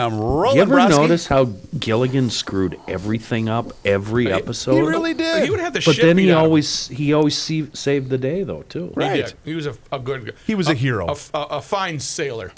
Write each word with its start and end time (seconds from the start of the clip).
I'm 0.00 0.16
rolling. 0.16 0.54
You 0.58 0.62
ever 0.62 0.76
Broski. 0.76 0.90
notice 0.90 1.26
how 1.26 1.46
Gilligan 1.76 2.30
screwed 2.30 2.78
everything 2.86 3.48
up 3.48 3.72
every 3.84 4.30
episode? 4.32 4.74
He 4.76 4.80
really 4.80 5.12
did. 5.12 5.42
He 5.42 5.50
would 5.50 5.58
have 5.58 5.72
the 5.72 5.82
But 5.84 5.96
shit 5.96 6.04
then 6.04 6.14
beat 6.14 6.26
he 6.26 6.30
out 6.30 6.36
of 6.36 6.42
him. 6.42 6.44
always 6.50 6.86
he 6.86 7.12
always 7.12 7.36
see, 7.36 7.66
saved 7.72 8.08
the 8.08 8.16
day 8.16 8.44
though 8.44 8.62
too. 8.62 8.92
He 8.94 9.00
Right. 9.00 9.24
did. 9.26 9.34
He 9.44 9.54
was 9.54 9.66
a, 9.66 9.74
a 9.90 9.98
good. 9.98 10.36
He 10.46 10.54
was 10.54 10.68
a 10.68 10.74
hero. 10.74 11.08
A, 11.08 11.16
a, 11.36 11.42
a 11.56 11.60
fine 11.60 11.98
sailor. 11.98 12.52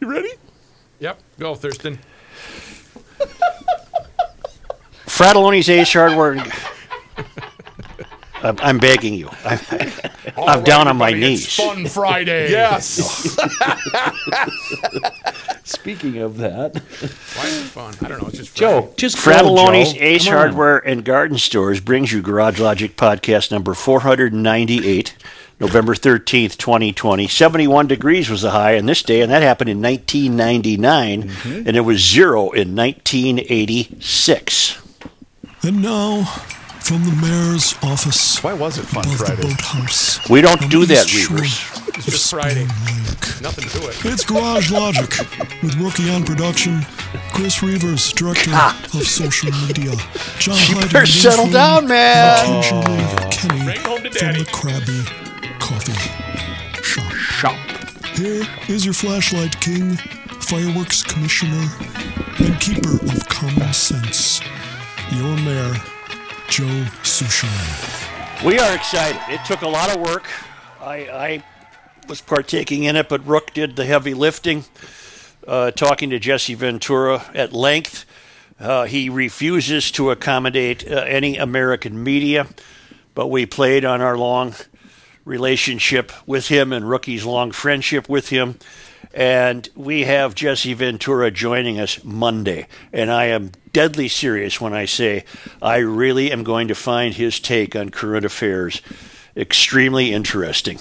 You 0.00 0.08
ready? 0.08 0.30
Yep. 1.00 1.20
Go, 1.40 1.56
Thurston. 1.56 1.98
Frattallone's 5.04 5.68
Ace 5.68 5.92
Hardware. 5.92 6.32
and- 6.34 6.52
I'm, 8.42 8.56
I'm 8.60 8.78
begging 8.78 9.14
you. 9.14 9.30
I'm, 9.44 9.58
I'm 10.36 10.64
down 10.64 10.88
on 10.88 10.96
my 10.96 11.10
Everybody, 11.10 11.30
knees. 11.32 11.44
It's 11.44 11.56
Fun 11.56 11.86
Friday. 11.86 12.50
Yes. 12.58 12.84
Speaking 15.64 16.18
of 16.18 16.38
that, 16.38 16.74
Why 16.76 17.46
is 17.46 17.58
it 17.60 17.64
fun? 17.68 17.94
I 18.02 18.08
don't 18.08 18.22
know. 18.22 18.28
It's 18.28 18.38
just 18.38 18.54
Joe, 18.56 18.92
just 18.96 19.16
go, 19.16 19.22
Frattallone's 19.22 19.92
Joe. 19.92 19.98
Ace 20.00 20.24
Come 20.24 20.32
on. 20.34 20.38
Hardware 20.40 20.78
and 20.78 21.04
Garden 21.04 21.36
Stores 21.38 21.80
brings 21.80 22.10
you 22.12 22.22
Garage 22.22 22.58
Logic 22.58 22.96
podcast 22.96 23.50
number 23.50 23.74
498, 23.74 25.14
November 25.60 25.94
13th, 25.94 26.56
2020. 26.56 27.28
71 27.28 27.86
degrees 27.86 28.30
was 28.30 28.40
the 28.42 28.50
high 28.52 28.78
on 28.78 28.86
this 28.86 29.02
day, 29.02 29.20
and 29.20 29.30
that 29.30 29.42
happened 29.42 29.68
in 29.70 29.82
1999, 29.82 31.22
Mm-hmm. 31.24 31.68
and 31.68 31.76
it 31.76 31.80
was 31.82 32.00
zero 32.00 32.50
in 32.50 32.74
1986. 32.74 34.80
And 35.62 35.82
now, 35.82 36.34
from 36.80 37.04
the 37.04 37.12
mayor's 37.20 37.74
office 37.82 38.42
Why 38.42 38.52
was 38.54 38.78
it 38.78 38.82
Fun 38.86 39.04
above 39.04 39.18
Friday? 39.18 39.36
the 39.42 39.48
boathouse. 39.48 40.28
We 40.30 40.40
don't 40.40 40.70
do 40.70 40.86
that, 40.86 41.06
east 41.06 41.28
shore 41.28 41.36
Reavers. 41.38 41.96
It's 41.98 42.06
just 42.06 42.30
Friday. 42.30 42.66
Spoon 42.66 43.42
Nothing 43.42 43.68
to 43.68 43.88
it. 43.88 44.04
It's 44.04 44.24
Garage 44.24 44.70
Logic 44.72 45.08
with 45.62 45.76
Rookie 45.76 46.10
on 46.10 46.24
production, 46.24 46.80
Chris 47.32 47.58
Reavers, 47.60 48.12
director 48.14 48.50
of 48.98 49.06
social 49.06 49.50
media, 49.66 49.92
John 50.38 50.56
Hyde, 50.58 50.84
in 50.86 50.92
better 50.92 51.06
settle 51.06 51.46
newsroom, 51.46 51.52
down, 51.52 51.86
man. 51.88 52.46
and 52.46 52.56
Occasionally, 52.58 53.30
Kenny 53.30 53.64
Bring 53.64 53.76
it 53.76 53.86
home 53.86 54.02
to 54.02 54.10
from 54.10 54.32
the 54.32 54.44
Krabby 54.50 55.60
Coffee 55.60 56.82
Shop. 56.82 57.12
Shop. 57.12 57.56
Here 58.16 58.42
is 58.68 58.84
your 58.84 58.94
flashlight 58.94 59.60
king, 59.60 59.96
fireworks 60.40 61.02
commissioner, 61.04 61.68
and 62.40 62.58
keeper 62.60 62.94
of 62.94 63.28
common 63.28 63.72
sense, 63.72 64.40
your 65.12 65.36
mayor, 65.36 65.74
Joe 66.48 66.64
Soucheray. 67.02 68.44
We 68.44 68.58
are 68.58 68.74
excited. 68.74 69.20
It 69.28 69.44
took 69.44 69.60
a 69.62 69.68
lot 69.68 69.94
of 69.94 70.00
work. 70.00 70.24
I, 70.80 70.96
I 70.96 71.44
was 72.08 72.22
partaking 72.22 72.84
in 72.84 72.96
it, 72.96 73.08
but 73.08 73.24
Rook 73.26 73.52
did 73.52 73.76
the 73.76 73.84
heavy 73.84 74.14
lifting, 74.14 74.64
uh, 75.46 75.72
talking 75.72 76.08
to 76.10 76.18
Jesse 76.18 76.54
Ventura 76.54 77.26
at 77.34 77.52
length. 77.52 78.06
Uh, 78.58 78.86
he 78.86 79.10
refuses 79.10 79.90
to 79.92 80.10
accommodate 80.10 80.90
uh, 80.90 80.96
any 81.06 81.36
American 81.36 82.02
media, 82.02 82.46
but 83.14 83.26
we 83.28 83.44
played 83.44 83.84
on 83.84 84.00
our 84.00 84.16
long 84.16 84.54
relationship 85.26 86.10
with 86.26 86.48
him 86.48 86.72
and 86.72 86.88
Rookie's 86.88 87.26
long 87.26 87.52
friendship 87.52 88.08
with 88.08 88.30
him. 88.30 88.58
And 89.14 89.68
we 89.74 90.04
have 90.04 90.34
Jesse 90.34 90.74
Ventura 90.74 91.30
joining 91.30 91.80
us 91.80 92.04
Monday. 92.04 92.66
And 92.92 93.10
I 93.10 93.26
am 93.26 93.52
deadly 93.72 94.08
serious 94.08 94.60
when 94.60 94.74
I 94.74 94.84
say 94.84 95.24
I 95.62 95.78
really 95.78 96.30
am 96.30 96.44
going 96.44 96.68
to 96.68 96.74
find 96.74 97.14
his 97.14 97.40
take 97.40 97.74
on 97.74 97.88
current 97.90 98.24
affairs 98.24 98.82
extremely 99.36 100.12
interesting. 100.12 100.78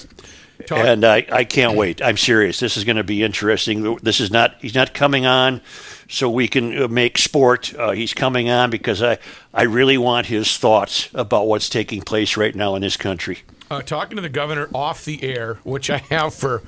Talk- 0.66 0.80
And 0.80 1.06
I, 1.06 1.26
I 1.32 1.44
can't 1.44 1.78
wait. 1.78 2.02
I'm 2.02 2.18
serious. 2.18 2.60
This 2.60 2.78
is 2.78 2.84
going 2.84 2.96
to 2.98 3.04
be 3.04 3.24
interesting. 3.24 3.96
This 4.02 4.20
is 4.20 4.32
not, 4.32 4.56
he's 4.60 4.76
not 4.76 4.94
coming 4.94 5.26
on 5.26 5.62
so 6.10 6.30
we 6.30 6.48
can 6.48 6.82
uh, 6.84 6.88
make 6.88 7.18
sport. 7.18 7.74
Uh, 7.76 7.92
he's 7.92 8.14
coming 8.14 8.50
on 8.50 8.70
because 8.70 9.02
I, 9.04 9.20
I 9.54 9.64
really 9.64 9.98
want 9.98 10.28
his 10.28 10.58
thoughts 10.58 11.10
about 11.14 11.48
what's 11.48 11.70
taking 11.70 12.02
place 12.02 12.36
right 12.38 12.56
now 12.56 12.76
in 12.76 12.82
this 12.82 12.98
country. 12.98 13.40
Uh, 13.70 13.82
talking 13.82 14.16
to 14.16 14.22
the 14.22 14.30
governor 14.30 14.70
off 14.74 15.06
the 15.06 15.24
air, 15.24 15.56
which 15.64 15.90
I 15.90 15.98
have 15.98 16.34
for 16.34 16.62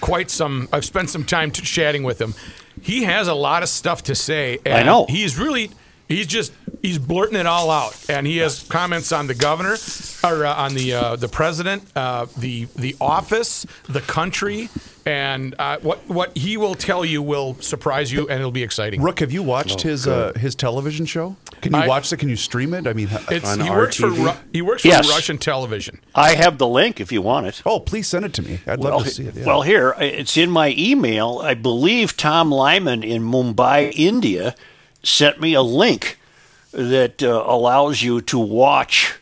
quite 0.00 0.30
some. 0.30 0.68
I've 0.72 0.84
spent 0.84 1.10
some 1.10 1.24
time 1.24 1.50
t- 1.50 1.62
chatting 1.62 2.02
with 2.02 2.20
him. 2.20 2.34
He 2.80 3.04
has 3.04 3.28
a 3.28 3.34
lot 3.34 3.62
of 3.62 3.68
stuff 3.68 4.02
to 4.04 4.14
say. 4.14 4.58
And 4.64 4.74
I 4.74 4.82
know. 4.82 5.06
He's 5.08 5.38
really. 5.38 5.70
He's 6.06 6.26
just 6.26 6.52
he's 6.82 6.98
blurting 6.98 7.36
it 7.36 7.46
all 7.46 7.70
out, 7.70 7.96
and 8.10 8.26
he 8.26 8.36
has 8.36 8.62
comments 8.64 9.10
on 9.10 9.26
the 9.26 9.34
governor, 9.34 9.76
or 10.22 10.44
uh, 10.44 10.54
on 10.54 10.74
the 10.74 10.92
uh, 10.92 11.16
the 11.16 11.28
president, 11.28 11.82
uh, 11.96 12.26
the 12.36 12.66
the 12.76 12.94
office, 13.00 13.64
the 13.88 14.02
country, 14.02 14.68
and 15.06 15.54
uh, 15.58 15.78
what 15.80 16.06
what 16.08 16.36
he 16.36 16.56
will 16.56 16.74
tell 16.74 17.04
you 17.04 17.22
will 17.22 17.54
surprise 17.60 18.10
you, 18.12 18.22
and 18.28 18.38
it'll 18.40 18.50
be 18.50 18.62
exciting. 18.62 19.02
Rook, 19.02 19.20
have 19.20 19.32
you 19.32 19.42
watched 19.42 19.82
his 19.82 20.06
uh, 20.06 20.32
his 20.36 20.54
television 20.54 21.06
show? 21.06 21.36
Can 21.60 21.72
you 21.72 21.78
I- 21.80 21.86
watch 21.88 22.12
it? 22.12 22.18
Can 22.18 22.28
you 22.28 22.36
stream 22.36 22.74
it? 22.74 22.86
I 22.86 22.92
mean, 22.92 23.08
It's, 23.30 23.50
on 23.50 23.60
he 23.60 23.70
works 23.70 23.96
for 23.96 24.10
Ru- 24.10 24.32
he 24.52 24.62
works 24.62 24.82
for 24.82 24.88
Yes. 24.88 25.08
Russian 25.08 25.38
television. 25.38 25.98
I 26.14 26.34
have 26.34 26.58
the 26.58 26.66
link 26.68 27.00
if 27.00 27.10
you 27.12 27.22
want 27.22 27.46
it. 27.46 27.62
oh, 27.64 27.80
please 27.80 28.06
send 28.06 28.24
it 28.24 28.32
to 28.34 28.42
me. 28.42 28.60
I'd 28.66 28.80
love 28.80 29.04
to 29.04 29.10
see 29.10 29.24
it. 29.26 29.34
Yeah. 29.34 29.46
Well, 29.46 29.62
here 29.62 29.94
it's 29.98 30.36
in 30.36 30.50
my 30.50 30.74
email. 30.76 31.40
I 31.42 31.54
believe 31.54 32.16
Tom 32.16 32.50
Lyman 32.50 33.02
in 33.02 33.22
Mumbai, 33.22 33.92
India, 33.94 34.54
sent 35.02 35.40
me 35.40 35.54
a 35.54 35.62
link 35.62 36.18
that 36.72 37.22
uh, 37.22 37.44
allows 37.46 38.02
you 38.02 38.20
to 38.22 38.38
watch 38.38 39.14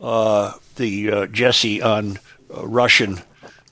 uh, 0.00 0.52
the 0.76 1.10
uh, 1.10 1.26
Jesse 1.26 1.82
on 1.82 2.18
uh, 2.56 2.66
Russian 2.66 3.20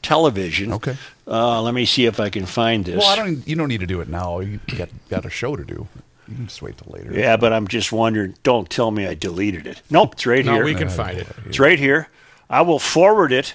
television. 0.02 0.72
Okay. 0.74 0.96
Uh, 1.26 1.60
let 1.62 1.74
me 1.74 1.84
see 1.84 2.06
if 2.06 2.20
I 2.20 2.30
can 2.30 2.46
find 2.46 2.84
this. 2.84 2.98
well, 2.98 3.08
I 3.08 3.16
don't. 3.16 3.46
You 3.48 3.56
don't 3.56 3.68
need 3.68 3.80
to 3.80 3.86
do 3.86 4.00
it 4.00 4.08
now. 4.08 4.38
You 4.40 4.60
got 4.76 4.88
got 5.08 5.24
a 5.24 5.30
show 5.30 5.56
to 5.56 5.64
do. 5.64 5.88
You 6.28 6.34
can 6.36 6.46
just 6.46 6.62
wait 6.62 6.76
till 6.78 6.92
later. 6.92 7.12
yeah, 7.12 7.36
but 7.36 7.52
I'm 7.52 7.66
just 7.68 7.90
wondering. 7.92 8.34
Don't 8.42 8.68
tell 8.70 8.90
me 8.90 9.06
I 9.06 9.14
deleted 9.14 9.66
it. 9.66 9.82
Nope, 9.90 10.14
it's 10.14 10.26
right 10.26 10.44
No, 10.44 10.54
here. 10.54 10.64
we 10.64 10.74
can 10.74 10.88
find 10.88 11.18
it. 11.18 11.26
It's 11.46 11.58
right 11.58 11.78
here. 11.78 12.08
I 12.50 12.62
will 12.62 12.78
forward 12.78 13.32
it 13.32 13.54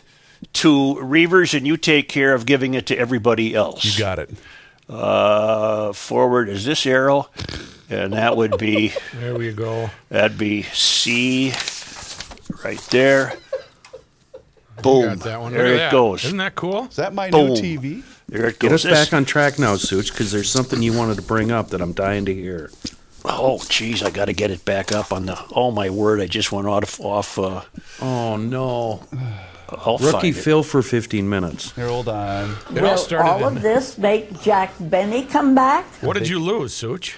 to 0.54 0.96
Reavers, 1.02 1.54
and 1.58 1.66
you 1.68 1.78
take 1.78 2.10
care 2.10 2.34
of 2.34 2.46
giving 2.46 2.74
it 2.74 2.86
to 2.88 2.98
everybody 2.98 3.54
else. 3.56 3.86
You 3.86 3.98
got 3.98 4.20
it. 4.20 4.32
Uh, 4.90 5.94
forward 5.94 6.50
is 6.50 6.66
this 6.66 6.86
arrow, 6.86 7.30
and 7.90 8.12
that 8.14 8.36
would 8.36 8.58
be 8.58 8.92
There 9.14 9.36
we 9.36 9.54
go. 9.54 9.90
that'd 10.10 10.38
be 10.38 10.64
C, 10.64 11.54
right 12.66 12.80
there. 12.90 13.34
Boom! 14.82 15.06
Got 15.06 15.20
that 15.22 15.42
one. 15.42 15.54
There 15.54 15.64
Look 15.64 15.70
at 15.70 15.76
it 15.76 15.78
that. 15.80 15.92
goes. 15.92 16.26
Isn't 16.26 16.38
that 16.38 16.56
cool? 16.56 16.86
Is 16.86 16.96
that 16.98 17.14
my 17.14 17.30
Boom. 17.30 17.50
new 17.54 17.56
TV? 17.56 18.04
There 18.30 18.46
it 18.48 18.60
Get 18.60 18.70
goes. 18.70 18.86
us 18.86 18.92
back 19.10 19.14
on 19.14 19.26
track 19.26 19.60
now, 19.60 19.76
Such, 19.76 20.12
because 20.12 20.32
there's 20.32 20.50
something 20.50 20.82
you 20.82 20.94
wanted 20.94 21.16
to 21.18 21.22
bring 21.22 21.52
up 21.52 21.70
that 21.70 21.82
I'm 21.82 21.92
dying 21.94 22.26
to 22.26 22.34
hear. 22.34 22.72
Oh, 23.26 23.58
jeez, 23.64 24.04
I 24.04 24.10
got 24.10 24.26
to 24.26 24.34
get 24.34 24.50
it 24.52 24.64
back 24.66 24.92
up 24.92 25.12
on 25.12 25.26
the. 25.28 25.38
Oh 25.56 25.70
my 25.72 25.90
word! 25.90 26.20
I 26.22 26.28
just 26.28 26.52
went 26.52 26.68
off 26.68 27.00
off. 27.00 27.38
Uh, 27.38 27.62
Oh 28.02 28.36
no, 28.38 29.04
I'll 29.70 29.98
rookie 30.00 30.12
find 30.12 30.26
it. 30.26 30.34
Phil 30.42 30.64
for 30.64 30.82
15 30.82 31.30
minutes. 31.30 31.72
Here, 31.74 31.88
hold 31.88 32.08
on. 32.10 32.56
It 32.74 32.78
all 32.84 32.92
Will 32.92 32.98
started 32.98 33.30
all 33.30 33.48
in- 33.48 33.58
of 33.58 33.62
this 33.62 33.98
make 33.98 34.42
Jack 34.42 34.74
Benny 34.80 35.24
come 35.26 35.54
back? 35.54 35.86
What 36.02 36.18
did 36.18 36.28
you 36.28 36.40
lose, 36.40 36.74
Such? 36.74 37.16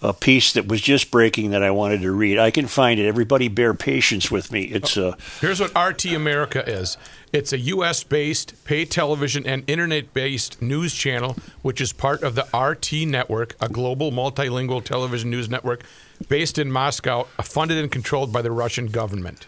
A 0.00 0.12
piece 0.12 0.52
that 0.52 0.68
was 0.68 0.80
just 0.80 1.10
breaking 1.10 1.50
that 1.50 1.62
I 1.62 1.70
wanted 1.70 2.02
to 2.02 2.12
read. 2.12 2.38
I 2.38 2.50
can 2.50 2.66
find 2.66 3.00
it. 3.00 3.06
Everybody, 3.06 3.48
bear 3.48 3.74
patience 3.74 4.30
with 4.30 4.52
me. 4.52 4.62
It's 4.64 4.96
uh, 4.96 5.16
Here's 5.40 5.60
what 5.60 5.76
RT 5.76 6.06
America 6.06 6.68
is 6.68 6.96
it's 7.32 7.52
a 7.52 7.58
U.S. 7.58 8.04
based 8.04 8.64
pay 8.64 8.84
television 8.84 9.46
and 9.46 9.68
internet 9.68 10.14
based 10.14 10.62
news 10.62 10.94
channel, 10.94 11.36
which 11.62 11.80
is 11.80 11.92
part 11.92 12.22
of 12.22 12.34
the 12.34 12.46
RT 12.56 13.08
Network, 13.08 13.56
a 13.60 13.68
global 13.68 14.10
multilingual 14.12 14.82
television 14.84 15.30
news 15.30 15.48
network 15.48 15.82
based 16.28 16.58
in 16.58 16.70
Moscow, 16.70 17.24
funded 17.42 17.78
and 17.78 17.90
controlled 17.90 18.32
by 18.32 18.42
the 18.42 18.52
Russian 18.52 18.86
government. 18.86 19.46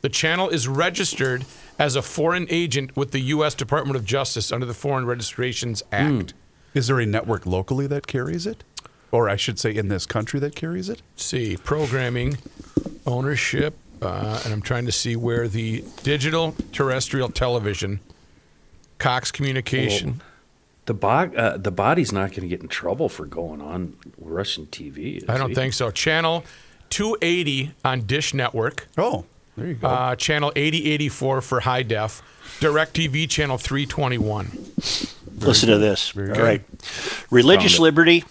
The 0.00 0.08
channel 0.08 0.48
is 0.48 0.68
registered 0.68 1.44
as 1.78 1.96
a 1.96 2.02
foreign 2.02 2.46
agent 2.48 2.96
with 2.96 3.10
the 3.10 3.20
U.S. 3.20 3.54
Department 3.54 3.96
of 3.96 4.04
Justice 4.04 4.52
under 4.52 4.66
the 4.66 4.74
Foreign 4.74 5.06
Registrations 5.06 5.82
Act. 5.92 6.34
Is 6.74 6.88
there 6.88 7.00
a 7.00 7.06
network 7.06 7.46
locally 7.46 7.86
that 7.86 8.06
carries 8.06 8.46
it, 8.46 8.62
or 9.12 9.28
I 9.28 9.36
should 9.36 9.58
say, 9.58 9.74
in 9.74 9.88
this 9.88 10.06
country 10.06 10.40
that 10.40 10.54
carries 10.56 10.88
it? 10.88 11.00
see 11.16 11.56
programming 11.56 12.38
ownership 13.06 13.74
uh, 14.02 14.40
and 14.44 14.52
i'm 14.52 14.60
trying 14.62 14.84
to 14.84 14.92
see 14.92 15.16
where 15.16 15.48
the 15.48 15.82
digital 16.02 16.54
terrestrial 16.72 17.28
television 17.30 18.00
cox 18.98 19.30
communication 19.32 20.20
The 20.86 20.94
bo- 20.94 21.08
uh, 21.36 21.56
the 21.56 21.70
body's 21.70 22.12
not 22.12 22.30
going 22.30 22.42
to 22.42 22.48
get 22.48 22.60
in 22.60 22.68
trouble 22.68 23.08
for 23.08 23.24
going 23.26 23.60
on 23.60 23.96
Russian 24.18 24.66
TV. 24.66 25.24
i 25.28 25.36
don't 25.38 25.50
he? 25.50 25.54
think 25.54 25.72
so 25.72 25.90
channel 25.90 26.44
280 26.90 27.72
on 27.84 28.02
dish 28.02 28.34
network 28.34 28.86
Oh, 28.98 29.24
there 29.56 29.68
you 29.68 29.74
go. 29.74 29.88
uh, 29.88 30.16
channel 30.16 30.52
8084 30.54 31.40
for 31.40 31.60
high 31.60 31.82
def 31.82 32.22
direct 32.60 32.94
tv 32.96 33.28
channel 33.28 33.56
321 33.58 34.50
listen 35.38 35.68
to 35.68 35.78
this. 35.78 36.16
All 36.16 36.22
right, 36.24 36.62
religious 37.30 37.78
liberty 37.78 38.24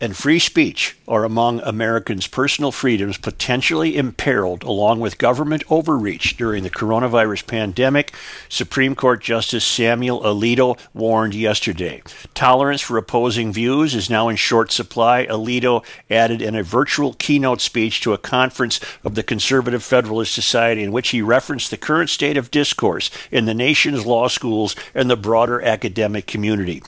and 0.00 0.16
free 0.16 0.38
speech 0.38 0.96
are 1.06 1.24
among 1.24 1.60
Americans' 1.60 2.26
personal 2.26 2.72
freedoms 2.72 3.18
potentially 3.18 3.96
imperiled 3.96 4.62
along 4.62 5.00
with 5.00 5.18
government 5.18 5.62
overreach 5.68 6.36
during 6.36 6.62
the 6.62 6.70
coronavirus 6.70 7.46
pandemic, 7.46 8.14
Supreme 8.48 8.94
Court 8.94 9.20
Justice 9.20 9.64
Samuel 9.64 10.22
Alito 10.22 10.78
warned 10.94 11.34
yesterday. 11.34 12.02
Tolerance 12.32 12.80
for 12.80 12.96
opposing 12.96 13.52
views 13.52 13.94
is 13.94 14.08
now 14.08 14.28
in 14.28 14.36
short 14.36 14.72
supply, 14.72 15.26
Alito 15.26 15.84
added 16.08 16.40
in 16.40 16.54
a 16.54 16.62
virtual 16.62 17.14
keynote 17.14 17.60
speech 17.60 18.00
to 18.00 18.14
a 18.14 18.18
conference 18.18 18.80
of 19.04 19.14
the 19.14 19.22
Conservative 19.22 19.82
Federalist 19.82 20.32
Society 20.32 20.82
in 20.82 20.92
which 20.92 21.10
he 21.10 21.20
referenced 21.20 21.70
the 21.70 21.76
current 21.76 22.08
state 22.08 22.36
of 22.36 22.50
discourse 22.50 23.10
in 23.30 23.44
the 23.44 23.54
nation's 23.54 24.06
law 24.06 24.28
schools 24.28 24.74
and 24.94 25.10
the 25.10 25.16
broader 25.16 25.60
academic 25.60 26.26
community. 26.26 26.82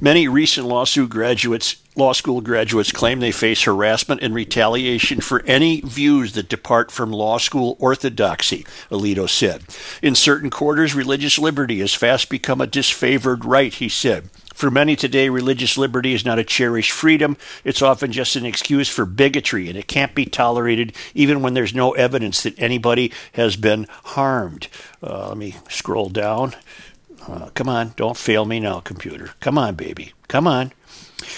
Many 0.00 0.28
recent 0.28 0.66
lawsuit 0.66 1.10
graduates 1.10 1.76
law 1.96 2.12
school 2.12 2.40
graduates 2.40 2.92
claim 2.92 3.20
they 3.20 3.32
face 3.32 3.62
harassment 3.62 4.22
and 4.22 4.34
retaliation 4.34 5.20
for 5.20 5.42
any 5.46 5.80
views 5.80 6.32
that 6.32 6.48
depart 6.48 6.90
from 6.90 7.12
law 7.12 7.38
school 7.38 7.76
orthodoxy, 7.78 8.64
Alito 8.90 9.28
said. 9.28 9.62
In 10.02 10.14
certain 10.14 10.50
quarters, 10.50 10.94
religious 10.94 11.38
liberty 11.38 11.78
has 11.80 11.94
fast 11.94 12.28
become 12.28 12.60
a 12.60 12.66
disfavored 12.66 13.44
right, 13.44 13.72
he 13.72 13.88
said. 13.88 14.30
For 14.54 14.70
many 14.70 14.94
today, 14.94 15.28
religious 15.28 15.76
liberty 15.76 16.14
is 16.14 16.24
not 16.24 16.38
a 16.38 16.44
cherished 16.44 16.92
freedom. 16.92 17.36
It's 17.64 17.82
often 17.82 18.12
just 18.12 18.36
an 18.36 18.46
excuse 18.46 18.88
for 18.88 19.04
bigotry, 19.04 19.68
and 19.68 19.76
it 19.76 19.88
can't 19.88 20.14
be 20.14 20.26
tolerated 20.26 20.94
even 21.12 21.42
when 21.42 21.54
there's 21.54 21.74
no 21.74 21.92
evidence 21.92 22.42
that 22.44 22.58
anybody 22.58 23.12
has 23.32 23.56
been 23.56 23.88
harmed. 24.04 24.68
Uh, 25.02 25.28
let 25.28 25.36
me 25.36 25.56
scroll 25.68 26.08
down. 26.08 26.54
Uh, 27.26 27.48
come 27.54 27.68
on, 27.68 27.94
don't 27.96 28.16
fail 28.16 28.44
me 28.44 28.60
now, 28.60 28.78
computer. 28.80 29.30
Come 29.40 29.58
on, 29.58 29.74
baby. 29.74 30.12
Come 30.28 30.46
on. 30.46 30.72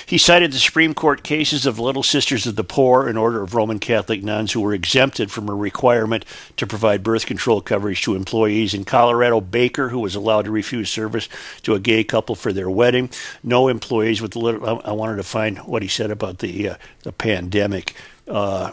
He 0.07 0.19
cited 0.19 0.53
the 0.53 0.59
Supreme 0.59 0.95
Court 0.95 1.23
cases 1.23 1.67
of 1.67 1.79
Little 1.79 2.03
Sisters 2.03 2.47
of 2.47 2.57
the 2.57 2.65
Poor, 2.65 3.09
an 3.09 3.17
order 3.17 3.43
of 3.43 3.55
Roman 3.55 3.79
Catholic 3.79 4.23
nuns 4.23 4.53
who 4.53 4.61
were 4.61 4.73
exempted 4.73 5.31
from 5.31 5.49
a 5.49 5.55
requirement 5.55 6.25
to 6.57 6.67
provide 6.67 7.03
birth 7.03 7.27
control 7.27 7.61
coverage 7.61 8.03
to 8.03 8.15
employees. 8.15 8.73
In 8.75 8.85
Colorado, 8.85 9.41
Baker, 9.41 9.91
who 9.91 10.01
was 10.01 10.15
allowed 10.15 10.47
to 10.47 10.51
refuse 10.51 10.91
service 10.91 11.29
to 11.63 11.75
a 11.75 11.81
gay 11.81 12.05
couple 12.05 12.35
for 12.35 12.53
their 12.53 12.71
wedding. 12.71 13.11
No 13.43 13.69
employees 13.69 14.23
with 14.23 14.35
little. 14.37 14.81
I 14.85 14.93
wanted 14.93 15.17
to 15.17 15.23
find 15.23 15.59
what 15.59 15.83
he 15.83 15.89
said 15.89 16.11
about 16.11 16.39
the 16.39 16.71
uh, 16.71 16.77
the 17.03 17.13
pandemic. 17.13 17.95
Uh, 18.27 18.73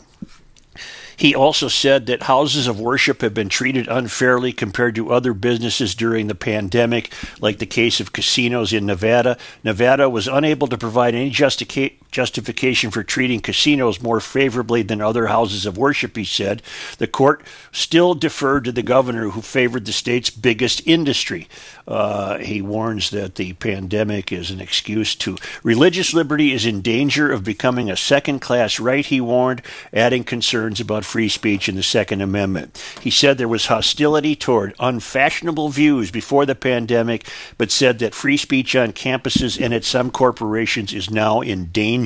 he 1.17 1.35
also 1.35 1.67
said 1.67 2.05
that 2.05 2.23
houses 2.23 2.67
of 2.67 2.79
worship 2.79 3.21
have 3.21 3.33
been 3.33 3.49
treated 3.49 3.87
unfairly 3.87 4.51
compared 4.53 4.95
to 4.95 5.11
other 5.11 5.33
businesses 5.33 5.95
during 5.95 6.27
the 6.27 6.35
pandemic, 6.35 7.11
like 7.39 7.59
the 7.59 7.65
case 7.65 7.99
of 7.99 8.13
casinos 8.13 8.73
in 8.73 8.85
Nevada. 8.85 9.37
Nevada 9.63 10.09
was 10.09 10.27
unable 10.27 10.67
to 10.67 10.77
provide 10.77 11.15
any 11.15 11.31
justica- 11.31 11.93
justification 12.13 12.91
for 12.91 13.03
treating 13.03 13.41
casinos 13.41 14.01
more 14.01 14.21
favorably 14.21 14.83
than 14.83 15.01
other 15.01 15.27
houses 15.27 15.65
of 15.65 15.77
worship, 15.77 16.15
he 16.15 16.23
said. 16.23 16.61
The 16.99 17.07
court 17.07 17.43
still 17.71 18.13
deferred 18.13 18.63
to 18.65 18.71
the 18.71 18.83
governor, 18.83 19.29
who 19.29 19.41
favored 19.41 19.85
the 19.85 19.91
state's 19.91 20.29
biggest 20.29 20.85
industry. 20.87 21.49
Uh, 21.87 22.37
he 22.37 22.61
warns 22.61 23.09
that 23.09 23.35
the 23.35 23.53
pandemic 23.53 24.31
is 24.31 24.51
an 24.51 24.61
excuse 24.61 25.15
to 25.15 25.37
religious 25.63 26.13
liberty 26.13 26.53
is 26.53 26.65
in 26.65 26.81
danger 26.81 27.31
of 27.31 27.43
becoming 27.43 27.89
a 27.89 27.97
second 27.97 28.39
class 28.39 28.79
right, 28.79 29.05
he 29.05 29.19
warned, 29.19 29.61
adding 29.91 30.23
concerns 30.23 30.79
about 30.79 31.03
free 31.03 31.27
speech 31.27 31.67
in 31.67 31.75
the 31.75 31.83
Second 31.83 32.21
Amendment. 32.21 32.81
He 33.01 33.09
said 33.09 33.37
there 33.37 33.47
was 33.47 33.65
hostility 33.65 34.35
toward 34.35 34.75
unfashionable 34.79 35.69
views 35.69 36.11
before 36.11 36.45
the 36.45 36.55
pandemic, 36.55 37.27
but 37.57 37.71
said 37.71 37.99
that 37.99 38.15
free 38.15 38.37
speech 38.37 38.75
on 38.75 38.93
campuses 38.93 39.59
and 39.59 39.73
at 39.73 39.83
some 39.83 40.11
corporations 40.11 40.93
is 40.93 41.09
now 41.09 41.41
in 41.41 41.65
danger. 41.65 42.02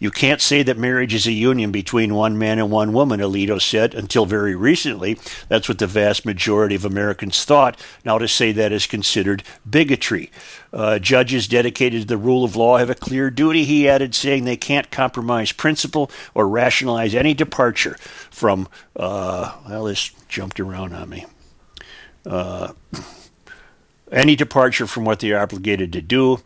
You 0.00 0.10
can't 0.10 0.40
say 0.40 0.62
that 0.62 0.78
marriage 0.78 1.14
is 1.14 1.26
a 1.26 1.32
union 1.32 1.72
between 1.72 2.14
one 2.14 2.38
man 2.38 2.58
and 2.58 2.70
one 2.70 2.92
woman, 2.92 3.20
Alito 3.20 3.60
said, 3.60 3.94
until 3.94 4.26
very 4.26 4.54
recently. 4.54 5.18
That's 5.48 5.68
what 5.68 5.78
the 5.78 5.86
vast 5.86 6.24
majority 6.24 6.74
of 6.74 6.84
Americans 6.84 7.44
thought. 7.44 7.78
Now 8.04 8.18
to 8.18 8.28
say 8.28 8.52
that 8.52 8.72
is 8.72 8.86
considered 8.86 9.42
bigotry. 9.68 10.30
Uh, 10.72 10.98
judges 10.98 11.46
dedicated 11.48 12.02
to 12.02 12.06
the 12.08 12.16
rule 12.16 12.44
of 12.44 12.56
law 12.56 12.78
have 12.78 12.90
a 12.90 12.94
clear 12.94 13.30
duty, 13.30 13.64
he 13.64 13.88
added, 13.88 14.14
saying 14.14 14.44
they 14.44 14.56
can't 14.56 14.90
compromise 14.90 15.52
principle 15.52 16.10
or 16.34 16.48
rationalize 16.48 17.14
any 17.14 17.34
departure 17.34 17.96
from, 18.30 18.68
uh, 18.96 19.56
well, 19.68 19.84
this 19.84 20.10
jumped 20.28 20.58
around 20.58 20.94
on 20.94 21.08
me. 21.08 21.26
Uh, 22.24 22.72
any 24.12 24.36
departure 24.36 24.86
from 24.86 25.04
what 25.04 25.20
they 25.20 25.32
are 25.32 25.42
obligated 25.42 25.92
to 25.92 26.00
do. 26.00 26.40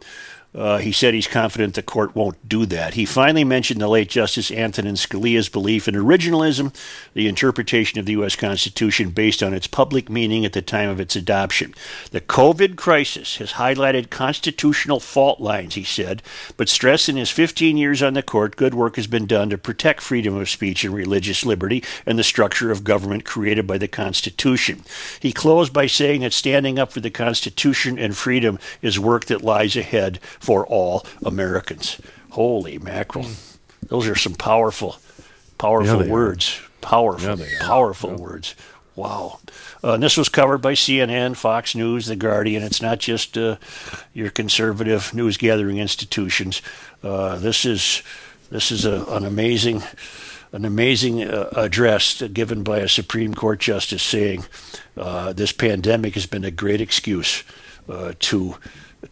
Uh, 0.56 0.78
he 0.78 0.90
said 0.90 1.12
he's 1.12 1.26
confident 1.26 1.74
the 1.74 1.82
court 1.82 2.16
won't 2.16 2.48
do 2.48 2.64
that. 2.64 2.94
He 2.94 3.04
finally 3.04 3.44
mentioned 3.44 3.78
the 3.78 3.88
late 3.88 4.08
Justice 4.08 4.50
Antonin 4.50 4.94
Scalia's 4.94 5.50
belief 5.50 5.86
in 5.86 5.94
originalism, 5.94 6.74
the 7.12 7.28
interpretation 7.28 7.98
of 7.98 8.06
the 8.06 8.12
U.S. 8.12 8.36
Constitution 8.36 9.10
based 9.10 9.42
on 9.42 9.52
its 9.52 9.66
public 9.66 10.08
meaning 10.08 10.46
at 10.46 10.54
the 10.54 10.62
time 10.62 10.88
of 10.88 10.98
its 10.98 11.14
adoption. 11.14 11.74
The 12.10 12.22
COVID 12.22 12.76
crisis 12.76 13.36
has 13.36 13.52
highlighted 13.52 14.08
constitutional 14.08 14.98
fault 14.98 15.40
lines, 15.40 15.74
he 15.74 15.84
said, 15.84 16.22
but 16.56 16.70
stressed 16.70 17.10
in 17.10 17.16
his 17.16 17.30
15 17.30 17.76
years 17.76 18.02
on 18.02 18.14
the 18.14 18.22
court, 18.22 18.56
good 18.56 18.72
work 18.72 18.96
has 18.96 19.06
been 19.06 19.26
done 19.26 19.50
to 19.50 19.58
protect 19.58 20.00
freedom 20.00 20.36
of 20.36 20.48
speech 20.48 20.84
and 20.84 20.94
religious 20.94 21.44
liberty 21.44 21.84
and 22.06 22.18
the 22.18 22.24
structure 22.24 22.70
of 22.70 22.82
government 22.82 23.26
created 23.26 23.66
by 23.66 23.76
the 23.76 23.88
Constitution. 23.88 24.84
He 25.20 25.32
closed 25.32 25.74
by 25.74 25.86
saying 25.86 26.22
that 26.22 26.32
standing 26.32 26.78
up 26.78 26.92
for 26.92 27.00
the 27.00 27.10
Constitution 27.10 27.98
and 27.98 28.16
freedom 28.16 28.58
is 28.80 28.98
work 28.98 29.26
that 29.26 29.42
lies 29.42 29.76
ahead 29.76 30.18
for 30.46 30.64
all 30.66 31.04
Americans. 31.24 32.00
Holy 32.30 32.78
mackerel. 32.78 33.26
Those 33.88 34.06
are 34.06 34.14
some 34.14 34.34
powerful, 34.34 34.96
powerful 35.58 35.96
Yeah, 35.96 36.02
they 36.04 36.08
are. 36.08 36.12
words. 36.12 36.60
Powerful, 36.80 37.36
Yeah, 37.38 37.46
powerful 37.60 38.14
words. 38.14 38.54
Wow. 38.94 39.40
Uh, 39.82 39.94
and 39.94 40.02
this 40.02 40.16
was 40.16 40.28
covered 40.28 40.58
by 40.58 40.74
CNN, 40.74 41.34
Fox 41.36 41.74
News, 41.74 42.06
The 42.06 42.14
Guardian. 42.16 42.62
It's 42.62 42.80
not 42.80 43.00
just 43.00 43.36
uh, 43.36 43.56
your 44.14 44.30
conservative 44.30 45.12
news 45.12 45.36
gathering 45.36 45.78
institutions. 45.78 46.62
Uh, 47.02 47.36
this 47.36 47.64
is 47.64 48.02
this 48.50 48.70
is 48.70 48.84
a, 48.84 49.04
an 49.08 49.24
amazing 49.24 49.82
an 50.52 50.64
amazing 50.64 51.24
uh, 51.24 51.50
address 51.56 52.22
given 52.22 52.62
by 52.62 52.78
a 52.78 52.88
Supreme 52.88 53.34
Court 53.34 53.58
justice 53.58 54.02
saying 54.02 54.44
uh, 54.96 55.32
this 55.32 55.50
pandemic 55.52 56.14
has 56.14 56.26
been 56.26 56.44
a 56.44 56.52
great 56.52 56.80
excuse 56.80 57.42
uh, 57.88 58.12
to 58.20 58.54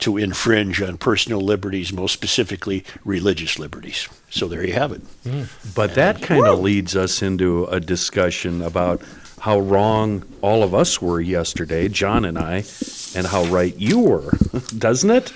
to 0.00 0.16
infringe 0.16 0.82
on 0.82 0.98
personal 0.98 1.40
liberties, 1.40 1.92
most 1.92 2.12
specifically 2.12 2.84
religious 3.04 3.58
liberties. 3.58 4.08
So 4.30 4.48
there 4.48 4.66
you 4.66 4.72
have 4.74 4.92
it. 4.92 5.02
Mm. 5.24 5.74
But 5.74 5.94
that 5.94 6.22
kind 6.22 6.46
of 6.46 6.60
leads 6.60 6.96
us 6.96 7.22
into 7.22 7.64
a 7.66 7.80
discussion 7.80 8.62
about 8.62 9.02
how 9.44 9.60
wrong 9.60 10.24
all 10.40 10.62
of 10.62 10.74
us 10.74 11.02
were 11.02 11.20
yesterday, 11.20 11.86
John 11.86 12.24
and 12.24 12.38
I, 12.38 12.64
and 13.14 13.26
how 13.26 13.44
right 13.44 13.76
you 13.78 14.00
were, 14.00 14.30
doesn't 14.78 15.10
it? 15.10 15.34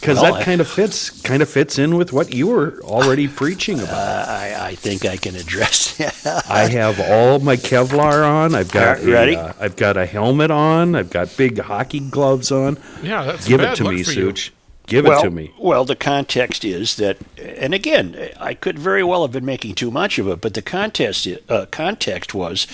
Because 0.00 0.20
Well, 0.20 0.34
that 0.34 0.42
kind 0.44 0.60
of 0.60 0.66
fits 0.66 1.22
kind 1.22 1.40
of 1.40 1.48
fits 1.48 1.78
in 1.78 1.94
with 1.96 2.12
what 2.12 2.34
you 2.34 2.48
were 2.48 2.80
already 2.82 3.28
preaching 3.28 3.78
about. 3.78 4.28
I, 4.28 4.70
I 4.70 4.74
think 4.74 5.04
I 5.06 5.16
can 5.16 5.36
address 5.36 5.96
that. 6.24 6.44
I 6.50 6.66
have 6.66 6.98
all 6.98 7.38
my 7.38 7.54
Kevlar 7.54 8.28
on. 8.28 8.56
I've 8.56 8.72
got 8.72 8.98
Are 8.98 9.02
you 9.02 9.12
ready? 9.12 9.34
A, 9.34 9.40
uh, 9.40 9.52
I've 9.60 9.76
got 9.76 9.96
a 9.96 10.04
helmet 10.04 10.50
on. 10.50 10.96
I've 10.96 11.10
got 11.10 11.36
big 11.36 11.60
hockey 11.60 12.00
gloves 12.00 12.50
on. 12.50 12.76
Yeah, 13.04 13.22
that's 13.22 13.46
a 13.46 13.48
Give 13.50 13.60
it 13.60 13.64
bad 13.66 13.76
to 13.76 13.84
look 13.84 13.94
me, 13.94 14.02
for 14.02 14.10
you. 14.10 14.30
Such. 14.30 14.52
Give 14.86 15.06
well, 15.06 15.18
it 15.18 15.22
to 15.22 15.30
me. 15.30 15.52
Well, 15.58 15.84
the 15.84 15.96
context 15.96 16.64
is 16.64 16.96
that, 16.96 17.16
and 17.38 17.72
again, 17.72 18.30
I 18.38 18.52
could 18.52 18.78
very 18.78 19.02
well 19.02 19.22
have 19.22 19.32
been 19.32 19.44
making 19.44 19.76
too 19.76 19.90
much 19.90 20.18
of 20.18 20.28
it, 20.28 20.42
but 20.42 20.52
the 20.52 20.62
context 20.62 21.26
uh, 21.48 21.66
context 21.70 22.34
was 22.34 22.66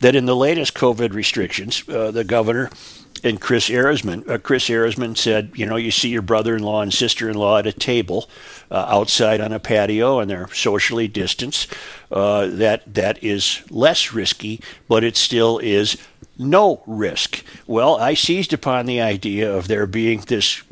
that 0.00 0.16
in 0.16 0.26
the 0.26 0.34
latest 0.34 0.74
COVID 0.74 1.12
restrictions, 1.12 1.88
uh, 1.88 2.10
the 2.10 2.24
governor 2.24 2.68
and 3.24 3.40
Kris 3.40 3.68
Ehresmann, 3.68 4.28
uh, 4.28 4.38
Kris 4.38 4.68
Ehresmann 4.68 5.16
said, 5.16 5.52
you 5.54 5.64
know, 5.64 5.76
you 5.76 5.92
see 5.92 6.08
your 6.08 6.22
brother-in-law 6.22 6.82
and 6.82 6.92
sister-in-law 6.92 7.58
at 7.58 7.66
a 7.66 7.72
table 7.72 8.28
uh, 8.70 8.86
outside 8.88 9.40
on 9.40 9.52
a 9.52 9.60
patio, 9.60 10.18
and 10.18 10.28
they're 10.28 10.52
socially 10.52 11.06
distanced. 11.06 11.72
Uh, 12.10 12.46
that 12.46 12.82
that 12.92 13.22
is 13.22 13.62
less 13.70 14.12
risky, 14.12 14.60
but 14.88 15.04
it 15.04 15.16
still 15.16 15.58
is 15.58 15.96
no 16.36 16.82
risk. 16.86 17.44
Well, 17.66 17.96
I 17.96 18.14
seized 18.14 18.52
upon 18.52 18.86
the 18.86 19.00
idea 19.00 19.54
of 19.54 19.68
there 19.68 19.86
being 19.86 20.20
this 20.22 20.62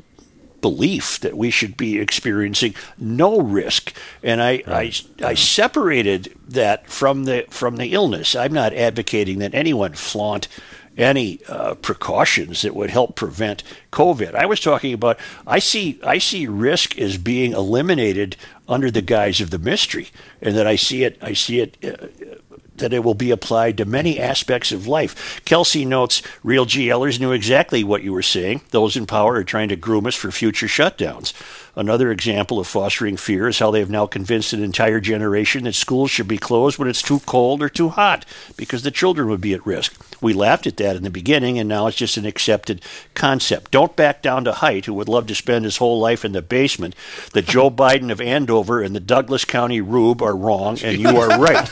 belief 0.61 1.21
that 1.21 1.37
we 1.37 1.51
should 1.51 1.77
be 1.77 1.99
experiencing 1.99 2.75
no 2.99 3.41
risk. 3.41 3.95
And 4.23 4.43
I, 4.43 4.63
I 4.67 4.93
I 5.23 5.35
separated 5.35 6.35
that 6.49 6.89
from 6.89 7.25
the 7.25 7.47
from 7.51 7.77
the 7.77 7.93
illness. 7.93 8.35
I'm 8.35 8.53
not 8.53 8.73
advocating 8.75 9.39
that 9.39 9.55
anyone 9.55 9.95
flaunt 9.95 10.49
any 10.97 11.41
uh, 11.49 11.75
precautions 11.77 12.63
that 12.63 12.75
would 12.75 12.91
help 12.91 13.17
prevent 13.17 13.63
COVID. 13.93 14.35
I 14.35 14.47
was 14.47 14.61
talking 14.61 14.93
about 14.93 15.19
I 15.47 15.59
see 15.59 15.99
I 16.05 16.19
see 16.19 16.47
risk 16.47 16.99
as 16.99 17.17
being 17.17 17.53
eliminated 17.53 18.37
under 18.69 18.91
the 18.91 19.03
guise 19.03 19.41
of 19.41 19.51
the 19.51 19.59
mystery, 19.59 20.09
and 20.41 20.55
that 20.57 20.67
I 20.67 20.77
see 20.77 21.05
it 21.05 21.19
I 21.23 21.33
see 21.33 21.61
it 21.61 21.77
uh, 21.85 22.07
that 22.81 22.93
it 22.93 23.05
will 23.05 23.15
be 23.15 23.31
applied 23.31 23.77
to 23.77 23.85
many 23.85 24.19
aspects 24.19 24.73
of 24.73 24.87
life. 24.87 25.41
Kelsey 25.45 25.85
notes 25.85 26.23
real 26.43 26.67
GLers 26.67 27.21
knew 27.21 27.33
exactly 27.33 27.85
what 27.85 28.03
you 28.03 28.13
were 28.13 28.23
saying. 28.23 28.63
Those 28.71 28.97
in 28.97 29.07
power 29.07 29.35
are 29.35 29.45
trying 29.45 29.69
to 29.69 29.77
groom 29.77 30.07
us 30.07 30.15
for 30.15 30.31
future 30.31 30.67
shutdowns. 30.67 31.33
Another 31.81 32.13
example 32.13 32.59
of 32.59 32.67
fostering 32.67 33.17
fear 33.17 33.49
is 33.49 33.59
how 33.59 33.71
they 33.71 33.79
have 33.79 33.89
now 33.89 34.05
convinced 34.05 34.53
an 34.53 34.63
entire 34.63 35.01
generation 35.01 35.65
that 35.65 35.75
schools 35.75 36.11
should 36.11 36.29
be 36.29 36.37
closed 36.37 36.79
when 36.79 36.89
it's 36.89 37.01
too 37.01 37.21
cold 37.21 37.63
or 37.63 37.71
too 37.71 37.89
hot 37.89 38.27
because 38.59 38.83
the 38.83 38.91
children 38.91 39.31
would 39.31 39.41
be 39.41 39.55
at 39.55 39.65
risk. 39.65 39.95
We 40.21 40.35
laughed 40.35 40.67
at 40.67 40.77
that 40.77 40.95
in 40.95 41.05
the 41.05 41.11
beginning, 41.11 41.59
and 41.59 41.71
now 41.71 41.87
it's 41.87 41.97
just 41.97 42.19
an 42.19 42.27
accepted 42.27 42.83
concept. 43.15 43.71
Don't 43.71 43.97
back 43.97 44.21
down 44.21 44.45
to 44.45 44.53
Hyde, 44.53 44.85
who 44.85 44.93
would 44.93 45.09
love 45.09 45.27
to 45.29 45.35
spend 45.35 45.65
his 45.65 45.79
whole 45.79 45.99
life 45.99 46.23
in 46.23 46.33
the 46.33 46.43
basement. 46.43 46.95
The 47.33 47.41
Joe 47.41 47.71
Biden 47.71 48.13
of 48.13 48.21
Andover 48.21 48.83
and 48.83 48.95
the 48.95 49.01
Douglas 49.01 49.47
County 49.47 49.81
Rube 49.81 50.21
are 50.21 50.37
wrong, 50.37 50.79
and 50.85 51.01
you 51.01 51.17
are 51.17 51.41
right. 51.41 51.67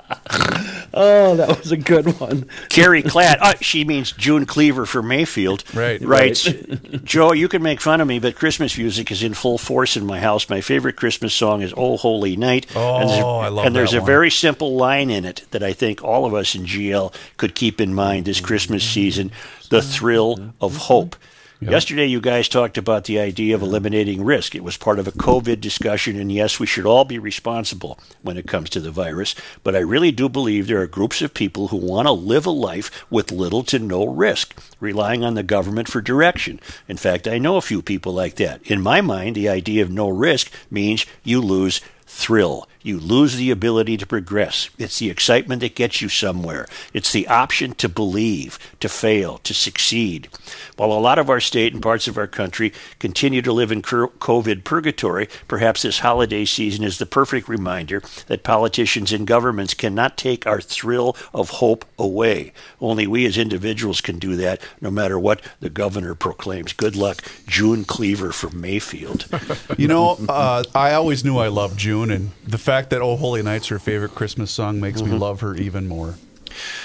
Oh, 0.98 1.36
that 1.36 1.58
was 1.58 1.72
a 1.72 1.76
good 1.76 2.18
one. 2.18 2.48
Carrie 2.70 3.02
Clatt, 3.02 3.36
uh, 3.42 3.54
she 3.60 3.84
means 3.84 4.12
June 4.12 4.46
Cleaver 4.46 4.86
for 4.86 5.02
Mayfield. 5.02 5.62
Right. 5.74 6.00
Writes, 6.00 6.44
Joe, 7.04 7.32
you 7.32 7.48
can 7.48 7.62
make 7.62 7.82
fun 7.82 8.00
of 8.00 8.08
me, 8.08 8.18
but 8.18 8.34
Christmas 8.34 8.78
music 8.78 9.10
is 9.10 9.22
in 9.22 9.34
full 9.34 9.58
force 9.58 9.98
in 9.98 10.06
my 10.06 10.20
house. 10.20 10.48
My 10.48 10.62
favorite 10.62 10.96
Christmas 10.96 11.34
song 11.34 11.60
is 11.60 11.74
Oh 11.76 11.98
Holy 11.98 12.34
Night. 12.36 12.66
Oh, 12.74 12.96
and 12.96 13.10
there's, 13.10 13.22
I 13.24 13.48
love 13.48 13.66
And 13.66 13.76
there's 13.76 13.90
that 13.90 13.98
a 13.98 14.00
one. 14.00 14.06
very 14.06 14.30
simple 14.30 14.74
line 14.76 15.10
in 15.10 15.26
it 15.26 15.44
that 15.50 15.62
I 15.62 15.74
think 15.74 16.02
all 16.02 16.24
of 16.24 16.32
us 16.32 16.54
in 16.54 16.64
GL 16.64 17.12
could 17.36 17.54
keep 17.54 17.78
in 17.78 17.92
mind 17.92 18.24
this 18.24 18.40
Christmas 18.40 18.82
season 18.82 19.32
the 19.68 19.82
thrill 19.82 20.54
of 20.62 20.76
hope. 20.76 21.14
Yesterday, 21.58 22.04
you 22.04 22.20
guys 22.20 22.50
talked 22.50 22.76
about 22.76 23.04
the 23.04 23.18
idea 23.18 23.54
of 23.54 23.62
eliminating 23.62 24.22
risk. 24.22 24.54
It 24.54 24.62
was 24.62 24.76
part 24.76 24.98
of 24.98 25.08
a 25.08 25.12
COVID 25.12 25.58
discussion, 25.58 26.20
and 26.20 26.30
yes, 26.30 26.60
we 26.60 26.66
should 26.66 26.84
all 26.84 27.06
be 27.06 27.18
responsible 27.18 27.98
when 28.20 28.36
it 28.36 28.46
comes 28.46 28.68
to 28.70 28.80
the 28.80 28.90
virus. 28.90 29.34
But 29.62 29.74
I 29.74 29.78
really 29.78 30.12
do 30.12 30.28
believe 30.28 30.66
there 30.66 30.82
are 30.82 30.86
groups 30.86 31.22
of 31.22 31.32
people 31.32 31.68
who 31.68 31.78
want 31.78 32.08
to 32.08 32.12
live 32.12 32.44
a 32.44 32.50
life 32.50 33.06
with 33.10 33.32
little 33.32 33.62
to 33.64 33.78
no 33.78 34.06
risk, 34.06 34.54
relying 34.80 35.24
on 35.24 35.32
the 35.32 35.42
government 35.42 35.88
for 35.88 36.02
direction. 36.02 36.60
In 36.88 36.98
fact, 36.98 37.26
I 37.26 37.38
know 37.38 37.56
a 37.56 37.62
few 37.62 37.80
people 37.80 38.12
like 38.12 38.34
that. 38.34 38.60
In 38.70 38.82
my 38.82 39.00
mind, 39.00 39.34
the 39.34 39.48
idea 39.48 39.82
of 39.82 39.90
no 39.90 40.10
risk 40.10 40.52
means 40.70 41.06
you 41.24 41.40
lose 41.40 41.80
thrill. 42.06 42.68
You 42.86 43.00
lose 43.00 43.34
the 43.34 43.50
ability 43.50 43.96
to 43.96 44.06
progress. 44.06 44.70
It's 44.78 45.00
the 45.00 45.10
excitement 45.10 45.60
that 45.62 45.74
gets 45.74 46.00
you 46.00 46.08
somewhere. 46.08 46.68
It's 46.92 47.10
the 47.10 47.26
option 47.26 47.74
to 47.74 47.88
believe, 47.88 48.60
to 48.78 48.88
fail, 48.88 49.38
to 49.38 49.52
succeed. 49.52 50.28
While 50.76 50.92
a 50.92 51.00
lot 51.00 51.18
of 51.18 51.28
our 51.28 51.40
state 51.40 51.72
and 51.72 51.82
parts 51.82 52.06
of 52.06 52.16
our 52.16 52.28
country 52.28 52.72
continue 53.00 53.42
to 53.42 53.52
live 53.52 53.72
in 53.72 53.82
COVID 53.82 54.62
purgatory, 54.62 55.28
perhaps 55.48 55.82
this 55.82 55.98
holiday 55.98 56.44
season 56.44 56.84
is 56.84 56.98
the 56.98 57.06
perfect 57.06 57.48
reminder 57.48 58.02
that 58.28 58.44
politicians 58.44 59.12
and 59.12 59.26
governments 59.26 59.74
cannot 59.74 60.16
take 60.16 60.46
our 60.46 60.60
thrill 60.60 61.16
of 61.34 61.50
hope 61.50 61.86
away. 61.98 62.52
Only 62.80 63.08
we 63.08 63.26
as 63.26 63.36
individuals 63.36 64.00
can 64.00 64.20
do 64.20 64.36
that, 64.36 64.60
no 64.80 64.92
matter 64.92 65.18
what 65.18 65.40
the 65.58 65.70
governor 65.70 66.14
proclaims. 66.14 66.72
Good 66.72 66.94
luck, 66.94 67.20
June 67.48 67.84
Cleaver 67.84 68.30
from 68.30 68.60
Mayfield. 68.60 69.26
You 69.76 69.88
know, 69.88 70.16
uh, 70.28 70.64
I 70.74 70.92
always 70.92 71.24
knew 71.24 71.38
I 71.38 71.48
loved 71.48 71.78
June, 71.78 72.10
and 72.10 72.30
the 72.46 72.56
fact 72.56 72.75
that 72.90 73.02
"Oh 73.02 73.16
Holy 73.16 73.42
Night's" 73.42 73.68
her 73.68 73.78
favorite 73.78 74.14
Christmas 74.14 74.50
song 74.50 74.80
makes 74.80 75.02
me 75.02 75.10
mm-hmm. 75.10 75.18
love 75.18 75.40
her 75.40 75.54
even 75.54 75.88
more. 75.88 76.14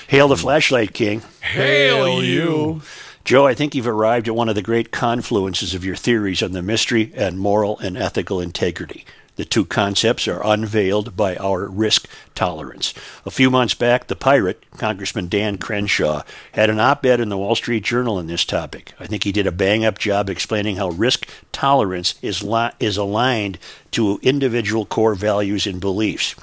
Hail 0.07 0.27
the 0.27 0.37
Flashlight 0.37 0.93
King. 0.93 1.21
Hail 1.41 2.23
you. 2.23 2.81
Joe, 3.23 3.45
I 3.45 3.53
think 3.53 3.75
you've 3.75 3.87
arrived 3.87 4.27
at 4.27 4.35
one 4.35 4.49
of 4.49 4.55
the 4.55 4.61
great 4.61 4.91
confluences 4.91 5.75
of 5.75 5.85
your 5.85 5.95
theories 5.95 6.41
on 6.41 6.53
the 6.53 6.61
mystery 6.61 7.11
and 7.15 7.39
moral 7.39 7.77
and 7.79 7.95
ethical 7.95 8.41
integrity. 8.41 9.05
The 9.41 9.45
two 9.45 9.65
concepts 9.65 10.27
are 10.27 10.45
unveiled 10.45 11.17
by 11.17 11.35
our 11.35 11.65
risk 11.65 12.07
tolerance. 12.35 12.93
A 13.25 13.31
few 13.31 13.49
months 13.49 13.73
back, 13.73 14.05
the 14.05 14.15
pirate, 14.15 14.63
Congressman 14.77 15.29
Dan 15.29 15.57
Crenshaw, 15.57 16.21
had 16.51 16.69
an 16.69 16.79
op 16.79 17.03
ed 17.07 17.19
in 17.19 17.29
the 17.29 17.39
Wall 17.39 17.55
Street 17.55 17.83
Journal 17.83 18.17
on 18.17 18.27
this 18.27 18.45
topic. 18.45 18.93
I 18.99 19.07
think 19.07 19.23
he 19.23 19.31
did 19.31 19.47
a 19.47 19.51
bang 19.51 19.83
up 19.83 19.97
job 19.97 20.29
explaining 20.29 20.75
how 20.75 20.89
risk 20.89 21.27
tolerance 21.51 22.13
is, 22.21 22.43
li- 22.43 22.69
is 22.79 22.97
aligned 22.97 23.57
to 23.93 24.19
individual 24.21 24.85
core 24.85 25.15
values 25.15 25.65
and 25.65 25.81
beliefs. 25.81 26.35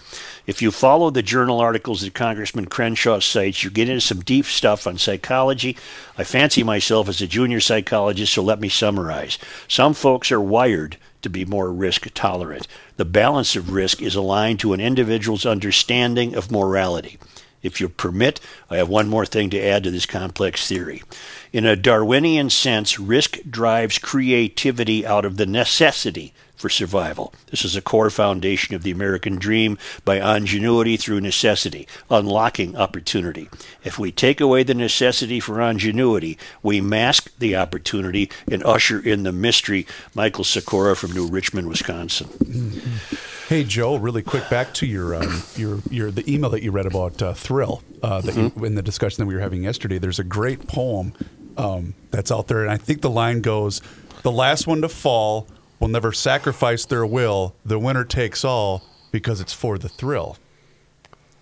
If 0.49 0.61
you 0.61 0.73
follow 0.73 1.11
the 1.11 1.23
journal 1.23 1.61
articles 1.61 2.01
that 2.01 2.15
Congressman 2.15 2.67
Crenshaw 2.67 3.21
cites, 3.21 3.63
you 3.63 3.71
get 3.71 3.89
into 3.89 4.01
some 4.01 4.23
deep 4.23 4.47
stuff 4.47 4.89
on 4.89 4.99
psychology. 4.99 5.77
I 6.17 6.25
fancy 6.25 6.65
myself 6.65 7.09
as 7.09 7.21
a 7.21 7.29
junior 7.29 7.61
psychologist, 7.61 8.33
so 8.33 8.43
let 8.43 8.59
me 8.59 8.69
summarize. 8.69 9.39
Some 9.69 9.95
folks 9.95 10.33
are 10.33 10.41
wired 10.41 10.97
to 11.23 11.31
be 11.31 11.45
more 11.45 11.73
risk 11.73 12.09
tolerant. 12.15 12.67
The 12.97 13.05
balance 13.05 13.57
of 13.57 13.73
risk 13.73 14.03
is 14.03 14.15
aligned 14.15 14.61
to 14.61 14.73
an 14.73 14.81
individual's 14.81 15.47
understanding 15.47 16.35
of 16.35 16.51
morality. 16.51 17.19
If 17.63 17.81
you 17.81 17.89
permit, 17.89 18.41
I 18.71 18.77
have 18.77 18.89
one 18.89 19.09
more 19.09 19.27
thing 19.27 19.51
to 19.51 19.61
add 19.61 19.85
to 19.85 19.91
this 19.91 20.07
complex 20.07 20.69
theory. 20.69 21.03
In 21.53 21.67
a 21.67 21.77
Darwinian 21.77 22.51
sense, 22.51 23.01
risk 23.01 23.39
drives 23.49 23.99
creativity 23.99 25.05
out 25.05 25.25
of 25.25 25.37
the 25.37 25.47
necessity 25.47 26.33
for 26.59 26.69
survival. 26.69 27.33
This 27.51 27.65
is 27.65 27.77
a 27.77 27.81
core 27.81 28.11
foundation 28.11 28.75
of 28.75 28.83
the 28.83 28.91
American 28.91 29.37
dream 29.37 29.79
by 30.05 30.17
ingenuity 30.37 30.97
through 30.97 31.21
necessity, 31.21 31.87
unlocking 32.11 32.77
opportunity. 32.77 33.49
If 33.85 33.99
we 33.99 34.11
take 34.11 34.41
away 34.41 34.65
the 34.65 34.75
necessity 34.75 35.39
for 35.39 35.61
ingenuity, 35.61 36.37
we 36.63 36.81
mask 36.81 37.31
the 37.39 37.57
opportunity 37.57 38.29
and 38.51 38.65
usher 38.65 38.99
in 38.99 39.23
the 39.23 39.33
mystery. 39.33 39.87
Michael 40.15 40.45
Sikora 40.45 40.97
from 40.97 41.13
New 41.13 41.29
Richmond, 41.29 41.69
Wisconsin. 41.69 42.81
Hey 43.49 43.65
Joe, 43.65 43.97
really 43.97 44.23
quick 44.23 44.51
back 44.51 44.75
to 44.75 44.87
your 44.87 45.15
um, 45.15 45.43
your 45.57 45.79
your 45.91 46.11
the 46.11 46.31
email 46.31 46.51
that 46.51 46.63
you 46.63 46.71
read 46.71 46.87
about 46.87 47.23
uh, 47.23 47.33
thrill 47.33 47.83
uh, 48.03 48.21
that 48.21 48.37
you, 48.37 48.53
in 48.65 48.75
the 48.75 48.83
discussion 48.83 49.23
that 49.23 49.27
we 49.27 49.35
were 49.35 49.41
having 49.41 49.63
yesterday. 49.63 49.99
There's 49.99 50.19
a 50.19 50.25
great 50.25 50.67
poem 50.67 51.15
um, 51.57 51.95
that's 52.11 52.31
out 52.31 52.49
there, 52.49 52.63
and 52.63 52.71
I 52.71 52.77
think 52.77 53.01
the 53.01 53.09
line 53.09 53.41
goes, 53.41 53.81
"The 54.23 54.33
last 54.33 54.67
one 54.67 54.83
to 54.83 54.89
fall 54.89 55.49
will 55.89 55.93
never 55.95 56.13
sacrifice 56.13 56.85
their 56.85 57.07
will. 57.07 57.55
The 57.65 57.79
winner 57.79 58.05
takes 58.05 58.45
all 58.45 58.85
because 59.11 59.41
it's 59.41 59.55
for 59.55 59.79
the 59.79 59.89
thrill." 59.89 60.37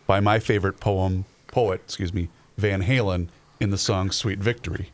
By 0.07 0.21
my 0.21 0.38
favorite 0.38 0.79
poem 0.79 1.25
poet, 1.49 1.81
excuse 1.85 2.15
me, 2.15 2.29
Van 2.57 2.83
Halen 2.85 3.26
in 3.59 3.71
the 3.71 3.79
song 3.79 4.12
"Sweet 4.12 4.38
Victory." 4.38 4.91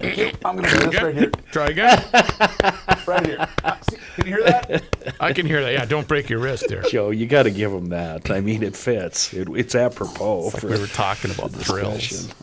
I'm 0.00 0.56
gonna 0.56 0.70
do 0.70 0.90
this 0.90 1.02
right 1.02 1.14
here. 1.14 1.30
Try 1.52 1.68
again. 1.68 2.04
Right 3.06 3.26
here. 3.26 3.48
Can 4.16 4.26
you 4.26 4.36
hear 4.36 4.42
that? 4.44 4.82
I 5.20 5.32
can 5.32 5.46
hear 5.46 5.60
that. 5.62 5.72
Yeah, 5.72 5.84
don't 5.86 6.06
break 6.06 6.28
your 6.28 6.38
wrist 6.40 6.66
there. 6.68 6.82
Joe, 6.82 7.10
you 7.10 7.26
got 7.26 7.44
to 7.44 7.50
give 7.50 7.72
him 7.72 7.88
that. 7.88 8.30
I 8.30 8.40
mean, 8.40 8.62
it 8.62 8.76
fits. 8.76 9.32
It, 9.32 9.48
it's 9.56 9.74
apropos 9.74 10.50
Like 10.50 10.60
for 10.60 10.68
we 10.68 10.78
were 10.78 10.86
talking 10.86 11.30
about 11.32 11.50
the 11.52 11.64
thrills. 11.64 12.08
discussion. 12.08 12.34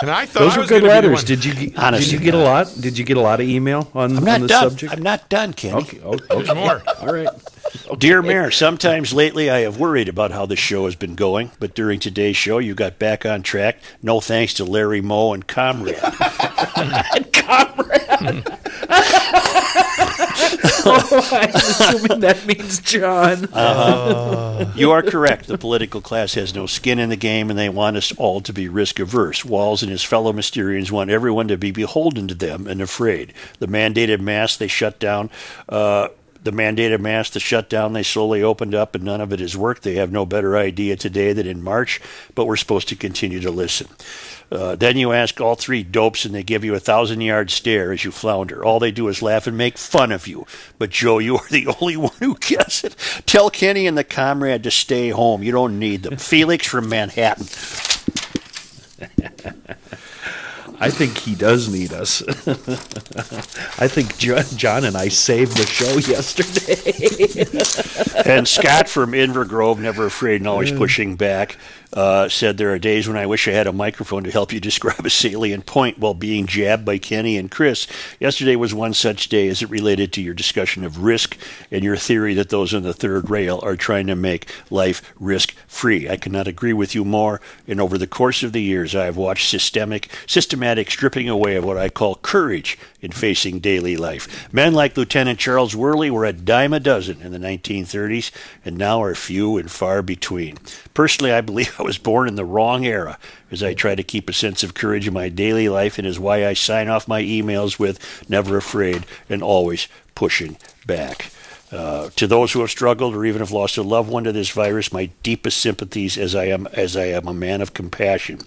And 0.00 0.10
I 0.10 0.26
thought 0.26 0.40
Those 0.40 0.56
I 0.56 0.60
were 0.60 0.66
good 0.66 0.82
gonna 0.82 1.00
be 1.02 1.06
the 1.08 1.12
letters. 1.12 1.24
Did 1.24 1.44
you 1.44 1.54
did 1.54 2.10
you 2.12 2.18
get 2.18 2.34
a 2.34 2.38
lot? 2.38 2.74
Did 2.80 2.98
you 2.98 3.04
get 3.04 3.16
a 3.16 3.20
lot 3.20 3.40
of 3.40 3.48
email 3.48 3.90
on, 3.94 4.10
I'm 4.12 4.18
on 4.18 4.24
not 4.24 4.40
this 4.40 4.48
done. 4.50 4.70
subject? 4.70 4.92
I'm 4.92 5.02
not 5.02 5.28
done, 5.28 5.52
Kenny. 5.52 5.74
Okay. 5.82 6.00
oh, 6.04 6.16
There's 6.16 6.54
more. 6.54 6.82
All 7.00 7.12
right. 7.12 7.28
Dear 7.98 8.22
Mayor, 8.22 8.50
sometimes 8.50 9.12
lately 9.12 9.50
I 9.50 9.60
have 9.60 9.78
worried 9.78 10.08
about 10.08 10.30
how 10.30 10.46
the 10.46 10.56
show 10.56 10.86
has 10.86 10.96
been 10.96 11.14
going, 11.14 11.50
but 11.58 11.74
during 11.74 12.00
today's 12.00 12.36
show 12.36 12.58
you 12.58 12.74
got 12.74 12.98
back 12.98 13.26
on 13.26 13.42
track. 13.42 13.78
No 14.02 14.20
thanks 14.20 14.54
to 14.54 14.64
Larry 14.64 15.00
Moe 15.00 15.32
and 15.32 15.46
Comrade. 15.46 15.96
and 16.76 17.32
Comrade! 17.32 18.44
oh, 20.86 21.28
I'm 21.32 21.54
assuming 21.54 22.20
that 22.20 22.44
means 22.46 22.80
John. 22.80 23.48
You 24.76 24.90
are 24.90 25.02
correct. 25.02 25.46
The 25.46 25.58
political 25.58 26.00
class 26.00 26.34
has 26.34 26.54
no 26.54 26.66
skin 26.66 26.98
in 26.98 27.08
the 27.08 27.16
game, 27.16 27.50
and 27.50 27.58
they 27.58 27.68
want 27.68 27.96
us 27.96 28.12
all 28.16 28.40
to 28.42 28.52
be 28.52 28.68
risk 28.68 28.98
averse. 28.98 29.44
Walz 29.44 29.82
and 29.82 29.90
his 29.90 30.02
fellow 30.02 30.32
Mysterians 30.32 30.90
want 30.90 31.10
everyone 31.10 31.48
to 31.48 31.56
be 31.56 31.70
beholden 31.70 32.28
to 32.28 32.34
them 32.34 32.66
and 32.66 32.80
afraid. 32.80 33.32
The 33.58 33.68
mandated 33.68 34.20
mass 34.20 34.56
they 34.56 34.68
shut 34.68 34.98
down. 34.98 35.30
Uh, 35.68 36.08
the 36.44 36.52
mandated 36.52 37.00
mass, 37.00 37.30
the 37.30 37.40
shutdown 37.40 37.94
they 37.94 38.02
slowly 38.02 38.42
opened 38.42 38.74
up, 38.74 38.94
and 38.94 39.02
none 39.04 39.20
of 39.20 39.32
it 39.32 39.40
has 39.40 39.56
worked. 39.56 39.82
They 39.82 39.94
have 39.94 40.12
no 40.12 40.24
better 40.24 40.56
idea 40.56 40.96
today 40.96 41.32
than 41.32 41.46
in 41.46 41.62
March, 41.62 42.00
but 42.34 42.44
we're 42.44 42.56
supposed 42.56 42.88
to 42.88 42.96
continue 42.96 43.40
to 43.40 43.50
listen. 43.50 43.88
Uh, 44.52 44.76
then 44.76 44.96
you 44.96 45.12
ask 45.12 45.40
all 45.40 45.54
three 45.54 45.82
dopes, 45.82 46.24
and 46.24 46.34
they 46.34 46.42
give 46.42 46.62
you 46.64 46.74
a 46.74 46.80
thousand 46.80 47.22
yard 47.22 47.50
stare 47.50 47.92
as 47.92 48.04
you 48.04 48.10
flounder. 48.10 48.64
All 48.64 48.78
they 48.78 48.92
do 48.92 49.08
is 49.08 49.22
laugh 49.22 49.46
and 49.46 49.56
make 49.56 49.78
fun 49.78 50.12
of 50.12 50.28
you. 50.28 50.46
But 50.78 50.90
Joe, 50.90 51.18
you 51.18 51.36
are 51.36 51.48
the 51.50 51.66
only 51.80 51.96
one 51.96 52.12
who 52.20 52.36
gets 52.36 52.84
it. 52.84 52.94
Tell 53.26 53.50
Kenny 53.50 53.86
and 53.86 53.96
the 53.96 54.04
comrade 54.04 54.62
to 54.64 54.70
stay 54.70 55.08
home. 55.08 55.42
You 55.42 55.52
don't 55.52 55.78
need 55.78 56.02
them. 56.02 56.16
Felix 56.18 56.66
from 56.66 56.88
Manhattan. 56.88 57.46
I 60.84 60.90
think 60.90 61.16
he 61.18 61.34
does 61.34 61.68
need 61.68 61.92
us. 61.92 62.22
I 63.78 63.88
think 63.88 64.16
Jo- 64.18 64.42
John 64.56 64.84
and 64.84 64.96
I 64.96 65.08
saved 65.08 65.56
the 65.56 65.66
show 65.66 65.96
yesterday. 65.98 66.74
and 68.30 68.46
Scott 68.46 68.88
from 68.88 69.12
Inver 69.12 69.46
Grove, 69.48 69.80
never 69.80 70.06
afraid 70.06 70.40
and 70.40 70.48
always 70.48 70.72
pushing 70.72 71.16
back, 71.16 71.56
uh, 71.94 72.28
said 72.28 72.58
there 72.58 72.72
are 72.72 72.78
days 72.78 73.08
when 73.08 73.16
I 73.16 73.26
wish 73.26 73.48
I 73.48 73.52
had 73.52 73.66
a 73.66 73.72
microphone 73.72 74.24
to 74.24 74.30
help 74.30 74.52
you 74.52 74.60
describe 74.64 75.06
a 75.06 75.10
salient 75.10 75.64
point 75.64 75.98
while 75.98 76.14
being 76.14 76.46
jabbed 76.46 76.84
by 76.84 76.98
Kenny 76.98 77.38
and 77.38 77.50
Chris. 77.50 77.86
Yesterday 78.20 78.56
was 78.56 78.74
one 78.74 78.92
such 78.92 79.28
day 79.28 79.48
as 79.48 79.62
it 79.62 79.70
related 79.70 80.12
to 80.12 80.22
your 80.22 80.34
discussion 80.34 80.84
of 80.84 81.04
risk 81.04 81.38
and 81.70 81.82
your 81.82 81.96
theory 81.96 82.34
that 82.34 82.50
those 82.50 82.74
on 82.74 82.82
the 82.82 82.92
third 82.92 83.30
rail 83.30 83.60
are 83.62 83.76
trying 83.76 84.08
to 84.08 84.16
make 84.16 84.50
life 84.70 85.14
risk 85.18 85.54
free. 85.66 86.08
I 86.08 86.16
cannot 86.16 86.48
agree 86.48 86.72
with 86.72 86.94
you 86.94 87.04
more. 87.04 87.40
And 87.66 87.80
over 87.80 87.96
the 87.96 88.06
course 88.06 88.42
of 88.42 88.52
the 88.52 88.62
years, 88.62 88.94
I 88.94 89.04
have 89.04 89.16
watched 89.16 89.48
systemic, 89.48 90.10
systematic 90.26 90.90
stripping 90.90 91.28
away 91.28 91.56
of 91.56 91.64
what 91.64 91.78
I 91.78 91.88
call 91.88 92.16
courage 92.16 92.76
in 93.04 93.12
facing 93.12 93.58
daily 93.58 93.96
life. 93.96 94.50
Men 94.50 94.72
like 94.72 94.96
Lieutenant 94.96 95.38
Charles 95.38 95.76
Worley 95.76 96.10
were 96.10 96.24
a 96.24 96.32
dime 96.32 96.72
a 96.72 96.80
dozen 96.80 97.20
in 97.20 97.32
the 97.32 97.38
1930s 97.38 98.30
and 98.64 98.78
now 98.78 99.02
are 99.02 99.14
few 99.14 99.58
and 99.58 99.70
far 99.70 100.00
between. 100.00 100.56
Personally, 100.94 101.30
I 101.30 101.42
believe 101.42 101.76
I 101.78 101.82
was 101.82 101.98
born 101.98 102.28
in 102.28 102.36
the 102.36 102.44
wrong 102.44 102.86
era 102.86 103.18
as 103.50 103.62
I 103.62 103.74
try 103.74 103.94
to 103.94 104.02
keep 104.02 104.30
a 104.30 104.32
sense 104.32 104.62
of 104.62 104.72
courage 104.72 105.06
in 105.06 105.12
my 105.12 105.28
daily 105.28 105.68
life 105.68 105.98
and 105.98 106.06
is 106.06 106.18
why 106.18 106.46
I 106.46 106.54
sign 106.54 106.88
off 106.88 107.06
my 107.06 107.22
emails 107.22 107.78
with 107.78 108.00
never 108.28 108.56
afraid 108.56 109.04
and 109.28 109.42
always 109.42 109.86
pushing 110.14 110.56
back. 110.86 111.30
Uh, 111.74 112.08
to 112.14 112.28
those 112.28 112.52
who 112.52 112.60
have 112.60 112.70
struggled 112.70 113.16
or 113.16 113.24
even 113.24 113.40
have 113.40 113.50
lost 113.50 113.76
a 113.76 113.82
loved 113.82 114.08
one 114.08 114.22
to 114.22 114.30
this 114.30 114.50
virus, 114.50 114.92
my 114.92 115.06
deepest 115.24 115.58
sympathies 115.58 116.16
as 116.16 116.32
I 116.32 116.44
am 116.44 116.68
as 116.68 116.96
I 116.96 117.06
am 117.06 117.26
a 117.26 117.34
man 117.34 117.60
of 117.60 117.74
compassion. 117.74 118.40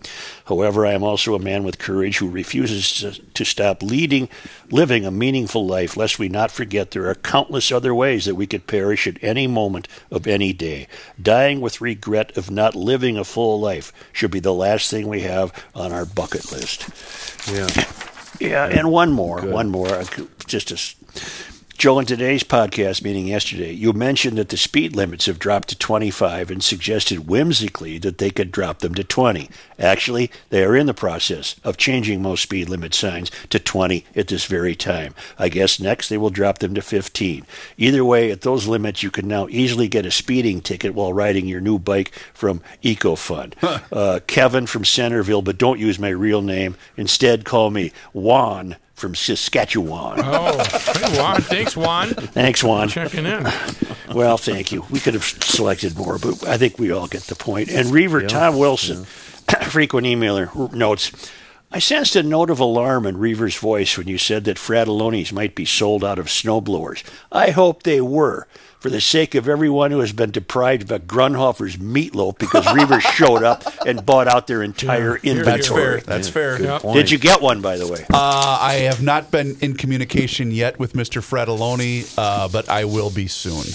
However, 0.45 0.85
I 0.85 0.93
am 0.93 1.03
also 1.03 1.35
a 1.35 1.39
man 1.39 1.65
with 1.65 1.77
courage 1.77 2.19
who 2.19 2.29
refuses 2.29 2.93
to, 2.99 3.21
to 3.33 3.43
stop 3.43 3.83
leading, 3.83 4.29
living 4.71 5.05
a 5.05 5.11
meaningful 5.11 5.67
life, 5.67 5.97
lest 5.97 6.19
we 6.19 6.29
not 6.29 6.51
forget 6.51 6.91
there 6.91 7.09
are 7.09 7.15
countless 7.15 7.69
other 7.69 7.93
ways 7.93 8.23
that 8.23 8.35
we 8.35 8.47
could 8.47 8.65
perish 8.65 9.07
at 9.07 9.21
any 9.21 9.45
moment 9.45 9.89
of 10.09 10.25
any 10.25 10.53
day. 10.53 10.87
Dying 11.21 11.59
with 11.59 11.81
regret 11.81 12.37
of 12.37 12.49
not 12.49 12.75
living 12.75 13.17
a 13.17 13.25
full 13.25 13.59
life 13.59 13.91
should 14.13 14.31
be 14.31 14.39
the 14.39 14.53
last 14.53 14.89
thing 14.89 15.05
we 15.05 15.21
have 15.21 15.51
on 15.75 15.91
our 15.91 16.05
bucket 16.05 16.49
list. 16.53 16.87
Yeah. 17.51 17.67
Yeah, 18.39 18.67
and 18.67 18.91
one 18.91 19.11
more, 19.11 19.41
one 19.41 19.69
more, 19.69 19.89
uh, 19.89 20.05
just 20.45 20.71
a 20.71 20.77
Joe, 21.77 21.99
in 21.99 22.07
today's 22.07 22.43
podcast 22.43 23.03
meeting 23.03 23.27
yesterday, 23.27 23.71
you 23.71 23.93
mentioned 23.93 24.39
that 24.39 24.49
the 24.49 24.57
speed 24.57 24.95
limits 24.95 25.27
have 25.27 25.37
dropped 25.37 25.69
to 25.69 25.77
25 25.77 26.49
and 26.49 26.63
suggested 26.63 27.27
whimsically 27.27 27.99
that 27.99 28.17
they 28.17 28.31
could 28.31 28.51
drop 28.51 28.79
them 28.79 28.95
to 28.95 29.03
20. 29.03 29.47
Actually, 29.77 30.31
they 30.49 30.63
are 30.63 30.75
in 30.75 30.87
the 30.87 30.95
process 30.95 31.55
of 31.63 31.77
changing 31.77 32.19
most 32.19 32.41
speed 32.41 32.67
limit 32.67 32.95
signs 32.95 33.29
to 33.51 33.59
20 33.59 34.05
at 34.15 34.27
this 34.27 34.45
very 34.45 34.73
time. 34.73 35.13
I 35.37 35.49
guess 35.49 35.79
next 35.79 36.09
they 36.09 36.17
will 36.17 36.31
drop 36.31 36.57
them 36.57 36.73
to 36.73 36.81
15. 36.81 37.45
Either 37.77 38.03
way, 38.03 38.31
at 38.31 38.41
those 38.41 38.65
limits, 38.65 39.03
you 39.03 39.11
can 39.11 39.27
now 39.27 39.47
easily 39.47 39.87
get 39.87 40.03
a 40.03 40.09
speeding 40.09 40.61
ticket 40.61 40.95
while 40.95 41.13
riding 41.13 41.45
your 41.45 41.61
new 41.61 41.77
bike 41.77 42.09
from 42.33 42.63
EcoFund. 42.83 43.53
uh, 43.91 44.19
Kevin 44.25 44.65
from 44.65 44.83
Centerville, 44.83 45.43
but 45.43 45.59
don't 45.59 45.79
use 45.79 45.99
my 45.99 46.09
real 46.09 46.41
name. 46.41 46.75
Instead, 46.97 47.45
call 47.45 47.69
me 47.69 47.91
Juan 48.13 48.77
from 48.97 49.13
Saskatchewan. 49.13 50.19
Oh, 50.23 50.57
hey, 50.63 51.17
Juan. 51.17 51.41
Thanks, 51.41 51.77
Juan. 51.77 52.09
Thanks, 52.09 52.63
Juan. 52.63 52.89
Checking 52.89 53.27
in. 53.27 53.47
Well, 54.13 54.37
thank 54.37 54.71
you. 54.71 54.85
We 54.89 54.99
could 54.99 55.13
have 55.13 55.23
selected 55.23 55.95
more, 55.95 56.17
but 56.17 56.45
I 56.47 56.57
think 56.57 56.79
we 56.79 56.91
all 56.91 57.07
get 57.07 57.21
the 57.23 57.35
point. 57.35 57.69
And 57.69 57.91
Reaver 57.91 58.23
Tom 58.23 58.57
Wilson, 58.57 59.05
frequent 59.61 60.07
emailer, 60.07 60.73
notes 60.73 61.11
I 61.69 61.79
sensed 61.79 62.15
a 62.15 62.23
note 62.23 62.49
of 62.49 62.61
alarm 62.61 63.05
in 63.05 63.17
Reaver's 63.17 63.57
voice 63.57 63.97
when 63.97 64.07
you 64.07 64.17
said 64.17 64.45
that 64.45 64.57
Frattallone's 64.57 65.33
might 65.33 65.53
be 65.53 65.65
sold 65.65 66.01
out 66.01 66.17
of 66.17 66.27
snowblowers. 66.27 67.03
I 67.29 67.51
hope 67.51 67.83
they 67.83 67.99
were. 67.99 68.47
For 68.79 68.91
the 68.91 69.01
sake 69.01 69.33
of 69.33 69.49
everyone 69.49 69.89
who 69.89 69.99
has 70.01 70.13
been 70.13 70.29
deprived 70.29 70.83
of 70.83 70.91
a 70.91 70.99
Grundhofer's 70.99 71.77
meatloaf 71.77 72.37
because 72.37 72.71
Reaver 72.73 72.99
showed 73.15 73.43
up 73.43 73.63
and 73.87 74.05
bought 74.05 74.27
out 74.27 74.45
their 74.45 74.61
entire 74.61 75.15
Yeah, 75.23 75.33
here, 75.33 75.43
That's 75.43 75.67
inventory. 75.67 76.01
fair. 76.01 76.01
That's 76.01 76.29
fair. 76.29 76.61
Yep. 76.61 76.81
Did 76.93 77.09
you 77.11 77.17
get 77.17 77.41
one, 77.41 77.61
by 77.61 77.77
the 77.77 77.87
way? 77.87 78.05
Uh, 78.13 78.59
I 78.61 78.73
have 78.83 79.01
not 79.01 79.31
been 79.31 79.57
in 79.61 79.75
communication 79.75 80.51
yet 80.51 80.77
with 80.77 80.93
Mr. 80.93 81.21
Frattallone, 81.23 82.13
uh, 82.19 82.47
but 82.49 82.69
I 82.69 82.85
will 82.85 83.09
be 83.09 83.27
soon. 83.27 83.65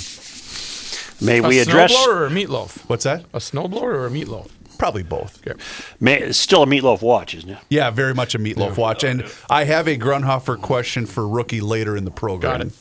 May 1.21 1.39
A 1.39 1.49
we 1.49 1.59
address? 1.59 1.93
A 1.93 1.95
snowblower 1.97 2.07
or 2.09 2.27
a 2.27 2.31
meatloaf? 2.31 2.89
What's 2.89 3.05
that? 3.05 3.25
A 3.33 3.39
snowblower 3.39 3.83
or 3.83 4.07
a 4.07 4.11
meatloaf? 4.11 4.51
Probably 4.79 5.03
both. 5.03 5.45
Okay. 5.47 5.61
May, 6.01 6.19
it's 6.21 6.39
still 6.39 6.63
a 6.63 6.67
meatloaf 6.67 7.03
watch, 7.03 7.35
isn't 7.35 7.51
it? 7.51 7.59
Yeah, 7.69 7.91
very 7.91 8.15
much 8.15 8.35
a 8.35 8.39
meatloaf 8.39 8.77
watch. 8.77 9.05
And 9.05 9.25
I 9.51 9.65
have 9.65 9.87
a 9.89 9.97
Grunhofer 9.97 10.61
question 10.61 11.07
for 11.07 11.29
rookie 11.29 11.61
later 11.61 11.97
in 11.97 12.05
the 12.05 12.11
program. 12.11 12.53
Got 12.59 12.67
it. 12.67 12.73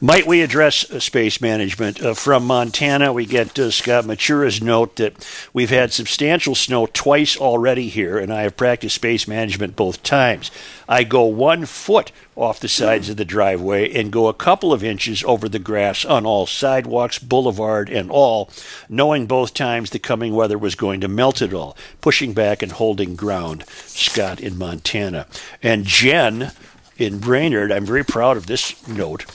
Might 0.00 0.26
we 0.26 0.42
address 0.42 0.90
uh, 0.90 1.00
space 1.00 1.40
management? 1.40 2.02
Uh, 2.02 2.14
from 2.14 2.46
Montana, 2.46 3.12
we 3.12 3.26
get 3.26 3.58
uh, 3.58 3.70
Scott 3.70 4.04
Matura's 4.04 4.62
note 4.62 4.96
that 4.96 5.26
we've 5.52 5.70
had 5.70 5.92
substantial 5.92 6.54
snow 6.54 6.86
twice 6.86 7.36
already 7.36 7.88
here, 7.88 8.18
and 8.18 8.32
I 8.32 8.42
have 8.42 8.56
practiced 8.56 8.94
space 8.94 9.26
management 9.26 9.76
both 9.76 10.02
times. 10.02 10.50
I 10.88 11.04
go 11.04 11.24
one 11.24 11.66
foot 11.66 12.12
off 12.36 12.60
the 12.60 12.68
sides 12.68 13.08
of 13.08 13.16
the 13.16 13.24
driveway 13.24 13.92
and 13.92 14.12
go 14.12 14.28
a 14.28 14.34
couple 14.34 14.72
of 14.72 14.84
inches 14.84 15.24
over 15.24 15.48
the 15.48 15.58
grass 15.58 16.04
on 16.04 16.26
all 16.26 16.46
sidewalks, 16.46 17.18
boulevard, 17.18 17.88
and 17.88 18.10
all, 18.10 18.50
knowing 18.88 19.26
both 19.26 19.54
times 19.54 19.90
the 19.90 19.98
coming 19.98 20.34
weather 20.34 20.58
was 20.58 20.74
going 20.74 21.00
to 21.00 21.08
melt 21.08 21.42
it 21.42 21.52
all, 21.52 21.76
pushing 22.00 22.34
back 22.34 22.62
and 22.62 22.72
holding 22.72 23.16
ground. 23.16 23.64
Scott 23.86 24.40
in 24.40 24.58
Montana. 24.58 25.26
And 25.62 25.84
Jen 25.84 26.52
in 26.98 27.18
Brainerd, 27.18 27.72
I'm 27.72 27.86
very 27.86 28.04
proud 28.04 28.36
of 28.36 28.46
this 28.46 28.86
note. 28.88 29.26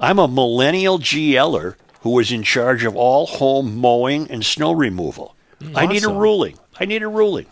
I'm 0.00 0.18
a 0.18 0.28
millennial 0.28 0.98
GLer 0.98 1.76
who 2.00 2.10
was 2.10 2.30
in 2.30 2.42
charge 2.42 2.84
of 2.84 2.96
all 2.96 3.26
home 3.26 3.76
mowing 3.76 4.30
and 4.30 4.44
snow 4.44 4.72
removal. 4.72 5.34
I 5.74 5.86
need 5.86 6.04
a 6.04 6.08
ruling. 6.08 6.58
I 6.78 6.84
need 6.84 7.02
a 7.02 7.08
ruling. 7.08 7.46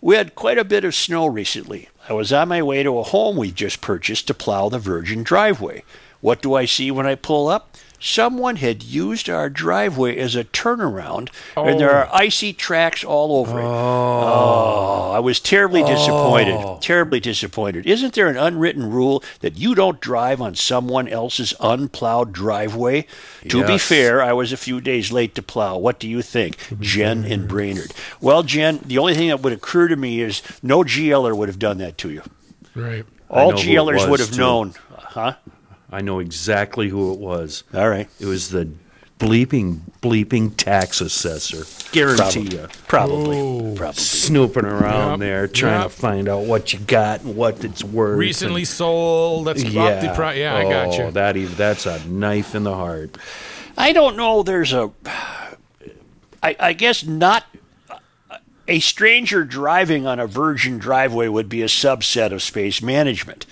We 0.00 0.16
had 0.16 0.34
quite 0.34 0.58
a 0.58 0.64
bit 0.64 0.84
of 0.84 0.94
snow 0.94 1.26
recently. 1.26 1.88
I 2.08 2.12
was 2.12 2.32
on 2.32 2.48
my 2.48 2.62
way 2.62 2.82
to 2.82 2.98
a 2.98 3.02
home 3.02 3.36
we 3.36 3.50
just 3.50 3.80
purchased 3.80 4.26
to 4.28 4.34
plow 4.34 4.68
the 4.68 4.78
virgin 4.78 5.22
driveway. 5.22 5.84
What 6.20 6.42
do 6.42 6.54
I 6.54 6.64
see 6.64 6.90
when 6.90 7.06
I 7.06 7.14
pull 7.14 7.48
up? 7.48 7.76
Someone 8.04 8.56
had 8.56 8.82
used 8.82 9.30
our 9.30 9.48
driveway 9.48 10.16
as 10.16 10.34
a 10.34 10.42
turnaround, 10.42 11.28
and 11.56 11.78
there 11.78 11.92
are 11.92 12.08
icy 12.12 12.52
tracks 12.52 13.04
all 13.04 13.36
over 13.36 13.60
it. 13.60 13.64
Oh, 13.64 13.68
oh 13.68 15.12
I 15.12 15.20
was 15.20 15.38
terribly 15.38 15.84
disappointed. 15.84 16.82
Terribly 16.82 17.20
disappointed. 17.20 17.86
Isn't 17.86 18.14
there 18.14 18.26
an 18.26 18.36
unwritten 18.36 18.90
rule 18.90 19.22
that 19.38 19.56
you 19.56 19.76
don't 19.76 20.00
drive 20.00 20.40
on 20.40 20.56
someone 20.56 21.06
else's 21.06 21.54
unplowed 21.60 22.32
driveway? 22.32 23.06
To 23.48 23.64
be 23.64 23.78
fair, 23.78 24.20
I 24.20 24.32
was 24.32 24.52
a 24.52 24.56
few 24.56 24.80
days 24.80 25.12
late 25.12 25.36
to 25.36 25.42
plow. 25.42 25.78
What 25.78 26.00
do 26.00 26.08
you 26.08 26.22
think, 26.22 26.56
Jen 26.80 27.24
in 27.24 27.46
Brainerd? 27.46 27.92
Well, 28.20 28.42
Jen, 28.42 28.80
the 28.84 28.98
only 28.98 29.14
thing 29.14 29.28
that 29.28 29.42
would 29.42 29.52
occur 29.52 29.86
to 29.86 29.94
me 29.94 30.20
is 30.20 30.42
no 30.60 30.82
GLer 30.82 31.36
would 31.36 31.48
have 31.48 31.60
done 31.60 31.78
that 31.78 31.98
to 31.98 32.10
you. 32.10 32.22
Right. 32.74 33.06
All 33.30 33.52
GLers 33.52 34.10
would 34.10 34.18
have 34.18 34.32
too. 34.32 34.40
known. 34.40 34.74
Huh? 34.90 35.34
I 35.92 36.00
know 36.00 36.18
exactly 36.20 36.88
who 36.88 37.12
it 37.12 37.18
was. 37.18 37.64
All 37.74 37.88
right. 37.88 38.08
It 38.18 38.26
was 38.26 38.48
the 38.50 38.68
bleeping, 39.18 39.80
bleeping 40.00 40.56
tax 40.56 41.00
assessor. 41.00 41.64
Guarantee 41.92 42.48
Probably. 42.48 42.56
you. 42.58 42.68
Probably. 42.88 43.38
Oh. 43.38 43.74
Probably. 43.76 44.00
Snooping 44.00 44.64
around 44.64 45.10
Yep, 45.12 45.20
there, 45.20 45.48
trying 45.48 45.82
yep. 45.82 45.90
to 45.90 45.96
find 45.96 46.28
out 46.28 46.44
what 46.44 46.72
you 46.72 46.78
got 46.80 47.20
and 47.20 47.36
what 47.36 47.62
it's 47.62 47.84
worth. 47.84 48.18
Recently 48.18 48.62
and- 48.62 48.68
sold. 48.68 49.46
That's 49.46 49.62
yeah, 49.62 50.00
the 50.00 50.14
pri- 50.14 50.34
Yeah, 50.34 50.56
I 50.56 50.62
got 50.64 50.88
Oh, 50.98 51.06
you. 51.06 51.10
That 51.12 51.36
even, 51.36 51.54
that's 51.56 51.86
a 51.86 52.02
knife 52.08 52.54
in 52.54 52.64
the 52.64 52.74
heart. 52.74 53.16
I 53.76 53.92
don't 53.92 54.16
know. 54.16 54.42
There's 54.42 54.72
a. 54.72 54.90
I, 56.42 56.56
I 56.58 56.72
guess 56.72 57.04
not. 57.04 57.44
A 58.68 58.78
stranger 58.80 59.44
driving 59.44 60.06
on 60.06 60.18
a 60.20 60.26
virgin 60.26 60.78
driveway 60.78 61.28
would 61.28 61.48
be 61.48 61.62
a 61.62 61.66
subset 61.66 62.32
of 62.32 62.42
space 62.42 62.80
management. 62.80 63.44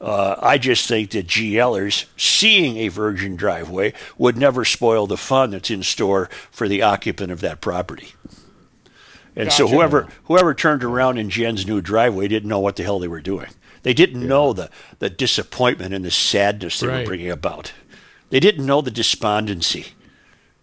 Uh, 0.00 0.36
I 0.40 0.58
just 0.58 0.86
think 0.88 1.10
that 1.12 1.26
GLers 1.26 2.04
seeing 2.18 2.76
a 2.76 2.88
virgin 2.88 3.34
driveway 3.36 3.94
would 4.18 4.36
never 4.36 4.64
spoil 4.64 5.06
the 5.06 5.16
fun 5.16 5.50
that's 5.50 5.70
in 5.70 5.82
store 5.82 6.28
for 6.50 6.68
the 6.68 6.82
occupant 6.82 7.32
of 7.32 7.40
that 7.40 7.60
property. 7.62 8.12
And 9.34 9.52
so 9.52 9.66
whoever 9.68 10.08
whoever 10.24 10.54
turned 10.54 10.82
around 10.84 11.18
in 11.18 11.28
Jen's 11.30 11.66
new 11.66 11.80
driveway 11.80 12.28
didn't 12.28 12.48
know 12.48 12.58
what 12.60 12.76
the 12.76 12.82
hell 12.82 12.98
they 12.98 13.08
were 13.08 13.20
doing. 13.20 13.48
They 13.82 13.94
didn't 13.94 14.26
know 14.26 14.52
the, 14.52 14.68
the 14.98 15.08
disappointment 15.10 15.94
and 15.94 16.04
the 16.04 16.10
sadness 16.10 16.80
they 16.80 16.88
were 16.88 17.04
bringing 17.04 17.30
about. 17.30 17.72
They 18.30 18.40
didn't 18.40 18.66
know 18.66 18.80
the 18.80 18.90
despondency. 18.90 19.88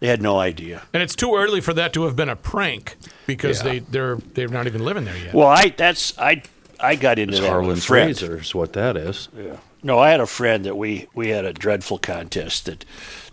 They 0.00 0.08
had 0.08 0.20
no 0.20 0.38
idea. 0.38 0.82
and 0.92 1.02
it's 1.02 1.14
too 1.16 1.34
early 1.34 1.60
for 1.62 1.72
that 1.72 1.92
to 1.94 2.02
have 2.04 2.14
been 2.16 2.28
a 2.28 2.36
prank 2.36 2.96
because 3.26 3.62
they 3.62 3.78
they're 3.78 4.16
they're 4.16 4.48
not 4.48 4.66
even 4.66 4.84
living 4.84 5.04
there 5.04 5.16
yet. 5.16 5.34
Well, 5.34 5.48
I 5.48 5.68
that's 5.76 6.18
I 6.18 6.42
I 6.84 6.94
got 6.96 7.18
into 7.18 7.40
that 7.40 7.48
Harlan 7.48 7.76
friends. 7.76 8.20
Fraser 8.20 8.38
is 8.38 8.54
what 8.54 8.72
that 8.74 8.96
is. 8.96 9.28
Yeah. 9.36 9.56
No, 9.82 9.98
I 9.98 10.10
had 10.10 10.20
a 10.20 10.26
friend 10.26 10.64
that 10.64 10.76
we 10.78 11.08
we 11.14 11.28
had 11.28 11.44
a 11.44 11.52
dreadful 11.52 11.98
contest 11.98 12.64
that 12.66 12.84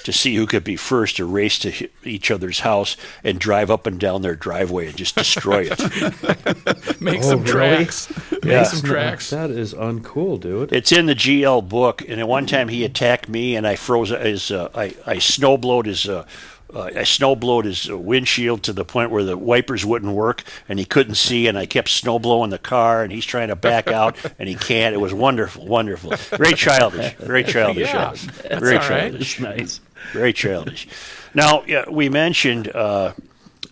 to 0.03 0.11
see 0.11 0.35
who 0.35 0.45
could 0.47 0.63
be 0.65 0.75
first 0.75 1.15
to 1.17 1.25
race 1.25 1.57
to 1.59 1.87
each 2.03 2.29
other's 2.31 2.61
house 2.61 2.97
and 3.23 3.39
drive 3.39 3.69
up 3.71 3.85
and 3.87 3.99
down 3.99 4.21
their 4.21 4.35
driveway 4.35 4.87
and 4.87 4.97
just 4.97 5.15
destroy 5.15 5.69
it. 5.71 5.79
Make 7.01 7.23
some 7.23 7.41
really? 7.43 7.51
tracks. 7.51 8.11
Make 8.31 8.43
Yeah. 8.43 8.63
some 8.63 8.81
tracks. 8.81 9.29
That 9.29 9.49
is 9.51 9.73
uncool, 9.73 10.39
dude. 10.41 10.73
It's 10.73 10.91
in 10.91 11.05
the 11.05 11.15
GL 11.15 11.69
book, 11.69 12.01
and 12.07 12.19
at 12.19 12.27
one 12.27 12.45
time 12.47 12.67
he 12.67 12.83
attacked 12.83 13.29
me, 13.29 13.55
and 13.55 13.65
I 13.65 13.75
froze 13.77 14.09
his. 14.09 14.51
Uh, 14.51 14.69
I 14.75 14.93
I 15.05 15.17
snowblowed 15.17 15.85
his. 15.85 16.07
Uh, 16.09 16.25
uh, 16.73 16.83
I 16.83 17.01
snowblowed 17.01 17.65
his 17.65 17.89
uh, 17.89 17.97
windshield 17.97 18.63
to 18.63 18.73
the 18.73 18.85
point 18.85 19.11
where 19.11 19.23
the 19.23 19.37
wipers 19.37 19.85
wouldn't 19.85 20.13
work, 20.13 20.43
and 20.69 20.79
he 20.79 20.85
couldn't 20.85 21.15
see. 21.15 21.47
And 21.47 21.57
I 21.57 21.65
kept 21.65 21.89
snowblowing 21.89 22.49
the 22.49 22.57
car, 22.57 23.03
and 23.03 23.11
he's 23.11 23.25
trying 23.25 23.49
to 23.49 23.55
back 23.55 23.87
out, 23.91 24.17
and 24.39 24.47
he 24.47 24.55
can't. 24.55 24.93
It 24.93 24.99
was 24.99 25.13
wonderful, 25.13 25.65
wonderful, 25.65 26.11
very 26.37 26.53
childish, 26.53 27.13
very 27.15 27.43
childish. 27.43 27.87
Yeah, 27.87 28.13
very 28.59 28.77
all 28.77 28.89
right. 28.89 29.11
childish. 29.11 29.39
nice. 29.39 29.81
Very 30.13 30.33
childish. 30.33 30.87
Now, 31.33 31.63
yeah, 31.67 31.89
we 31.89 32.09
mentioned 32.09 32.69
uh, 32.73 33.13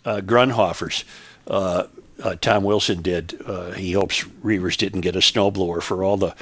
uh, 0.05 0.21
Grundhofers. 0.21 1.03
Uh, 1.47 1.85
uh, 2.23 2.35
Tom 2.35 2.63
Wilson 2.63 3.01
did. 3.01 3.41
Uh, 3.45 3.71
he 3.71 3.93
hopes 3.93 4.23
Reavers 4.43 4.77
didn't 4.77 5.01
get 5.01 5.15
a 5.15 5.19
snowblower 5.19 5.81
for 5.81 6.03
all 6.03 6.17
the 6.17 6.35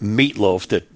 meatloaf 0.00 0.68
that 0.68 0.86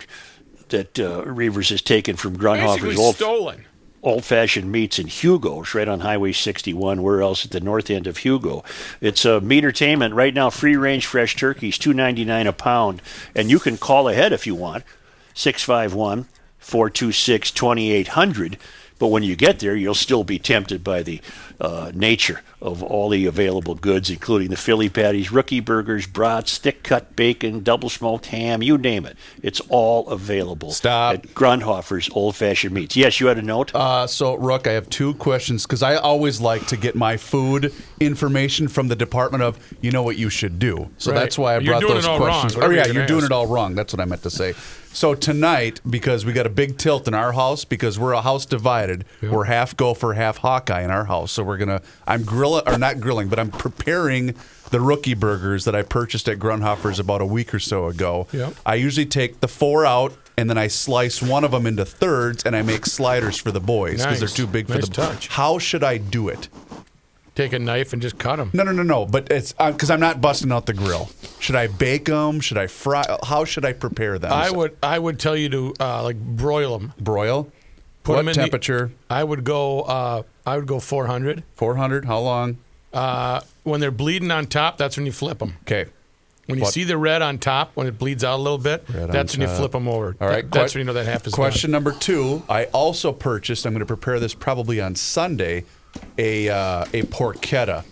that 0.68 1.00
uh, 1.00 1.22
Reavers 1.24 1.70
has 1.70 1.82
taken 1.82 2.16
from 2.16 2.34
Basically 2.34 2.94
Grundhofers 2.94 2.98
old 2.98 3.16
stolen. 3.16 3.64
Old 4.02 4.24
fashioned 4.24 4.70
meats 4.72 4.98
in 4.98 5.06
Hugo's, 5.06 5.74
right 5.74 5.88
on 5.88 6.00
Highway 6.00 6.32
61. 6.32 7.02
Where 7.02 7.22
else 7.22 7.44
at 7.44 7.50
the 7.50 7.60
north 7.60 7.90
end 7.90 8.06
of 8.06 8.18
Hugo? 8.18 8.64
It's 9.00 9.24
a 9.24 9.40
meat 9.40 9.58
entertainment 9.58 10.14
right 10.14 10.34
now. 10.34 10.50
Free 10.50 10.76
range 10.76 11.06
fresh 11.06 11.36
turkeys, 11.36 11.78
two 11.78 11.92
ninety 11.92 12.24
nine 12.24 12.46
a 12.46 12.52
pound, 12.52 13.02
and 13.34 13.50
you 13.50 13.58
can 13.58 13.76
call 13.76 14.08
ahead 14.08 14.32
if 14.32 14.46
you 14.46 14.54
want. 14.54 14.84
651 15.34 16.26
426 16.58 17.50
2800. 17.50 18.58
But 18.98 19.08
when 19.08 19.22
you 19.22 19.36
get 19.36 19.60
there, 19.60 19.74
you'll 19.74 19.94
still 19.94 20.24
be 20.24 20.38
tempted 20.38 20.84
by 20.84 21.02
the 21.02 21.20
uh, 21.60 21.90
nature 21.94 22.42
of 22.62 22.82
all 22.82 23.08
the 23.08 23.24
available 23.26 23.74
goods, 23.74 24.10
including 24.10 24.48
the 24.50 24.56
Philly 24.56 24.88
patties, 24.88 25.32
rookie 25.32 25.60
burgers, 25.60 26.06
brats, 26.06 26.58
thick 26.58 26.82
cut 26.82 27.16
bacon, 27.16 27.62
double 27.62 27.88
smoked 27.88 28.26
ham, 28.26 28.62
you 28.62 28.76
name 28.76 29.06
it. 29.06 29.16
It's 29.42 29.60
all 29.68 30.06
available 30.08 30.70
Stop. 30.72 31.14
at 31.14 31.22
Grundhofer's 31.34 32.10
Old 32.12 32.36
Fashioned 32.36 32.74
Meats. 32.74 32.96
Yes, 32.96 33.18
you 33.20 33.28
had 33.28 33.38
a 33.38 33.42
note? 33.42 33.74
Uh, 33.74 34.06
so, 34.06 34.34
Rook, 34.34 34.66
I 34.66 34.72
have 34.72 34.90
two 34.90 35.14
questions 35.14 35.64
because 35.64 35.82
I 35.82 35.96
always 35.96 36.40
like 36.40 36.66
to 36.66 36.76
get 36.76 36.94
my 36.94 37.16
food 37.16 37.72
information 37.98 38.68
from 38.68 38.88
the 38.88 38.96
Department 38.96 39.42
of 39.42 39.58
you 39.80 39.90
know 39.90 40.02
what 40.02 40.16
you 40.16 40.28
should 40.28 40.58
do. 40.58 40.90
So 40.98 41.12
Right. 41.12 41.20
that's 41.20 41.38
why 41.38 41.56
I 41.56 41.58
brought 41.60 41.82
those 41.82 42.04
it 42.04 42.08
wrong, 42.08 42.18
questions. 42.20 42.56
oh 42.56 42.68
yeah, 42.70 42.86
you're 42.86 42.94
you're 42.94 43.06
doing 43.06 43.20
ask. 43.22 43.30
it 43.30 43.34
all 43.34 43.46
wrong. 43.46 43.74
That's 43.74 43.92
what 43.92 44.00
I 44.00 44.04
meant 44.04 44.22
to 44.24 44.30
say. 44.30 44.54
So 44.92 45.14
tonight, 45.14 45.80
because 45.88 46.24
we 46.26 46.32
got 46.32 46.46
a 46.46 46.50
big 46.50 46.76
tilt 46.76 47.06
in 47.06 47.14
our 47.14 47.30
house, 47.32 47.64
because 47.64 47.96
we're 47.96 48.10
a 48.12 48.22
house 48.22 48.44
divided, 48.44 49.04
we're 49.22 49.44
half 49.44 49.76
Gopher, 49.76 50.14
half 50.14 50.38
Hawkeye 50.38 50.82
in 50.82 50.90
our 50.90 51.04
house. 51.04 51.30
So 51.30 51.44
we're 51.44 51.58
gonna, 51.58 51.80
I'm 52.08 52.24
grilling 52.24 52.49
or 52.58 52.78
not 52.78 53.00
grilling, 53.00 53.28
but 53.28 53.38
I'm 53.38 53.50
preparing 53.50 54.34
the 54.70 54.80
rookie 54.80 55.14
burgers 55.14 55.64
that 55.64 55.74
I 55.74 55.82
purchased 55.82 56.28
at 56.28 56.38
Grundhofer's 56.38 56.98
about 56.98 57.20
a 57.20 57.26
week 57.26 57.52
or 57.54 57.58
so 57.58 57.86
ago. 57.86 58.26
Yep. 58.32 58.54
I 58.64 58.76
usually 58.76 59.06
take 59.06 59.40
the 59.40 59.48
four 59.48 59.84
out. 59.86 60.12
And 60.38 60.48
then 60.48 60.56
I 60.56 60.68
slice 60.68 61.20
one 61.20 61.44
of 61.44 61.50
them 61.50 61.66
into 61.66 61.84
thirds, 61.84 62.44
and 62.44 62.56
I 62.56 62.62
make 62.62 62.86
sliders 62.86 63.36
for 63.36 63.52
the 63.52 63.60
boys 63.60 63.98
because 63.98 64.06
Nice. 64.06 64.18
they're 64.20 64.46
too 64.46 64.46
big 64.50 64.68
for 64.68 64.76
Nice 64.76 64.88
the. 64.88 64.94
touch. 64.94 65.28
How 65.28 65.58
should 65.58 65.84
I 65.84 65.98
do 65.98 66.28
it? 66.28 66.48
Take 67.34 67.52
a 67.52 67.58
knife 67.58 67.92
and 67.92 68.00
just 68.00 68.16
cut 68.16 68.36
them. 68.36 68.48
No, 68.54 68.62
no, 68.62 68.72
no, 68.72 68.82
no. 68.82 69.04
But 69.04 69.30
it's 69.30 69.52
because 69.52 69.90
I'm 69.90 70.00
not 70.00 70.22
busting 70.22 70.50
out 70.50 70.64
the 70.64 70.72
grill. 70.72 71.10
Should 71.40 71.56
I 71.56 71.66
bake 71.66 72.06
them? 72.06 72.40
Should 72.40 72.56
I 72.56 72.68
fry? 72.68 73.04
How 73.22 73.44
should 73.44 73.66
I 73.66 73.74
prepare 73.74 74.18
them? 74.18 74.32
I 74.32 74.50
would 74.50 74.78
I 74.82 74.98
would 74.98 75.18
tell 75.18 75.36
you 75.36 75.50
to 75.50 75.74
uh, 75.78 76.02
like 76.04 76.16
broil 76.18 76.78
them. 76.78 76.94
broil. 76.98 77.52
Put 78.02 78.12
what 78.14 78.18
'em 78.20 78.28
in 78.28 78.34
the- 78.34 78.40
temperature? 78.40 78.92
I 79.08 79.24
would 79.24 79.44
go 79.44 79.82
uh, 79.82 80.22
I 80.46 80.56
would 80.56 80.66
go 80.66 80.80
400. 80.80 81.42
400. 81.56 82.04
How 82.06 82.18
long? 82.20 82.58
Uh, 82.92 83.40
when 83.62 83.80
they're 83.80 83.90
bleeding 83.90 84.30
on 84.30 84.46
top, 84.46 84.78
that's 84.78 84.96
when 84.96 85.06
you 85.06 85.12
flip 85.12 85.38
them. 85.38 85.56
Okay. 85.62 85.86
When 86.46 86.58
you 86.58 86.64
What- 86.64 86.72
see 86.72 86.82
the 86.82 86.96
red 86.98 87.22
on 87.22 87.38
top, 87.38 87.70
when 87.74 87.86
it 87.86 87.98
bleeds 87.98 88.24
out 88.24 88.36
a 88.36 88.42
little 88.42 88.58
bit, 88.58 88.84
Red 88.92 89.12
that's 89.12 89.36
when 89.36 89.48
you 89.48 89.54
flip 89.54 89.70
them 89.70 89.86
over. 89.86 90.16
All 90.20 90.26
right. 90.28 90.42
That- 90.42 90.50
that's 90.50 90.74
when 90.74 90.80
you 90.80 90.86
know 90.86 90.92
that 90.94 91.06
half 91.06 91.24
is 91.26 91.32
Question 91.34 91.70
number 91.70 91.92
two. 91.92 92.42
I 92.48 92.64
also 92.66 93.12
purchased. 93.12 93.64
I'm 93.66 93.72
going 93.72 93.80
to 93.80 93.86
prepare 93.86 94.18
this 94.18 94.34
probably 94.34 94.80
on 94.80 94.96
Sunday. 94.96 95.64
A 96.18 96.48
uh, 96.48 96.84
a 96.94 97.02
porchetta, 97.02 97.84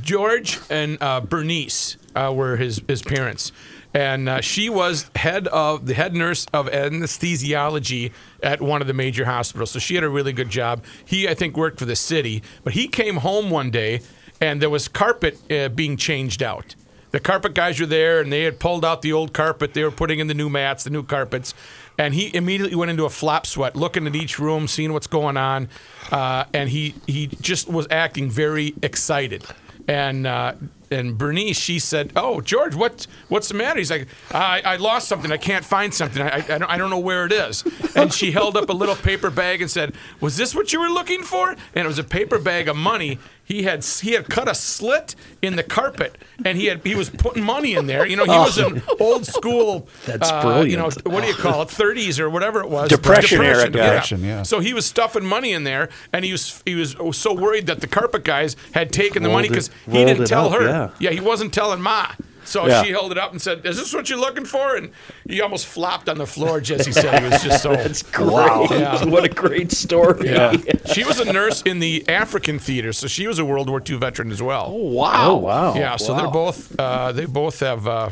George 0.00 0.58
and 0.68 0.98
uh, 1.00 1.20
Bernice 1.20 1.96
uh, 2.14 2.32
were 2.34 2.56
his 2.56 2.82
his 2.86 3.00
parents, 3.02 3.50
and 3.94 4.28
uh, 4.28 4.40
she 4.42 4.68
was 4.68 5.10
head 5.16 5.48
of 5.48 5.86
the 5.86 5.94
head 5.94 6.14
nurse 6.14 6.46
of 6.52 6.66
anesthesiology 6.66 8.12
at 8.42 8.60
one 8.60 8.80
of 8.80 8.86
the 8.88 8.92
major 8.94 9.24
hospitals. 9.24 9.70
So 9.70 9.78
she 9.78 9.94
had 9.94 10.04
a 10.04 10.08
really 10.08 10.32
good 10.34 10.50
job. 10.50 10.84
He, 11.04 11.26
I 11.28 11.34
think, 11.34 11.56
worked 11.56 11.78
for 11.78 11.86
the 11.86 11.96
city, 11.96 12.42
but 12.62 12.74
he 12.74 12.88
came 12.88 13.16
home 13.16 13.48
one 13.50 13.70
day, 13.70 14.00
and 14.40 14.60
there 14.60 14.70
was 14.70 14.86
carpet 14.88 15.38
uh, 15.50 15.68
being 15.70 15.96
changed 15.96 16.42
out. 16.42 16.74
The 17.12 17.20
carpet 17.20 17.54
guys 17.54 17.80
were 17.80 17.86
there, 17.86 18.20
and 18.20 18.30
they 18.30 18.42
had 18.42 18.58
pulled 18.58 18.84
out 18.84 19.00
the 19.00 19.12
old 19.14 19.32
carpet. 19.32 19.72
They 19.72 19.84
were 19.84 19.90
putting 19.90 20.18
in 20.18 20.26
the 20.26 20.34
new 20.34 20.50
mats, 20.50 20.84
the 20.84 20.90
new 20.90 21.02
carpets, 21.04 21.54
and 21.98 22.14
he 22.14 22.34
immediately 22.34 22.76
went 22.76 22.90
into 22.90 23.04
a 23.04 23.10
flop 23.10 23.46
sweat, 23.46 23.76
looking 23.76 24.06
at 24.06 24.14
each 24.14 24.38
room, 24.38 24.68
seeing 24.68 24.92
what's 24.92 25.06
going 25.06 25.36
on, 25.36 25.68
uh, 26.10 26.44
and 26.52 26.70
he 26.70 26.94
he 27.06 27.28
just 27.40 27.68
was 27.68 27.86
acting 27.90 28.30
very 28.30 28.74
excited. 28.82 29.44
And 29.88 30.26
uh, 30.26 30.54
and 30.90 31.16
Bernice, 31.16 31.58
she 31.58 31.78
said, 31.78 32.12
"Oh, 32.16 32.40
George, 32.40 32.74
what 32.74 33.06
what's 33.28 33.48
the 33.48 33.54
matter?" 33.54 33.78
He's 33.78 33.90
like, 33.90 34.08
"I, 34.32 34.62
I 34.64 34.76
lost 34.76 35.08
something. 35.08 35.32
I 35.32 35.36
can't 35.36 35.64
find 35.64 35.92
something. 35.92 36.22
I, 36.22 36.36
I, 36.36 36.40
don't, 36.40 36.62
I 36.64 36.78
don't 36.78 36.90
know 36.90 36.98
where 36.98 37.26
it 37.26 37.32
is." 37.32 37.64
And 37.94 38.12
she 38.12 38.32
held 38.32 38.56
up 38.56 38.68
a 38.68 38.72
little 38.72 38.96
paper 38.96 39.30
bag 39.30 39.62
and 39.62 39.70
said, 39.70 39.94
"Was 40.20 40.36
this 40.36 40.54
what 40.54 40.72
you 40.72 40.80
were 40.80 40.88
looking 40.88 41.22
for?" 41.22 41.50
And 41.50 41.84
it 41.84 41.86
was 41.86 41.98
a 41.98 42.04
paper 42.04 42.38
bag 42.38 42.68
of 42.68 42.76
money. 42.76 43.18
He 43.46 43.62
had 43.62 43.84
he 43.84 44.12
had 44.12 44.28
cut 44.28 44.48
a 44.48 44.54
slit 44.56 45.14
in 45.40 45.54
the 45.54 45.62
carpet, 45.62 46.18
and 46.44 46.58
he 46.58 46.66
had 46.66 46.84
he 46.84 46.96
was 46.96 47.08
putting 47.10 47.44
money 47.44 47.74
in 47.74 47.86
there. 47.86 48.04
You 48.04 48.16
know, 48.16 48.24
he 48.24 48.30
was 48.30 48.58
an 48.58 48.82
old 48.98 49.24
school. 49.24 49.88
That's 50.04 50.28
uh, 50.28 50.64
You 50.66 50.76
know, 50.76 50.90
what 51.04 51.22
do 51.22 51.28
you 51.28 51.34
call 51.34 51.62
it? 51.62 51.68
30s 51.68 52.18
or 52.18 52.28
whatever 52.28 52.60
it 52.60 52.68
was. 52.68 52.88
Depression 52.88 53.40
era 53.40 53.70
guy. 53.70 53.70
Depression, 53.70 54.24
yeah. 54.24 54.42
So 54.42 54.58
he 54.58 54.74
was 54.74 54.84
stuffing 54.84 55.24
money 55.24 55.52
in 55.52 55.62
there, 55.62 55.90
and 56.12 56.24
he 56.24 56.32
was 56.32 56.60
he 56.66 56.74
was 56.74 56.96
so 57.12 57.32
worried 57.32 57.66
that 57.68 57.80
the 57.80 57.86
carpet 57.86 58.24
guys 58.24 58.56
had 58.72 58.92
taken 58.92 59.22
the 59.22 59.28
money 59.28 59.48
because 59.48 59.70
he 59.88 60.04
didn't 60.04 60.26
tell 60.26 60.46
up, 60.52 60.60
her. 60.60 60.92
yeah. 60.98 61.10
he 61.10 61.20
wasn't 61.20 61.54
telling 61.54 61.80
Ma. 61.80 62.08
So 62.46 62.66
Yeah. 62.66 62.82
she 62.82 62.90
held 62.90 63.12
it 63.12 63.18
up 63.18 63.32
and 63.32 63.42
said, 63.42 63.66
"Is 63.66 63.76
this 63.76 63.92
what 63.92 64.08
you're 64.08 64.18
looking 64.18 64.44
for?" 64.46 64.76
And 64.76 64.90
he 65.28 65.40
almost 65.40 65.66
flopped 65.66 66.08
on 66.08 66.16
the 66.16 66.26
floor. 66.26 66.60
Jesse 66.60 66.92
said 66.92 67.22
he 67.22 67.28
was 67.28 67.42
just 67.42 67.62
so. 67.62 67.72
Wow. 68.24 68.66
Yeah. 68.70 69.04
what 69.04 69.24
a 69.24 69.28
great 69.28 69.72
story. 69.72 70.28
Yeah. 70.30 70.56
she 70.92 71.04
was 71.04 71.18
a 71.20 71.24
nurse 71.32 71.60
in 71.62 71.78
the 71.80 72.08
African 72.08 72.58
theater, 72.58 72.92
so 72.92 73.06
she 73.06 73.26
was 73.26 73.38
a 73.38 73.44
World 73.44 73.68
War 73.68 73.82
II 73.86 73.96
veteran 73.98 74.30
as 74.30 74.42
well. 74.42 74.70
Wow. 74.72 75.30
Oh, 75.30 75.36
wow. 75.36 75.74
yeah, 75.74 75.96
so 75.96 76.14
they're 76.14 76.30
both 76.30 76.78
uh, 76.78 77.12
they 77.12 77.26
both 77.26 77.60
have 77.60 77.86
uh, 77.86 78.10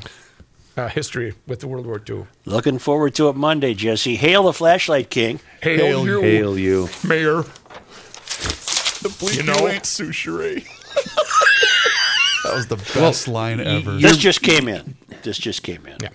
uh, 0.76 0.88
history 0.88 1.34
with 1.46 1.60
the 1.60 1.68
World 1.68 1.86
War 1.86 2.00
II. 2.08 2.26
Looking 2.44 2.78
forward 2.78 3.14
to 3.16 3.28
it 3.28 3.36
Monday, 3.36 3.72
Jesse. 3.74 4.16
Hail 4.16 4.42
the 4.44 4.52
Flashlight 4.52 5.10
King. 5.10 5.38
Hail, 5.62 6.04
you, 6.06 6.20
Hail 6.20 6.58
you. 6.58 6.88
Mayor. 7.04 7.44
You 9.32 9.42
know- 9.42 9.68
ain't 9.68 9.84
Soucheray. 9.84 10.66
that 12.44 12.54
was 12.54 12.66
the 12.68 12.76
best 12.76 13.26
line 13.26 13.60
ever. 13.60 13.96
This 13.96 14.16
just 14.16 14.42
came 14.42 14.68
in. 14.68 14.96
This 15.22 15.38
just 15.38 15.62
came 15.62 15.86
in. 15.86 15.96
Yeah. 16.02 16.10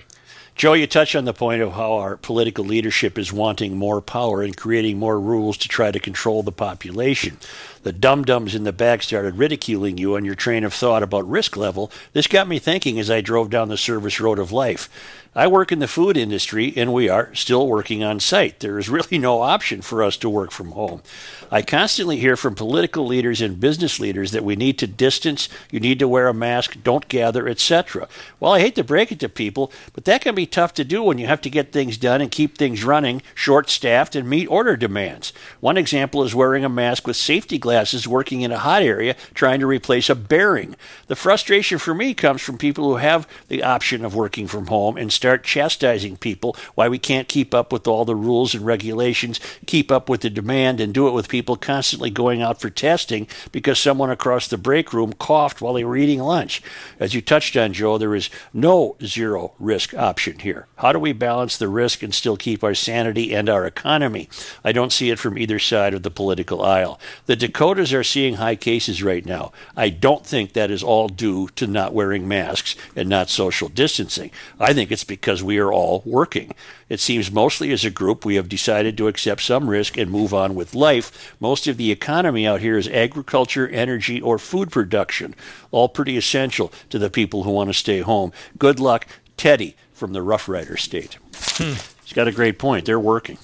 Joe, 0.56 0.74
you 0.74 0.88
touched 0.88 1.16
on 1.16 1.24
the 1.24 1.34
point 1.34 1.62
of 1.62 1.72
how 1.72 1.94
our 1.94 2.18
political 2.18 2.66
leadership 2.66 3.18
is 3.18 3.32
wanting 3.32 3.78
more 3.78 4.02
power 4.02 4.42
and 4.42 4.56
creating 4.56 5.00
more 5.00 5.20
rules 5.20 5.58
to 5.58 5.70
try 5.70 5.90
to 5.90 6.00
control 6.00 6.44
the 6.44 6.52
population. 6.52 7.38
The 7.84 7.94
dum 7.94 8.26
dums 8.26 8.56
in 8.56 8.66
the 8.66 8.74
back 8.74 9.04
started 9.04 9.38
ridiculing 9.38 9.98
you 9.98 10.16
and 10.16 10.26
your 10.26 10.36
train 10.36 10.64
of 10.64 10.74
thought 10.74 11.02
about 11.02 11.30
risk 11.30 11.56
level. 11.56 11.92
This 12.14 12.28
got 12.28 12.48
me 12.48 12.60
thinking 12.60 13.00
as 13.00 13.10
I 13.10 13.22
drove 13.22 13.50
down 13.50 13.70
the 13.70 13.78
service 13.78 14.20
road 14.20 14.38
of 14.38 14.52
life. 14.52 14.90
I 15.36 15.46
work 15.46 15.72
in 15.72 15.78
the 15.78 15.88
food 15.88 16.18
industry, 16.18 16.74
and 16.76 16.92
we 16.92 17.08
are 17.08 17.34
still 17.36 17.68
working 17.68 18.04
on 18.04 18.20
site. 18.20 18.60
There 18.60 18.80
is 18.80 18.90
really 18.90 19.20
no 19.20 19.42
option 19.42 19.82
for 19.82 20.02
us 20.04 20.18
to 20.18 20.30
work 20.30 20.50
from 20.50 20.72
home. 20.72 21.04
I 21.52 21.62
constantly 21.62 22.18
hear 22.18 22.36
from 22.36 22.56
political 22.56 23.06
leaders 23.06 23.40
and 23.40 23.60
business 23.60 24.00
leaders 24.00 24.32
that 24.32 24.44
we 24.44 24.56
need 24.56 24.80
to 24.80 24.88
distance, 24.88 25.48
you 25.70 25.80
need 25.80 26.00
to 26.00 26.08
wear 26.08 26.28
a 26.28 26.34
mask, 26.34 26.78
don't 26.84 27.08
gather, 27.08 27.48
etc. 27.48 28.08
Well, 28.40 28.54
I 28.54 28.60
hate 28.60 28.74
to 28.76 28.84
break 28.84 29.12
it 29.12 29.20
to 29.20 29.30
people, 29.30 29.72
but 29.94 30.06
that 30.06 30.22
can 30.22 30.34
be 30.34 30.48
tough 30.48 30.74
to 30.74 30.84
do 30.84 31.04
when 31.04 31.20
you 31.20 31.28
have 31.28 31.42
to 31.42 31.50
get 31.50 31.72
things 31.72 31.98
done 31.98 32.22
and 32.22 32.32
keep 32.32 32.58
things 32.58 32.84
running, 32.84 33.22
short 33.36 33.70
staffed, 33.70 34.16
and 34.16 34.28
meet 34.28 34.48
order 34.48 34.76
demands. 34.76 35.32
One 35.60 35.78
example 35.78 36.24
is 36.24 36.34
wearing 36.34 36.66
a 36.66 36.70
mask 36.70 37.06
with 37.06 37.18
safety 37.18 37.60
glasses 37.70 38.08
working 38.08 38.42
in 38.42 38.52
a 38.52 38.58
hot 38.58 38.82
area 38.82 39.16
trying 39.36 39.60
to 39.60 39.68
replace 39.68 40.10
a 40.10 40.16
bearing. 40.16 40.76
The 41.06 41.16
frustration 41.16 41.78
for 41.78 41.94
me 41.94 42.16
comes 42.16 42.42
from 42.42 42.58
people 42.58 42.86
who 42.86 42.96
have 42.96 43.28
the 43.48 43.62
option 43.62 44.04
of 44.04 44.16
working 44.16 44.48
from 44.48 44.66
home 44.68 44.98
and 44.98 45.14
start 45.14 45.44
chastising 45.44 46.18
people 46.18 46.56
why 46.74 46.90
we 46.90 46.98
can't 46.98 47.28
keep 47.28 47.54
up 47.54 47.72
with 47.72 47.88
all 47.88 48.06
the 48.06 48.16
rules 48.16 48.56
and 48.56 48.66
regulations, 48.66 49.40
keep 49.68 49.92
up 49.92 50.10
with 50.10 50.22
the 50.22 50.32
demand, 50.32 50.82
and 50.82 50.96
do 50.96 51.08
it 51.08 51.12
with 51.12 51.30
people 51.30 51.56
constantly 51.56 52.10
going 52.10 52.42
out 52.42 52.60
for 52.60 52.72
testing 52.72 53.28
because 53.52 53.78
someone 53.78 54.10
across 54.10 54.48
the 54.48 54.58
break 54.58 54.92
room 54.92 55.14
coughed 55.14 55.62
while 55.62 55.76
they 55.76 55.84
were 55.84 55.96
eating 55.96 56.20
lunch. 56.20 56.64
As 57.00 57.14
you 57.14 57.22
touched 57.22 57.56
on, 57.56 57.72
Joe, 57.72 58.00
there 58.00 58.16
is 58.16 58.32
no 58.52 58.96
zero 59.04 59.54
risk 59.60 59.94
option 59.94 60.40
here. 60.40 60.66
How 60.78 60.92
do 60.92 60.98
we 60.98 61.14
balance 61.14 61.56
the 61.56 61.68
risk 61.68 62.02
and 62.02 62.16
still 62.16 62.36
keep 62.36 62.64
our 62.64 62.74
sanity 62.74 63.36
and 63.36 63.48
our 63.48 63.68
economy? 63.68 64.28
I 64.64 64.72
don't 64.72 64.92
see 64.92 65.12
it 65.12 65.20
from 65.20 65.38
either 65.38 65.60
side 65.60 65.94
of 65.94 66.02
the 66.02 66.10
political 66.10 66.64
aisle. 66.64 67.00
The 67.28 67.36
Dakotas 67.60 67.92
are 67.92 68.06
seeing 68.06 68.36
high 68.36 68.56
cases 68.56 69.04
right 69.04 69.26
now. 69.26 69.52
I 69.76 69.90
don't 69.90 70.26
think 70.26 70.54
that 70.54 70.72
is 70.72 70.82
all 70.82 71.10
due 71.10 71.50
to 71.56 71.68
not 71.68 71.94
wearing 71.94 72.26
masks 72.26 72.74
and 72.96 73.10
not 73.10 73.30
social 73.30 73.68
distancing. 73.68 74.32
I 74.58 74.72
think 74.72 74.94
it's 74.94 75.04
because 75.04 75.44
we 75.44 75.58
are 75.58 75.70
all 75.70 76.02
working. 76.06 76.54
It 76.88 77.02
seems 77.02 77.34
mostly 77.34 77.72
as 77.72 77.84
a 77.84 77.90
group 77.90 78.24
we 78.24 78.36
have 78.36 78.48
decided 78.48 78.98
to 78.98 79.10
accept 79.10 79.42
some 79.42 79.70
risk 79.70 79.98
and 79.98 80.10
move 80.10 80.34
on 80.34 80.56
with 80.56 80.74
life. 80.74 81.36
Most 81.42 81.68
of 81.68 81.76
the 81.76 81.92
economy 81.92 82.48
out 82.48 82.62
here 82.62 82.78
is 82.78 82.88
agriculture, 82.88 83.68
energy, 83.68 84.22
or 84.22 84.40
food 84.40 84.72
production, 84.72 85.36
all 85.70 85.90
pretty 85.90 86.16
essential 86.16 86.72
to 86.90 86.98
the 86.98 87.10
people 87.10 87.44
who 87.44 87.52
want 87.52 87.70
to 87.70 87.74
stay 87.74 88.00
home. 88.00 88.32
Good 88.58 88.80
luck, 88.80 89.06
Teddy 89.36 89.76
from 89.92 90.14
the 90.14 90.22
Rough 90.22 90.48
Rider 90.48 90.78
State. 90.78 91.18
Hmm. 91.36 91.74
He's 92.06 92.14
got 92.14 92.30
a 92.30 92.32
great 92.32 92.58
point. 92.58 92.86
They're 92.86 92.98
working. 92.98 93.38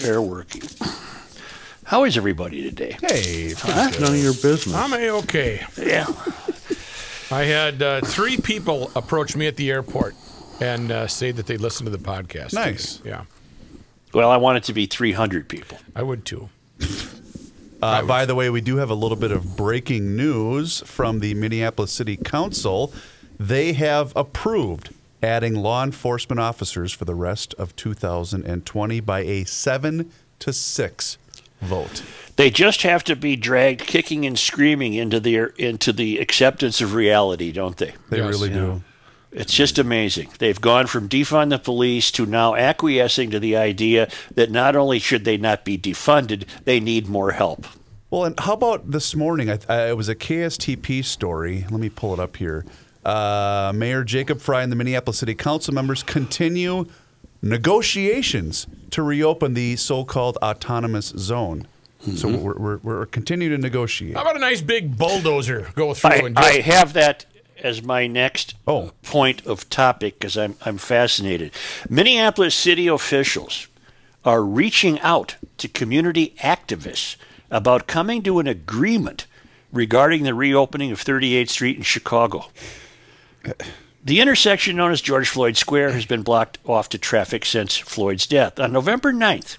They're 0.00 0.22
working. 0.22 0.62
How 1.92 2.04
is 2.04 2.16
everybody 2.16 2.62
today? 2.62 2.96
hey, 3.02 3.52
None 3.68 4.14
of 4.14 4.16
your 4.16 4.32
business. 4.32 4.74
I'm 4.74 4.94
a 4.94 5.10
okay. 5.10 5.62
Yeah. 5.76 6.06
I 7.30 7.44
had 7.44 7.82
uh, 7.82 8.00
three 8.00 8.38
people 8.38 8.90
approach 8.96 9.36
me 9.36 9.46
at 9.46 9.56
the 9.56 9.70
airport 9.70 10.14
and 10.58 10.90
uh, 10.90 11.06
say 11.06 11.32
that 11.32 11.44
they 11.44 11.58
listened 11.58 11.88
to 11.88 11.90
the 11.94 12.02
podcast. 12.02 12.54
Nice. 12.54 13.02
Yeah, 13.04 13.24
Well, 14.14 14.30
I 14.30 14.38
want 14.38 14.56
it 14.56 14.64
to 14.64 14.72
be 14.72 14.86
300 14.86 15.50
people. 15.50 15.76
I 15.94 16.02
would 16.02 16.24
too. 16.24 16.48
Uh, 17.82 18.02
by 18.06 18.24
the 18.24 18.34
way, 18.34 18.48
we 18.48 18.62
do 18.62 18.76
have 18.76 18.88
a 18.88 18.94
little 18.94 19.18
bit 19.18 19.30
of 19.30 19.54
breaking 19.54 20.16
news 20.16 20.80
from 20.86 21.20
the 21.20 21.34
Minneapolis 21.34 21.92
City 21.92 22.16
Council. 22.16 22.90
They 23.38 23.74
have 23.74 24.14
approved 24.16 24.94
adding 25.22 25.56
law 25.56 25.84
enforcement 25.84 26.40
officers 26.40 26.90
for 26.90 27.04
the 27.04 27.14
rest 27.14 27.52
of 27.58 27.76
2020 27.76 29.00
by 29.00 29.20
a 29.20 29.44
seven 29.44 30.10
to 30.38 30.54
six 30.54 31.18
vote. 31.62 32.02
They 32.36 32.50
just 32.50 32.82
have 32.82 33.04
to 33.04 33.16
be 33.16 33.36
dragged 33.36 33.82
kicking 33.86 34.24
and 34.26 34.38
screaming 34.38 34.94
into 34.94 35.20
the 35.20 35.52
into 35.62 35.92
the 35.92 36.18
acceptance 36.18 36.80
of 36.80 36.94
reality, 36.94 37.52
don't 37.52 37.76
they? 37.76 37.92
They 38.10 38.18
Yes. 38.18 38.28
really 38.30 38.50
do. 38.50 38.82
It's 39.30 39.54
just 39.54 39.78
amazing. 39.78 40.28
They've 40.38 40.60
gone 40.60 40.86
from 40.86 41.08
defund 41.08 41.50
the 41.50 41.58
police 41.58 42.10
to 42.12 42.26
now 42.26 42.54
acquiescing 42.54 43.30
to 43.30 43.40
the 43.40 43.56
idea 43.56 44.10
that 44.34 44.50
not 44.50 44.76
only 44.76 44.98
should 44.98 45.24
they 45.24 45.38
not 45.38 45.64
be 45.64 45.78
defunded, 45.78 46.44
they 46.64 46.80
need 46.80 47.08
more 47.08 47.32
help. 47.32 47.66
Well, 48.10 48.24
and 48.26 48.38
how 48.38 48.52
about 48.52 48.90
this 48.90 49.16
morning? 49.16 49.48
I, 49.48 49.58
I, 49.70 49.88
it 49.88 49.96
was 49.96 50.10
a 50.10 50.14
KSTP 50.14 51.02
story. 51.02 51.64
Let 51.70 51.80
me 51.80 51.88
pull 51.88 52.12
it 52.12 52.20
up 52.20 52.36
here. 52.36 52.66
Uh, 53.06 53.72
Mayor 53.74 54.04
Jacob 54.04 54.38
Fry 54.40 54.62
and 54.62 54.70
the 54.70 54.76
Minneapolis 54.76 55.18
City 55.18 55.34
Council 55.34 55.72
members 55.72 56.02
continue 56.02 56.84
negotiations 57.42 58.66
to 58.90 59.02
reopen 59.02 59.54
the 59.54 59.76
so-called 59.76 60.38
autonomous 60.42 61.06
zone. 61.16 61.66
So 62.16 62.28
Mm-hmm. 62.28 62.42
we're, 62.42 62.56
we're, 62.58 62.76
we're 62.78 63.06
continuing 63.06 63.52
to 63.52 63.58
negotiate. 63.58 64.14
How 64.16 64.22
about 64.22 64.36
a 64.36 64.40
nice 64.40 64.60
big 64.60 64.98
bulldozer 64.98 65.68
go 65.76 65.94
through 65.94 66.10
I, 66.10 66.14
and 66.16 66.38
I 66.38 66.60
have 66.60 66.94
that 66.94 67.26
as 67.62 67.80
my 67.82 68.08
next 68.08 68.54
Oh. 68.66 68.90
point 69.02 69.46
of 69.46 69.70
topic 69.70 70.18
because 70.18 70.36
I'm, 70.36 70.56
I'm 70.62 70.78
fascinated. 70.78 71.52
Minneapolis 71.88 72.56
city 72.56 72.88
officials 72.88 73.68
are 74.24 74.42
reaching 74.42 74.98
out 75.00 75.36
to 75.58 75.68
community 75.68 76.34
activists 76.40 77.14
about 77.52 77.86
coming 77.86 78.20
to 78.24 78.40
an 78.40 78.48
agreement 78.48 79.26
regarding 79.72 80.24
the 80.24 80.34
reopening 80.34 80.90
of 80.90 81.02
38th 81.04 81.50
Street 81.50 81.76
in 81.76 81.82
Chicago. 81.84 82.46
The 84.04 84.20
intersection 84.20 84.74
known 84.76 84.90
as 84.90 85.00
George 85.00 85.28
Floyd 85.28 85.56
Square 85.56 85.92
has 85.92 86.06
been 86.06 86.22
blocked 86.22 86.58
off 86.64 86.88
to 86.88 86.98
traffic 86.98 87.44
since 87.44 87.76
Floyd's 87.76 88.26
death. 88.26 88.58
On 88.58 88.72
November 88.72 89.12
9th, 89.12 89.58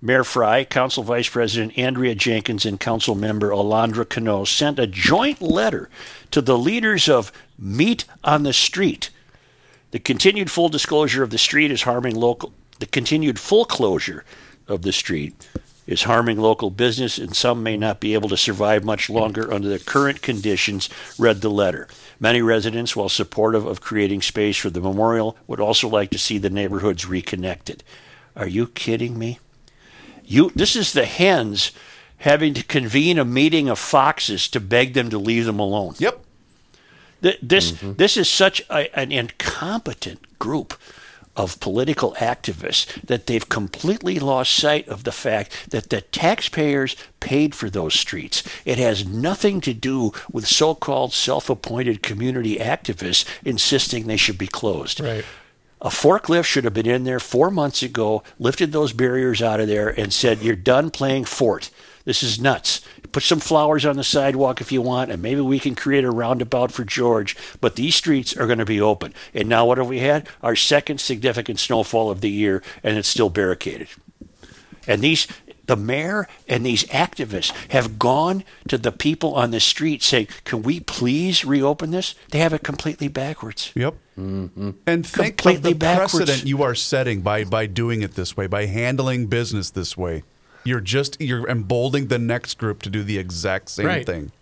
Mayor 0.00 0.24
Fry, 0.24 0.64
Council 0.64 1.04
Vice 1.04 1.28
President 1.28 1.78
Andrea 1.78 2.16
Jenkins, 2.16 2.66
and 2.66 2.80
Council 2.80 3.14
Member 3.14 3.50
Alondra 3.50 4.08
Cano 4.08 4.44
sent 4.44 4.80
a 4.80 4.88
joint 4.88 5.40
letter 5.40 5.88
to 6.32 6.40
the 6.40 6.58
leaders 6.58 7.08
of 7.08 7.30
Meet 7.56 8.04
on 8.24 8.42
the 8.42 8.52
Street. 8.52 9.10
The 9.92 10.00
continued 10.00 10.50
full 10.50 10.68
disclosure 10.68 11.22
of 11.22 11.30
the 11.30 11.38
street 11.38 11.70
is 11.70 11.82
harming 11.82 12.16
local. 12.16 12.52
The 12.80 12.86
continued 12.86 13.38
full 13.38 13.64
closure 13.64 14.24
of 14.66 14.82
the 14.82 14.92
street 14.92 15.34
is 15.86 16.02
harming 16.02 16.38
local 16.38 16.70
business, 16.70 17.18
and 17.18 17.36
some 17.36 17.62
may 17.62 17.76
not 17.76 18.00
be 18.00 18.14
able 18.14 18.28
to 18.30 18.36
survive 18.36 18.82
much 18.82 19.08
longer 19.08 19.52
under 19.52 19.68
the 19.68 19.78
current 19.78 20.20
conditions. 20.22 20.88
Read 21.16 21.42
the 21.42 21.50
letter. 21.50 21.86
Many 22.22 22.40
residents, 22.40 22.94
while 22.94 23.08
supportive 23.08 23.66
of 23.66 23.80
creating 23.80 24.22
space 24.22 24.56
for 24.56 24.70
the 24.70 24.80
memorial, 24.80 25.36
would 25.48 25.58
also 25.58 25.88
like 25.88 26.08
to 26.10 26.18
see 26.18 26.38
the 26.38 26.50
neighborhoods 26.50 27.04
reconnected. 27.04 27.82
Are 28.36 28.46
you 28.46 28.68
kidding 28.68 29.18
me? 29.18 29.40
You 30.24 30.52
this 30.54 30.76
is 30.76 30.92
the 30.92 31.04
hens 31.04 31.72
having 32.18 32.54
to 32.54 32.62
convene 32.62 33.18
a 33.18 33.24
meeting 33.24 33.68
of 33.68 33.76
foxes 33.76 34.46
to 34.50 34.60
beg 34.60 34.94
them 34.94 35.10
to 35.10 35.18
leave 35.18 35.46
them 35.46 35.58
alone. 35.58 35.96
Yep. 35.98 36.24
Th- 37.22 37.38
This 37.42 37.72
mm-hmm. 37.72 37.94
this 37.94 38.16
is 38.16 38.28
such 38.28 38.62
a, 38.70 38.96
an 38.96 39.10
incompetent 39.10 40.38
group 40.38 40.74
of 41.36 41.60
political 41.60 42.12
activists 42.18 43.00
that 43.02 43.26
they've 43.26 43.48
completely 43.48 44.18
lost 44.18 44.54
sight 44.54 44.86
of 44.88 45.04
the 45.04 45.12
fact 45.12 45.70
that 45.70 45.90
the 45.90 46.00
taxpayers 46.00 46.96
paid 47.20 47.54
for 47.54 47.70
those 47.70 47.94
streets. 47.94 48.42
It 48.64 48.78
has 48.78 49.06
nothing 49.06 49.60
to 49.62 49.72
do 49.72 50.12
with 50.30 50.46
so-called 50.46 51.12
self-appointed 51.12 52.02
community 52.02 52.56
activists 52.56 53.24
insisting 53.44 54.06
they 54.06 54.16
should 54.16 54.38
be 54.38 54.46
closed. 54.46 55.00
Right. 55.00 55.24
A 55.80 55.88
forklift 55.88 56.44
should 56.44 56.62
have 56.62 56.74
been 56.74 56.86
in 56.86 57.02
there 57.02 57.18
four 57.18 57.50
months 57.50 57.82
ago, 57.82 58.22
lifted 58.38 58.70
those 58.70 58.92
barriers 58.92 59.42
out 59.42 59.58
of 59.58 59.66
there, 59.66 59.88
and 59.88 60.12
said, 60.12 60.40
You're 60.40 60.54
done 60.54 60.90
playing 60.90 61.24
fort. 61.24 61.70
This 62.04 62.22
is 62.22 62.40
nuts. 62.40 62.80
Put 63.12 63.22
some 63.22 63.40
flowers 63.40 63.84
on 63.84 63.96
the 63.96 64.04
sidewalk 64.04 64.60
if 64.60 64.72
you 64.72 64.82
want, 64.82 65.10
and 65.10 65.22
maybe 65.22 65.40
we 65.40 65.58
can 65.58 65.74
create 65.74 66.04
a 66.04 66.10
roundabout 66.10 66.72
for 66.72 66.84
George. 66.84 67.36
But 67.60 67.76
these 67.76 67.94
streets 67.94 68.36
are 68.36 68.46
going 68.46 68.58
to 68.58 68.64
be 68.64 68.80
open. 68.80 69.14
And 69.34 69.48
now, 69.48 69.66
what 69.66 69.78
have 69.78 69.88
we 69.88 70.00
had? 70.00 70.28
Our 70.42 70.56
second 70.56 71.00
significant 71.00 71.60
snowfall 71.60 72.10
of 72.10 72.20
the 72.20 72.30
year, 72.30 72.62
and 72.82 72.96
it's 72.96 73.08
still 73.08 73.30
barricaded. 73.30 73.88
And 74.86 75.00
these, 75.00 75.28
the 75.66 75.76
mayor 75.76 76.26
and 76.48 76.66
these 76.66 76.84
activists 76.84 77.52
have 77.70 77.98
gone 77.98 78.42
to 78.68 78.76
the 78.76 78.90
people 78.90 79.34
on 79.34 79.52
the 79.52 79.60
street 79.60 80.02
saying, 80.02 80.26
Can 80.44 80.62
we 80.62 80.80
please 80.80 81.44
reopen 81.44 81.92
this? 81.92 82.14
They 82.30 82.38
have 82.38 82.52
it 82.52 82.64
completely 82.64 83.08
backwards. 83.08 83.70
Yep. 83.74 83.94
Mm-hmm. 84.18 84.70
And 84.86 85.06
think 85.06 85.36
Completely 85.38 85.54
of 85.56 85.62
the 85.62 85.74
backwards. 85.74 86.14
precedent 86.16 86.48
you 86.48 86.62
are 86.62 86.74
setting 86.74 87.22
by 87.22 87.44
by 87.44 87.66
doing 87.66 88.02
it 88.02 88.14
this 88.14 88.36
way, 88.36 88.46
by 88.46 88.66
handling 88.66 89.26
business 89.26 89.70
this 89.70 89.96
way. 89.96 90.24
You're 90.64 90.80
just 90.80 91.20
you're 91.20 91.48
emboldening 91.48 92.08
the 92.08 92.18
next 92.18 92.58
group 92.58 92.82
to 92.82 92.90
do 92.90 93.02
the 93.02 93.18
exact 93.18 93.68
same 93.70 93.86
Right. 93.86 94.06
thing. 94.06 94.32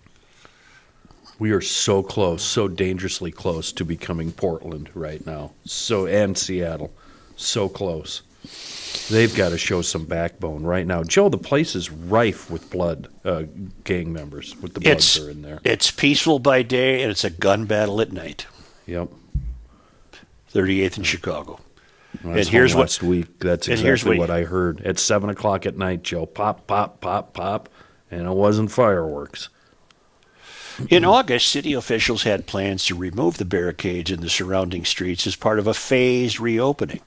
We 1.39 1.53
are 1.53 1.63
so 1.63 2.03
close, 2.03 2.43
so 2.43 2.69
dangerously 2.69 3.31
close 3.31 3.73
to 3.73 3.85
becoming 3.85 4.31
Portland 4.31 4.91
right 4.95 5.25
now. 5.25 5.53
So 5.65 6.07
and 6.07 6.37
Seattle, 6.37 6.93
so 7.37 7.69
close. 7.69 8.21
They've 9.09 9.35
got 9.35 9.51
to 9.51 9.59
show 9.59 9.81
some 9.83 10.05
backbone 10.05 10.65
right 10.65 10.87
now. 10.87 11.03
Joe, 11.03 11.29
the 11.31 11.39
place 11.39 11.75
is 11.75 11.91
rife 11.91 12.51
with 12.51 12.69
blood, 12.71 13.09
uh, 13.25 13.45
gang 13.85 14.13
members 14.13 14.55
with 14.61 14.75
the 14.75 14.81
bloods 14.81 15.17
It's, 15.17 15.19
are 15.25 15.31
in 15.31 15.43
there. 15.43 15.61
it's 15.65 15.91
peaceful 15.91 16.39
by 16.39 16.63
day, 16.63 17.03
and 17.03 17.11
it's 17.11 17.25
a 17.25 17.31
gun 17.31 17.65
battle 17.67 18.01
at 18.01 18.13
night. 18.13 18.47
Yep. 18.87 19.09
38th 20.53 20.99
in 20.99 21.05
Chicago. 21.05 21.61
Well, 22.23 22.31
And 22.33 22.39
that's 22.39 22.49
here's 22.49 22.75
what- 22.75 22.83
last 22.83 23.03
week. 23.03 23.39
That's 23.41 23.67
exactly 23.69 23.87
here's 23.87 24.05
what- 24.05 24.19
what 24.19 24.31
I 24.31 24.43
heard 24.45 24.81
at 24.83 24.99
seven 24.99 25.31
o'clock 25.31 25.65
at 25.67 25.77
night, 25.77 26.03
Joe. 26.03 26.27
Pop, 26.27 26.67
pop, 26.67 27.01
pop, 27.01 27.33
pop, 27.33 27.69
and 28.11 28.27
it 28.27 28.33
wasn't 28.35 28.71
fireworks. 28.71 29.49
In 30.89 31.05
August, 31.05 31.49
city 31.49 31.75
officials 31.75 32.23
had 32.23 32.47
plans 32.47 32.87
to 32.87 32.95
remove 32.95 33.37
the 33.37 33.45
barricades 33.45 34.11
in 34.11 34.21
the 34.21 34.31
surrounding 34.31 34.85
streets 34.85 35.27
as 35.27 35.37
part 35.37 35.59
of 35.59 35.67
a 35.67 35.75
phased 35.75 36.41
reopening, 36.41 37.01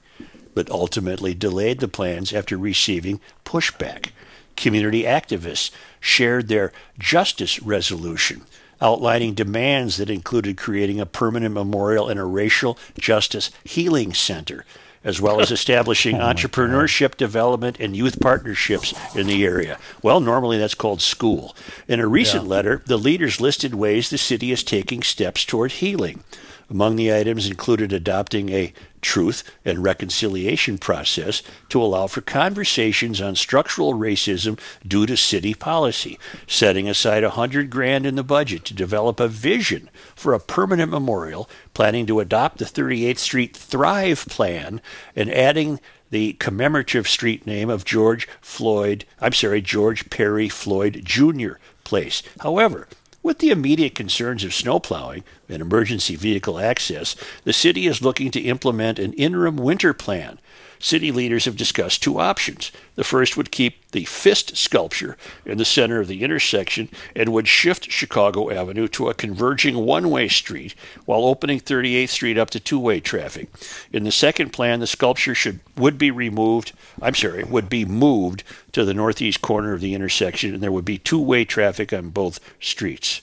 but 0.54 0.70
ultimately 0.70 1.34
delayed 1.34 1.80
the 1.80 1.88
plans 1.88 2.32
after 2.32 2.56
receiving 2.56 3.20
pushback. 3.44 4.10
Community 4.56 5.02
activists 5.02 5.70
shared 5.98 6.46
their 6.46 6.72
justice 7.00 7.60
resolution, 7.62 8.42
outlining 8.80 9.34
demands 9.34 9.96
that 9.96 10.10
included 10.10 10.56
creating 10.56 11.00
a 11.00 11.06
permanent 11.06 11.54
memorial 11.54 12.08
and 12.08 12.20
a 12.20 12.24
racial 12.24 12.78
justice 12.96 13.50
healing 13.64 14.14
center, 14.14 14.64
as 15.04 15.20
well 15.20 15.40
as 15.40 15.50
oh 15.50 15.54
establishing 15.54 16.16
entrepreneurship 16.16 17.16
development 17.16 17.76
and 17.78 17.94
youth 17.94 18.18
partnerships 18.20 18.94
in 19.14 19.26
the 19.26 19.44
area. 19.44 19.78
Well, 20.02 20.20
normally 20.20 20.58
that's 20.58 20.74
called 20.74 21.00
school. 21.00 21.54
In 21.86 22.00
a 22.00 22.08
recent 22.08 22.48
letter, 22.48 22.82
the 22.86 22.96
leaders 22.96 23.40
listed 23.40 23.74
ways 23.74 24.10
the 24.10 24.18
city 24.18 24.50
is 24.50 24.64
taking 24.64 25.02
steps 25.02 25.44
toward 25.44 25.72
healing. 25.72 26.24
Among 26.70 26.96
the 26.96 27.14
items 27.14 27.46
included 27.46 27.92
adopting 27.92 28.48
a 28.48 28.72
truth 29.04 29.44
and 29.64 29.84
reconciliation 29.84 30.78
process 30.78 31.42
to 31.68 31.80
allow 31.80 32.08
for 32.08 32.22
conversations 32.22 33.20
on 33.20 33.36
structural 33.36 33.94
racism 33.94 34.58
due 34.84 35.06
to 35.06 35.16
city 35.16 35.54
policy, 35.54 36.18
setting 36.48 36.88
aside 36.88 37.22
a 37.22 37.30
hundred 37.30 37.70
grand 37.70 38.06
in 38.06 38.16
the 38.16 38.24
budget 38.24 38.64
to 38.64 38.74
develop 38.74 39.20
a 39.20 39.28
vision 39.28 39.88
for 40.16 40.32
a 40.32 40.40
permanent 40.40 40.90
memorial, 40.90 41.48
planning 41.74 42.06
to 42.06 42.18
adopt 42.18 42.58
the 42.58 42.64
38th 42.64 43.18
Street 43.18 43.56
Thrive 43.56 44.26
Plan, 44.26 44.80
and 45.14 45.30
adding 45.30 45.78
the 46.10 46.32
commemorative 46.34 47.06
street 47.06 47.46
name 47.46 47.68
of 47.68 47.84
George 47.84 48.26
Floyd, 48.40 49.04
I'm 49.20 49.32
sorry, 49.32 49.60
George 49.60 50.10
Perry 50.10 50.48
Floyd 50.48 51.02
Jr. 51.04 51.54
Place. 51.82 52.22
However, 52.40 52.88
with 53.24 53.38
the 53.38 53.50
immediate 53.50 53.94
concerns 53.94 54.44
of 54.44 54.54
snowplowing 54.54 55.24
and 55.48 55.60
emergency 55.60 56.14
vehicle 56.14 56.60
access, 56.60 57.16
the 57.42 57.52
city 57.52 57.86
is 57.86 58.02
looking 58.02 58.30
to 58.30 58.40
implement 58.40 59.00
an 59.00 59.14
interim 59.14 59.56
winter 59.56 59.92
plan. 59.92 60.38
City 60.84 61.10
leaders 61.10 61.46
have 61.46 61.56
discussed 61.56 62.02
two 62.02 62.20
options. 62.20 62.70
The 62.94 63.04
first 63.04 63.38
would 63.38 63.50
keep 63.50 63.90
the 63.92 64.04
fist 64.04 64.54
sculpture 64.54 65.16
in 65.46 65.56
the 65.56 65.64
center 65.64 65.98
of 65.98 66.08
the 66.08 66.22
intersection 66.22 66.90
and 67.16 67.32
would 67.32 67.48
shift 67.48 67.90
Chicago 67.90 68.50
Avenue 68.50 68.86
to 68.88 69.08
a 69.08 69.14
converging 69.14 69.86
one 69.86 70.10
way 70.10 70.28
street 70.28 70.74
while 71.06 71.24
opening 71.24 71.58
38th 71.58 72.10
Street 72.10 72.36
up 72.36 72.50
to 72.50 72.60
two 72.60 72.78
way 72.78 73.00
traffic. 73.00 73.48
In 73.94 74.04
the 74.04 74.12
second 74.12 74.52
plan, 74.52 74.80
the 74.80 74.86
sculpture 74.86 75.34
should 75.34 75.60
would 75.74 75.96
be 75.96 76.10
removed, 76.10 76.72
I'm 77.00 77.14
sorry, 77.14 77.44
would 77.44 77.70
be 77.70 77.86
moved 77.86 78.44
to 78.72 78.84
the 78.84 78.92
northeast 78.92 79.40
corner 79.40 79.72
of 79.72 79.80
the 79.80 79.94
intersection 79.94 80.52
and 80.52 80.62
there 80.62 80.70
would 80.70 80.84
be 80.84 80.98
two 80.98 81.18
way 81.18 81.46
traffic 81.46 81.94
on 81.94 82.10
both 82.10 82.40
streets. 82.60 83.22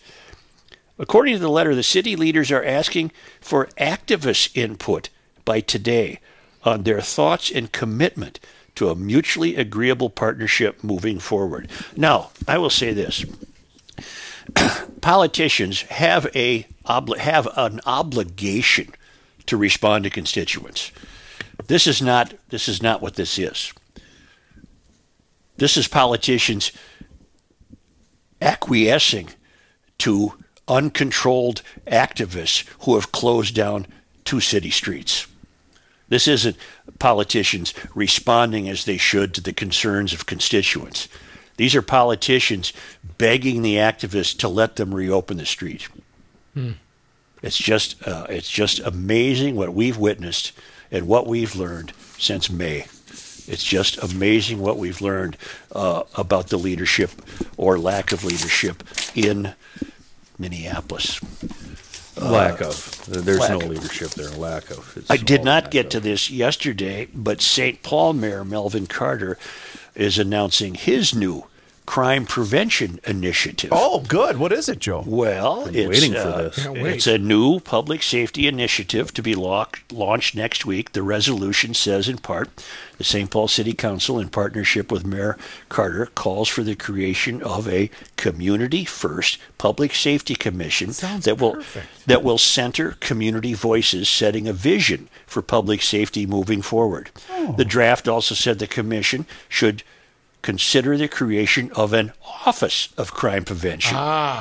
According 0.97 1.36
to 1.36 1.39
the 1.39 1.47
letter, 1.47 1.76
the 1.76 1.84
city 1.84 2.15
leaders 2.15 2.52
are 2.52 2.65
asking 2.65 3.12
for 3.39 3.67
activist 3.78 4.58
input 4.58 5.10
by 5.45 5.60
today 5.60 6.19
on 6.63 6.84
their 6.84 7.02
thoughts 7.02 7.52
and 7.52 7.71
commitment 7.71 8.39
to 8.76 8.89
a 8.89 8.95
mutually 8.95 9.56
agreeable 9.56 10.10
partnership 10.10 10.84
moving 10.84 11.19
forward. 11.19 11.69
Now, 11.95 12.32
I 12.47 12.58
will 12.58 12.69
say 12.69 12.93
this. 12.93 13.26
Politicians 15.02 15.82
have 15.84 16.28
a 16.36 16.67
have 17.19 17.47
an 17.58 17.80
obligation 17.86 18.93
to 19.45 19.58
respond 19.58 20.04
to 20.04 20.10
constituents. 20.10 20.91
This 21.67 21.88
is 21.88 22.02
not 22.02 22.34
this 22.50 22.67
is 22.67 22.82
not 22.82 23.02
what 23.02 23.15
this 23.15 23.38
is. 23.38 23.74
This 25.58 25.78
is 25.78 25.88
politicians 25.88 26.71
acquiescing 28.41 29.30
to 30.00 30.34
uncontrolled 30.67 31.62
activists 31.86 32.67
who 32.86 32.95
have 32.95 33.12
closed 33.12 33.54
down 33.54 33.86
two 34.24 34.39
city 34.39 34.71
streets. 34.71 35.28
This 36.12 36.28
isn't 36.28 36.58
politicians 37.00 37.74
responding 37.95 38.67
as 38.67 38.84
they 38.84 38.97
should 38.97 39.34
to 39.34 39.41
the 39.41 39.54
concerns 39.54 40.12
of 40.12 40.26
constituents. 40.26 41.08
These 41.56 41.74
are 41.74 41.82
politicians 41.82 42.74
begging 43.17 43.62
the 43.62 43.76
activists 43.76 44.38
to 44.39 44.50
let 44.50 44.76
them 44.76 44.93
reopen 44.93 45.38
the 45.38 45.45
street. 45.45 45.88
It's 47.41 47.58
just 47.58 48.06
uh, 48.06 48.28
it's 48.30 48.50
just 48.50 48.80
amazing 48.82 49.56
what 49.56 49.74
we've 49.74 49.97
witnessed 49.97 50.52
and 50.91 51.08
what 51.08 51.28
we've 51.28 51.56
learned 51.56 51.93
since 52.17 52.50
May. 52.50 52.88
It's 53.47 53.63
just 53.63 53.97
amazing 54.04 54.60
what 54.60 54.78
we've 54.78 55.00
learned 55.00 55.38
uh, 55.71 56.04
about 56.15 56.50
the 56.50 56.60
leadership 56.60 57.12
or 57.56 57.80
lack 57.80 58.12
of 58.12 58.26
leadership 58.26 58.84
in 59.15 59.54
Minneapolis. 60.38 61.21
Uh, 62.21 62.31
lack 62.31 62.62
of. 62.62 63.05
There's 63.07 63.39
lack 63.39 63.49
no 63.49 63.62
of. 63.62 63.67
leadership 63.67 64.12
there. 64.12 64.29
Lack 64.29 64.69
of. 64.71 64.93
It's 64.97 65.10
I 65.10 65.17
did 65.17 65.43
not 65.43 65.71
get 65.71 65.86
of. 65.88 65.91
to 65.91 65.99
this 65.99 66.29
yesterday, 66.29 67.07
but 67.13 67.41
St. 67.41 67.81
Paul 67.84 68.13
Mayor 68.13 68.45
Melvin 68.45 68.88
Carter 68.88 69.38
is 69.95 70.19
announcing 70.19 70.75
his 70.75 71.13
new 71.15 71.45
crime 71.91 72.25
prevention 72.25 73.01
initiative. 73.04 73.69
Oh, 73.73 73.99
good. 74.08 74.38
What 74.38 74.54
is 74.54 74.69
it, 74.69 74.80
Joe? 74.80 75.04
Well, 75.06 75.68
it's, 75.68 75.89
waiting 75.89 76.13
for 76.13 76.20
uh, 76.20 76.41
this. 76.43 76.66
It's 76.66 77.05
a 77.05 77.18
new 77.18 77.59
public 77.59 78.01
safety 78.01 78.47
initiative 78.47 79.13
to 79.13 79.22
be 79.22 79.36
lock, 79.36 79.82
launched 79.91 80.34
next 80.34 80.66
week. 80.66 80.93
The 80.93 81.03
resolution 81.03 81.74
says, 81.74 82.07
in 82.07 82.20
part, 82.20 82.47
the 82.97 83.03
St. 83.03 83.30
Paul 83.30 83.49
City 83.49 83.74
Council, 83.74 84.20
in 84.20 84.30
partnership 84.30 84.89
with 84.89 85.05
Mayor 85.05 85.38
Carter, 85.68 86.05
calls 86.05 86.47
for 86.47 86.63
the 86.63 86.78
creation 86.78 87.43
of 87.43 87.68
a 87.68 87.91
community-first 88.16 89.38
public 89.57 89.93
safety 89.93 90.36
commission 90.36 90.93
Sounds 90.93 91.26
that 91.26 91.41
will 91.41 91.55
perfect. 91.55 92.07
that 92.07 92.24
will 92.24 92.38
center 92.38 92.91
community 93.01 93.53
voices, 93.53 94.07
setting 94.07 94.47
a 94.47 94.53
vision 94.53 95.09
for 95.28 95.41
public 95.41 95.82
safety 95.82 96.26
moving 96.26 96.61
forward. 96.61 97.11
The 97.57 97.66
draft 97.66 98.07
also 98.07 98.34
said 98.34 98.59
the 98.59 98.68
commission 98.68 99.26
should 99.49 99.84
consider 100.42 100.98
the 100.98 101.08
creation 101.08 101.72
of 101.76 101.94
an 101.94 102.12
office 102.46 102.89
of 102.98 103.14
crime 103.14 103.46
prevention 103.46 103.96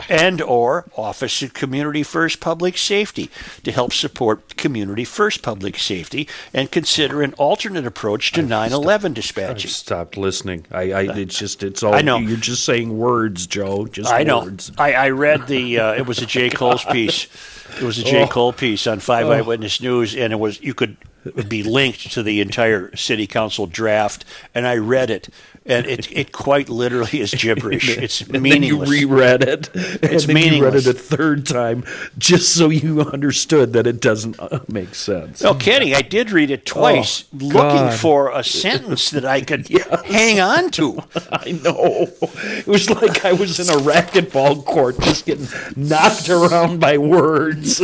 and 0.08 0.40
or 0.40 0.86
office 0.96 1.42
of 1.42 1.52
community 1.52 2.02
first 2.02 2.40
public 2.40 2.78
safety 2.78 3.30
to 3.62 3.72
help 3.72 3.92
support 3.92 4.56
community 4.56 5.04
first 5.04 5.42
public 5.42 5.78
safety 5.78 6.26
and 6.54 6.70
consider 6.70 7.22
an 7.22 7.34
alternate 7.34 7.86
approach 7.86 8.32
to 8.32 8.42
9/11 8.42 9.14
I've 9.38 9.70
stopped 9.70 10.16
listening. 10.16 10.66
I, 10.70 10.92
I 10.92 11.02
it's 11.16 11.38
just 11.38 11.62
it's 11.62 11.82
all 11.82 11.94
I 11.94 12.00
know. 12.02 12.18
you're 12.18 12.36
just 12.36 12.64
saying 12.64 12.96
words, 12.96 13.46
Joe. 13.46 13.86
Just 13.86 14.10
I 14.12 14.22
know. 14.22 14.44
words. 14.44 14.72
I, 14.78 14.92
I 14.94 15.10
read 15.10 15.46
the. 15.46 15.78
Uh, 15.78 15.92
it 15.94 16.06
was 16.06 16.20
a 16.20 16.26
J. 16.26 16.50
Cole's 16.50 16.84
piece. 16.84 17.26
It 17.76 17.82
was 17.82 17.98
a 17.98 18.04
J. 18.04 18.26
Cole 18.26 18.52
piece 18.52 18.86
on 18.86 19.00
Five 19.00 19.28
Eyewitness 19.28 19.80
News, 19.80 20.14
and 20.14 20.32
it 20.32 20.36
was 20.36 20.60
you 20.60 20.74
could 20.74 20.96
it 21.24 21.36
would 21.36 21.48
be 21.48 21.62
linked 21.62 22.12
to 22.12 22.22
the 22.22 22.40
entire 22.40 22.94
city 22.96 23.26
council 23.26 23.66
draft, 23.66 24.24
and 24.54 24.66
I 24.66 24.76
read 24.76 25.10
it, 25.10 25.28
and 25.66 25.86
it 25.86 26.10
it 26.12 26.32
quite 26.32 26.68
literally 26.68 27.20
is 27.20 27.32
gibberish. 27.34 27.98
It's 28.00 28.22
and 28.22 28.40
meaningless. 28.42 28.88
then 28.88 28.98
you 28.98 29.06
reread 29.08 29.42
it. 29.42 29.70
It's 29.74 30.24
and 30.26 30.36
then 30.36 30.54
you 30.54 30.64
read 30.64 30.74
it 30.74 30.86
a 30.86 30.92
third 30.94 31.44
time 31.46 31.84
just 32.16 32.54
so 32.54 32.68
you 32.70 33.02
understood 33.02 33.72
that 33.74 33.86
it 33.86 34.00
doesn't 34.00 34.40
uh, 34.40 34.60
make 34.68 34.94
sense. 34.94 35.42
No 35.42 35.54
kidding. 35.54 35.94
I 35.94 36.00
did 36.02 36.30
read 36.30 36.50
it 36.50 36.64
twice, 36.64 37.24
Oh, 37.34 37.36
looking 37.44 37.90
for 37.98 38.30
a 38.30 38.42
sentence 38.42 39.10
that 39.10 39.24
I 39.24 39.42
could 39.42 39.68
hang 40.06 40.40
on 40.40 40.70
to. 40.72 41.02
I 41.32 41.52
know. 41.52 42.08
It 42.22 42.66
was 42.66 42.88
like 42.88 43.24
I 43.24 43.32
was 43.32 43.60
in 43.60 43.68
a 43.68 43.78
racquetball 43.80 44.64
court 44.64 44.98
just 45.00 45.26
getting 45.26 45.48
knocked 45.76 46.28
around 46.30 46.80
by 46.80 46.96
words. 46.96 47.80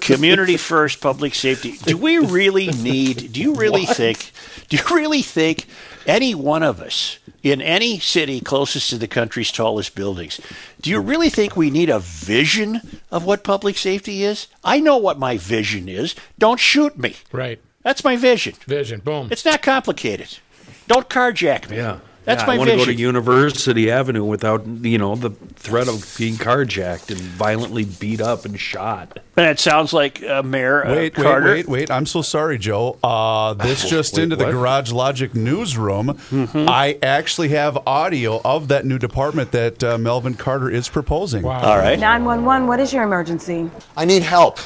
Community 0.00 0.56
first, 0.56 1.00
public 1.00 1.34
safety. 1.34 1.72
Do 1.84 1.96
we 1.96 2.18
really 2.18 2.59
need? 2.82 3.32
Do 3.32 3.40
you 3.40 3.54
really 3.54 3.86
think? 3.86 4.32
Do 4.68 4.76
you 4.76 4.82
really 4.94 5.22
think 5.22 5.66
any 6.06 6.34
one 6.34 6.62
of 6.62 6.80
us 6.80 7.18
in 7.42 7.60
any 7.60 7.98
city 7.98 8.40
closest 8.40 8.90
to 8.90 8.98
the 8.98 9.08
country's 9.08 9.50
tallest 9.50 9.94
buildings? 9.94 10.40
Do 10.80 10.90
you 10.90 11.00
really 11.00 11.30
think 11.30 11.56
we 11.56 11.70
need 11.70 11.90
a 11.90 11.98
vision 11.98 12.80
of 13.10 13.24
what 13.24 13.44
public 13.44 13.76
safety 13.78 14.22
is? 14.22 14.46
I 14.64 14.80
know 14.80 14.96
what 14.96 15.18
my 15.18 15.36
vision 15.36 15.88
is. 15.88 16.14
Don't 16.38 16.60
shoot 16.60 16.98
me. 16.98 17.16
Right. 17.32 17.60
That's 17.82 18.04
my 18.04 18.16
vision. 18.16 18.54
Vision. 18.66 19.00
Boom. 19.00 19.28
It's 19.30 19.44
not 19.44 19.62
complicated. 19.62 20.38
Don't 20.86 21.08
carjack 21.08 21.70
me. 21.70 21.76
Yeah. 21.76 22.00
That's 22.30 22.42
Yeah, 22.42 22.46
my 22.46 22.54
I 22.54 22.58
want 22.58 22.70
to 22.70 22.76
go 22.76 22.80
to 22.84 22.86
vision. 22.86 23.00
University 23.00 23.90
Avenue 23.90 24.24
without, 24.24 24.66
you 24.66 24.98
know, 24.98 25.16
the 25.16 25.30
threat 25.56 25.88
of 25.88 26.14
being 26.16 26.34
carjacked 26.34 27.10
and 27.10 27.18
violently 27.20 27.84
beat 27.84 28.20
up 28.20 28.44
and 28.44 28.58
shot. 28.58 29.18
And 29.36 29.46
it 29.46 29.58
sounds 29.58 29.92
like 29.92 30.22
uh, 30.22 30.42
Mayor 30.42 30.86
uh, 30.86 30.90
Wait, 30.94 31.14
Carter. 31.14 31.46
wait, 31.46 31.66
wait, 31.66 31.68
wait. 31.68 31.90
I'm 31.90 32.06
so 32.06 32.22
sorry, 32.22 32.58
Joe. 32.58 32.98
Uh, 33.02 33.54
this 33.54 33.88
just 33.90 34.14
Wait, 34.16 34.22
into 34.24 34.36
the 34.36 34.44
what? 34.44 34.52
Garage 34.52 34.92
Logic 34.92 35.34
newsroom. 35.34 36.18
I 36.54 36.98
actually 37.02 37.48
have 37.50 37.76
audio 37.86 38.40
of 38.44 38.68
that 38.68 38.84
new 38.86 38.98
department 38.98 39.52
that 39.52 39.82
uh, 39.82 39.98
Melvin 39.98 40.34
Carter 40.34 40.70
is 40.70 40.88
proposing. 40.88 41.42
wow. 41.42 41.60
All 41.62 41.78
right. 41.78 41.98
911, 41.98 42.66
what 42.68 42.78
is 42.80 42.92
your 42.92 43.02
emergency? 43.02 43.70
I 43.96 44.04
need 44.04 44.22
help. 44.22 44.58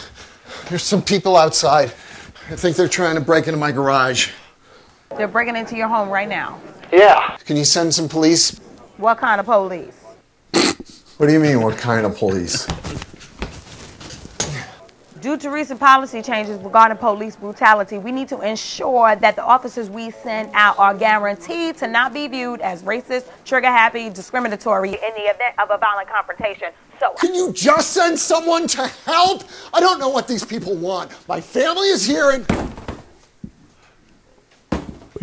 There's 0.68 0.82
some 0.82 1.02
people 1.02 1.36
outside. 1.36 1.92
I 2.50 2.56
think 2.56 2.76
they're 2.76 2.88
trying 2.88 3.14
to 3.14 3.20
break 3.22 3.46
into 3.46 3.58
my 3.58 3.72
garage. 3.72 4.30
They're 5.16 5.28
breaking 5.28 5.56
into 5.56 5.76
your 5.76 5.88
home 5.88 6.08
right 6.10 6.28
now. 6.28 6.60
Yeah. 6.95 7.36
Can 7.45 7.57
you 7.57 7.64
send 7.64 7.92
some 7.92 8.09
police? 8.09 8.61
What 8.99 9.18
kind 9.18 9.40
of 9.40 9.47
police? 9.47 9.97
What 11.16 11.26
do 11.26 11.32
you 11.32 11.40
mean, 11.40 11.61
what 11.61 11.76
kind 11.76 12.07
of 12.07 12.16
police? 12.16 12.68
Due 15.20 15.36
to 15.38 15.51
recent 15.51 15.80
policy 15.80 16.22
changes 16.22 16.61
regarding 16.61 16.97
police 16.99 17.34
brutality, 17.34 17.99
we 17.99 18.12
need 18.12 18.28
to 18.28 18.40
ensure 18.42 19.16
that 19.16 19.34
the 19.34 19.42
officers 19.42 19.90
we 19.90 20.11
send 20.11 20.51
out 20.55 20.78
are 20.78 20.95
guaranteed 20.95 21.76
to 21.78 21.88
not 21.88 22.14
be 22.14 22.28
viewed 22.28 22.61
as 22.61 22.84
racist, 22.84 23.24
trigger 23.45 23.66
happy, 23.66 24.09
discriminatory 24.09 24.90
in 24.90 25.14
the 25.16 25.22
event 25.22 25.59
of 25.59 25.70
a 25.70 25.78
violent 25.78 26.09
confrontation. 26.09 26.68
So, 27.01 27.12
Can 27.14 27.34
you 27.34 27.53
just 27.53 27.90
send 27.90 28.16
someone 28.16 28.68
to 28.68 28.86
help? 28.86 29.42
I 29.72 29.80
don't 29.80 29.99
know 29.99 30.11
what 30.11 30.28
these 30.28 30.45
people 30.45 30.76
want. 30.76 31.11
My 31.26 31.40
family 31.40 31.88
is 31.88 32.07
here 32.07 32.30
and. 32.30 32.47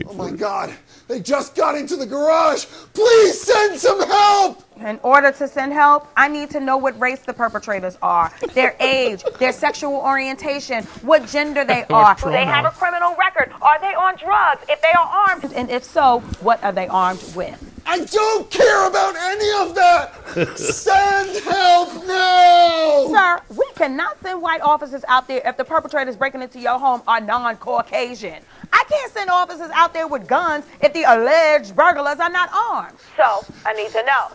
Oh 0.08 0.14
my 0.16 0.32
god, 0.32 0.74
they 1.12 1.20
just 1.20 1.56
got 1.56 1.76
into 1.76 1.98
the 1.98 2.06
garage. 2.06 2.66
Please 2.94 3.42
send 3.42 3.78
some 3.78 4.02
help! 4.08 4.64
in 4.86 5.00
order 5.04 5.32
to 5.32 5.48
send 5.48 5.72
help, 5.72 6.08
I 6.18 6.28
need 6.28 6.50
to 6.52 6.60
know 6.60 6.76
what 6.78 7.00
race 7.00 7.20
the 7.20 7.34
perpetrators 7.34 7.98
are, 8.02 8.32
their 8.54 8.76
age, 8.80 9.24
their 9.38 9.52
sexual 9.52 9.94
orientation, 9.94 10.84
what 11.04 11.28
gender 11.28 11.64
they 11.64 11.84
are. 11.92 12.16
Do 12.16 12.32
they 12.32 12.46
have 12.46 12.66
a 12.66 12.72
criminal 12.72 13.16
record? 13.20 13.52
Are 13.62 13.80
they 13.80 13.94
on 13.94 14.16
drugs? 14.16 14.64
If 14.70 14.82
they 14.82 14.92
are 14.98 15.28
armed, 15.30 15.54
and 15.54 15.70
if 15.70 15.84
so, 15.84 16.22
what 16.40 16.64
are 16.64 16.72
they 16.72 16.88
armed 16.88 17.24
with? 17.36 17.68
I 17.86 18.06
don't 18.06 18.50
care 18.50 18.88
about 18.88 19.16
any 19.16 19.70
of 19.70 19.76
that! 19.76 20.58
send 20.58 21.44
help 21.44 21.94
now! 22.08 23.08
Sir, 23.10 23.42
we 23.56 23.68
cannot 23.76 24.20
send 24.22 24.42
white 24.42 24.62
officers 24.62 25.04
out 25.08 25.28
there 25.28 25.42
if 25.46 25.58
the 25.58 25.66
perpetrators 25.66 26.16
breaking 26.16 26.42
into 26.42 26.60
your 26.60 26.80
home 26.80 27.02
are 27.08 27.20
non-Caucasian. 27.20 28.44
I 28.74 28.84
can't 28.90 29.12
send 29.12 29.30
officers 29.30 29.70
out 29.74 29.94
there 29.94 30.08
with 30.08 30.28
guns 30.28 30.66
if 30.82 30.94
the 30.94 31.04
alleged 31.04 31.76
burglars 31.76 32.20
are 32.20 32.30
not 32.30 32.50
armed. 32.54 32.98
So, 33.18 33.46
I 33.66 33.74
need 33.74 33.92
to 33.92 34.04
know. 34.04 34.32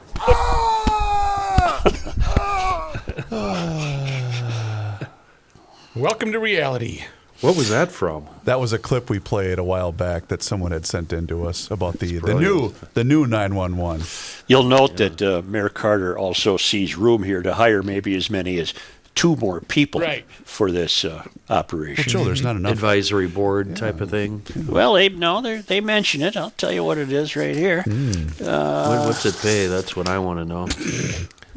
Welcome 5.96 6.32
to 6.32 6.38
reality. 6.38 7.04
What 7.42 7.54
was 7.54 7.68
that 7.68 7.92
from? 7.92 8.26
That 8.44 8.60
was 8.60 8.72
a 8.72 8.78
clip 8.78 9.10
we 9.10 9.18
played 9.18 9.58
a 9.58 9.64
while 9.64 9.92
back 9.92 10.28
that 10.28 10.42
someone 10.42 10.72
had 10.72 10.86
sent 10.86 11.12
in 11.12 11.26
to 11.26 11.46
us 11.46 11.70
about 11.70 11.98
the, 11.98 12.18
the 12.18 12.34
new 12.34 12.72
the 12.94 13.04
new 13.04 13.26
911. 13.26 14.06
You'll 14.46 14.62
note 14.62 14.96
that 14.96 15.20
uh, 15.20 15.42
Mayor 15.44 15.68
Carter 15.68 16.16
also 16.16 16.56
sees 16.56 16.96
room 16.96 17.22
here 17.24 17.42
to 17.42 17.52
hire 17.52 17.82
maybe 17.82 18.16
as 18.16 18.30
many 18.30 18.58
as 18.58 18.72
two 19.16 19.34
more 19.36 19.60
people 19.62 20.00
Right. 20.00 20.24
for 20.44 20.70
this 20.70 21.04
uh, 21.04 21.24
operation. 21.50 22.04
Joe, 22.08 22.22
there's 22.22 22.42
not 22.42 22.54
enough. 22.54 22.70
Advisory 22.72 23.26
board 23.26 23.74
type 23.74 24.00
of 24.00 24.10
thing. 24.10 24.42
Well, 24.68 24.92
they 24.94 25.08
no, 25.08 25.40
they 25.42 25.56
they 25.56 25.80
mention 25.80 26.22
it. 26.22 26.36
I'll 26.36 26.50
tell 26.52 26.70
you 26.70 26.84
what 26.84 26.98
it 26.98 27.10
is 27.10 27.34
right 27.34 27.56
here. 27.56 27.82
What, 27.82 29.06
what's 29.06 29.26
it 29.26 29.36
pay? 29.42 29.66
That's 29.66 29.96
what 29.96 30.08
I 30.08 30.18
want 30.20 30.38
to 30.38 30.44
know. 30.44 30.68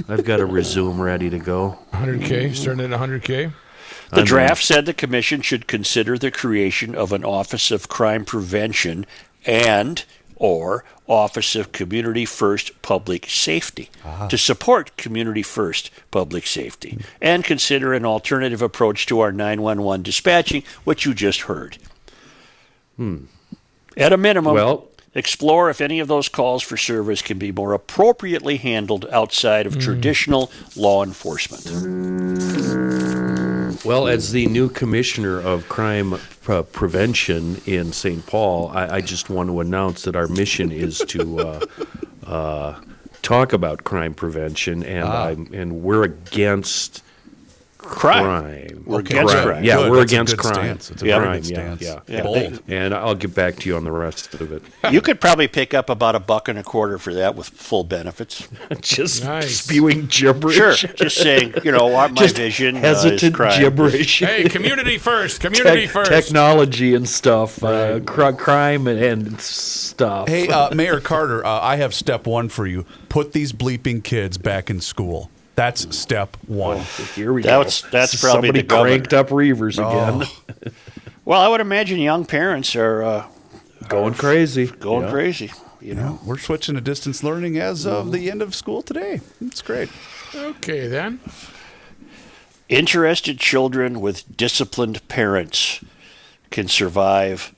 I've 0.07 0.25
got 0.25 0.39
a 0.39 0.45
resume 0.45 0.99
ready 0.99 1.29
to 1.29 1.37
go. 1.39 1.77
100K, 1.93 2.55
starting 2.55 2.91
at 2.91 2.99
100K. 2.99 3.51
The 4.11 4.23
draft 4.23 4.63
said 4.63 4.85
the 4.87 4.93
commission 4.93 5.41
should 5.41 5.67
consider 5.67 6.17
the 6.17 6.31
creation 6.31 6.95
of 6.95 7.11
an 7.13 7.23
Office 7.23 7.69
of 7.69 7.89
Crime 7.89 8.25
Prevention 8.25 9.05
and 9.45 10.03
or 10.39 10.83
Office 11.07 11.55
of 11.55 11.71
Community 11.71 12.25
First 12.25 12.81
Public 12.81 13.29
Safety 13.29 13.89
ah. 14.03 14.27
to 14.27 14.37
support 14.37 14.95
Community 14.97 15.43
First 15.43 15.91
Public 16.11 16.47
Safety 16.47 16.97
and 17.21 17.43
consider 17.43 17.93
an 17.93 18.05
alternative 18.05 18.61
approach 18.61 19.05
to 19.07 19.19
our 19.19 19.31
911 19.31 20.03
dispatching, 20.03 20.63
which 20.85 21.05
you 21.05 21.13
just 21.13 21.41
heard. 21.41 21.77
Hmm. 22.95 23.25
At 23.97 24.13
a 24.13 24.17
minimum, 24.17 24.55
Well- 24.55 24.87
explore 25.15 25.69
if 25.69 25.81
any 25.81 25.99
of 25.99 26.07
those 26.07 26.29
calls 26.29 26.63
for 26.63 26.77
service 26.77 27.21
can 27.21 27.37
be 27.37 27.51
more 27.51 27.73
appropriately 27.73 28.57
handled 28.57 29.05
outside 29.11 29.65
of 29.65 29.73
hmm. 29.73 29.79
traditional 29.79 30.51
law 30.75 31.03
enforcement. 31.03 31.65
Well, 33.85 34.09
as 34.09 34.33
the 34.33 34.45
new 34.47 34.67
commissioner 34.69 35.39
of 35.39 35.69
crime 35.69 36.17
pre- 36.41 36.63
prevention 36.63 37.61
in 37.65 37.93
St. 37.93 38.25
Paul, 38.25 38.69
I, 38.69 38.95
I 38.95 39.01
just 39.01 39.29
want 39.29 39.49
to 39.49 39.61
announce 39.61 40.03
that 40.03 40.17
our 40.17 40.27
mission 40.27 40.71
is 40.71 40.99
to 41.07 41.39
uh, 41.39 41.65
uh, 42.25 42.81
talk 43.21 43.53
about 43.53 43.85
crime 43.85 44.13
prevention, 44.13 44.83
and 44.83 45.07
I'm, 45.07 45.53
and 45.53 45.81
we're 45.81 46.03
against 46.03 47.03
crime. 47.89 48.83
We're 48.85 48.99
against 49.01 49.33
good. 49.33 49.45
crime. 49.45 49.63
Yeah, 49.63 49.75
Good. 49.77 49.91
we're 49.91 49.97
That's 49.99 50.11
against 50.11 50.37
crime. 50.37 50.53
stance. 50.55 50.91
It's 50.91 51.03
a 51.03 51.07
Yeah. 51.07 51.19
crime. 51.19 51.41
Yeah, 51.43 51.75
stance. 51.75 51.81
yeah. 51.81 51.99
Yeah. 52.07 52.23
Bold. 52.23 52.61
And 52.67 52.93
I'll 52.95 53.13
get 53.15 53.35
back 53.35 53.57
to 53.57 53.69
you 53.69 53.75
on 53.75 53.83
the 53.83 53.91
rest 53.91 54.33
of 54.33 54.51
it. 54.51 54.63
You 54.91 55.01
could 55.01 55.21
probably 55.21 55.47
pick 55.47 55.73
up 55.75 55.89
about 55.89 56.15
a 56.15 56.19
buck 56.19 56.47
and 56.47 56.57
a 56.57 56.63
quarter 56.63 56.97
for 56.97 57.13
that 57.13 57.35
with 57.35 57.47
full 57.49 57.83
benefits. 57.83 58.47
Just 58.81 59.23
Nice. 59.23 59.59
spewing 59.61 60.07
gibberish. 60.07 60.55
Sure, 60.55 60.89
just 60.95 61.17
saying, 61.17 61.53
you 61.63 61.71
know, 61.71 61.85
what 61.87 62.11
my 62.13 62.21
Just 62.21 62.37
vision 62.37 62.75
uh, 62.77 62.79
is 62.79 63.03
hesitant 63.03 63.35
crime. 63.35 63.59
gibberish. 63.61 64.19
Hey, 64.19 64.43
community 64.49 64.97
first. 64.97 65.39
Community 65.41 65.81
Tech- 65.85 65.89
first. 65.91 66.11
technology 66.11 66.95
and 66.95 67.07
stuff, 67.07 67.63
uh, 67.63 67.99
cr- 67.99 68.31
crime 68.31 68.87
and, 68.87 68.99
and 68.99 69.41
stuff. 69.41 70.27
Hey, 70.27 70.47
uh, 70.47 70.73
Mayor 70.73 70.99
Carter, 70.99 71.45
uh, 71.45 71.59
I 71.61 71.75
have 71.75 71.93
step 71.93 72.25
one 72.25 72.49
for 72.49 72.65
you. 72.65 72.85
Put 73.09 73.33
these 73.33 73.53
bleeping 73.53 74.03
kids 74.03 74.37
back 74.39 74.69
in 74.71 74.81
school. 74.81 75.29
That's 75.59 75.93
step 75.97 76.37
one. 76.47 76.79
here 77.15 77.33
we 77.33 77.41
That's- 77.43 77.81
go. 77.81 77.89
that's 77.91 78.19
probably 78.21 78.47
somebody 78.49 78.61
the 78.61 78.67
cranked 78.81 79.13
up 79.13 79.27
Reavers 79.27 79.75
again, 79.77 80.73
Well, 81.25 81.41
I 81.41 81.49
would 81.49 81.59
imagine 81.59 81.99
young 81.99 82.25
parents 82.25 82.75
are 82.77 83.03
uh, 83.03 83.25
going 83.89 84.13
crazy, 84.13 84.67
going 84.67 85.03
Yeah. 85.05 85.11
crazy. 85.11 85.51
You 85.81 85.95
know, 85.95 86.19
We're 86.25 86.37
switching 86.37 86.75
to 86.75 86.81
distance 86.81 87.23
learning 87.23 87.57
as 87.57 87.85
of 87.85 88.11
the 88.13 88.31
end 88.31 88.41
of 88.41 88.55
school 88.55 88.81
today. 88.81 89.19
It's 89.41 89.61
great. 89.61 89.89
Okay, 90.33 90.87
then. 90.87 91.19
interested 92.69 93.39
children 93.39 93.99
with 93.99 94.35
disciplined 94.37 95.05
parents 95.07 95.83
can 96.51 96.67
survive 96.67 97.53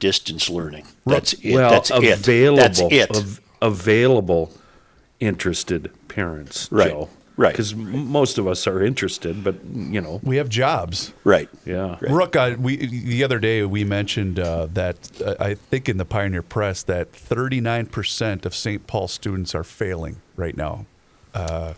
distance 0.00 0.48
learning. 0.50 0.86
That's 1.06 1.34
it. 1.34 1.54
Well, 1.54 1.70
That's 1.70 1.90
available, 1.90 2.58
it. 2.58 2.62
That's 2.62 2.80
it. 2.80 3.10
av- 3.16 3.40
available, 3.62 4.52
interested 5.20 5.90
parents, 6.08 6.68
Right, 6.70 6.90
Joe. 6.90 7.08
Right. 7.38 7.52
Because 7.52 7.74
most 7.74 8.36
of 8.36 8.46
us 8.46 8.66
are 8.66 8.82
interested, 8.84 9.42
but 9.42 9.54
you 9.74 10.00
know, 10.02 10.20
We 10.22 10.36
have 10.36 10.50
jobs. 10.50 11.14
right. 11.24 11.48
yeah. 11.64 11.96
Rook, 12.02 12.36
uh, 12.36 12.56
we 12.58 12.76
the 12.76 13.24
other 13.24 13.38
day 13.38 13.62
we 13.64 13.84
mentioned 13.84 14.38
uh, 14.38 14.66
that 14.74 14.96
uh, 15.24 15.34
I 15.40 15.54
think 15.54 15.88
in 15.88 15.96
the 15.96 16.04
Pioneer 16.04 16.42
Press 16.42 16.82
that 16.82 17.12
39% 17.12 18.44
of 18.44 18.54
St. 18.54 18.86
Paul 18.86 19.08
students 19.08 19.54
are 19.54 19.64
failing 19.64 20.16
right 20.36 20.56
now. 20.56 20.84
Uh, 21.32 21.72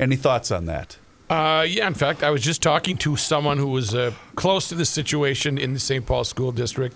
any 0.00 0.16
thoughts 0.16 0.50
on 0.50 0.64
that? 0.66 0.96
Uh, 1.30 1.64
yeah, 1.68 1.86
in 1.86 1.94
fact, 1.94 2.22
I 2.22 2.30
was 2.30 2.42
just 2.42 2.60
talking 2.62 2.96
to 2.98 3.16
someone 3.16 3.56
who 3.58 3.68
was 3.68 3.94
uh, 3.94 4.12
close 4.34 4.68
to 4.68 4.74
the 4.74 4.84
situation 4.84 5.56
in 5.58 5.72
the 5.72 5.78
St. 5.80 6.04
Paul 6.04 6.24
School 6.24 6.52
District, 6.52 6.94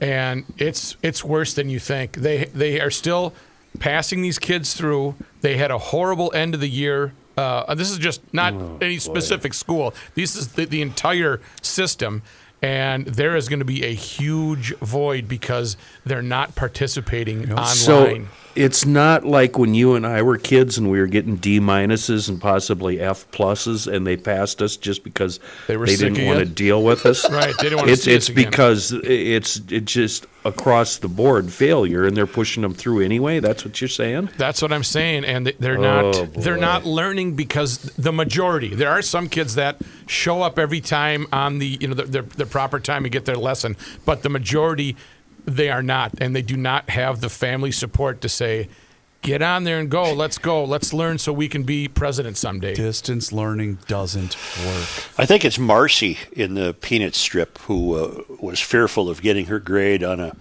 and 0.00 0.44
it's 0.58 0.96
it's 1.02 1.22
worse 1.24 1.54
than 1.54 1.68
you 1.68 1.78
think. 1.78 2.12
They 2.16 2.46
they 2.46 2.80
are 2.80 2.90
still 2.90 3.32
passing 3.78 4.22
these 4.22 4.38
kids 4.40 4.74
through. 4.74 5.14
They 5.42 5.56
had 5.56 5.70
a 5.70 5.78
horrible 5.78 6.32
end 6.34 6.54
of 6.54 6.60
the 6.60 6.68
year. 6.68 7.12
Uh, 7.40 7.74
this 7.74 7.90
is 7.90 7.98
just 7.98 8.20
not 8.32 8.52
any 8.82 8.98
specific 8.98 9.54
school. 9.54 9.94
This 10.14 10.36
is 10.36 10.48
the, 10.48 10.66
the 10.66 10.82
entire 10.82 11.40
system, 11.62 12.22
and 12.62 13.06
there 13.06 13.36
is 13.36 13.48
going 13.48 13.60
to 13.60 13.64
be 13.64 13.84
a 13.84 13.94
huge 13.94 14.74
void 14.76 15.28
because 15.28 15.76
they're 16.04 16.22
not 16.22 16.54
participating 16.54 17.50
online. 17.52 17.66
So 17.66 18.26
it's 18.54 18.84
not 18.84 19.24
like 19.24 19.58
when 19.58 19.74
you 19.74 19.94
and 19.94 20.06
I 20.06 20.22
were 20.22 20.36
kids 20.36 20.76
and 20.76 20.90
we 20.90 20.98
were 21.00 21.06
getting 21.06 21.36
D 21.36 21.60
minuses 21.60 22.28
and 22.28 22.40
possibly 22.40 23.00
F 23.00 23.30
pluses, 23.30 23.92
and 23.92 24.06
they 24.06 24.16
passed 24.16 24.60
us 24.60 24.76
just 24.76 25.04
because 25.04 25.40
They 25.66 25.76
were 25.76 25.86
didn't 25.86 26.26
want 26.26 26.40
to 26.40 26.44
deal 26.44 26.82
with 26.82 27.06
us. 27.06 27.28
Right, 27.30 27.54
they 27.58 27.64
didn't 27.64 27.78
wanna 27.78 27.92
It's 27.92 28.02
us 28.02 28.06
it's 28.08 28.28
because 28.28 28.92
it's 28.92 29.60
it's 29.68 29.92
just 29.92 30.26
across 30.44 30.98
the 30.98 31.08
board 31.08 31.52
failure, 31.52 32.06
and 32.06 32.16
they're 32.16 32.26
pushing 32.26 32.62
them 32.62 32.74
through 32.74 33.00
anyway. 33.00 33.40
That's 33.40 33.64
what 33.64 33.80
you're 33.80 33.88
saying. 33.88 34.30
That's 34.36 34.62
what 34.62 34.72
I'm 34.72 34.84
saying, 34.84 35.24
and 35.24 35.46
they're 35.58 35.78
not 35.78 36.00
Oh, 36.00 36.24
they're 36.26 36.56
not 36.56 36.84
learning 36.84 37.36
because 37.36 37.78
the 37.78 38.12
majority. 38.12 38.74
There 38.74 38.90
are 38.90 39.02
some 39.02 39.28
kids 39.28 39.54
that 39.54 39.76
show 40.06 40.42
up 40.42 40.58
every 40.58 40.80
time 40.80 41.26
on 41.32 41.58
the 41.58 41.78
you 41.80 41.88
know 41.88 41.94
the, 41.94 42.04
the, 42.04 42.22
the 42.22 42.46
proper 42.46 42.80
time 42.80 43.04
to 43.04 43.08
get 43.08 43.26
their 43.26 43.36
lesson, 43.36 43.76
but 44.04 44.22
the 44.22 44.28
majority 44.28 44.96
they 45.44 45.70
are 45.70 45.82
not, 45.82 46.14
and 46.20 46.34
they 46.34 46.42
do 46.42 46.56
not 46.56 46.90
have 46.90 47.20
the 47.20 47.28
family 47.28 47.72
support 47.72 48.20
to 48.22 48.28
say, 48.28 48.68
"Get 49.22 49.42
on 49.42 49.64
there 49.64 49.78
and 49.78 49.90
go. 49.90 50.12
Let's 50.12 50.38
go. 50.38 50.64
Let's 50.64 50.92
learn 50.92 51.18
so 51.18 51.32
we 51.32 51.48
can 51.48 51.62
be 51.62 51.88
president 51.88 52.36
someday." 52.36 52.74
Distance 52.74 53.32
learning 53.32 53.78
doesn't 53.86 54.36
work. 54.64 54.88
I 55.18 55.26
think 55.26 55.44
it's 55.44 55.58
Marcy 55.58 56.18
in 56.32 56.54
the 56.54 56.74
Peanut 56.74 57.14
strip 57.14 57.58
who 57.58 57.94
uh, 57.94 58.22
was 58.40 58.60
fearful 58.60 59.08
of 59.08 59.22
getting 59.22 59.46
her 59.46 59.58
grade 59.58 60.02
on 60.02 60.20
a 60.20 60.36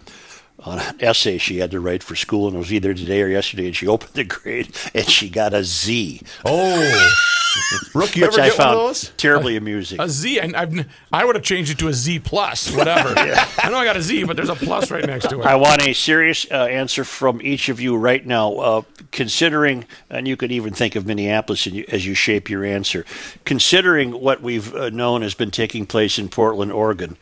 on 0.63 0.79
an 0.79 0.95
essay 0.99 1.37
she 1.37 1.57
had 1.59 1.71
to 1.71 1.79
write 1.79 2.03
for 2.03 2.15
school, 2.15 2.47
and 2.47 2.55
it 2.55 2.59
was 2.59 2.73
either 2.73 2.93
today 2.93 3.21
or 3.21 3.27
yesterday. 3.27 3.67
And 3.67 3.75
she 3.75 3.87
opened 3.87 4.13
the 4.13 4.23
grade 4.23 4.75
and 4.93 5.07
she 5.09 5.29
got 5.29 5.53
a 5.53 5.63
Z, 5.63 6.21
Oh, 6.45 7.15
Rook, 7.95 8.15
you 8.15 8.25
which 8.27 8.33
ever 8.37 8.41
I 8.41 8.49
get 8.49 8.59
one 8.59 8.67
of 8.67 8.73
those? 8.75 9.11
terribly 9.17 9.55
amusing. 9.57 9.99
A 9.99 10.07
Z, 10.07 10.39
and 10.39 10.55
I've, 10.55 10.85
I 11.11 11.25
would 11.25 11.35
have 11.35 11.43
changed 11.43 11.71
it 11.71 11.79
to 11.79 11.87
a 11.87 11.93
Z 11.93 12.19
plus, 12.19 12.71
whatever. 12.75 13.09
I 13.17 13.69
know 13.69 13.77
I 13.77 13.85
got 13.85 13.97
a 13.97 14.01
Z, 14.01 14.25
but 14.25 14.35
there's 14.35 14.49
a 14.49 14.55
plus 14.55 14.91
right 14.91 15.03
next 15.05 15.29
to 15.29 15.39
it. 15.41 15.45
I 15.45 15.55
want 15.55 15.81
a 15.87 15.93
serious 15.93 16.45
uh, 16.51 16.65
answer 16.65 17.03
from 17.03 17.41
each 17.41 17.69
of 17.69 17.79
you 17.81 17.95
right 17.97 18.25
now, 18.25 18.53
uh, 18.55 18.81
considering, 19.11 19.85
and 20.09 20.27
you 20.27 20.37
could 20.37 20.51
even 20.51 20.73
think 20.73 20.95
of 20.95 21.05
Minneapolis 21.07 21.65
in 21.65 21.83
as 21.89 22.05
you 22.05 22.13
shape 22.13 22.49
your 22.49 22.63
answer, 22.65 23.03
considering 23.45 24.11
what 24.11 24.41
we've 24.41 24.73
uh, 24.75 24.89
known 24.89 25.21
has 25.23 25.33
been 25.33 25.51
taking 25.51 25.85
place 25.87 26.19
in 26.19 26.29
Portland, 26.29 26.71
Oregon. 26.71 27.17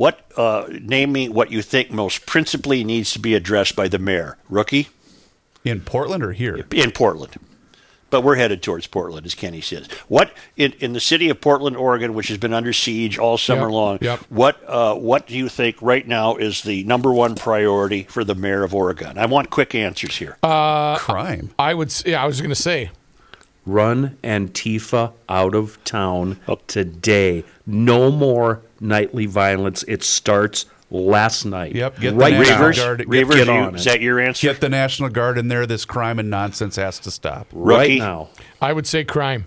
What 0.00 0.24
uh, 0.34 0.64
name 0.80 1.12
me 1.12 1.28
what 1.28 1.52
you 1.52 1.60
think 1.60 1.90
most 1.90 2.24
principally 2.24 2.84
needs 2.84 3.12
to 3.12 3.18
be 3.18 3.34
addressed 3.34 3.76
by 3.76 3.86
the 3.86 3.98
mayor, 3.98 4.38
rookie 4.48 4.88
In 5.62 5.82
Portland 5.82 6.22
or 6.24 6.32
here? 6.32 6.64
in 6.72 6.90
Portland. 6.90 7.36
But 8.08 8.22
we're 8.22 8.36
headed 8.36 8.62
towards 8.62 8.86
Portland, 8.86 9.26
as 9.26 9.34
Kenny 9.34 9.60
says. 9.60 9.88
What 10.08 10.32
in, 10.56 10.72
in 10.80 10.94
the 10.94 11.00
city 11.00 11.28
of 11.28 11.42
Portland, 11.42 11.76
Oregon, 11.76 12.14
which 12.14 12.28
has 12.28 12.38
been 12.38 12.54
under 12.54 12.72
siege 12.72 13.18
all 13.18 13.36
summer 13.36 13.66
Yep, 13.66 13.70
long? 13.72 13.98
yep. 14.00 14.20
What 14.30 14.64
uh, 14.66 14.94
what 14.94 15.26
do 15.26 15.36
you 15.36 15.50
think 15.50 15.76
right 15.82 16.08
now 16.08 16.36
is 16.36 16.62
the 16.62 16.82
number 16.84 17.12
one 17.12 17.34
priority 17.34 18.04
for 18.04 18.24
the 18.24 18.34
mayor 18.34 18.64
of 18.64 18.74
Oregon? 18.74 19.18
I 19.18 19.26
want 19.26 19.50
quick 19.50 19.74
answers 19.74 20.16
here. 20.16 20.38
Crime. 20.42 21.50
I 21.58 21.74
would, 21.74 21.88
s- 21.88 22.04
yeah, 22.06 22.22
I 22.24 22.26
was 22.26 22.40
going 22.40 22.48
to 22.48 22.54
say, 22.54 22.90
Run 23.66 24.16
Antifa 24.24 25.12
out 25.28 25.54
of 25.54 25.78
town 25.84 26.40
today. 26.68 27.44
No 27.66 28.10
more 28.10 28.62
nightly 28.80 29.26
violence. 29.26 29.84
It 29.86 30.02
starts 30.02 30.66
last 30.90 31.44
night. 31.44 31.74
Yep, 31.74 32.00
get 32.00 32.18
the 32.18 32.30
National. 32.30 32.58
Reavers, 32.58 32.76
Guard- 32.76 33.00
Reavers, 33.00 33.34
get 33.34 33.46
you- 33.46 33.52
on 33.52 33.74
is 33.76 33.84
that 33.84 34.00
your 34.00 34.18
answer? 34.20 34.46
Get 34.48 34.60
the 34.60 34.68
National 34.68 35.08
Guard 35.08 35.38
in 35.38 35.48
there. 35.48 35.66
This 35.66 35.84
crime 35.84 36.18
and 36.18 36.30
nonsense 36.30 36.76
has 36.76 36.98
to 37.00 37.10
stop. 37.10 37.46
right 37.52 37.82
Rookie? 37.82 37.98
now. 37.98 38.28
I 38.60 38.72
would 38.72 38.86
say 38.86 39.04
crime. 39.04 39.46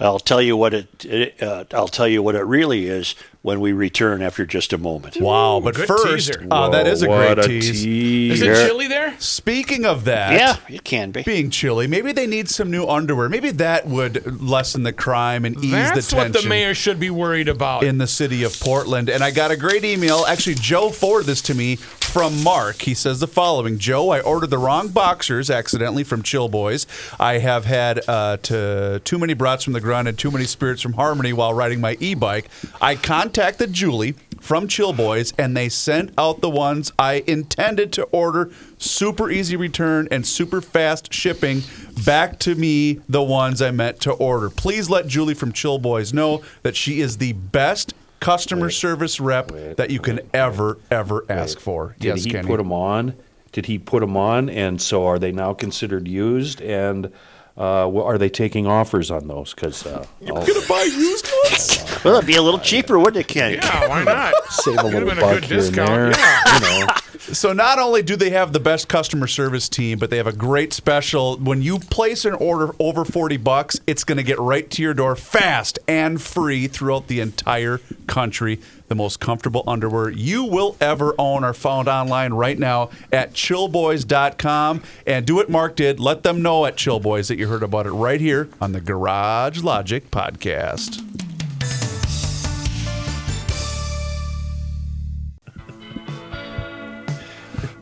I'll 0.00 0.18
tell 0.18 0.42
you 0.42 0.56
what 0.56 0.74
it. 0.74 1.04
it 1.04 1.40
uh, 1.42 1.64
I'll 1.72 1.86
tell 1.88 2.08
you 2.08 2.22
what 2.22 2.34
it 2.34 2.42
really 2.42 2.86
is 2.86 3.14
when 3.44 3.60
we 3.60 3.74
return 3.74 4.22
after 4.22 4.46
just 4.46 4.72
a 4.72 4.78
moment. 4.78 5.18
Wow, 5.20 5.60
but 5.62 5.74
good 5.74 5.86
first, 5.86 6.32
teaser. 6.32 6.46
uh, 6.50 6.70
that 6.70 6.86
is 6.86 7.02
a 7.02 7.08
What 7.10 7.34
great 7.36 7.44
a 7.44 7.48
tease. 7.48 7.84
Is 7.84 8.40
it 8.40 8.66
chilly 8.66 8.88
there? 8.88 9.14
Speaking 9.18 9.84
of 9.84 10.06
that, 10.06 10.32
Yeah, 10.32 10.56
it 10.74 10.82
can 10.82 11.10
be. 11.10 11.22
being 11.24 11.50
chilly, 11.50 11.86
maybe 11.86 12.12
they 12.12 12.26
need 12.26 12.48
some 12.48 12.70
new 12.70 12.86
underwear. 12.86 13.28
Maybe 13.28 13.50
that 13.50 13.86
would 13.86 14.40
lessen 14.40 14.82
the 14.82 14.94
crime 14.94 15.44
and 15.44 15.62
ease 15.62 15.72
That's 15.72 15.90
the 15.90 16.16
tension. 16.16 16.18
That's 16.32 16.36
what 16.36 16.42
the 16.44 16.48
mayor 16.48 16.72
should 16.74 16.98
be 16.98 17.10
worried 17.10 17.48
about. 17.48 17.84
in 17.84 17.98
the 17.98 18.06
city 18.06 18.44
of 18.44 18.58
Portland. 18.60 19.10
And 19.10 19.22
I 19.22 19.30
got 19.30 19.50
a 19.50 19.58
great 19.58 19.84
email. 19.84 20.24
Actually, 20.26 20.54
Joe 20.54 20.88
forwarded 20.88 21.26
this 21.26 21.42
to 21.42 21.54
me 21.54 21.76
from 21.76 22.42
Mark. 22.42 22.80
He 22.80 22.94
says 22.94 23.20
the 23.20 23.26
following 23.26 23.76
Joe, 23.78 24.08
I 24.08 24.20
ordered 24.20 24.48
the 24.48 24.58
wrong 24.58 24.88
boxers 24.88 25.50
accidentally 25.50 26.02
from 26.04 26.22
Chill 26.22 26.48
Boys. 26.48 26.86
I 27.20 27.38
have 27.38 27.66
had 27.66 28.00
uh, 28.08 28.38
to, 28.38 29.02
too 29.04 29.18
many 29.18 29.34
brats 29.34 29.64
from 29.64 29.74
the 29.74 29.82
ground 29.82 30.08
and 30.08 30.18
too 30.18 30.30
many 30.30 30.46
spirits 30.46 30.80
from 30.80 30.94
Harmony 30.94 31.34
while 31.34 31.52
riding 31.52 31.82
my 31.82 31.98
e 32.00 32.14
bike. 32.14 32.48
I 32.80 32.94
contacted 32.94 33.33
Julie 33.70 34.14
from 34.40 34.68
Chill 34.68 34.92
Boys 34.92 35.32
and 35.38 35.56
they 35.56 35.68
sent 35.68 36.12
out 36.18 36.40
the 36.40 36.50
ones 36.50 36.92
I 36.98 37.24
intended 37.26 37.92
to 37.94 38.04
order. 38.04 38.50
Super 38.78 39.30
easy 39.30 39.56
return 39.56 40.06
and 40.10 40.26
super 40.26 40.60
fast 40.60 41.12
shipping 41.12 41.62
back 42.04 42.38
to 42.40 42.54
me, 42.54 43.00
the 43.08 43.22
ones 43.22 43.60
I 43.62 43.70
meant 43.70 44.00
to 44.02 44.12
order. 44.12 44.50
Please 44.50 44.88
let 44.90 45.06
Julie 45.06 45.34
from 45.34 45.52
Chill 45.52 45.78
Boys 45.78 46.12
know 46.12 46.42
that 46.62 46.76
she 46.76 47.00
is 47.00 47.16
the 47.16 47.32
best 47.32 47.94
customer 48.20 48.70
service 48.70 49.18
rep 49.18 49.48
that 49.76 49.90
you 49.90 49.98
can 49.98 50.20
ever, 50.32 50.78
ever 50.90 51.24
ask 51.28 51.58
for. 51.58 51.96
Did 51.98 52.06
yes, 52.06 52.24
he 52.24 52.30
Kenny. 52.30 52.46
put 52.46 52.58
them 52.58 52.72
on? 52.72 53.14
Did 53.52 53.66
he 53.66 53.78
put 53.78 54.00
them 54.00 54.16
on? 54.16 54.48
And 54.48 54.80
so 54.80 55.06
are 55.06 55.18
they 55.18 55.32
now 55.32 55.54
considered 55.54 56.06
used? 56.06 56.60
And 56.60 57.12
uh, 57.56 57.88
are 57.90 58.18
they 58.18 58.28
taking 58.28 58.66
offers 58.66 59.10
on 59.10 59.28
those? 59.28 59.54
Because 59.54 59.86
uh, 59.86 60.06
I'll 60.28 60.46
gonna 60.46 60.66
buy 60.68 60.82
used 60.82 61.30
ones? 61.44 61.83
Well, 62.04 62.16
it'd 62.16 62.26
be 62.26 62.36
a 62.36 62.42
little 62.42 62.60
cheaper, 62.60 62.98
wouldn't 62.98 63.16
it, 63.16 63.28
Kenny? 63.28 63.56
yeah, 63.56 63.88
why 63.88 64.04
not? 64.04 64.34
save 64.50 64.78
a 64.78 64.82
little 64.82 65.08
been 65.08 65.18
a 65.18 65.20
buck 65.20 65.34
good 65.40 65.44
here 65.44 65.58
and 65.58 65.66
discount, 65.68 65.88
there. 65.88 66.10
yeah. 66.10 66.54
You 66.54 66.86
know, 66.86 66.94
So 67.32 67.54
not 67.54 67.78
only 67.78 68.02
do 68.02 68.16
they 68.16 68.30
have 68.30 68.52
the 68.52 68.60
best 68.60 68.86
customer 68.86 69.26
service 69.26 69.70
team, 69.70 69.98
but 69.98 70.10
they 70.10 70.18
have 70.18 70.26
a 70.26 70.32
great 70.32 70.74
special. 70.74 71.38
When 71.38 71.62
you 71.62 71.78
place 71.78 72.26
an 72.26 72.34
order 72.34 72.74
over 72.78 73.02
40 73.06 73.38
bucks, 73.38 73.80
it's 73.86 74.04
going 74.04 74.18
to 74.18 74.22
get 74.22 74.38
right 74.38 74.68
to 74.70 74.82
your 74.82 74.92
door 74.92 75.16
fast 75.16 75.78
and 75.88 76.20
free 76.20 76.66
throughout 76.66 77.06
the 77.06 77.20
entire 77.20 77.80
country. 78.06 78.60
The 78.88 78.94
most 78.94 79.20
comfortable 79.20 79.64
underwear 79.66 80.10
you 80.10 80.44
will 80.44 80.76
ever 80.82 81.14
own 81.18 81.44
are 81.44 81.54
found 81.54 81.88
online 81.88 82.34
right 82.34 82.58
now 82.58 82.90
at 83.10 83.32
chillboys.com. 83.32 84.82
And 85.06 85.24
do 85.26 85.36
what 85.36 85.48
Mark 85.48 85.76
did. 85.76 85.98
Let 85.98 86.24
them 86.24 86.42
know 86.42 86.66
at 86.66 86.76
Chillboys 86.76 87.28
that 87.28 87.38
you 87.38 87.48
heard 87.48 87.62
about 87.62 87.86
it 87.86 87.92
right 87.92 88.20
here 88.20 88.50
on 88.60 88.72
the 88.72 88.80
Garage 88.82 89.62
Logic 89.62 90.10
podcast. 90.10 91.00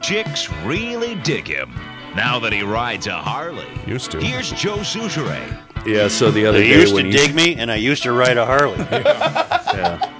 Chicks 0.03 0.51
really 0.65 1.15
dig 1.17 1.47
him. 1.47 1.73
Now 2.17 2.39
that 2.41 2.53
he 2.53 2.63
rides 2.63 3.07
a 3.07 3.13
Harley. 3.17 3.67
Used 3.87 4.11
to. 4.11 4.21
Here's 4.21 4.51
Joe 4.53 4.79
Soucheray. 4.79 5.59
Yeah, 5.87 6.09
so 6.09 6.31
the 6.31 6.45
other 6.45 6.59
They 6.59 6.69
day 6.69 6.81
used 6.81 6.95
when 6.95 7.05
to 7.05 7.11
he- 7.11 7.17
dig 7.17 7.35
me, 7.35 7.55
and 7.55 7.71
I 7.71 7.77
used 7.77 8.03
to 8.03 8.13
ride 8.13 8.37
a 8.37 8.45
Harley. 8.47 8.79
Yeah. 9.73 10.11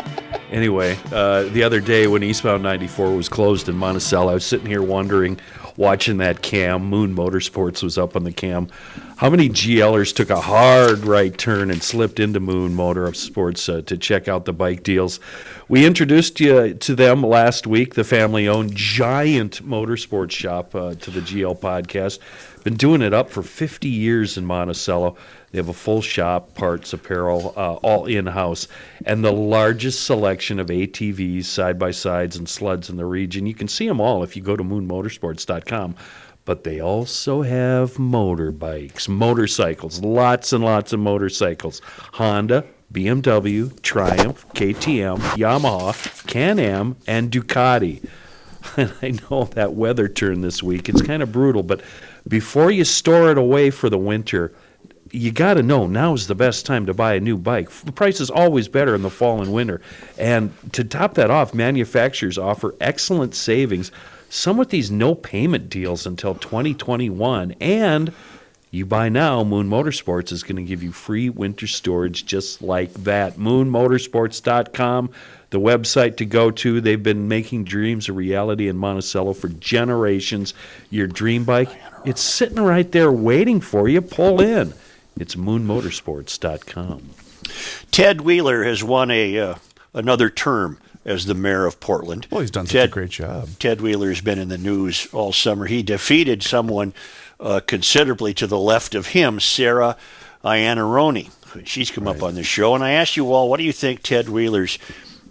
Anyway, 0.51 0.97
uh, 1.13 1.43
the 1.45 1.63
other 1.63 1.79
day 1.81 2.07
when 2.07 2.23
Eastbound 2.23 2.63
94 2.63 3.15
was 3.15 3.29
closed 3.29 3.69
in 3.69 3.77
Monticello, 3.77 4.31
I 4.31 4.35
was 4.35 4.47
sitting 4.47 4.67
here 4.67 4.83
wondering, 4.83 5.39
watching 5.77 6.19
that 6.19 6.43
cam. 6.43 6.85
Moon 6.85 7.15
Motorsports 7.15 7.83
was 7.83 7.99
up 7.99 8.17
on 8.17 8.25
the 8.25 8.33
cam. 8.33 8.69
How 9.17 9.31
many 9.31 9.49
GLers 9.49 10.15
took 10.15 10.31
a 10.31 10.41
hard 10.41 11.01
right 11.01 11.37
turn 11.37 11.71
and 11.71 11.83
slipped 11.83 12.19
into 12.19 12.41
Moon 12.41 12.75
Motorsports 12.75 13.73
uh, 13.73 13.83
to 13.83 13.97
check 13.97 14.27
out 14.27 14.45
the 14.45 14.53
bike 14.53 14.83
deals? 14.83 15.21
We 15.69 15.87
introduced 15.87 16.41
you 16.41 16.75
to 16.75 16.95
them 16.95 17.23
last 17.23 17.67
week, 17.67 17.95
the 17.95 18.05
family 18.05 18.49
owned 18.49 18.75
giant 18.75 19.65
motorsports 19.65 20.33
shop 20.33 20.75
uh, 20.75 20.95
to 20.97 21.11
the 21.11 21.21
GL 21.21 21.59
podcast. 21.61 22.19
Been 22.65 22.77
doing 22.77 23.03
it 23.03 23.13
up 23.13 23.29
for 23.29 23.43
50 23.43 23.89
years 23.89 24.37
in 24.37 24.47
Monticello. 24.47 25.17
They 25.51 25.59
have 25.59 25.69
a 25.69 25.75
full 25.75 26.01
shop, 26.01 26.55
parts, 26.55 26.93
apparel, 26.93 27.53
uh, 27.57 27.75
all 27.75 28.07
in 28.07 28.27
house, 28.27 28.69
and 29.05 29.25
the 29.25 29.33
largest 29.33 30.05
selection 30.05 30.61
of 30.61 30.69
ATVs, 30.69 31.45
side 31.45 31.79
by 31.79 31.91
sides, 31.91 32.37
and 32.37 32.49
sleds 32.49 32.89
in 32.89 32.97
the 32.97 33.05
region. 33.05 33.47
You 33.47 33.55
can 33.55 33.69
see 33.69 33.89
them 33.89 34.01
all 34.01 34.23
if 34.23 34.37
you 34.37 34.43
go 34.43 34.57
to 34.57 34.63
moonmotorsports.com. 34.63 35.97
But 36.45 36.65
they 36.65 36.81
also 36.81 37.43
have 37.43 37.95
motorbikes, 37.95 39.09
motorcycles, 39.09 40.01
lots 40.01 40.53
and 40.53 40.65
lots 40.65 40.93
of 40.93 40.99
motorcycles. 40.99 41.81
Honda, 42.15 42.65
BMW, 42.93 43.81
Triumph, 43.83 44.47
KTM, 44.55 45.19
Yamaha, 45.37 46.27
Can 46.27 46.59
Am, 46.59 46.97
and 47.07 47.31
Ducati. 47.31 48.09
And 48.77 48.95
I 49.03 49.11
know 49.11 49.45
that 49.55 49.75
weather 49.75 50.09
turn 50.09 50.41
this 50.41 50.63
week. 50.63 50.89
It's 50.89 51.03
kind 51.03 51.21
of 51.21 51.33
brutal, 51.33 51.65
but 51.65 51.83
before 52.29 52.71
you 52.71 52.85
store 52.85 53.31
it 53.31 53.39
away 53.39 53.71
for 53.71 53.91
the 53.91 53.99
winter, 53.99 54.53
you 55.11 55.31
got 55.31 55.55
to 55.55 55.63
know 55.63 55.87
now 55.87 56.15
is 56.15 56.27
the 56.27 56.35
best 56.35 56.65
time 56.65 56.87
to 56.87 56.95
buy 56.95 57.15
a 57.15 57.21
new 57.21 57.37
bike. 57.37 57.71
The 57.71 57.93
price 57.93 58.21
is 58.21 58.31
always 58.31 58.69
better 58.69 58.95
in 58.95 59.03
the 59.03 59.11
fall 59.11 59.43
and 59.43 59.53
winter. 59.53 59.81
And 60.19 60.53
to 60.73 60.85
top 60.85 61.15
that 61.15 61.31
off, 61.31 61.53
manufacturers 61.53 62.39
offer 62.39 62.75
excellent 62.81 63.35
savings, 63.35 63.93
some 64.31 64.57
with 64.57 64.71
these 64.71 64.91
no 64.91 65.15
payment 65.15 65.69
deals 65.69 66.07
until 66.07 66.35
2021. 66.35 67.53
And 67.61 68.13
you 68.71 68.87
buy 68.87 69.11
now, 69.11 69.45
Moon 69.45 69.69
Motorsports 69.69 70.33
is 70.33 70.43
going 70.43 70.57
to 70.57 70.63
give 70.63 70.83
you 70.83 70.93
free 70.93 71.29
winter 71.29 71.67
storage 71.67 72.25
just 72.25 72.63
like 72.63 72.95
that. 72.95 73.37
MoonMotorsports.com, 73.37 75.11
the 75.53 75.61
website 75.61 76.17
to 76.17 76.25
go 76.25 76.51
to. 76.51 76.81
They've 76.81 77.03
been 77.03 77.29
making 77.29 77.65
dreams 77.65 78.09
a 78.09 78.13
reality 78.13 78.69
in 78.69 78.77
Monticello 78.77 79.35
for 79.35 79.49
generations. 79.49 80.55
Your 80.91 81.07
dream 81.07 81.45
bike, 81.45 81.69
it's 82.05 82.23
sitting 82.23 82.59
right 82.59 82.91
there 82.91 83.13
waiting 83.13 83.61
for 83.61 83.87
you. 83.87 84.01
Pull 84.01 84.41
in. 84.41 84.73
It's 85.17 85.37
MoonMotorsports.com. 85.37 87.11
Ted 87.91 88.23
Wheeler 88.23 88.65
has 88.65 88.83
won 88.83 89.11
a 89.11 89.39
uh, 89.39 89.55
another 89.93 90.31
term 90.31 90.79
as 91.05 91.27
the 91.27 91.35
mayor 91.35 91.67
of 91.67 91.81
Portland. 91.81 92.27
Well, 92.31 92.41
he's 92.41 92.51
done 92.51 92.67
such 92.67 92.73
Ted, 92.73 92.89
a 92.89 92.93
great 92.93 93.11
job. 93.11 93.51
Ted 93.59 93.83
Wheeler's 93.83 94.23
been 94.23 94.39
in 94.39 94.49
the 94.49 94.57
news 94.57 95.07
all 95.13 95.33
summer. 95.33 95.67
He 95.67 95.83
defeated 95.83 96.43
someone 96.43 96.95
uh, 97.39 97.61
considerably 97.61 98.33
to 98.35 98.47
the 98.47 98.59
left 98.59 98.95
of 98.95 99.09
him, 99.09 99.39
Sarah 99.39 99.99
Iannarone. 100.43 101.31
She's 101.67 101.91
come 101.91 102.09
up 102.09 102.23
on 102.23 102.37
the 102.37 102.43
show, 102.43 102.75
and 102.75 102.83
I 102.83 102.93
asked 102.93 103.19
you 103.19 103.31
all, 103.31 103.51
what 103.51 103.59
do 103.59 103.65
you 103.65 103.73
think 103.73 104.03
Ted 104.03 104.31
Wheeler's 104.31 104.79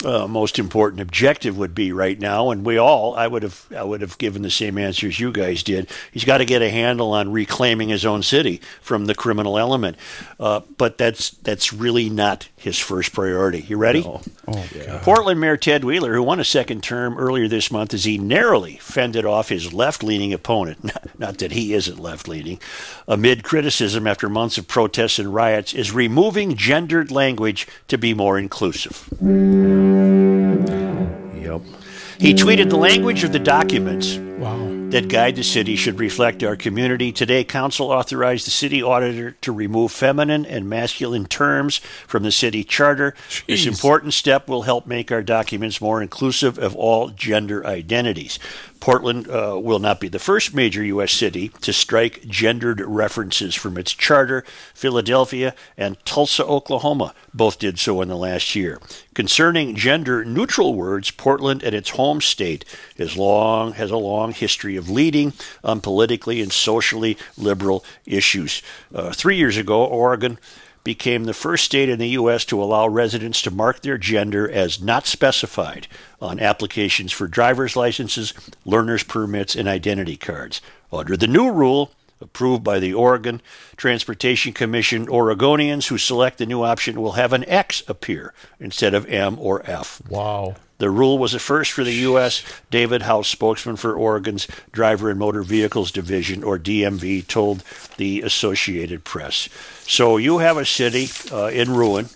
uh, 0.06 0.28
most 0.28 0.60
important 0.60 1.02
objective 1.02 1.58
would 1.58 1.76
be 1.76 1.92
right 1.92 2.20
now? 2.20 2.50
And 2.50 2.66
we 2.66 2.78
all, 2.78 3.16
I 3.16 3.28
would 3.28 3.44
have, 3.44 3.66
I 3.76 3.84
would 3.84 4.02
have 4.02 4.18
given 4.18 4.42
the 4.42 4.50
same 4.50 4.78
answers 4.78 5.20
you 5.20 5.32
guys 5.32 5.64
did. 5.64 5.90
He's 6.12 6.26
got 6.26 6.40
to 6.40 6.46
get 6.46 6.62
a 6.62 6.70
handle 6.70 7.14
on 7.14 7.32
reclaiming 7.32 7.90
his 7.90 8.06
own 8.06 8.24
city 8.24 8.62
from 8.82 9.06
the 9.06 9.16
criminal 9.16 9.58
element, 9.58 9.98
uh, 10.40 10.62
but 10.78 10.98
that's 10.98 11.32
that's 11.32 11.74
really 11.74 12.10
not 12.10 12.48
his 12.56 12.78
first 12.78 13.14
priority. 13.14 13.62
You 13.62 13.78
ready? 13.78 14.04
Oh, 14.06 14.22
God. 14.48 15.02
Portland 15.02 15.40
Mayor 15.40 15.58
Ted 15.58 15.84
Wheeler, 15.84 16.14
who 16.14 16.24
won 16.24 16.40
a 16.40 16.46
second 16.46 16.84
term 16.84 17.18
earlier 17.18 17.48
this 17.48 17.72
month, 17.72 17.94
as 17.94 18.04
he 18.04 18.18
narrowly 18.18 18.78
fended 18.78 19.26
off 19.26 19.50
his 19.50 19.74
left 19.74 20.04
leaning 20.04 20.34
opponent, 20.34 20.92
not 21.18 21.38
that 21.40 21.52
he 21.52 21.74
isn't 21.74 22.00
left 22.00 22.28
leaning, 22.28 22.60
amid 23.08 23.44
criticism 23.44 24.08
after 24.08 24.30
months 24.30 24.58
of 24.58 24.68
protests 24.68 25.20
and 25.20 25.34
riots, 25.34 25.74
is 25.74 25.92
removing 25.92 26.56
gendered 26.56 27.12
language 27.12 27.68
to 27.88 27.98
be 27.98 28.14
more 28.14 28.38
inclusive. 28.38 29.08
Yep. 31.42 31.62
He 32.20 32.34
tweeted 32.34 32.70
the 32.70 32.78
language 32.78 33.24
of 33.24 33.32
the 33.32 33.40
documents 33.40 34.18
Wow. 34.18 34.58
that 34.90 35.08
guide 35.08 35.36
the 35.36 35.44
city 35.44 35.76
should 35.76 36.00
reflect 36.00 36.44
our 36.44 36.56
community. 36.56 37.12
Today, 37.12 37.44
council 37.44 37.92
authorized 37.92 38.46
the 38.46 38.52
city 38.52 38.82
auditor 38.82 39.32
to 39.42 39.52
remove 39.52 39.92
feminine 39.92 40.46
and 40.46 40.70
masculine 40.70 41.26
terms 41.26 41.78
from 42.08 42.24
the 42.24 42.32
city 42.32 42.64
charter. 42.64 43.16
This 43.48 43.66
important 43.66 44.14
step 44.14 44.48
will 44.48 44.64
help 44.64 44.86
make 44.88 45.12
our 45.12 45.24
documents 45.24 45.82
more 45.82 46.02
inclusive 46.02 46.58
of 46.60 46.76
all 46.76 47.10
gender 47.10 47.66
identities. 47.66 48.38
Portland 48.82 49.30
uh, 49.30 49.58
will 49.62 49.80
not 49.80 50.00
be 50.02 50.10
the 50.10 50.20
first 50.20 50.54
major 50.56 50.84
U.S. 50.84 51.14
city 51.14 51.50
to 51.62 51.72
strike 51.72 52.28
gendered 52.28 52.82
references 52.82 53.56
from 53.56 53.78
its 53.78 53.94
charter. 53.94 54.44
Philadelphia 54.74 55.54
and 55.78 56.04
Tulsa, 56.04 56.44
Oklahoma 56.44 57.14
both 57.32 57.60
did 57.60 57.80
so 57.80 58.02
in 58.02 58.10
the 58.10 58.18
last 58.18 58.56
year. 58.56 58.82
Concerning 59.14 59.76
gender 59.76 60.26
neutral 60.26 60.74
words, 60.74 61.12
Portland 61.12 61.62
and 61.62 61.76
its 61.76 61.92
home 61.92 62.22
state 62.22 62.66
is 62.98 63.16
long 63.16 63.74
has 63.74 63.92
a 63.92 63.98
long 63.98 64.34
history 64.34 64.76
of 64.76 64.90
leading 64.90 65.34
on 65.64 65.80
politically 65.80 66.42
and 66.42 66.52
socially 66.52 67.18
liberal 67.38 67.86
issues. 68.06 68.64
Uh, 68.94 69.12
three 69.12 69.38
years 69.38 69.58
ago, 69.58 69.86
Oregon 69.86 70.40
became 70.84 71.26
the 71.26 71.34
first 71.34 71.66
state 71.66 71.90
in 71.90 72.00
the 72.00 72.10
U.S. 72.10 72.46
to 72.46 72.62
allow 72.62 72.88
residents 72.88 73.42
to 73.44 73.52
mark 73.52 73.82
their 73.82 73.98
gender 73.98 74.50
as 74.50 74.82
not 74.82 75.06
specified 75.06 75.88
on 76.22 76.40
applications 76.40 77.12
for 77.12 77.28
driver's 77.28 77.76
licenses, 77.76 78.34
learner's 78.66 79.04
permits, 79.04 79.56
and 79.56 79.68
identity 79.68 80.18
cards. 80.18 80.62
Under 80.92 81.16
the 81.16 81.28
new 81.28 81.52
rule, 81.52 81.92
approved 82.20 82.64
by 82.64 82.80
the 82.80 82.94
Oregon 82.94 83.42
Transportation 83.76 84.54
Commission, 84.54 85.08
Oregonians 85.08 85.88
who 85.88 85.98
select 85.98 86.38
the 86.38 86.46
new 86.46 86.64
option 86.64 87.02
will 87.02 87.14
have 87.14 87.34
an 87.34 87.48
X 87.48 87.84
appear 87.88 88.34
instead 88.60 88.94
of 88.94 89.06
M 89.08 89.38
or 89.40 89.62
F. 89.70 90.02
Wow. 90.10 90.56
The 90.82 90.90
rule 90.90 91.20
was 91.20 91.36
a 91.36 91.40
first 91.40 91.74
for 91.74 91.84
the 91.84 91.94
U.S. 92.10 92.44
David 92.72 93.04
House, 93.04 93.28
spokesman 93.28 93.76
for 93.76 93.94
Oregon's 93.94 94.48
Driver 94.72 95.12
and 95.12 95.20
Motor 95.20 95.44
Vehicles 95.44 95.92
Division, 95.92 96.44
or 96.44 96.58
DMV, 96.58 97.28
told 97.28 97.64
the 97.98 98.24
Associated 98.24 99.04
Press. 99.04 99.48
So 99.82 100.18
you 100.18 100.40
have 100.40 100.58
a 100.58 100.66
city 100.66 101.10
uh, 101.32 101.50
in 101.54 101.70
ruin. 101.70 102.08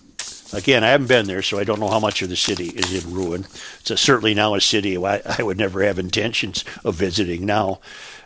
Again, 0.52 0.82
I 0.82 0.88
haven't 0.88 1.06
been 1.06 1.28
there, 1.28 1.42
so 1.42 1.60
I 1.60 1.62
don't 1.62 1.78
know 1.78 1.86
how 1.86 2.00
much 2.00 2.22
of 2.22 2.28
the 2.28 2.34
city 2.34 2.70
is 2.70 3.04
in 3.04 3.14
ruin. 3.14 3.46
It's 3.78 3.92
a, 3.92 3.96
certainly 3.96 4.34
now 4.34 4.56
a 4.56 4.60
city 4.60 4.96
I, 4.96 5.22
I 5.38 5.44
would 5.44 5.58
never 5.58 5.84
have 5.84 6.00
intentions 6.00 6.64
of 6.84 6.96
visiting 6.96 7.46
now. 7.46 7.78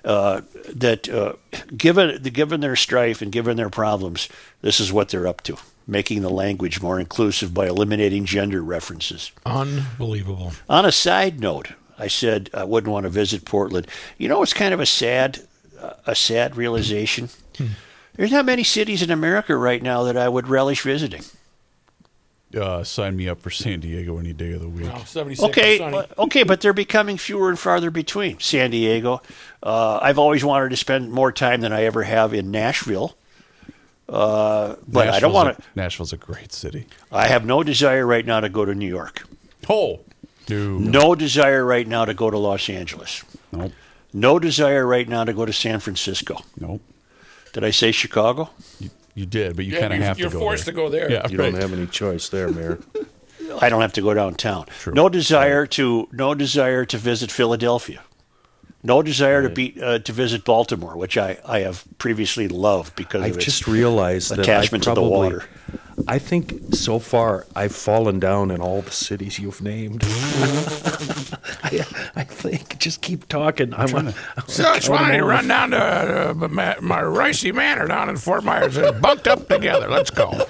Uh, 0.03 0.41
that 0.74 1.07
uh, 1.11 1.34
given 1.76 2.22
given 2.22 2.62
their 2.62 2.76
strife 2.76 3.20
and 3.20 3.30
given 3.30 3.59
their 3.59 3.68
problems, 3.68 4.30
this 4.62 4.80
is 4.80 4.91
what 4.91 5.11
they're 5.11 5.26
up 5.26 5.43
to, 5.43 5.59
making 5.86 6.22
the 6.22 6.30
language 6.30 6.80
more 6.80 7.00
inclusive 7.00 7.52
by 7.52 7.66
eliminating 7.66 8.24
gender 8.24 8.62
references. 8.62 9.32
Unbelievable. 9.44 10.52
On 10.68 10.84
a 10.84 10.92
side 10.92 11.40
note, 11.40 11.72
I 11.98 12.06
said 12.08 12.50
I 12.54 12.64
wouldn't 12.64 12.92
want 12.92 13.04
to 13.04 13.10
visit 13.10 13.44
Portland. 13.44 13.86
You 14.18 14.28
know, 14.28 14.42
it's 14.42 14.54
kind 14.54 14.72
of 14.72 14.80
a 14.80 14.86
sad, 14.86 15.40
a 16.06 16.14
sad 16.14 16.56
realization. 16.56 17.28
There's 18.14 18.32
not 18.32 18.44
many 18.44 18.64
cities 18.64 19.02
in 19.02 19.10
America 19.10 19.56
right 19.56 19.82
now 19.82 20.02
that 20.04 20.16
I 20.16 20.28
would 20.28 20.48
relish 20.48 20.82
visiting. 20.82 21.22
Uh, 22.56 22.82
sign 22.82 23.16
me 23.16 23.28
up 23.28 23.40
for 23.40 23.50
San 23.50 23.78
Diego 23.78 24.18
any 24.18 24.32
day 24.32 24.52
of 24.52 24.60
the 24.60 24.68
week. 24.68 24.86
Wow, 24.86 25.04
76 25.04 25.48
Okay, 25.50 25.78
uh, 25.78 26.04
okay, 26.18 26.42
but 26.42 26.60
they're 26.60 26.72
becoming 26.72 27.16
fewer 27.16 27.48
and 27.48 27.58
farther 27.58 27.92
between. 27.92 28.40
San 28.40 28.72
Diego. 28.72 29.22
Uh, 29.62 30.00
I've 30.02 30.18
always 30.18 30.44
wanted 30.44 30.70
to 30.70 30.76
spend 30.76 31.12
more 31.12 31.30
time 31.30 31.60
than 31.60 31.72
I 31.72 31.84
ever 31.84 32.02
have 32.02 32.34
in 32.34 32.50
Nashville. 32.50 33.16
Uh, 34.11 34.74
but 34.88 35.08
I 35.08 35.20
don't 35.20 35.32
want 35.32 35.50
a- 35.50 35.52
to. 35.54 35.62
Nashville's 35.76 36.12
a 36.12 36.16
great 36.16 36.52
city. 36.52 36.86
I 37.12 37.28
have 37.28 37.44
no 37.44 37.62
desire 37.62 38.04
right 38.06 38.26
now 38.26 38.40
to 38.40 38.48
go 38.48 38.64
to 38.64 38.74
New 38.74 38.88
York. 38.88 39.22
Oh, 39.68 40.00
No, 40.48 40.78
No 40.78 41.14
desire 41.14 41.64
right 41.64 41.86
now 41.86 42.04
to 42.04 42.12
go 42.14 42.28
to 42.30 42.36
Los 42.36 42.68
Angeles. 42.68 43.22
nope, 43.52 43.72
No 44.12 44.38
desire 44.40 44.84
right 44.84 45.08
now 45.08 45.22
to 45.24 45.32
go 45.32 45.46
to 45.46 45.52
San 45.52 45.78
Francisco. 45.78 46.42
nope. 46.58 46.82
Did 47.52 47.62
I 47.64 47.70
say 47.70 47.92
Chicago? 47.92 48.50
You, 48.80 48.90
you 49.14 49.26
did, 49.26 49.54
but 49.56 49.64
you 49.64 49.74
Yeah, 49.74 49.80
kind 49.80 49.92
of 49.94 50.00
have 50.00 50.16
to 50.16 50.22
you're 50.22 50.30
forced 50.30 50.64
there. 50.66 50.72
to 50.74 50.76
go 50.76 50.88
there. 50.88 51.11
Yeah, 51.11 51.28
You 51.28 51.38
right. 51.38 51.52
don't 51.52 51.61
have 51.61 51.72
any 51.72 51.86
choice 51.86 52.28
there, 52.28 52.48
Mayor. 52.48 52.80
I 53.61 53.68
don't 53.68 53.80
have 53.80 53.92
to 53.94 54.02
go 54.02 54.12
downtown. 54.14 54.66
True. 54.80 54.92
No 54.94 55.08
desire 55.08 55.66
to 55.68 56.08
no 56.12 56.34
desire 56.34 56.84
to 56.84 56.98
visit 56.98 57.30
Philadelphia. 57.32 58.02
No 58.82 59.02
desire 59.02 59.42
to 59.42 59.50
be 59.50 59.80
uh, 59.82 59.98
to 59.98 60.12
visit 60.12 60.44
Baltimore, 60.44 60.96
which 60.96 61.18
I, 61.18 61.38
I 61.44 61.60
have 61.60 61.84
previously 61.98 62.48
loved 62.48 62.96
because 62.96 63.22
I've 63.22 63.32
of 63.32 63.36
its 63.36 63.44
just 63.44 63.66
realized 63.68 64.30
that 64.30 64.38
I 64.38 64.42
attachment 64.42 64.84
to 64.84 64.94
the 64.94 65.02
water. 65.02 65.44
I 66.07 66.18
think 66.18 66.74
so 66.74 66.98
far 66.98 67.46
I've 67.55 67.74
fallen 67.74 68.18
down 68.18 68.51
in 68.51 68.61
all 68.61 68.82
the 68.82 68.90
cities 68.90 69.38
you've 69.38 69.62
named. 69.62 70.03
I, 71.62 71.84
I 72.16 72.24
think 72.24 72.78
just 72.78 73.01
keep 73.01 73.28
talking. 73.28 73.74
I'm, 73.74 73.94
I'm 73.94 74.14
So 74.46 74.72
it's 74.72 74.88
why 74.88 75.16
you 75.16 75.24
run 75.24 75.48
down 75.48 75.70
to 75.70 76.30
uh, 76.30 76.34
my, 76.48 76.76
my 76.80 77.01
Ricey 77.01 77.55
Manor 77.55 77.86
down 77.88 78.09
in 78.09 78.16
Fort 78.16 78.44
Myers. 78.44 78.74
They're 78.74 78.92
bunked 78.92 79.28
up 79.28 79.48
together. 79.48 79.88
Let's 79.88 80.11
go. 80.11 80.46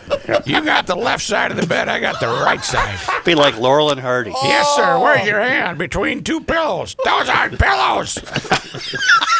You 0.46 0.64
got 0.64 0.86
the 0.86 0.96
left 0.96 1.24
side 1.24 1.50
of 1.50 1.56
the 1.56 1.66
bed. 1.66 1.88
I 1.88 2.00
got 2.00 2.20
the 2.20 2.28
right 2.28 2.62
side. 2.62 2.98
Be 3.24 3.34
like 3.34 3.58
Laurel 3.58 3.90
and 3.90 4.00
Hardy. 4.00 4.32
Yes, 4.42 4.68
sir. 4.76 4.98
Where's 4.98 5.26
your 5.26 5.40
hand? 5.40 5.78
Between 5.78 6.22
two 6.22 6.40
pillows. 6.40 6.96
Those 7.04 7.28
aren't 7.28 7.58
pillows. 7.58 8.18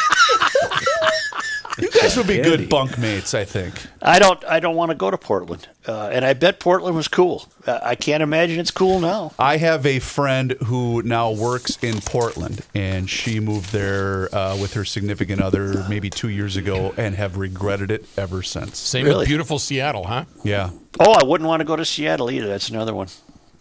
You 1.79 1.89
guys 1.89 2.17
would 2.17 2.27
be 2.27 2.37
good 2.41 2.69
bunk 2.69 2.97
mates, 2.97 3.33
I 3.33 3.45
think. 3.45 3.73
I 4.01 4.19
don't. 4.19 4.43
I 4.45 4.59
don't 4.59 4.75
want 4.75 4.89
to 4.91 4.95
go 4.95 5.09
to 5.09 5.17
Portland, 5.17 5.67
uh, 5.87 6.09
and 6.11 6.25
I 6.25 6.33
bet 6.33 6.59
Portland 6.59 6.95
was 6.95 7.07
cool. 7.07 7.47
Uh, 7.65 7.79
I 7.81 7.95
can't 7.95 8.21
imagine 8.21 8.59
it's 8.59 8.71
cool 8.71 8.99
now. 8.99 9.31
I 9.39 9.57
have 9.57 9.85
a 9.85 9.99
friend 9.99 10.51
who 10.65 11.01
now 11.03 11.31
works 11.31 11.77
in 11.81 12.01
Portland, 12.01 12.65
and 12.75 13.09
she 13.09 13.39
moved 13.39 13.71
there 13.71 14.33
uh, 14.35 14.57
with 14.57 14.73
her 14.73 14.83
significant 14.85 15.41
other 15.41 15.85
maybe 15.87 16.09
two 16.09 16.29
years 16.29 16.57
ago, 16.57 16.93
and 16.97 17.15
have 17.15 17.37
regretted 17.37 17.89
it 17.91 18.05
ever 18.17 18.43
since. 18.43 18.77
Same 18.77 19.05
Really? 19.05 19.19
with 19.19 19.27
beautiful 19.27 19.57
Seattle, 19.59 20.05
huh? 20.05 20.25
Yeah, 20.43 20.71
Oh, 20.99 21.13
I 21.13 21.23
wouldn't 21.23 21.47
want 21.47 21.61
to 21.61 21.65
go 21.65 21.75
to 21.75 21.85
Seattle 21.85 22.29
either. 22.29 22.47
That's 22.47 22.69
another 22.69 22.93
one. 22.93 23.07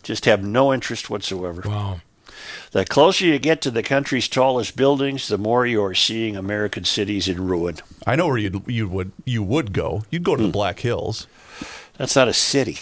Just 0.03 0.25
have 0.25 0.43
no 0.43 0.73
interest 0.75 1.11
whatsoever. 1.11 1.63
Wow. 1.65 2.01
The 2.73 2.85
closer 2.85 3.25
you 3.27 3.39
get 3.39 3.61
to 3.63 3.71
the 3.71 3.83
country's 3.83 4.29
tallest 4.29 4.77
buildings, 4.77 5.29
the 5.29 5.39
more 5.39 5.67
you 5.67 5.83
are 5.85 5.95
seeing 5.95 6.37
American 6.37 6.85
cities 6.85 7.29
in 7.29 7.45
ruin. 7.47 7.77
I 8.07 8.17
know 8.17 8.29
where 8.29 8.39
you 8.39 8.63
you 8.67 8.89
would 8.89 9.13
you 9.25 9.43
would 9.43 9.73
go. 9.73 10.05
You'd 10.11 10.23
go 10.25 10.37
to 10.37 10.43
the 10.43 10.49
Black 10.53 10.81
Hills. 10.81 11.27
That's 11.99 12.17
not 12.17 12.29
a 12.29 12.33
city. 12.33 12.79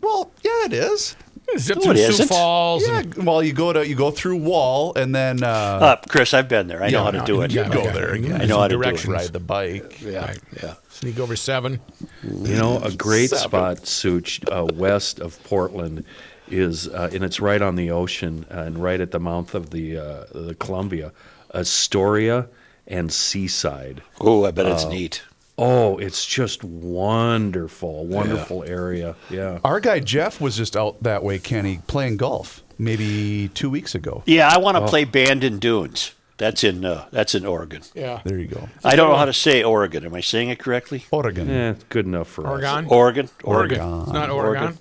Well, 0.00 0.30
yeah, 0.44 0.66
it 0.66 0.72
is. 0.72 1.16
Zip 1.58 1.76
No, 1.76 1.82
through 1.82 1.92
it 1.92 1.96
Sioux 1.98 2.08
isn't. 2.10 2.28
Falls. 2.28 2.82
Yeah, 2.86 3.00
and- 3.00 3.26
well, 3.26 3.42
you 3.42 3.52
go 3.52 3.72
to 3.72 3.86
you 3.86 3.94
go 3.94 4.10
through 4.10 4.36
Wall, 4.38 4.94
and 4.94 5.14
then 5.14 5.42
uh, 5.42 5.46
Uh, 5.48 5.96
Chris, 6.08 6.32
I've 6.32 6.48
been 6.48 6.66
there. 6.68 6.82
I 6.82 6.88
know 6.90 6.98
Yeah, 6.98 7.04
how 7.04 7.10
to 7.10 7.24
do 7.26 7.42
it. 7.42 7.52
yeah, 7.52 7.66
you 7.66 7.72
go 7.72 7.82
there 7.90 8.12
again. 8.12 8.40
I 8.40 8.44
know 8.44 8.58
how 8.60 8.68
to 8.68 8.76
do 8.76 8.82
it. 8.82 9.04
Ride 9.06 9.32
the 9.32 9.40
bike. 9.40 10.00
Yeah, 10.00 10.26
Right. 10.26 10.38
yeah. 10.62 10.74
Sneak 10.90 11.18
over 11.18 11.34
seven. 11.36 11.80
You 12.22 12.54
know, 12.56 12.78
a 12.78 12.92
great 12.92 13.30
spot, 13.30 13.86
Such, 13.86 14.40
uh, 14.50 14.66
west 14.74 15.18
of 15.20 15.42
Portland 15.44 16.04
is, 16.52 16.88
uh, 16.88 17.10
and 17.12 17.24
it's 17.24 17.40
right 17.40 17.62
on 17.62 17.76
the 17.76 17.90
ocean 17.90 18.46
uh, 18.50 18.60
and 18.60 18.82
right 18.82 19.00
at 19.00 19.10
the 19.10 19.20
mouth 19.20 19.54
of 19.54 19.70
the 19.70 19.96
uh, 19.96 20.24
the 20.32 20.54
Columbia, 20.54 21.12
Astoria 21.54 22.48
and 22.86 23.12
Seaside. 23.12 24.02
Oh, 24.20 24.44
I 24.44 24.50
bet 24.50 24.66
it's 24.66 24.84
neat. 24.84 25.22
Oh, 25.58 25.98
it's 25.98 26.26
just 26.26 26.64
wonderful, 26.64 28.06
wonderful 28.06 28.64
area. 28.64 29.16
Yeah. 29.30 29.58
Our 29.62 29.80
guy 29.80 30.00
Jeff 30.00 30.40
was 30.40 30.56
just 30.56 30.76
out 30.76 31.02
that 31.02 31.22
way, 31.22 31.38
Kenny, 31.38 31.80
playing 31.86 32.16
golf 32.16 32.62
maybe 32.78 33.48
two 33.54 33.70
weeks 33.70 33.94
ago. 33.94 34.22
Yeah, 34.26 34.48
I 34.48 34.58
want 34.58 34.76
to 34.78 34.86
play 34.86 35.04
Bandon 35.04 35.58
Dunes. 35.58 36.12
That's 36.38 36.64
in 36.64 36.84
uh, 36.84 37.06
that's 37.12 37.34
in 37.36 37.46
Oregon. 37.46 37.82
Yeah. 37.94 38.20
There 38.24 38.38
you 38.38 38.48
go, 38.48 38.68
I 38.82 38.96
don't 38.96 39.10
know 39.10 39.16
how 39.16 39.26
to 39.26 39.32
say 39.32 39.62
Oregon. 39.62 40.04
Am 40.04 40.14
I 40.14 40.20
saying 40.20 40.48
it 40.48 40.58
correctly? 40.58 41.04
Oregon. 41.10 41.48
Yeah, 41.48 41.74
good 41.88 42.06
enough 42.06 42.28
for 42.28 42.46
us. 42.46 42.50
Oregon. 42.50 42.86
Oregon. 42.88 43.30
Oregon. 43.44 44.02
It's 44.02 44.12
not 44.12 44.30
Oregon. 44.30 44.62
Oregon. 44.62 44.78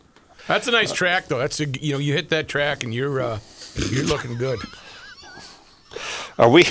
That's 0.53 0.67
a 0.67 0.71
nice 0.71 0.91
track, 0.91 1.27
though. 1.27 1.39
That's 1.39 1.59
a, 1.59 1.65
you 1.67 1.93
know 1.93 1.99
you 1.99 2.13
hit 2.13 2.29
that 2.29 2.47
track 2.47 2.83
and 2.83 2.93
you're 2.93 3.21
uh, 3.21 3.39
you're 3.89 4.03
looking 4.05 4.37
good. 4.37 4.59
Are 6.37 6.49
we? 6.49 6.65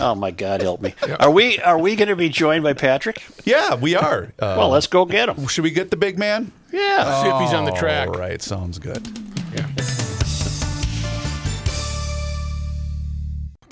Oh 0.00 0.14
my 0.14 0.30
God, 0.30 0.62
help 0.62 0.80
me! 0.80 0.94
Are 1.20 1.30
we? 1.30 1.58
Are 1.60 1.78
we 1.78 1.94
going 1.94 2.08
to 2.08 2.16
be 2.16 2.28
joined 2.28 2.64
by 2.64 2.72
Patrick? 2.72 3.22
Yeah, 3.44 3.74
we 3.74 3.94
are. 3.94 4.32
Uh, 4.38 4.54
Well, 4.58 4.68
let's 4.70 4.86
go 4.86 5.04
get 5.04 5.28
him. 5.28 5.46
should 5.46 5.62
we 5.64 5.70
get 5.70 5.90
the 5.90 5.96
big 5.96 6.18
man? 6.18 6.52
Yeah. 6.72 7.22
See 7.22 7.28
if 7.28 7.40
he's 7.42 7.52
on 7.52 7.64
the 7.66 7.72
track. 7.72 8.08
All 8.08 8.14
right, 8.14 8.40
sounds 8.40 8.78
good. 8.78 9.06
Yeah. 9.54 9.66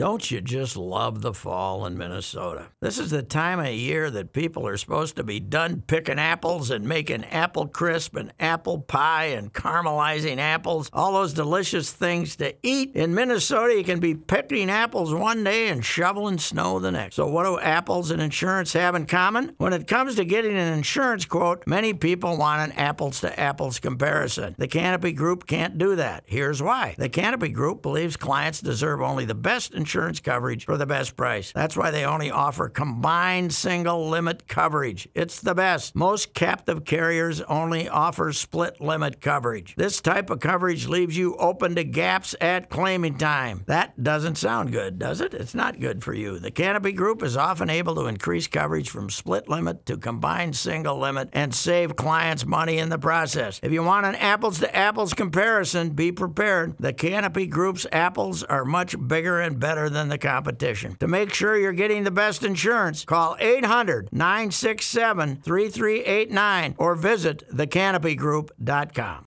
Don't 0.03 0.33
you 0.33 0.41
just 0.41 0.77
love 0.77 1.23
the 1.23 1.33
fall 1.33 1.87
in 1.87 1.97
Minnesota? 1.97 2.71
This 2.81 2.99
is 2.99 3.13
the 3.13 3.23
time 3.23 3.61
of 3.61 3.69
year 3.69 4.11
that 4.11 4.33
people 4.33 4.67
are 4.67 4.77
supposed 4.77 5.15
to 5.15 5.23
be 5.23 5.39
done 5.39 5.85
picking 5.87 6.19
apples 6.19 6.73
and 6.73 6.85
making 6.89 7.25
apple 7.27 7.69
crisp 7.69 8.17
and 8.17 8.33
apple 8.41 8.81
pie 8.81 9.27
and 9.27 9.53
caramelizing 9.53 10.39
apples, 10.39 10.91
all 10.93 11.13
those 11.13 11.33
delicious 11.33 11.93
things 11.93 12.35
to 12.35 12.53
eat. 12.65 12.97
In 12.97 13.15
Minnesota, 13.15 13.77
you 13.77 13.85
can 13.85 14.01
be 14.01 14.17
picking 14.17 14.71
apples 14.71 15.15
one 15.15 15.45
day 15.45 15.69
and 15.69 15.85
shoveling 15.85 16.39
snow 16.39 16.81
the 16.81 16.91
next. 16.91 17.15
So, 17.15 17.29
what 17.29 17.45
do 17.45 17.61
apples 17.61 18.11
and 18.11 18.21
insurance 18.21 18.73
have 18.73 18.97
in 18.97 19.07
common? 19.07 19.55
When 19.59 19.73
it 19.73 19.87
comes 19.87 20.17
to 20.17 20.25
getting 20.25 20.57
an 20.57 20.73
insurance 20.73 21.27
quote, 21.27 21.63
many 21.65 21.95
people 21.95 22.37
want 22.37 22.73
an 22.73 22.77
apples 22.77 23.21
to 23.21 23.39
apples 23.39 23.79
comparison. 23.79 24.57
The 24.59 24.67
Canopy 24.67 25.13
Group 25.13 25.47
can't 25.47 25.79
do 25.79 25.95
that. 25.95 26.25
Here's 26.27 26.61
why. 26.61 26.97
The 26.99 27.09
Canopy 27.09 27.51
Group 27.51 27.83
believes 27.83 28.17
clients 28.17 28.61
deserve 28.61 29.01
only 29.01 29.27
the 29.27 29.37
best 29.37 29.73
insurance 29.73 29.92
coverage 30.23 30.65
for 30.65 30.77
the 30.77 30.87
best 30.87 31.17
price. 31.17 31.53
That's 31.53 31.77
why 31.77 31.91
they 31.91 32.05
only 32.05 32.31
offer 32.31 32.69
combined 32.69 33.53
single 33.53 34.09
limit 34.09 34.49
coverage. 34.49 35.09
It's 35.15 35.41
the 35.41 35.55
best. 35.55 35.95
Most 35.95 36.35
captive 36.35 36.85
carriers 36.85 37.41
only 37.43 37.89
offer 37.89 38.33
split 38.33 38.81
limit 38.81 39.21
coverage. 39.21 39.75
This 39.77 40.01
type 40.01 40.31
of 40.31 40.41
coverage 40.41 40.87
leaves 40.87 41.17
you 41.17 41.37
open 41.37 41.75
to 41.77 41.85
gaps 41.85 42.35
at 42.41 42.71
claiming 42.71 43.19
time. 43.19 43.65
That 43.67 44.03
doesn't 44.03 44.37
sound 44.37 44.73
good, 44.73 44.99
does 44.99 45.21
it? 45.21 45.35
It's 45.35 45.55
not 45.55 45.81
good 45.81 46.03
for 46.03 46.15
you. 46.15 46.39
The 46.39 46.51
Canopy 46.51 46.93
Group 46.93 47.23
is 47.23 47.37
often 47.37 47.71
able 47.71 47.95
to 47.97 48.07
increase 48.07 48.47
coverage 48.47 48.91
from 48.91 49.11
split 49.11 49.49
limit 49.49 49.87
to 49.87 49.97
combined 49.97 50.57
single 50.57 50.99
limit 50.99 51.29
and 51.33 51.55
save 51.55 51.97
clients 51.97 52.47
money 52.47 52.79
in 52.79 52.89
the 52.89 52.99
process. 52.99 53.61
If 53.63 53.73
you 53.73 53.83
want 53.83 54.07
an 54.07 54.15
apples 54.17 54.61
to 54.61 54.75
apples 54.75 55.15
comparison, 55.15 55.91
be 55.91 56.13
prepared. 56.13 56.77
The 56.79 56.93
Canopy 56.93 57.47
Group's 57.47 57.87
apples 57.93 58.43
are 58.45 58.65
much 58.65 58.97
bigger 59.09 59.41
and 59.41 59.59
better 59.59 59.82
than 59.89 60.09
the 60.09 60.19
competition. 60.19 60.97
To 61.01 61.09
make 61.09 61.33
sure 61.33 61.57
you're 61.57 61.73
getting 61.73 62.05
the 62.05 62.11
best 62.11 62.43
insurance, 62.43 63.05
call 63.05 63.37
800 63.39 64.09
967 64.13 65.37
3389 65.37 66.75
or 66.79 66.95
visit 66.95 67.49
thecanopygroup.com. 67.53 69.25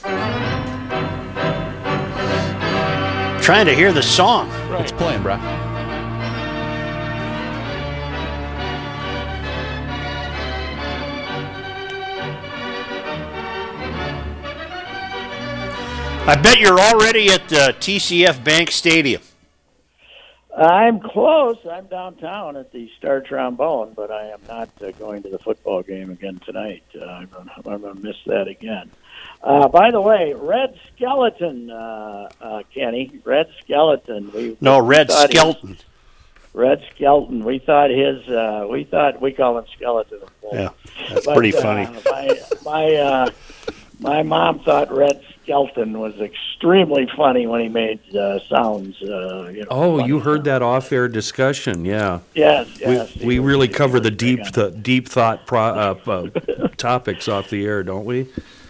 Trying 3.42 3.66
to 3.68 3.76
hear 3.76 3.94
the 3.94 4.02
song. 4.02 4.50
It's 4.82 4.92
playing, 4.92 5.22
bruh. 5.22 5.66
I 16.28 16.36
bet 16.42 16.60
you're 16.60 16.80
already 16.80 17.30
at 17.30 17.44
uh, 17.54 17.68
the 17.68 17.74
TCF 17.74 18.44
Bank 18.44 18.72
Stadium. 18.72 19.22
I'm 20.58 21.00
close. 21.02 21.58
I'm 21.70 21.86
downtown 21.88 22.56
at 22.56 22.72
the 22.72 22.90
Star 22.98 23.20
Trombone, 23.20 23.94
but 23.94 24.10
I 24.10 24.28
am 24.30 24.40
not 24.48 24.70
uh, 24.82 24.92
going 24.92 25.22
to 25.24 25.30
the 25.30 25.40
football 25.40 25.84
game 25.84 26.12
again 26.12 26.40
tonight. 26.46 26.84
Uh, 27.00 27.04
I'm 27.06 27.28
going 27.28 27.50
I'm 27.68 27.82
to 27.82 27.94
miss 27.96 28.16
that 28.26 28.48
again. 28.48 28.90
Uh, 29.44 29.68
by 29.68 29.92
the 29.92 30.00
way, 30.00 30.34
Red 30.34 30.80
Skeleton, 30.96 31.70
uh, 31.70 32.30
uh, 32.40 32.64
Kenny, 32.74 33.20
Red 33.26 33.48
Skeleton. 33.64 34.32
We 34.34 34.58
No, 34.62 34.80
we 34.82 34.88
Red 34.96 35.12
Skeleton. 35.12 35.70
his- 35.70 35.84
Red 36.54 36.82
Skeleton. 36.96 37.44
We 37.44 37.60
thought 37.60 37.90
his. 37.90 38.26
Uh, 38.30 38.66
we 38.70 38.86
thought 38.86 39.20
we 39.22 39.34
call 39.34 39.58
him 39.58 39.66
Skeleton. 39.76 40.22
Yeah, 40.54 40.70
that's 41.10 41.26
But, 41.26 41.36
pretty 41.36 41.54
uh, 41.54 41.62
funny. 41.62 42.00
my 42.06 42.40
my 42.64 42.94
uh, 42.96 43.30
my 44.00 44.24
mom 44.24 44.60
thought 44.60 44.90
Red 44.90 45.22
Skelton 45.46 46.00
was 46.00 46.20
extremely 46.20 47.08
funny 47.16 47.46
when 47.46 47.62
he 47.62 47.70
made 47.70 48.00
uh, 48.16 48.40
sounds. 48.50 49.00
Uh, 49.00 49.52
you 49.54 49.62
know, 49.62 49.68
Oh, 49.70 50.04
you 50.04 50.20
heard 50.20 50.44
that 50.46 50.64
off-air 50.64 51.08
discussion? 51.08 51.86
Yeah. 51.86 52.22
Yes, 52.34 52.68
yes. 52.80 53.16
We, 53.18 53.26
we 53.26 53.40
really 53.40 53.68
cover 53.68 54.00
the 54.00 54.10
deep, 54.10 54.44
the 54.54 54.72
deep 54.72 55.08
thought 55.08 55.46
pro, 55.46 55.62
uh, 55.62 55.96
uh, 56.08 56.68
topics 56.78 57.28
off 57.28 57.52
the 57.52 57.64
air, 57.64 57.84
don't 57.84 58.06
we? 58.06 58.28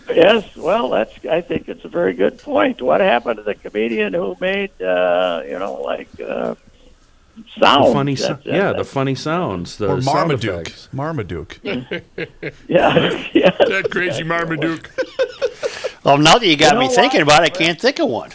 Yes, 0.09 0.53
well, 0.57 0.89
that's. 0.89 1.13
I 1.25 1.39
think 1.41 1.69
it's 1.69 1.83
a 1.85 1.87
very 1.89 2.13
good 2.13 2.37
point. 2.39 2.81
What 2.81 2.99
happened 3.01 3.37
to 3.37 3.43
the 3.43 3.55
comedian 3.55 4.13
who 4.13 4.35
made, 4.39 4.69
uh, 4.81 5.41
you 5.47 5.57
know, 5.57 5.81
like 5.81 6.09
uh, 6.19 6.55
sounds? 7.59 7.87
The 7.87 7.93
funny, 7.93 8.15
so- 8.15 8.27
That's- 8.29 8.45
yeah, 8.45 8.73
the 8.73 8.83
funny 8.85 9.15
sounds. 9.15 9.77
The 9.77 9.89
Or 9.89 10.01
Marmaduke. 10.01 10.67
effects. 10.67 10.89
Marmaduke. 10.93 11.59
yeah, 11.63 13.27
yeah. 13.33 13.51
That 13.65 13.87
crazy 13.91 14.23
Marmaduke. 14.23 14.89
Well, 16.03 16.19
now 16.19 16.37
that 16.37 16.45
you 16.45 16.55
got 16.55 16.73
You 16.75 16.81
me 16.81 16.87
thinking 16.89 17.21
what? 17.25 17.33
about 17.35 17.43
it, 17.47 17.55
I 17.55 17.57
can't 17.57 17.81
think 17.81 17.97
of 17.97 18.07
one. 18.09 18.29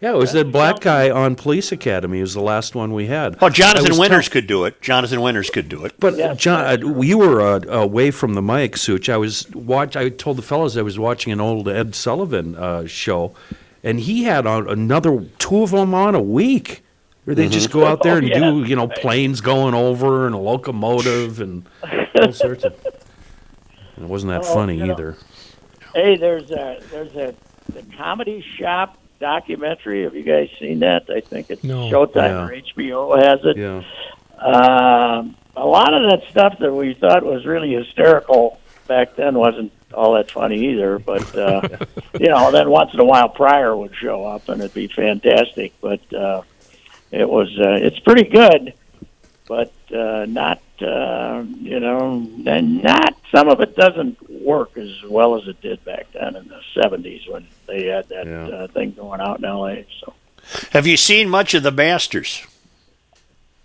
Yeah, 0.00 0.12
it 0.12 0.16
was 0.18 0.30
that 0.34 0.52
black 0.52 0.78
guy 0.78 1.10
on 1.10 1.34
Police 1.34 1.72
Academy. 1.72 2.18
It 2.18 2.20
was 2.20 2.34
the 2.34 2.40
last 2.40 2.76
one 2.76 2.92
we 2.92 3.08
had. 3.08 3.36
Oh, 3.42 3.48
Jonathan 3.48 3.98
Winters 3.98 4.26
tell- 4.28 4.34
could 4.34 4.46
do 4.46 4.66
it. 4.66 4.80
Jonathan 4.80 5.20
Winters 5.20 5.50
could 5.50 5.68
do 5.68 5.84
it. 5.84 5.94
But 5.98 6.20
uh, 6.20 6.36
John, 6.36 6.64
uh, 6.64 7.00
you 7.02 7.18
were 7.18 7.40
uh, 7.40 7.58
away 7.68 8.12
from 8.12 8.34
the 8.34 8.40
mic, 8.42 8.76
Such. 8.76 9.08
I 9.08 9.16
was 9.16 9.50
watch. 9.52 9.96
I 9.96 10.10
told 10.10 10.38
the 10.38 10.42
fellows 10.42 10.76
I 10.76 10.82
was 10.82 10.96
watching 10.96 11.32
an 11.32 11.40
old 11.40 11.68
Ed 11.68 11.96
Sullivan 11.96 12.54
uh, 12.54 12.86
show, 12.86 13.34
and 13.82 13.98
he 13.98 14.22
had 14.22 14.46
on 14.46 14.68
another 14.68 15.24
two 15.40 15.64
of 15.64 15.72
them 15.72 15.94
on 15.94 16.14
a 16.14 16.22
week. 16.22 16.84
Where 17.28 17.34
they 17.34 17.46
just 17.50 17.70
go 17.70 17.84
out 17.84 18.02
there 18.02 18.14
Oh, 18.14 18.16
and 18.16 18.28
yeah. 18.28 18.38
do, 18.38 18.64
you 18.64 18.74
know, 18.74 18.88
planes 18.88 19.42
going 19.42 19.74
over 19.74 20.24
and 20.24 20.34
a 20.34 20.38
locomotive 20.38 21.42
and 21.42 21.62
all 22.18 22.32
sorts 22.32 22.64
of. 22.64 22.72
And 23.96 24.06
it 24.06 24.08
wasn't 24.08 24.30
that 24.32 24.48
Oh, 24.50 24.54
funny 24.54 24.78
you 24.78 24.86
know. 24.86 24.94
either. 24.94 25.18
Hey, 25.94 26.16
there's 26.16 26.50
a 26.50 26.80
there's 26.90 27.14
a 27.16 27.34
the 27.70 27.82
comedy 27.98 28.42
shop 28.58 28.96
documentary. 29.20 30.04
Have 30.04 30.14
you 30.14 30.22
guys 30.22 30.48
seen 30.58 30.78
that? 30.78 31.10
I 31.14 31.20
think 31.20 31.50
it's 31.50 31.62
No. 31.62 31.90
Showtime 31.90 32.14
Yeah. 32.16 32.46
or 32.46 32.50
HBO 32.94 33.22
has 33.22 33.40
it. 33.44 33.58
Yeah. 33.58 33.82
Um, 34.40 35.36
a 35.54 35.66
lot 35.66 35.92
of 35.92 36.08
that 36.10 36.22
stuff 36.30 36.58
that 36.60 36.72
we 36.72 36.94
thought 36.94 37.24
was 37.24 37.44
really 37.44 37.74
hysterical 37.74 38.58
back 38.86 39.16
then 39.16 39.34
wasn't 39.38 39.70
all 39.92 40.14
that 40.14 40.30
funny 40.30 40.70
either. 40.72 40.98
But 40.98 41.36
uh, 41.36 41.60
you 42.18 42.28
know, 42.28 42.50
then 42.52 42.70
once 42.70 42.94
in 42.94 43.00
a 43.00 43.04
while, 43.04 43.28
Pryor 43.28 43.76
would 43.76 43.94
show 43.96 44.24
up 44.24 44.48
and 44.48 44.62
it'd 44.62 44.72
be 44.72 44.86
fantastic. 44.88 45.74
But 45.82 46.00
uh, 46.14 46.40
it 47.10 47.28
was 47.28 47.48
uh, 47.58 47.72
it's 47.72 47.98
pretty 48.00 48.24
good, 48.24 48.74
but 49.46 49.72
uh, 49.94 50.26
not 50.28 50.60
uh, 50.80 51.44
you 51.60 51.80
know, 51.80 52.26
and 52.46 52.82
not 52.82 53.14
some 53.34 53.48
of 53.48 53.60
it 53.60 53.74
doesn't 53.76 54.30
work 54.30 54.76
as 54.78 55.02
well 55.08 55.36
as 55.40 55.46
it 55.48 55.60
did 55.60 55.84
back 55.84 56.06
then 56.12 56.36
in 56.36 56.48
the 56.48 56.60
'70s 56.76 57.28
when 57.30 57.46
they 57.66 57.86
had 57.86 58.08
that 58.08 58.26
Yeah. 58.26 58.48
uh, 58.48 58.66
thing 58.68 58.92
going 58.92 59.20
out 59.20 59.38
in 59.38 59.44
L.A. 59.44 59.86
So. 60.00 60.12
Have 60.70 60.86
you 60.86 60.96
seen 60.96 61.28
much 61.28 61.52
of 61.54 61.62
the 61.62 61.70
Masters? 61.72 62.46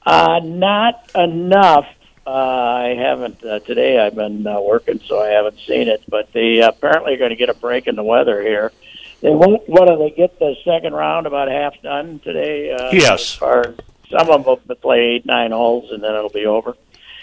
Uh, 0.06 0.40
not 0.44 1.10
enough. 1.16 1.88
Uh, 2.26 2.30
I 2.30 2.96
haven't 2.98 3.44
uh, 3.44 3.60
today. 3.60 4.00
I've 4.00 4.16
been 4.16 4.46
uh, 4.48 4.60
working, 4.62 5.00
so 5.06 5.22
I 5.22 5.30
haven't 5.30 5.60
seen 5.68 5.88
it. 5.88 6.04
But 6.08 6.32
they 6.34 6.60
apparently 6.62 7.14
are 7.14 7.18
going 7.18 7.30
to 7.32 7.36
get 7.36 7.50
a 7.50 7.54
break 7.54 7.88
in 7.88 7.96
the 7.96 8.04
weather 8.04 8.42
here. 8.42 8.72
They 9.24 9.30
won't. 9.30 9.68
What 9.70 9.88
do 9.88 9.98
they 9.98 10.12
get 10.12 10.38
the 10.38 10.54
second 10.66 10.94
round 10.94 11.26
about 11.28 11.50
half 11.50 11.82
done 11.82 12.20
today? 12.20 12.72
Uh, 12.72 12.90
Yes. 12.92 13.42
Or 13.42 13.74
some 14.12 14.30
of 14.30 14.44
them 14.44 14.44
will 14.44 14.76
play 14.76 15.16
eight, 15.16 15.26
nine 15.26 15.52
holes, 15.52 15.90
and 15.92 16.04
then 16.04 16.14
it'll 16.14 16.30
be 16.30 16.46
over. 16.46 16.76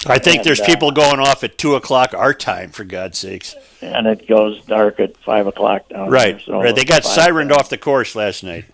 I 0.07 0.19
think 0.19 0.39
And, 0.39 0.47
there's 0.47 0.61
uh, 0.63 0.65
people 0.65 0.93
going 0.93 1.21
off 1.21 1.45
at 1.45 1.59
two 1.59 1.75
o'clock 1.75 2.15
our 2.15 2.33
time, 2.33 2.71
for 2.71 2.85
God's 2.85 3.19
sakes. 3.19 3.55
And 3.83 4.07
it 4.07 4.27
goes 4.27 4.65
dark 4.65 4.99
at 4.99 5.15
five 5.19 5.47
o'clock 5.47 5.91
down 5.91 6.09
Right, 6.09 6.37
there. 6.37 6.41
So 6.47 6.63
right. 6.63 6.75
They 6.75 6.85
got 6.87 7.05
five- 7.05 7.13
sirened 7.35 7.53
off 7.53 7.69
the 7.69 7.77
course 7.77 8.17
last 8.17 8.43
night. 8.43 8.65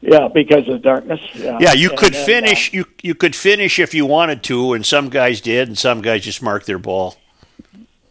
Yeah, 0.00 0.28
because 0.28 0.66
of 0.68 0.80
darkness. 0.82 1.20
Yeah, 1.34 1.58
Yeah, 1.60 1.72
you 1.74 1.90
And 1.90 1.98
could 1.98 2.14
then, 2.14 2.22
uh, 2.22 2.26
finish. 2.26 2.72
You 2.72 2.86
you 3.02 3.14
could 3.14 3.34
finish 3.36 3.78
if 3.78 3.94
you 3.94 4.04
wanted 4.06 4.42
to, 4.44 4.72
and 4.72 4.84
some 4.84 5.08
guys 5.10 5.40
did, 5.42 5.68
and 5.68 5.76
some 5.78 6.00
guys 6.02 6.24
just 6.24 6.42
marked 6.42 6.66
their 6.66 6.78
ball. 6.78 7.16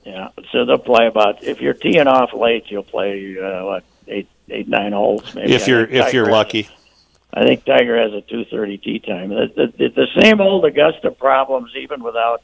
Yeah, 0.06 0.30
so 0.52 0.66
they'll 0.66 0.78
play 0.78 1.08
about 1.08 1.44
if 1.44 1.62
you're 1.62 1.74
teeing 1.74 2.08
off 2.08 2.34
late, 2.34 2.66
you'll 2.68 2.84
play 2.84 3.38
uh, 3.40 3.66
what 3.66 3.84
eight, 4.08 4.28
eight, 4.50 4.68
nine 4.68 4.92
holes 4.92 5.34
maybe. 5.34 5.54
If 5.54 5.68
you're 5.68 5.86
if 5.86 6.14
you're 6.14 6.30
lucky. 6.30 6.70
I 7.34 7.44
think 7.44 7.66
Tiger 7.66 8.00
has 8.00 8.14
a 8.14 8.22
two 8.22 8.46
thirty 8.46 8.78
tee 8.78 9.00
time. 9.00 9.30
The, 9.30 9.72
the, 9.78 9.90
the, 9.90 10.08
same 10.22 10.40
old 10.40 10.66
Augusta 10.66 11.10
problems, 11.10 11.72
even 11.76 12.04
without 12.04 12.44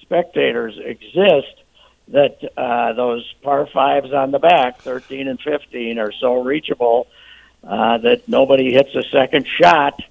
spectators, 0.00 0.76
exist. 0.78 1.60
That 2.08 2.38
uh, 2.56 2.92
those 2.92 3.32
par 3.42 3.66
fives 3.72 4.12
on 4.12 4.30
the 4.30 4.38
back, 4.38 4.80
thirteen 4.80 5.28
and 5.28 5.40
fifteen, 5.40 5.98
are 5.98 6.12
so 6.12 6.42
reachable 6.42 7.06
uh, 7.62 7.98
that 7.98 8.28
nobody 8.28 8.72
hits 8.72 8.94
a 8.94 9.02
second 9.04 9.46
shot. 9.46 10.02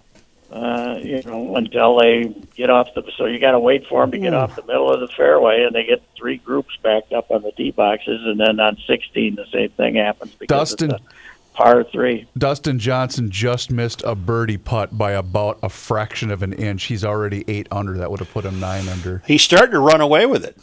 Uh, 0.53 0.99
you 1.01 1.19
know, 1.23 1.55
until 1.55 1.97
they 1.97 2.25
get 2.55 2.69
off 2.69 2.93
the. 2.93 3.01
So 3.17 3.25
you 3.25 3.39
got 3.39 3.51
to 3.51 3.59
wait 3.59 3.87
for 3.87 4.03
them 4.03 4.11
to 4.11 4.19
get 4.19 4.35
off 4.35 4.55
the 4.55 4.61
middle 4.61 4.93
of 4.93 4.99
the 4.99 5.07
fairway, 5.07 5.63
and 5.63 5.73
they 5.73 5.83
get 5.83 6.03
three 6.15 6.37
groups 6.37 6.77
backed 6.83 7.11
up 7.11 7.31
on 7.31 7.41
the 7.41 7.51
tee 7.53 7.71
boxes, 7.71 8.21
and 8.23 8.39
then 8.39 8.59
on 8.59 8.77
sixteen, 8.85 9.33
the 9.33 9.47
same 9.51 9.69
thing 9.69 9.95
happens 9.95 10.35
because 10.35 10.69
Dustin- 10.69 10.91
it's 10.91 11.01
a 11.01 11.55
par 11.55 11.83
three. 11.83 12.27
Dustin 12.37 12.77
Johnson 12.77 13.31
just 13.31 13.71
missed 13.71 14.03
a 14.05 14.13
birdie 14.13 14.59
putt 14.59 14.95
by 14.95 15.13
about 15.13 15.57
a 15.63 15.69
fraction 15.69 16.29
of 16.29 16.43
an 16.43 16.53
inch. 16.53 16.83
He's 16.83 17.03
already 17.03 17.43
eight 17.47 17.67
under. 17.71 17.97
That 17.97 18.11
would 18.11 18.19
have 18.19 18.31
put 18.31 18.45
him 18.45 18.59
nine 18.59 18.87
under. 18.89 19.23
He's 19.25 19.41
starting 19.41 19.71
to 19.71 19.79
run 19.79 20.01
away 20.01 20.27
with 20.27 20.45
it. 20.45 20.55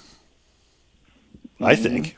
I 1.61 1.75
think. 1.75 2.17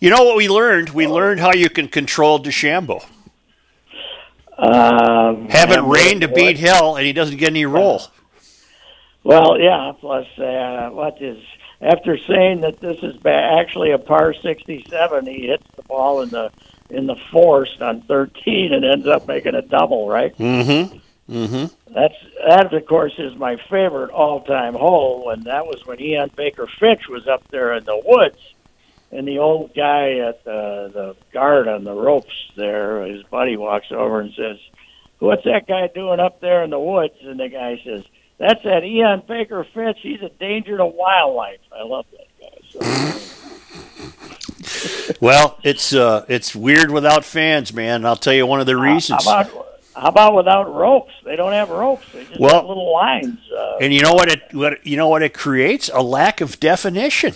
You 0.00 0.10
know 0.10 0.24
what 0.24 0.36
we 0.36 0.48
learned? 0.48 0.90
We 0.90 1.06
learned 1.06 1.38
how 1.38 1.52
you 1.52 1.70
can 1.70 1.86
control 1.86 2.40
DeChambeau. 2.40 3.06
Um, 4.62 5.48
Have 5.48 5.72
it 5.72 5.78
and 5.78 5.90
rain 5.90 6.20
to 6.20 6.28
beat 6.28 6.58
hell, 6.58 6.96
and 6.96 7.04
he 7.04 7.12
doesn't 7.12 7.36
get 7.36 7.50
any 7.50 7.66
roll. 7.66 8.00
Well, 9.24 9.58
yeah. 9.58 9.92
Plus, 9.98 10.26
uh, 10.38 10.90
what 10.90 11.20
is 11.20 11.42
after 11.80 12.16
saying 12.16 12.60
that 12.60 12.78
this 12.78 12.98
is 13.02 13.16
ba- 13.16 13.58
actually 13.58 13.90
a 13.90 13.98
par 13.98 14.32
sixty-seven, 14.34 15.26
he 15.26 15.48
hits 15.48 15.66
the 15.74 15.82
ball 15.82 16.22
in 16.22 16.28
the 16.28 16.50
in 16.90 17.06
the 17.06 17.16
forced 17.32 17.82
on 17.82 18.02
thirteen 18.02 18.72
and 18.72 18.84
ends 18.84 19.06
up 19.06 19.26
making 19.26 19.56
a 19.56 19.62
double. 19.62 20.08
Right. 20.08 20.36
Mm-hmm. 20.38 20.98
Mm-hmm. 21.32 21.92
That's 21.94 22.14
that, 22.46 22.72
of 22.72 22.86
course, 22.86 23.14
is 23.18 23.34
my 23.36 23.56
favorite 23.70 24.10
all-time 24.10 24.74
hole, 24.74 25.30
and 25.30 25.44
that 25.44 25.66
was 25.66 25.86
when 25.86 26.00
Ian 26.00 26.30
Baker 26.36 26.68
Finch 26.78 27.08
was 27.08 27.26
up 27.26 27.42
there 27.50 27.72
in 27.74 27.84
the 27.84 28.00
woods, 28.04 28.38
and 29.12 29.26
the 29.28 29.38
old 29.38 29.74
guy 29.74 30.18
at 30.18 30.42
the 30.44 30.90
the 30.92 31.16
guard 31.32 31.68
on 31.68 31.84
the 31.84 31.94
ropes 31.94 32.34
there, 32.56 33.04
his 33.06 33.22
buddy 33.24 33.56
walks 33.56 33.86
over 33.92 34.20
and 34.20 34.32
says, 34.34 34.58
"What's 35.18 35.44
that 35.44 35.66
guy 35.68 35.88
doing 35.94 36.18
up 36.20 36.40
there 36.40 36.62
in 36.64 36.70
the 36.70 36.80
woods?" 36.80 37.14
And 37.22 37.38
the 37.38 37.48
guy 37.48 37.80
says, 37.84 38.02
"That's 38.38 38.62
that 38.64 38.82
Ian 38.84 39.22
Baker 39.28 39.64
Finch. 39.74 39.98
He's 40.02 40.22
a 40.22 40.30
danger 40.30 40.76
to 40.78 40.86
wildlife." 40.86 41.60
I 41.72 41.84
love 41.84 42.06
that 42.12 42.26
guy. 42.40 42.58
So, 42.70 42.80
Well, 45.20 45.58
it's 45.62 45.94
uh, 45.94 46.24
it's 46.28 46.54
weird 46.54 46.90
without 46.90 47.24
fans, 47.24 47.72
man. 47.72 48.04
I'll 48.04 48.16
tell 48.16 48.32
you 48.32 48.46
one 48.46 48.60
of 48.60 48.66
the 48.66 48.76
reasons. 48.76 49.24
how 49.24 49.40
about 49.42 49.68
how 49.94 50.08
about 50.08 50.34
without 50.34 50.74
ropes? 50.74 51.12
They 51.24 51.36
don't 51.36 51.52
have 51.52 51.70
ropes. 51.70 52.04
They 52.12 52.24
just 52.24 52.40
Well- 52.40 52.54
have 52.56 52.66
little 52.66 52.92
lines. 52.92 53.38
Uh, 53.56 53.76
And 53.80 53.92
you 53.92 54.02
know 54.02 54.14
what 54.14 54.30
it 54.32 54.42
what 54.52 54.84
you 54.86 54.96
know 54.96 55.08
what 55.08 55.22
it 55.22 55.34
creates? 55.34 55.90
A 55.92 56.02
lack 56.02 56.40
of 56.40 56.58
definition. 56.60 57.34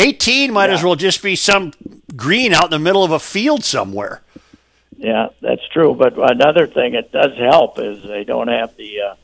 18 0.00 0.52
might 0.52 0.70
as 0.70 0.82
well 0.82 0.96
just 0.96 1.22
be 1.22 1.36
some 1.36 1.72
green 2.16 2.52
out 2.54 2.64
in 2.64 2.70
the 2.70 2.78
middle 2.78 3.04
of 3.04 3.12
a 3.12 3.18
field 3.18 3.64
somewhere. 3.64 4.22
Yeah, 4.96 5.28
that's 5.40 5.66
true. 5.72 5.94
But 5.94 6.14
another 6.18 6.66
thing 6.66 6.94
it 6.94 7.12
does 7.12 7.36
help 7.38 7.78
is 7.78 8.02
they 8.02 8.24
don't 8.24 8.48
have 8.48 8.76
the 8.76 9.00
uh, 9.00 9.14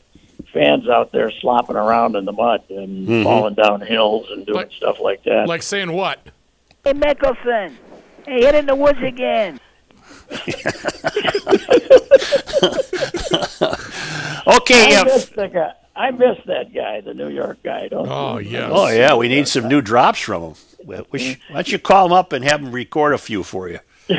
fans 0.53 0.89
out 0.89 1.12
there 1.12 1.31
slopping 1.41 1.77
around 1.77 2.16
in 2.16 2.24
the 2.24 2.33
mud 2.33 2.62
and 2.70 3.09
Mhm. 3.09 3.24
falling 3.24 3.55
down 3.55 3.81
hills 3.81 4.27
and 4.31 4.47
doing 4.47 4.68
stuff 4.77 5.01
like 5.01 5.22
that. 5.24 5.49
Like 5.49 5.62
saying 5.62 5.93
what? 5.93 6.18
Hey, 6.85 6.93
Mickelson. 6.93 7.74
Hey, 8.27 8.41
hit 8.41 8.55
in 8.55 8.66
the 8.66 8.74
woods 8.74 9.01
again. 9.03 9.61
Okay, 14.49 14.95
I 14.97 15.01
uh, 15.01 15.05
miss 15.05 15.24
the 15.27 15.49
guy. 15.49 15.72
I 15.97 16.11
miss 16.11 16.36
that 16.47 16.74
guy, 16.74 17.01
the 17.01 17.14
New 17.14 17.28
York 17.30 17.59
guy. 17.62 17.88
Don't 17.88 18.07
Oh, 18.09 18.38
you? 18.38 18.51
yes. 18.51 18.70
Oh 18.72 18.88
yeah, 18.88 19.14
we 19.14 19.28
need 19.28 19.49
some 19.49 19.66
new 19.68 19.80
drops 19.80 20.20
from 20.20 20.42
him. 20.42 21.05
We 21.11 21.18
sh- 21.18 21.40
Why 21.49 21.55
don't 21.57 21.72
you 21.72 21.78
call 21.78 22.07
him 22.07 22.12
up 22.12 22.32
and 22.32 22.44
have 22.44 22.61
him 22.61 22.70
record 22.70 23.14
a 23.14 23.18
few 23.18 23.42
for 23.42 23.68
you? 23.68 23.80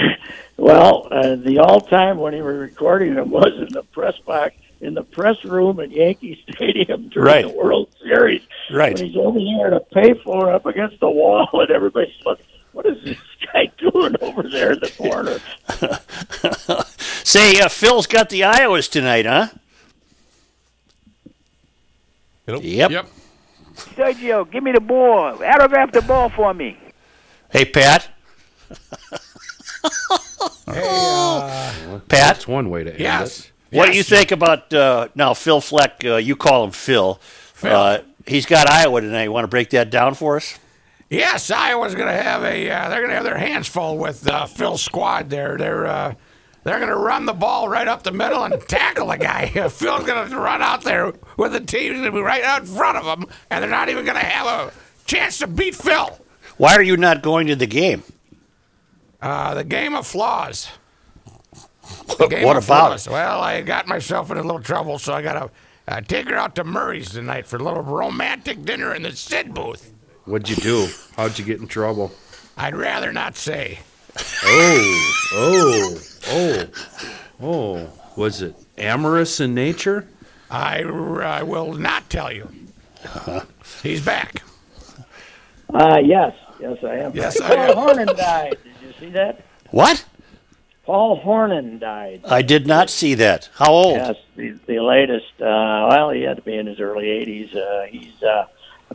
Well, 0.60 1.08
uh, 1.12 1.36
the 1.36 1.60
all-time 1.60 2.18
when 2.18 2.34
he 2.34 2.42
was 2.42 2.56
recording 2.56 3.14
him 3.14 3.30
was 3.30 3.52
in 3.56 3.72
the 3.72 3.84
press 3.84 4.18
box 4.26 4.56
in 4.82 4.96
the 4.96 5.04
press 5.04 5.46
room 5.46 5.80
at 5.80 5.92
Yankee 5.92 6.44
Stadium 6.52 7.10
during 7.10 7.26
Right. 7.28 7.46
the 7.48 7.54
World 7.56 7.90
Series. 8.02 8.42
Right. 8.72 8.98
When 8.98 9.06
he's 9.08 9.16
over 9.18 9.40
there 9.40 9.70
to 9.70 9.80
pay 9.94 10.16
for 10.24 10.52
up 10.52 10.66
against 10.66 11.00
the 11.00 11.12
wall, 11.12 11.48
and 11.54 11.70
everybody's 11.70 12.12
like, 12.26 12.40
"What 12.74 12.88
is 12.88 12.98
this 13.04 13.18
guy 13.54 13.72
doing 13.78 14.16
over 14.20 14.42
there 14.50 14.72
in 14.74 14.80
the 14.80 14.90
corner?" 14.98 15.40
Say, 17.24 17.60
uh, 17.60 17.70
Phil's 17.70 18.08
got 18.08 18.30
the 18.30 18.42
Iowas 18.42 18.90
tonight, 18.90 19.26
huh? 19.28 19.50
Yep. 22.48 22.92
Yep. 22.92 23.08
Sergio, 23.76 24.50
give 24.50 24.64
me 24.64 24.72
the 24.72 24.80
ball. 24.80 25.44
Autograph 25.44 25.92
the 25.92 26.02
ball 26.02 26.30
for 26.30 26.54
me. 26.54 26.78
Hey, 27.52 27.66
Pat. 27.66 28.10
Hey, 30.66 32.00
Pat, 32.10 32.10
That's 32.10 32.48
one 32.48 32.70
way 32.70 32.84
to 32.84 32.92
end 32.92 33.00
Yes. 33.00 33.40
it. 33.40 33.52
what 33.78 33.86
do 33.86 33.92
you 33.94 33.98
Yes. 34.00 34.10
think 34.10 34.32
about 34.32 34.74
uh, 34.74 35.08
now? 35.16 35.34
Phil 35.34 35.62
Fleck, 35.62 36.04
uh, 36.04 36.16
you 36.18 36.36
call 36.36 36.66
him 36.66 36.72
Phil. 36.72 37.20
Uh, 37.64 38.00
he's 38.26 38.46
got 38.46 38.70
Iowa 38.70 39.00
tonight. 39.02 39.24
You 39.24 39.32
want 39.32 39.46
to 39.46 39.50
break 39.50 39.70
that 39.72 39.90
down 39.90 40.14
for 40.14 40.36
us? 40.36 40.60
Yes, 41.10 41.50
Iowa's 41.52 41.96
going 41.96 42.08
to 42.10 42.22
have 42.22 42.44
a. 42.44 42.70
Uh, 42.70 42.90
they're 42.90 43.00
going 43.00 43.10
to 43.12 43.16
have 43.16 43.24
their 43.24 43.38
hands 43.38 43.68
full 43.68 43.98
with 43.98 44.28
uh, 44.28 44.46
Phil's 44.46 44.82
squad. 44.84 45.30
There, 45.30 45.58
they're 45.58 45.86
uh, 45.88 46.14
they're 46.68 46.80
going 46.80 46.90
to 46.90 46.98
run 46.98 47.26
the 47.26 47.34
ball 47.34 47.70
right 47.70 47.88
up 47.88 48.04
the 48.04 48.12
middle 48.12 48.44
and 48.44 48.62
tackle 48.68 49.10
a 49.12 49.18
guy. 49.18 49.48
Phil's 49.70 50.06
going 50.06 50.30
to 50.30 50.38
run 50.38 50.62
out 50.62 50.84
there 50.84 51.14
with 51.38 51.54
the 51.54 51.62
team 51.62 51.94
going 51.94 52.04
to 52.04 52.12
be 52.12 52.20
right 52.20 52.44
out 52.44 52.62
in 52.62 52.68
front 52.68 52.98
of 52.98 53.06
him, 53.06 53.26
and 53.50 53.64
they're 53.64 53.72
not 53.72 53.88
even 53.88 54.04
going 54.04 54.18
to 54.18 54.26
have 54.26 54.48
a 54.48 54.74
chance 55.06 55.40
to 55.40 55.48
beat 55.48 55.76
Phil. 55.76 56.20
Why 56.58 56.76
are 56.76 56.84
you 56.84 56.98
not 56.98 57.22
going 57.22 57.48
to 57.48 57.56
the 57.56 57.68
game? 57.68 58.04
Uh, 59.22 59.54
the 59.54 59.64
game 59.64 59.96
of 59.96 60.06
flaws. 60.06 60.68
Game 62.30 62.44
what 62.44 62.58
of 62.58 62.66
about 62.66 62.90
flaws. 62.90 63.08
Well, 63.08 63.40
I 63.40 63.62
got 63.62 63.88
myself 63.88 64.30
in 64.30 64.38
a 64.38 64.42
little 64.42 64.60
trouble, 64.60 65.00
so 65.00 65.14
I 65.14 65.22
got 65.22 65.34
to 65.34 65.52
uh, 65.88 66.02
take 66.02 66.28
her 66.28 66.36
out 66.36 66.56
to 66.56 66.66
Murray's 66.66 67.12
tonight 67.12 67.48
for 67.48 67.56
a 67.56 67.64
little 67.64 67.82
romantic 67.82 68.66
dinner 68.66 68.94
in 68.94 69.04
the 69.04 69.16
Sid 69.16 69.54
booth. 69.54 69.94
What'd 70.26 70.50
you 70.50 70.58
do? 70.58 70.90
How'd 71.16 71.40
you 71.40 71.46
get 71.46 71.62
in 71.62 71.68
trouble? 71.68 72.12
I'd 72.58 72.76
rather 72.76 73.14
not 73.14 73.38
say. 73.38 73.80
Oh, 74.44 75.14
oh, 75.34 76.00
oh, 76.28 76.66
oh. 77.42 77.90
Was 78.16 78.42
it 78.42 78.56
amorous 78.78 79.40
in 79.40 79.54
nature? 79.54 80.08
I, 80.50 80.82
I 80.82 81.44
will 81.44 81.74
not 81.74 82.10
tell 82.10 82.32
you. 82.32 82.50
He's 83.84 84.04
back. 84.04 84.42
Uh, 85.72 86.00
yes. 86.04 86.34
Yes, 86.60 86.78
I 86.84 86.96
am. 86.96 87.12
Yes, 87.14 87.40
Paul 87.40 87.52
I 87.52 87.56
am. 87.68 87.76
Hornung 87.76 88.18
died. 88.18 88.58
Did 88.64 88.88
you 88.88 88.94
see 89.00 89.10
that? 89.12 89.42
What? 89.70 90.06
Paul 90.86 91.22
Hornung 91.22 91.80
died. 91.80 92.22
I 92.26 92.42
did 92.42 92.66
not 92.66 92.90
see 92.90 93.14
that. 93.16 93.50
How 93.56 93.72
old? 93.72 93.98
Yes, 93.98 94.16
the, 94.36 94.52
the 94.66 94.80
latest. 94.80 95.34
Uh, 95.40 95.88
well, 95.90 96.10
he 96.10 96.22
had 96.24 96.38
to 96.38 96.42
be 96.42 96.58
in 96.58 96.66
his 96.66 96.80
early 96.80 97.06
80s. 97.06 97.56
Uh, 97.56 97.86
he's 97.88 98.24
uh, 98.24 98.46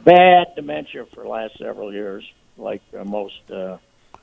bad 0.03 0.49
dementia 0.57 1.07
for 1.15 1.23
the 1.23 1.29
last 1.29 1.59
several 1.59 1.93
years, 1.93 2.25
like 2.57 2.83
uh, 2.99 3.05
most 3.05 3.51
uh, 3.51 3.77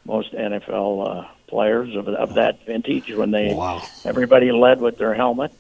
most 0.06 0.34
NFL 0.34 1.08
uh, 1.08 1.28
players 1.54 1.96
of, 1.96 2.08
of 2.08 2.36
that 2.36 2.66
vintage 2.66 3.12
when 3.14 3.32
they 3.32 3.54
Wow. 3.54 3.82
everybody 4.06 4.52
led 4.52 4.80
with 4.80 4.98
their 4.98 5.14
helmet. 5.14 5.52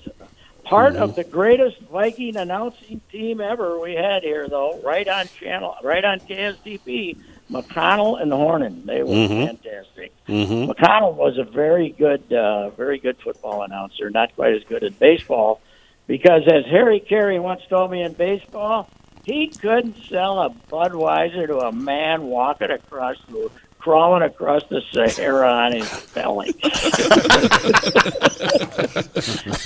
Part 0.63 0.95
of 0.95 1.15
the 1.15 1.23
greatest 1.23 1.79
Viking 1.91 2.35
announcing 2.37 3.01
team 3.11 3.41
ever 3.41 3.79
we 3.79 3.95
had 3.95 4.21
here, 4.21 4.47
though, 4.47 4.79
right 4.83 5.07
on 5.07 5.27
channel, 5.39 5.75
right 5.83 6.05
on 6.05 6.19
KSTP, 6.19 7.17
McConnell 7.49 8.21
and 8.21 8.31
Hornung. 8.31 8.85
They 8.85 9.01
were 9.01 9.09
Mhm. 9.09 9.47
fantastic. 9.47 10.11
Mm-hmm. 10.27 10.69
McConnell 10.69 11.15
was 11.15 11.39
a 11.39 11.43
very 11.43 11.89
good, 11.89 12.31
uh, 12.31 12.69
very 12.71 12.99
good 12.99 13.17
football 13.17 13.63
announcer. 13.63 14.11
Not 14.11 14.35
quite 14.35 14.53
as 14.53 14.63
good 14.65 14.83
at 14.83 14.99
baseball, 14.99 15.59
because 16.05 16.43
as 16.47 16.65
Harry 16.65 16.99
Caray 16.99 17.39
once 17.39 17.61
told 17.67 17.89
me 17.89 18.03
in 18.03 18.13
baseball, 18.13 18.87
he 19.23 19.47
couldn't 19.47 19.95
sell 20.07 20.39
a 20.39 20.51
Budweiser 20.71 21.47
to 21.47 21.57
a 21.59 21.71
man 21.71 22.27
walking 22.27 22.69
across 22.69 23.17
the 23.27 23.49
crawling 23.79 24.23
across 24.23 24.63
the 24.65 24.81
Sahara 24.91 25.49
on 25.49 25.71
his 25.71 25.89
belly. 26.13 26.51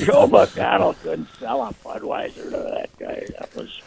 Joe 0.05 0.27
McConnell 0.27 0.95
couldn't 1.01 1.27
sell 1.39 1.63
a 1.63 1.73
Budweiser 1.83 2.43
to 2.43 2.49
that 2.51 2.89
guy. 2.97 3.25
That 3.39 3.55
was 3.55 3.81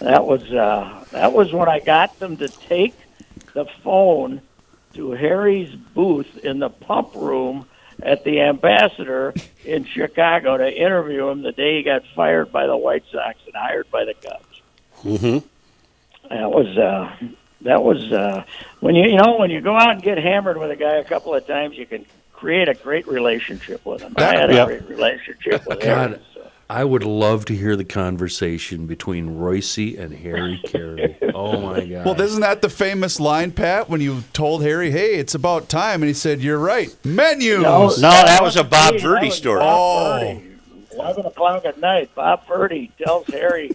that 0.00 0.24
was 0.24 0.42
uh, 0.52 1.04
that 1.12 1.32
was 1.32 1.52
when 1.52 1.68
I 1.68 1.80
got 1.80 2.18
them 2.18 2.36
to 2.38 2.48
take 2.48 2.94
the 3.54 3.64
phone 3.82 4.42
to 4.94 5.12
Harry's 5.12 5.74
booth 5.74 6.38
in 6.38 6.58
the 6.58 6.68
pump 6.68 7.14
room 7.14 7.66
at 8.02 8.24
the 8.24 8.40
Ambassador 8.40 9.34
in 9.64 9.84
Chicago 9.84 10.56
to 10.56 10.68
interview 10.68 11.28
him 11.28 11.42
the 11.42 11.52
day 11.52 11.78
he 11.78 11.82
got 11.82 12.02
fired 12.14 12.50
by 12.50 12.66
the 12.66 12.76
White 12.76 13.04
Sox 13.12 13.38
and 13.46 13.54
hired 13.54 13.90
by 13.90 14.04
the 14.04 14.14
Cubs. 14.14 14.62
Mm-hmm. 15.02 15.46
That 16.28 16.50
was 16.50 16.78
uh, 16.78 17.16
that 17.62 17.82
was 17.82 18.10
uh, 18.12 18.44
when 18.80 18.94
you 18.94 19.10
you 19.10 19.16
know 19.16 19.36
when 19.38 19.50
you 19.50 19.60
go 19.60 19.76
out 19.76 19.90
and 19.90 20.02
get 20.02 20.18
hammered 20.18 20.56
with 20.58 20.70
a 20.70 20.76
guy 20.76 20.96
a 20.96 21.04
couple 21.04 21.34
of 21.34 21.46
times, 21.46 21.76
you 21.76 21.86
can 21.86 22.04
create 22.32 22.68
a 22.68 22.74
great 22.74 23.06
relationship 23.06 23.84
with 23.84 24.00
him. 24.02 24.14
I 24.16 24.34
had 24.36 24.50
a 24.50 24.54
Yep. 24.54 24.66
great 24.68 24.88
relationship 24.88 25.66
with 25.66 25.80
God, 25.82 26.10
Harry. 26.10 26.20
I 26.70 26.84
would 26.84 27.02
love 27.04 27.46
to 27.46 27.54
hear 27.56 27.74
the 27.74 27.84
conversation 27.84 28.86
between 28.86 29.36
Royce 29.38 29.76
and 29.76 30.12
Harry 30.14 30.60
Caray. 30.66 31.18
Oh 31.34 31.60
my 31.60 31.84
God! 31.84 32.06
Well, 32.06 32.20
isn't 32.20 32.40
that 32.42 32.62
the 32.62 32.68
famous 32.68 33.18
line, 33.18 33.50
Pat, 33.50 33.90
when 33.90 34.00
you 34.00 34.22
told 34.32 34.62
Harry, 34.62 34.90
"Hey, 34.92 35.16
it's 35.16 35.34
about 35.34 35.68
time," 35.68 36.02
and 36.02 36.08
he 36.08 36.14
said, 36.14 36.40
"You're 36.40 36.58
right, 36.60 36.94
menus." 37.04 37.62
No, 37.62 37.88
No, 37.88 37.98
that 37.98 38.40
was 38.42 38.54
a 38.56 38.62
Bob 38.64 38.94
That 38.94 39.00
Verdi 39.02 39.30
story. 39.30 39.58
Bob 39.60 39.78
Oh. 39.78 40.18
Verdi. 40.34 40.46
Eleven 40.92 41.26
o'clock 41.26 41.64
at 41.64 41.78
night. 41.78 42.10
Bob 42.14 42.46
Verdi 42.46 42.90
tells 43.04 43.26
Harry, 43.28 43.70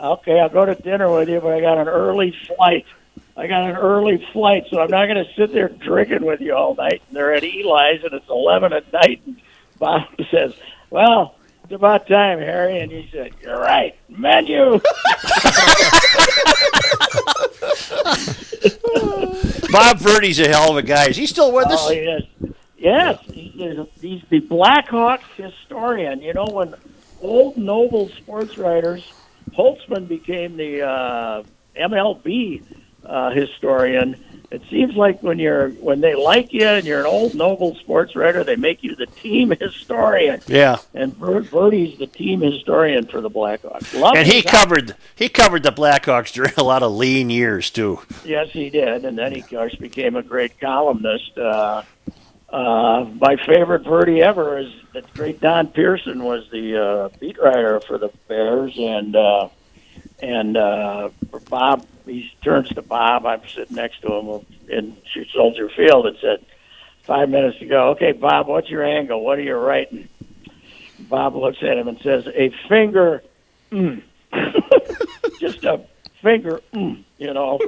"Okay, 0.00 0.40
I'll 0.40 0.48
go 0.48 0.64
to 0.64 0.74
dinner 0.74 1.12
with 1.12 1.28
you, 1.28 1.40
but 1.40 1.52
I 1.52 1.60
got 1.60 1.78
an 1.78 1.88
early 1.88 2.34
flight. 2.46 2.86
I 3.36 3.46
got 3.46 3.70
an 3.70 3.76
early 3.76 4.26
flight, 4.32 4.64
so 4.70 4.80
I'm 4.80 4.90
not 4.90 5.06
going 5.06 5.24
to 5.24 5.32
sit 5.34 5.52
there 5.52 5.68
drinking 5.68 6.24
with 6.24 6.40
you 6.40 6.54
all 6.54 6.74
night." 6.74 7.02
And 7.08 7.16
they're 7.16 7.34
at 7.34 7.44
Eli's, 7.44 8.02
and 8.04 8.12
it's 8.12 8.28
eleven 8.28 8.72
at 8.72 8.92
night. 8.92 9.20
And 9.26 9.40
Bob 9.78 10.08
says, 10.30 10.54
"Well, 10.90 11.34
it's 11.64 11.72
about 11.72 12.06
time, 12.06 12.38
Harry." 12.38 12.78
And 12.80 12.90
he 12.90 13.08
said, 13.12 13.32
"You're 13.42 13.60
right, 13.60 13.94
menu." 14.08 14.80
Bob 19.70 19.98
Verdi's 19.98 20.40
a 20.40 20.48
hell 20.48 20.70
of 20.70 20.76
a 20.76 20.82
guy. 20.82 21.06
Is 21.08 21.16
he 21.16 21.26
still 21.26 21.52
with 21.52 21.66
us? 21.66 21.80
Oh, 21.80 21.92
he 21.92 21.98
is. 21.98 22.24
Yes, 22.76 23.18
he's, 23.32 23.78
he's 24.00 24.22
the 24.30 24.40
Blackhawks 24.40 25.22
historian. 25.36 26.22
You 26.22 26.32
know, 26.32 26.46
when 26.46 26.74
old 27.20 27.56
noble 27.56 28.08
sports 28.08 28.56
writers, 28.58 29.12
Holtzman 29.56 30.08
became 30.08 30.56
the 30.56 30.82
uh, 30.82 31.42
MLB 31.76 32.62
uh, 33.04 33.30
historian. 33.30 34.16
It 34.50 34.62
seems 34.68 34.96
like 34.96 35.22
when 35.22 35.38
you're 35.38 35.70
when 35.70 36.00
they 36.00 36.16
like 36.16 36.52
you 36.52 36.66
and 36.66 36.84
you're 36.84 37.00
an 37.00 37.06
old 37.06 37.36
noble 37.36 37.76
sports 37.76 38.16
writer, 38.16 38.42
they 38.42 38.56
make 38.56 38.82
you 38.82 38.96
the 38.96 39.06
team 39.06 39.52
historian. 39.60 40.40
Yeah. 40.48 40.78
And 40.92 41.14
Ver- 41.16 41.42
Verdi's 41.42 41.98
the 41.98 42.08
team 42.08 42.40
historian 42.40 43.06
for 43.06 43.20
the 43.20 43.30
Blackhawks. 43.30 43.98
Love 43.98 44.16
And 44.16 44.26
he 44.26 44.42
covered 44.42 44.96
he 45.14 45.28
covered 45.28 45.62
the 45.62 45.70
Blackhawks 45.70 46.32
during 46.32 46.52
a 46.56 46.64
lot 46.64 46.82
of 46.82 46.90
lean 46.92 47.30
years 47.30 47.70
too. 47.70 48.00
Yes, 48.24 48.50
he 48.50 48.70
did, 48.70 49.04
and 49.04 49.16
then 49.16 49.32
he, 49.32 49.40
of 49.40 49.48
course, 49.48 49.74
became 49.76 50.16
a 50.16 50.22
great 50.22 50.58
columnist. 50.58 51.38
Uh, 51.38 51.82
uh, 52.52 53.06
my 53.20 53.36
favorite 53.46 53.84
Verdi 53.84 54.22
ever 54.22 54.58
is 54.58 54.72
that 54.92 55.12
great 55.14 55.40
Don 55.40 55.68
Pearson 55.68 56.24
was 56.24 56.48
the 56.50 56.76
uh, 56.82 57.08
beat 57.20 57.38
writer 57.38 57.80
for 57.80 57.96
the 57.98 58.08
Bears, 58.28 58.74
and 58.78 59.14
uh, 59.16 59.48
and 60.20 60.56
uh, 60.56 61.10
Bob. 61.48 61.86
He 62.06 62.32
turns 62.42 62.68
to 62.70 62.82
Bob. 62.82 63.24
I'm 63.26 63.46
sitting 63.46 63.76
next 63.76 64.02
to 64.02 64.12
him 64.12 64.46
in 64.68 64.96
Soldier 65.32 65.68
Field, 65.68 66.06
and 66.06 66.16
said 66.20 66.44
five 67.04 67.28
minutes 67.28 67.60
ago, 67.62 67.90
"Okay, 67.90 68.12
Bob, 68.12 68.48
what's 68.48 68.68
your 68.68 68.84
angle? 68.84 69.22
What 69.24 69.38
are 69.38 69.42
you 69.42 69.54
writing?" 69.54 70.08
Bob 71.08 71.36
looks 71.36 71.58
at 71.62 71.78
him 71.78 71.86
and 71.88 72.00
says, 72.00 72.26
"A 72.26 72.50
finger, 72.68 73.22
mm. 73.70 74.02
just 75.40 75.64
a 75.64 75.82
finger, 76.22 76.60
mm, 76.74 77.02
you 77.18 77.32
know." 77.32 77.58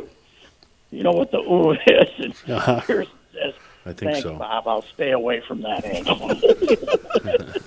You 0.95 1.03
know 1.03 1.13
what 1.13 1.31
the 1.31 1.39
ooh 1.39 1.73
is? 1.73 2.11
And 2.19 2.35
Uh-huh. 2.55 2.81
Pearson 2.83 3.13
I 3.85 3.93
think 3.93 4.13
Thanks, 4.13 4.23
so. 4.23 4.37
Bob. 4.37 4.69
I'll 4.69 4.85
stay 4.95 5.11
away 5.11 5.41
from 5.41 5.63
that 5.63 5.85
angle. 5.85 6.29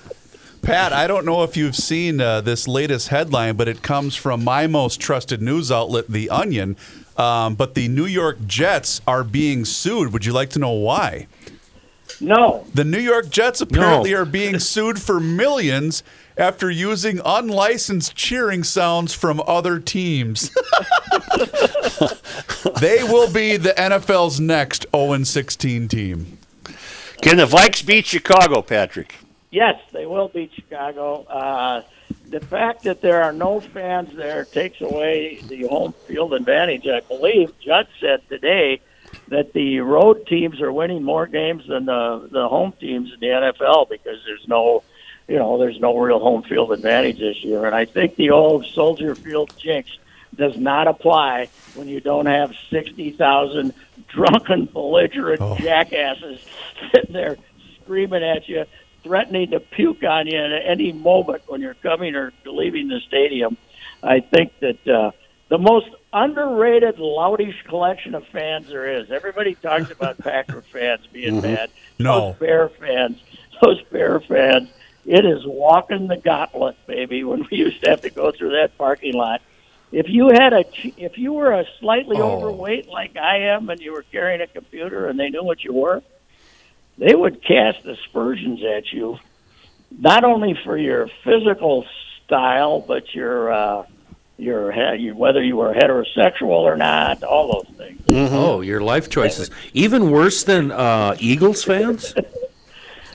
Pat, 0.62 0.94
I 0.94 1.06
don't 1.06 1.26
know 1.26 1.44
if 1.44 1.56
you've 1.56 1.76
seen 1.76 2.20
uh, 2.20 2.42
this 2.42 2.68
latest 2.68 3.10
headline, 3.10 3.56
but 3.56 3.68
it 3.68 3.84
comes 3.84 4.16
from 4.16 4.44
my 4.44 4.66
most 4.66 5.00
trusted 5.00 5.42
news 5.42 5.72
outlet, 5.72 6.08
The 6.08 6.30
Onion. 6.30 6.76
Um, 7.18 7.56
but 7.56 7.76
the 7.76 7.88
New 7.88 8.06
York 8.06 8.46
Jets 8.48 9.00
are 9.08 9.24
being 9.24 9.64
sued. 9.64 10.12
Would 10.12 10.26
you 10.26 10.34
like 10.34 10.50
to 10.52 10.60
know 10.60 10.72
why? 10.72 11.28
No. 12.20 12.66
The 12.74 12.84
New 12.84 13.00
York 13.00 13.30
Jets 13.30 13.62
apparently 13.62 14.14
are 14.14 14.26
being 14.26 14.60
sued 14.60 15.00
for 15.00 15.20
millions 15.20 16.04
after 16.38 16.70
using 16.70 17.22
unlicensed 17.24 18.16
cheering 18.16 18.64
sounds 18.64 19.14
from 19.14 19.42
other 19.48 19.80
teams. 19.80 20.50
they 22.80 23.04
will 23.04 23.32
be 23.32 23.58
the 23.58 23.74
NFL's 23.78 24.40
next 24.40 24.86
0 24.96 25.24
16 25.24 25.88
team. 25.88 26.38
Can 27.22 27.38
the 27.38 27.46
Vikes 27.46 27.86
beat 27.86 28.06
Chicago, 28.06 28.62
Patrick? 28.62 29.16
yes, 29.56 29.80
they 29.94 30.06
will 30.06 30.28
beat 30.28 30.52
Chicago. 30.54 31.24
Uh, 31.24 31.82
the 32.30 32.42
fact 32.42 32.84
that 32.84 33.02
there 33.02 33.24
are 33.24 33.32
no 33.32 33.62
fans 33.62 34.14
there 34.16 34.44
takes 34.44 34.82
away 34.82 35.40
the 35.48 35.66
home 35.68 35.94
field 36.08 36.34
advantage. 36.34 36.86
I 36.88 37.00
believe 37.00 37.58
Judd 37.60 37.88
said 38.02 38.28
today 38.28 38.82
that 39.30 39.54
the 39.54 39.80
road 39.80 40.28
teams 40.28 40.62
are 40.62 40.74
winning 40.74 41.04
more 41.04 41.26
games 41.26 41.66
than 41.68 41.86
the 41.86 42.28
the 42.32 42.48
home 42.50 42.74
teams 42.80 43.14
in 43.14 43.20
the 43.22 43.28
NFL 43.28 43.90
because 43.90 44.20
there's 44.26 44.48
no, 44.48 44.84
you 45.28 45.38
know, 45.38 45.58
there's 45.58 45.80
no 45.80 45.98
real 45.98 46.20
home 46.20 46.44
field 46.44 46.72
advantage 46.72 47.20
this 47.20 47.44
year. 47.44 47.66
And 47.66 47.76
I 47.76 47.86
think 47.86 48.16
the 48.16 48.32
old 48.32 48.66
Soldier 48.74 49.16
Field 49.16 49.50
jinx 49.58 49.90
does 50.36 50.58
not 50.58 50.88
apply 50.88 51.50
when 51.76 51.88
you 51.88 52.00
don't 52.00 52.26
have 52.28 52.54
sixty 52.70 53.12
thousand 53.12 53.74
drunken, 54.08 54.66
belligerent 54.74 55.60
jackasses 55.60 56.40
sitting 56.94 57.14
there 57.14 57.38
screaming 57.82 58.24
at 58.24 58.48
you, 58.48 58.66
threatening 59.04 59.52
to 59.52 59.60
puke 59.60 60.04
on 60.04 60.28
you 60.28 60.38
at 60.38 60.52
any 60.66 60.92
moment 60.92 61.44
when 61.48 61.62
you're 61.62 61.74
coming 61.76 62.16
or 62.16 62.32
leaving 62.46 62.88
the 62.88 63.00
stadium. 63.08 63.58
I 64.04 64.20
think 64.20 64.54
that 64.60 64.88
uh, 64.88 65.12
the 65.50 65.58
most 65.58 65.88
underrated, 66.14 66.98
loutish 66.98 67.56
collection 67.68 68.16
of 68.16 68.26
fans 68.28 68.68
there 68.68 69.00
is. 69.00 69.12
Everybody 69.12 69.56
talks 69.56 69.90
about 69.92 70.18
Packer 70.24 70.62
fans 70.72 71.06
being 71.12 71.36
Mhm. 71.36 71.42
bad. 71.42 71.70
No. 72.00 72.32
Those 72.32 72.40
Bear 72.40 72.70
fans, 72.70 73.22
those 73.62 73.82
Bear 73.92 74.20
fans, 74.22 74.70
it 75.06 75.26
is 75.26 75.46
walking 75.46 76.08
the 76.08 76.18
gauntlet, 76.18 76.76
baby. 76.88 77.24
When 77.24 77.48
we 77.52 77.58
used 77.58 77.84
to 77.84 77.90
have 77.92 78.02
to 78.02 78.10
go 78.10 78.32
through 78.32 78.52
that 78.52 78.78
parking 78.78 79.14
lot, 79.14 79.42
if 79.92 80.10
you 80.10 80.30
had 80.30 80.52
a, 80.54 80.64
ch- 80.64 80.94
if 80.98 81.18
you 81.18 81.34
were 81.34 81.52
a 81.54 81.66
slightly 81.80 82.18
Oh. 82.18 82.38
overweight 82.38 82.88
like 82.90 83.16
I 83.18 83.38
am, 83.54 83.70
and 83.70 83.80
you 83.80 83.94
were 83.94 84.04
carrying 84.12 84.42
a 84.42 84.48
computer, 84.48 85.08
and 85.08 85.20
they 85.20 85.30
knew 85.30 85.44
what 85.44 85.64
you 85.64 85.74
were, 85.74 86.02
they 86.98 87.14
would 87.14 87.44
cast 87.44 87.86
aspersions 87.86 88.64
at 88.64 88.92
you, 88.92 89.20
not 89.98 90.24
only 90.24 90.58
for 90.64 90.78
your 90.78 91.08
physical 91.24 91.86
style, 92.26 92.80
but 92.80 93.14
your 93.14 93.52
uh, 93.54 93.84
your 94.38 94.72
he- 94.72 95.12
whether 95.12 95.42
you 95.44 95.56
were 95.58 95.74
heterosexual 95.74 96.50
or 96.50 96.76
not, 96.76 97.24
all 97.24 97.64
those 97.64 97.76
things. 97.78 98.02
Oh, 98.10 98.62
your 98.62 98.82
life 98.82 99.10
choices. 99.10 99.50
Even 99.74 100.10
worse 100.12 100.44
than 100.44 100.72
uh, 100.72 101.16
Eagles 101.20 101.64
fans? 101.64 102.14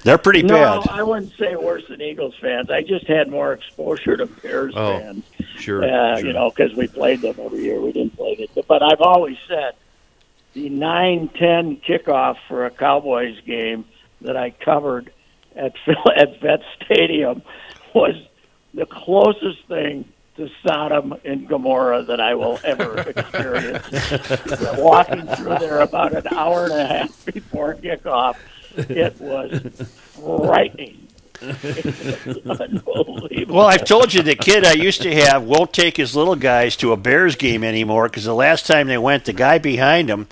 They're 0.02 0.18
pretty 0.18 0.42
no, 0.42 0.80
bad. 0.80 0.88
I 0.90 1.02
wouldn't 1.02 1.32
say 1.36 1.56
worse 1.56 1.82
than 1.88 2.00
Eagles 2.00 2.34
fans. 2.40 2.70
I 2.70 2.82
just 2.82 3.06
had 3.06 3.28
more 3.28 3.52
exposure 3.52 4.16
to 4.16 4.26
Bears 4.26 4.72
Oh, 4.76 4.98
fans. 4.98 5.24
Sure. 5.58 5.84
uh, 5.84 6.16
sure. 6.18 6.26
you 6.26 6.32
know, 6.32 6.50
because 6.50 6.74
we 6.74 6.86
played 6.88 7.20
them 7.20 7.36
every 7.38 7.60
year. 7.60 7.80
We 7.80 7.92
didn't 7.92 8.16
play 8.16 8.32
it, 8.38 8.66
but 8.66 8.82
I've 8.82 9.00
always 9.02 9.36
said 9.46 9.74
the 10.54 10.68
nine 10.70 11.28
ten 11.28 11.76
kickoff 11.76 12.36
for 12.48 12.64
a 12.66 12.70
Cowboys 12.70 13.38
game 13.46 13.84
that 14.22 14.36
I 14.36 14.50
covered 14.50 15.12
at 15.54 15.74
Phil- 15.84 16.12
at 16.16 16.40
Vet 16.40 16.62
Stadium 16.84 17.42
was 17.94 18.14
the 18.72 18.86
closest 18.86 19.64
thing 19.68 20.06
to 20.36 20.48
Sodom 20.66 21.14
and 21.24 21.46
Gomorrah 21.46 22.04
that 22.04 22.20
I 22.20 22.34
will 22.36 22.58
ever 22.64 22.98
experience. 23.16 23.86
Walking 24.78 25.26
through 25.26 25.58
there 25.58 25.80
about 25.80 26.14
an 26.14 26.26
hour 26.34 26.64
and 26.64 26.72
a 26.72 26.86
half 26.86 27.26
before 27.26 27.74
kickoff, 27.74 28.36
it 28.76 29.20
was 29.20 29.92
frightening. 30.14 31.08
Unbelievable. 31.40 33.28
Well, 33.54 33.66
I've 33.66 33.86
told 33.86 34.12
you 34.12 34.22
the 34.22 34.36
kid 34.36 34.66
I 34.66 34.72
used 34.72 35.00
to 35.02 35.14
have 35.14 35.42
won't 35.42 35.72
take 35.72 35.96
his 35.96 36.14
little 36.14 36.36
guys 36.36 36.76
to 36.76 36.92
a 36.92 36.98
Bears 36.98 37.34
game 37.34 37.64
anymore 37.64 38.08
because 38.08 38.24
the 38.24 38.34
last 38.34 38.66
time 38.66 38.88
they 38.88 38.98
went, 38.98 39.24
the 39.24 39.32
guy 39.32 39.56
behind 39.58 40.10
him 40.10 40.28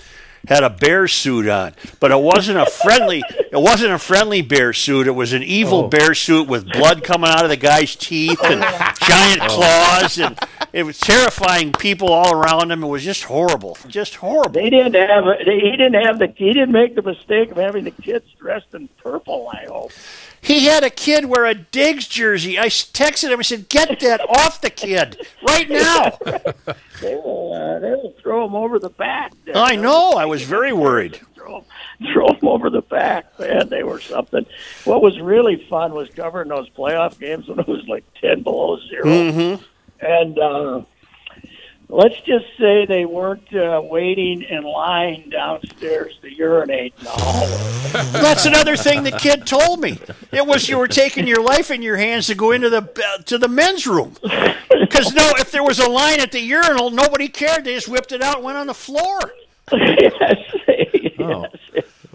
had 0.49 0.65
a 0.65 0.71
bear 0.71 1.07
suit 1.07 1.47
on, 1.47 1.75
but 2.01 2.11
it 2.11 2.19
wasn't 2.19 2.59
a 2.59 2.65
friendly. 2.65 3.23
It 3.53 3.61
wasn't 3.61 3.93
a 3.93 3.99
friendly 3.99 4.41
bear 4.41 4.73
suit. 4.73 5.07
It 5.07 5.13
was 5.13 5.35
an 5.35 5.43
evil 5.43 5.81
oh. 5.81 5.89
bear 5.89 6.15
suit 6.15 6.49
with 6.49 6.73
blood 6.73 7.05
coming 7.05 7.29
out 7.29 7.45
of 7.45 7.51
the 7.51 7.57
guy's 7.57 7.95
teeth 7.95 8.39
and 8.43 8.63
giant 9.07 9.43
oh. 9.43 9.49
claws, 9.49 10.19
and 10.19 10.39
it 10.73 10.85
was 10.85 10.99
terrifying 10.99 11.73
people 11.73 12.09
all 12.09 12.33
around 12.35 12.71
him. 12.71 12.83
It 12.83 12.87
was 12.89 13.05
just 13.05 13.25
horrible, 13.25 13.77
just 13.89 14.17
horrible. 14.17 14.51
They 14.51 14.71
didn't 14.71 14.95
have. 14.95 15.25
They, 15.45 15.61
he 15.61 15.73
didn't 15.73 16.03
have 16.03 16.19
the. 16.19 16.33
He 16.35 16.55
didn't 16.55 16.73
make 16.73 16.95
the 16.95 17.03
mistake 17.03 17.51
of 17.51 17.59
having 17.59 17.85
the 17.85 17.91
kids 17.91 18.25
dressed 18.39 18.73
in 18.73 18.89
purple. 19.03 19.51
I 19.53 19.67
hope. 19.67 19.93
He 20.41 20.67
had 20.67 20.85
a 20.85 20.91
kid 20.91 21.27
wear 21.27 21.45
a 21.47 21.55
Diggs 21.55 22.07
jersey. 22.07 22.59
I 22.59 22.67
texted 22.67 23.31
him. 23.31 23.39
I 23.39 23.43
said, 23.43 23.69
"Get 23.69 24.01
that 24.01 24.21
off 24.29 24.61
the 24.61 24.71
kid 24.71 25.17
right 25.47 25.69
now." 25.69 26.19
They 27.01 27.15
will. 27.15 27.53
Uh, 27.53 27.79
they 27.79 27.91
will 27.93 28.13
throw 28.21 28.45
him 28.45 28.57
over 28.57 28.81
the 28.81 28.89
back. 28.91 29.33
there. 29.45 29.57
I 29.57 29.77
know. 29.77 30.15
I 30.15 30.25
was 30.25 30.43
very 30.43 30.73
worried. 30.73 31.21
Throw, 31.37 31.59
him, 31.61 31.65
throw 32.13 32.27
him 32.27 32.49
over 32.49 32.71
the 32.71 32.83
back. 32.83 33.39
Man, 33.39 33.69
they 33.69 33.85
were 33.85 34.01
something. 34.01 34.45
What 34.85 35.01
was 35.01 35.19
really 35.21 35.65
fun 35.71 35.95
was 35.95 36.09
covering 36.11 36.49
those 36.49 36.69
playoff 36.71 37.21
games 37.21 37.47
when 37.47 37.61
it 37.61 37.69
was 37.69 37.87
like 37.87 38.03
ten 38.21 38.43
below 38.43 38.79
0 38.91 39.05
Mhm. 39.05 39.63
and 40.01 40.39
uh, 40.41 40.83
let's 41.89 42.21
just 42.23 42.47
say 42.59 42.87
they 42.87 43.05
weren't 43.05 43.55
uh, 43.55 43.81
waiting 43.85 44.43
in 44.43 44.63
line 44.65 45.31
downstairs 45.31 46.19
to 46.23 46.33
urinate 46.33 46.95
in 46.99 47.05
the 47.05 47.11
hallway. 47.11 48.13
That's 48.13 48.45
another 48.47 48.77
thing 48.77 49.03
the 49.03 49.13
kid 49.13 49.47
told 49.47 49.81
me. 49.81 49.99
It 50.33 50.47
was 50.47 50.69
you 50.69 50.79
were 50.79 50.89
taking 50.89 51.27
your 51.27 51.43
life 51.43 51.71
in 51.71 51.83
your 51.83 51.97
hands 51.97 52.27
to 52.27 52.35
go 52.35 52.53
into 52.53 52.69
the 52.71 52.83
uh, 52.83 53.23
to 53.25 53.39
the 53.39 53.49
men's 53.49 53.87
room. 53.87 54.15
Because 54.23 55.15
no, 55.15 55.33
if 55.39 55.51
there 55.51 55.63
was 55.63 55.79
a 55.79 55.89
line 55.89 56.21
at 56.21 56.33
the 56.33 56.41
urinal, 56.41 56.91
nobody 56.91 57.29
cared. 57.29 57.65
They 57.65 57.75
just 57.75 57.89
whipped 57.89 58.13
it 58.13 58.23
out 58.23 58.37
and 58.37 58.45
went 58.45 58.59
on 58.59 58.67
the 58.67 58.75
floor. 58.75 59.19
Yes, 59.73 60.37
Oh, 61.21 61.47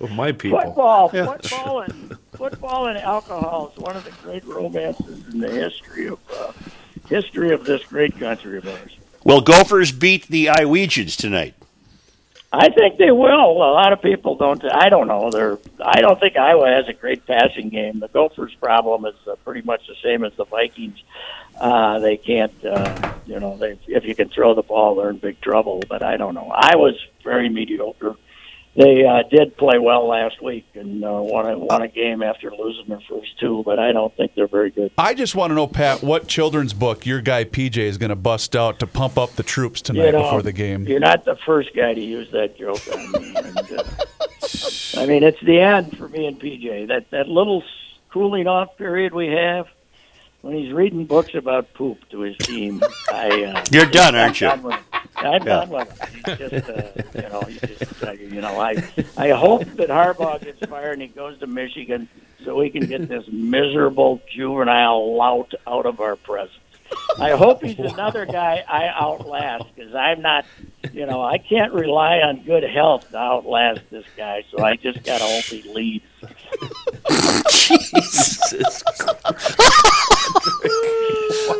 oh, 0.01 0.07
my 0.07 0.32
people. 0.32 0.59
Football, 0.59 1.09
football, 1.09 1.82
and 1.82 2.17
football 2.32 2.88
and 2.88 2.97
alcohol 2.97 3.71
is 3.71 3.78
one 3.80 3.95
of 3.95 4.03
the 4.05 4.11
great 4.24 4.43
romances 4.45 5.34
in 5.34 5.39
the 5.39 5.49
history 5.51 6.07
of 6.07 6.19
uh, 6.36 6.51
history 7.07 7.51
of 7.51 7.65
this 7.65 7.84
great 7.84 8.17
country 8.17 8.57
of 8.57 8.67
ours. 8.67 8.97
Will 9.24 9.41
Gophers 9.41 9.91
beat 9.91 10.28
the 10.28 10.47
Iwegians 10.47 11.15
tonight? 11.15 11.55
I 12.51 12.69
think 12.69 12.97
they 12.97 13.09
will. 13.09 13.51
A 13.57 13.74
lot 13.74 13.93
of 13.93 14.01
people 14.01 14.36
don't. 14.36 14.63
I 14.71 14.89
don't 14.89 15.07
know. 15.07 15.32
They're. 15.32 15.57
I 15.80 16.01
don't 16.01 16.19
think 16.19 16.38
Iowa 16.38 16.67
has 16.67 16.88
a 16.88 16.93
great 16.93 17.26
passing 17.26 17.69
game. 17.69 17.99
The 17.99 18.09
Gophers' 18.09 18.53
problem 18.53 19.05
is 19.05 19.15
uh, 19.28 19.36
pretty 19.43 19.61
much 19.61 19.88
the 19.88 19.95
same 20.03 20.24
as 20.24 20.34
the 20.34 20.45
Vikings. 20.45 21.01
Uh, 21.59 21.97
they 21.97 22.15
can't. 22.15 22.53
Uh, 22.63 23.13
you 23.26 23.39
know, 23.39 23.57
they 23.57 23.80
if 23.88 24.05
you 24.05 24.13
can 24.13 24.30
throw 24.30 24.53
the 24.53 24.61
ball, 24.61 24.95
they're 24.95 25.09
in 25.09 25.17
big 25.17 25.41
trouble. 25.41 25.82
But 25.89 26.03
I 26.03 26.17
don't 26.17 26.36
know. 26.36 26.51
I 26.53 26.76
was 26.76 26.95
very 27.24 27.49
mediocre. 27.49 28.15
They 28.76 29.05
uh, 29.05 29.21
did 29.30 29.55
play 29.55 29.78
well 29.78 30.07
last 30.07 30.41
week 30.41 30.65
and 30.74 31.03
uh, 31.03 31.19
won 31.21 31.45
a, 31.45 31.57
won 31.57 31.84
a 31.84 31.88
game 31.88 32.24
after 32.24 32.51
losing 32.51 32.88
their 32.88 33.01
first 33.07 33.39
two. 33.39 33.61
But 33.63 33.78
I 33.78 33.91
don't 33.91 34.15
think 34.17 34.34
they're 34.34 34.47
very 34.47 34.71
good. 34.71 34.91
I 34.97 35.13
just 35.13 35.36
want 35.36 35.51
to 35.51 35.55
know, 35.55 35.67
Pat, 35.67 36.01
what 36.01 36.28
children's 36.28 36.74
book 36.74 37.05
your 37.05 37.21
guy 37.21 37.43
PJ 37.43 37.78
is 37.78 37.99
going 37.99 38.09
to 38.09 38.15
bust 38.15 38.55
out 38.55 38.80
to 38.80 38.88
pump 38.88 39.17
up 39.17 39.34
the 39.34 39.43
troops 39.43 39.82
tonight 39.82 40.07
You 40.07 40.11
know, 40.13 40.24
before 40.24 40.41
the 40.41 40.53
game. 40.53 40.88
You're 40.88 40.99
not 40.99 41.24
the 41.24 41.36
first 41.45 41.76
guy 41.76 41.93
to 41.93 42.01
use 42.01 42.32
that 42.32 42.57
joke 42.57 42.82
on 42.91 43.11
me. 43.11 43.36
And, 43.36 43.71
uh, 43.80 43.84
I 44.97 45.05
mean, 45.05 45.21
it's 45.21 45.41
the 45.41 45.59
end 45.59 45.95
for 45.97 46.09
me 46.09 46.26
and 46.26 46.39
PJ. 46.39 46.88
That 46.88 47.11
that 47.11 47.28
little 47.28 47.63
cooling 48.11 48.47
off 48.47 48.76
period 48.78 49.13
we 49.13 49.28
have 49.28 49.67
when 50.43 50.55
he's 50.55 50.73
reading 50.73 51.05
books 51.05 51.33
about 51.35 51.73
poop 51.73 51.97
to 52.09 52.19
his 52.19 52.37
team. 52.37 52.83
I 53.11 53.43
uh, 53.45 53.63
You're 53.71 53.85
done, 53.85 54.13
aren't 54.15 54.39
you? 54.41 54.47
done. 54.47 54.65
I'm 55.15 55.33
Yeah. 55.33 55.39
done 55.65 55.69
with 55.69 55.99
him. 56.01 56.09
He's 56.13 56.37
just, 56.37 56.69
uh, 56.69 56.83
you 57.15 57.29
know, 57.29 57.41
he's 57.41 57.61
just, 57.61 58.03
uh, 58.03 58.11
you 58.11 58.41
know, 58.41 58.59
I 58.59 58.71
I 59.17 59.29
hope 59.29 59.63
that 59.77 59.89
Harbaugh 59.89 60.43
gets 60.43 60.59
fired 60.65 60.93
and 60.93 61.01
he 61.01 61.07
goes 61.07 61.39
to 61.39 61.47
Michigan 61.47 62.09
so 62.43 62.57
we 62.57 62.69
can 62.69 62.85
get 62.87 63.07
this 63.07 63.23
miserable 63.31 64.21
juvenile 64.35 65.15
lout 65.15 65.53
out 65.65 65.85
of 65.85 66.01
our 66.01 66.17
presence. 66.17 66.57
I 67.19 67.31
hope 67.31 67.63
he's 67.63 67.79
another 67.79 68.25
guy 68.25 68.63
I 68.67 68.87
outlast 68.87 69.63
because 69.73 69.95
I'm 69.95 70.21
not, 70.21 70.45
you 70.91 71.05
know, 71.07 71.23
I 71.23 71.37
can't 71.39 71.73
rely 71.73 72.17
on 72.19 72.43
good 72.43 72.63
health 72.63 73.09
to 73.11 73.17
outlast 73.17 73.81
this 73.89 74.05
guy. 74.17 74.43
So 74.51 74.61
I 74.63 74.75
just 74.75 75.03
got 75.03 75.19
to 75.19 75.23
hope 75.23 75.43
he 75.45 75.61
leaves. 75.73 76.05
Jesus. 77.49 78.41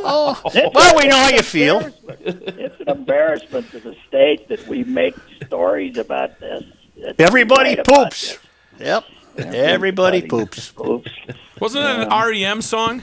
oh, 0.04 0.42
well, 0.74 0.98
we 0.98 1.08
know 1.08 1.18
how 1.18 1.30
you 1.30 1.42
feel. 1.42 1.92
It's 2.20 2.80
an 2.82 2.90
embarrassment 2.90 3.70
to 3.72 3.80
the 3.80 3.96
state 4.08 4.48
that 4.50 4.68
we 4.68 4.84
make 4.84 5.16
stories 5.46 5.98
about 5.98 6.40
this. 6.40 6.64
It's 6.96 7.20
Everybody 7.20 7.76
great 7.76 7.88
about 7.88 8.12
poops. 8.12 8.38
Yep. 8.80 9.04
Everybody 9.38 10.22
poops. 10.22 10.72
Poops. 10.72 11.12
Wasn't 11.60 11.84
that 11.84 12.08
an 12.08 12.12
um, 12.12 12.30
REM 12.30 12.62
song? 12.62 13.02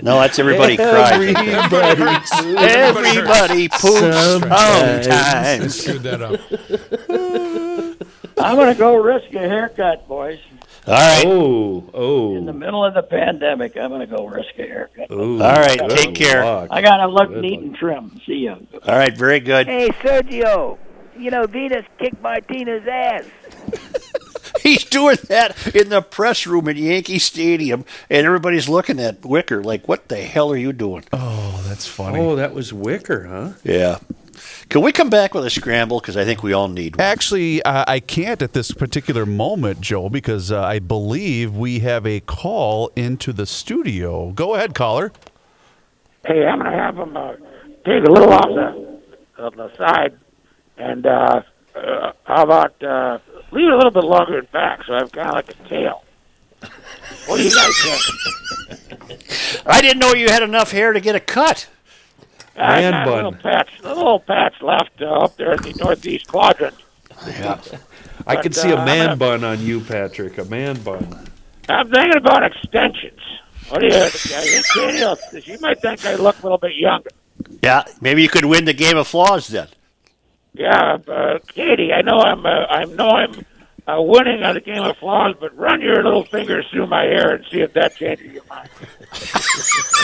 No, 0.00 0.20
that's 0.20 0.38
everybody 0.38 0.76
cries. 0.76 1.12
Everybody 1.12 2.00
hurts. 2.00 2.32
Everybody 2.44 3.68
poops 3.68 4.20
sometimes. 4.20 5.74
Screwed 5.80 6.02
that 6.04 6.22
up. 6.22 6.40
I'm 8.38 8.54
going 8.54 8.72
to 8.72 8.78
go 8.78 8.94
risk 8.96 9.34
a 9.34 9.40
haircut, 9.40 10.06
boys. 10.06 10.38
All 10.88 10.94
right. 10.94 11.24
Oh, 11.26 11.90
oh. 11.92 12.36
In 12.36 12.46
the 12.46 12.52
middle 12.52 12.84
of 12.84 12.94
the 12.94 13.02
pandemic, 13.02 13.76
I'm 13.76 13.90
going 13.90 14.00
to 14.00 14.06
go 14.06 14.26
risk 14.26 14.50
a 14.58 14.62
haircut. 14.62 15.10
Ooh, 15.10 15.42
All 15.42 15.52
right, 15.54 15.78
take 15.90 16.14
care. 16.14 16.44
luck. 16.44 16.68
I 16.70 16.80
got 16.80 16.98
to 16.98 17.06
look 17.08 17.28
Good 17.28 17.42
neat 17.42 17.52
luck. 17.60 17.62
and 17.62 17.76
trim. 17.76 18.20
See 18.26 18.32
you. 18.34 18.66
All 18.84 18.96
right, 18.96 19.16
very 19.16 19.40
good. 19.40 19.66
Hey, 19.66 19.88
Sergio, 19.88 20.78
you 21.18 21.30
know, 21.30 21.46
Venus 21.46 21.84
kicked 21.98 22.20
Martina's 22.22 22.86
ass. 22.86 23.24
He's 24.62 24.84
doing 24.84 25.18
that 25.28 25.74
in 25.74 25.88
the 25.90 26.00
press 26.02 26.46
room 26.46 26.68
at 26.68 26.76
Yankee 26.76 27.18
Stadium, 27.18 27.84
and 28.10 28.26
everybody's 28.26 28.68
looking 28.68 28.98
at 28.98 29.24
Wicker 29.24 29.62
like, 29.62 29.86
"What 29.86 30.08
the 30.08 30.16
hell 30.16 30.50
are 30.52 30.56
you 30.56 30.72
doing?" 30.72 31.04
Oh, 31.12 31.62
that's 31.68 31.86
funny. 31.86 32.18
Oh, 32.18 32.34
that 32.36 32.54
was 32.54 32.72
Wicker, 32.72 33.26
huh? 33.26 33.52
Yeah. 33.62 33.98
Can 34.68 34.82
we 34.82 34.92
come 34.92 35.08
back 35.08 35.32
with 35.32 35.46
a 35.46 35.50
scramble? 35.50 35.98
Because 35.98 36.16
I 36.16 36.26
think 36.26 36.42
we 36.42 36.52
all 36.52 36.68
need 36.68 36.96
one. 36.96 37.06
Actually, 37.06 37.62
uh, 37.62 37.84
I 37.88 38.00
can't 38.00 38.42
at 38.42 38.52
this 38.52 38.70
particular 38.70 39.24
moment, 39.24 39.80
Joe, 39.80 40.10
because 40.10 40.52
uh, 40.52 40.62
I 40.62 40.78
believe 40.78 41.56
we 41.56 41.78
have 41.78 42.06
a 42.06 42.20
call 42.20 42.90
into 42.94 43.32
the 43.32 43.46
studio. 43.46 44.30
Go 44.32 44.54
ahead, 44.54 44.74
caller. 44.74 45.10
Hey, 46.26 46.44
I'm 46.44 46.58
gonna 46.58 46.76
have 46.76 46.96
them 46.96 47.16
uh, 47.16 47.32
take 47.86 48.04
a 48.04 48.10
little 48.10 48.30
off 48.30 48.48
the 48.48 48.98
of 49.42 49.56
the 49.56 49.74
side, 49.76 50.18
and 50.76 51.06
uh, 51.06 51.42
uh, 51.74 52.12
how 52.24 52.42
about 52.42 52.82
uh, 52.82 53.18
leave 53.52 53.68
it 53.68 53.72
a 53.72 53.76
little 53.76 53.90
bit 53.90 54.04
longer 54.04 54.40
in 54.40 54.44
back, 54.52 54.84
so 54.84 54.92
I've 54.92 55.10
kind 55.12 55.28
of 55.28 55.34
like 55.34 55.48
a 55.48 55.68
tail. 55.68 56.04
What 57.26 57.38
do 57.38 57.44
you 57.44 57.54
guys 57.54 57.98
think? 59.08 59.62
I 59.66 59.80
didn't 59.80 60.00
know 60.00 60.12
you 60.12 60.28
had 60.28 60.42
enough 60.42 60.72
hair 60.72 60.92
to 60.92 61.00
get 61.00 61.14
a 61.14 61.20
cut. 61.20 61.68
I 62.58 62.80
Man 62.80 62.92
got 62.92 63.02
a 63.02 63.04
bun. 63.06 63.16
little 63.16 63.32
patch, 63.40 63.68
a 63.84 63.94
little 63.94 64.20
patch 64.20 64.54
left 64.62 65.00
uh, 65.02 65.06
up 65.06 65.36
there 65.36 65.52
in 65.52 65.62
the 65.62 65.72
northeast 65.82 66.26
quadrant. 66.28 66.74
Yeah. 67.26 67.60
I 68.26 68.34
But, 68.36 68.42
could 68.42 68.54
see 68.54 68.70
a 68.70 68.76
uh, 68.78 68.84
man 68.84 69.10
I'm 69.10 69.18
bun 69.18 69.44
on 69.44 69.60
you, 69.60 69.80
Patrick. 69.80 70.38
A 70.38 70.44
man 70.44 70.80
bun. 70.82 71.28
I'm 71.68 71.90
thinking 71.90 72.16
about 72.16 72.42
extensions. 72.44 73.20
What 73.68 73.80
do 73.80 73.86
you 73.86 73.92
think? 73.92 75.02
Uh, 75.02 75.16
you 75.44 75.58
might 75.60 75.80
think 75.80 76.04
I 76.06 76.14
look 76.14 76.38
a 76.40 76.42
little 76.42 76.58
bit 76.58 76.74
younger. 76.76 77.10
Yeah, 77.62 77.84
maybe 78.00 78.22
you 78.22 78.28
could 78.28 78.44
win 78.44 78.64
the 78.64 78.72
game 78.72 78.96
of 78.96 79.06
flaws 79.06 79.48
then. 79.48 79.68
Yeah, 80.54 80.98
uh, 81.06 81.38
Katie, 81.48 81.92
I 81.92 82.02
know 82.02 82.18
I'm, 82.18 82.44
uh, 82.46 82.48
I 82.48 82.84
know 82.84 83.08
I'm 83.10 83.44
uh, 83.86 84.00
winning 84.02 84.42
on 84.42 84.54
the 84.54 84.60
game 84.60 84.82
of 84.82 84.96
flaws, 84.96 85.34
but 85.38 85.56
run 85.56 85.80
your 85.80 86.02
little 86.02 86.24
fingers 86.24 86.66
through 86.70 86.86
my 86.86 87.02
hair 87.04 87.34
and 87.34 87.44
see 87.50 87.60
if 87.60 87.72
that 87.74 87.96
changes 87.96 88.32
your 88.32 88.44
mind. 88.48 88.68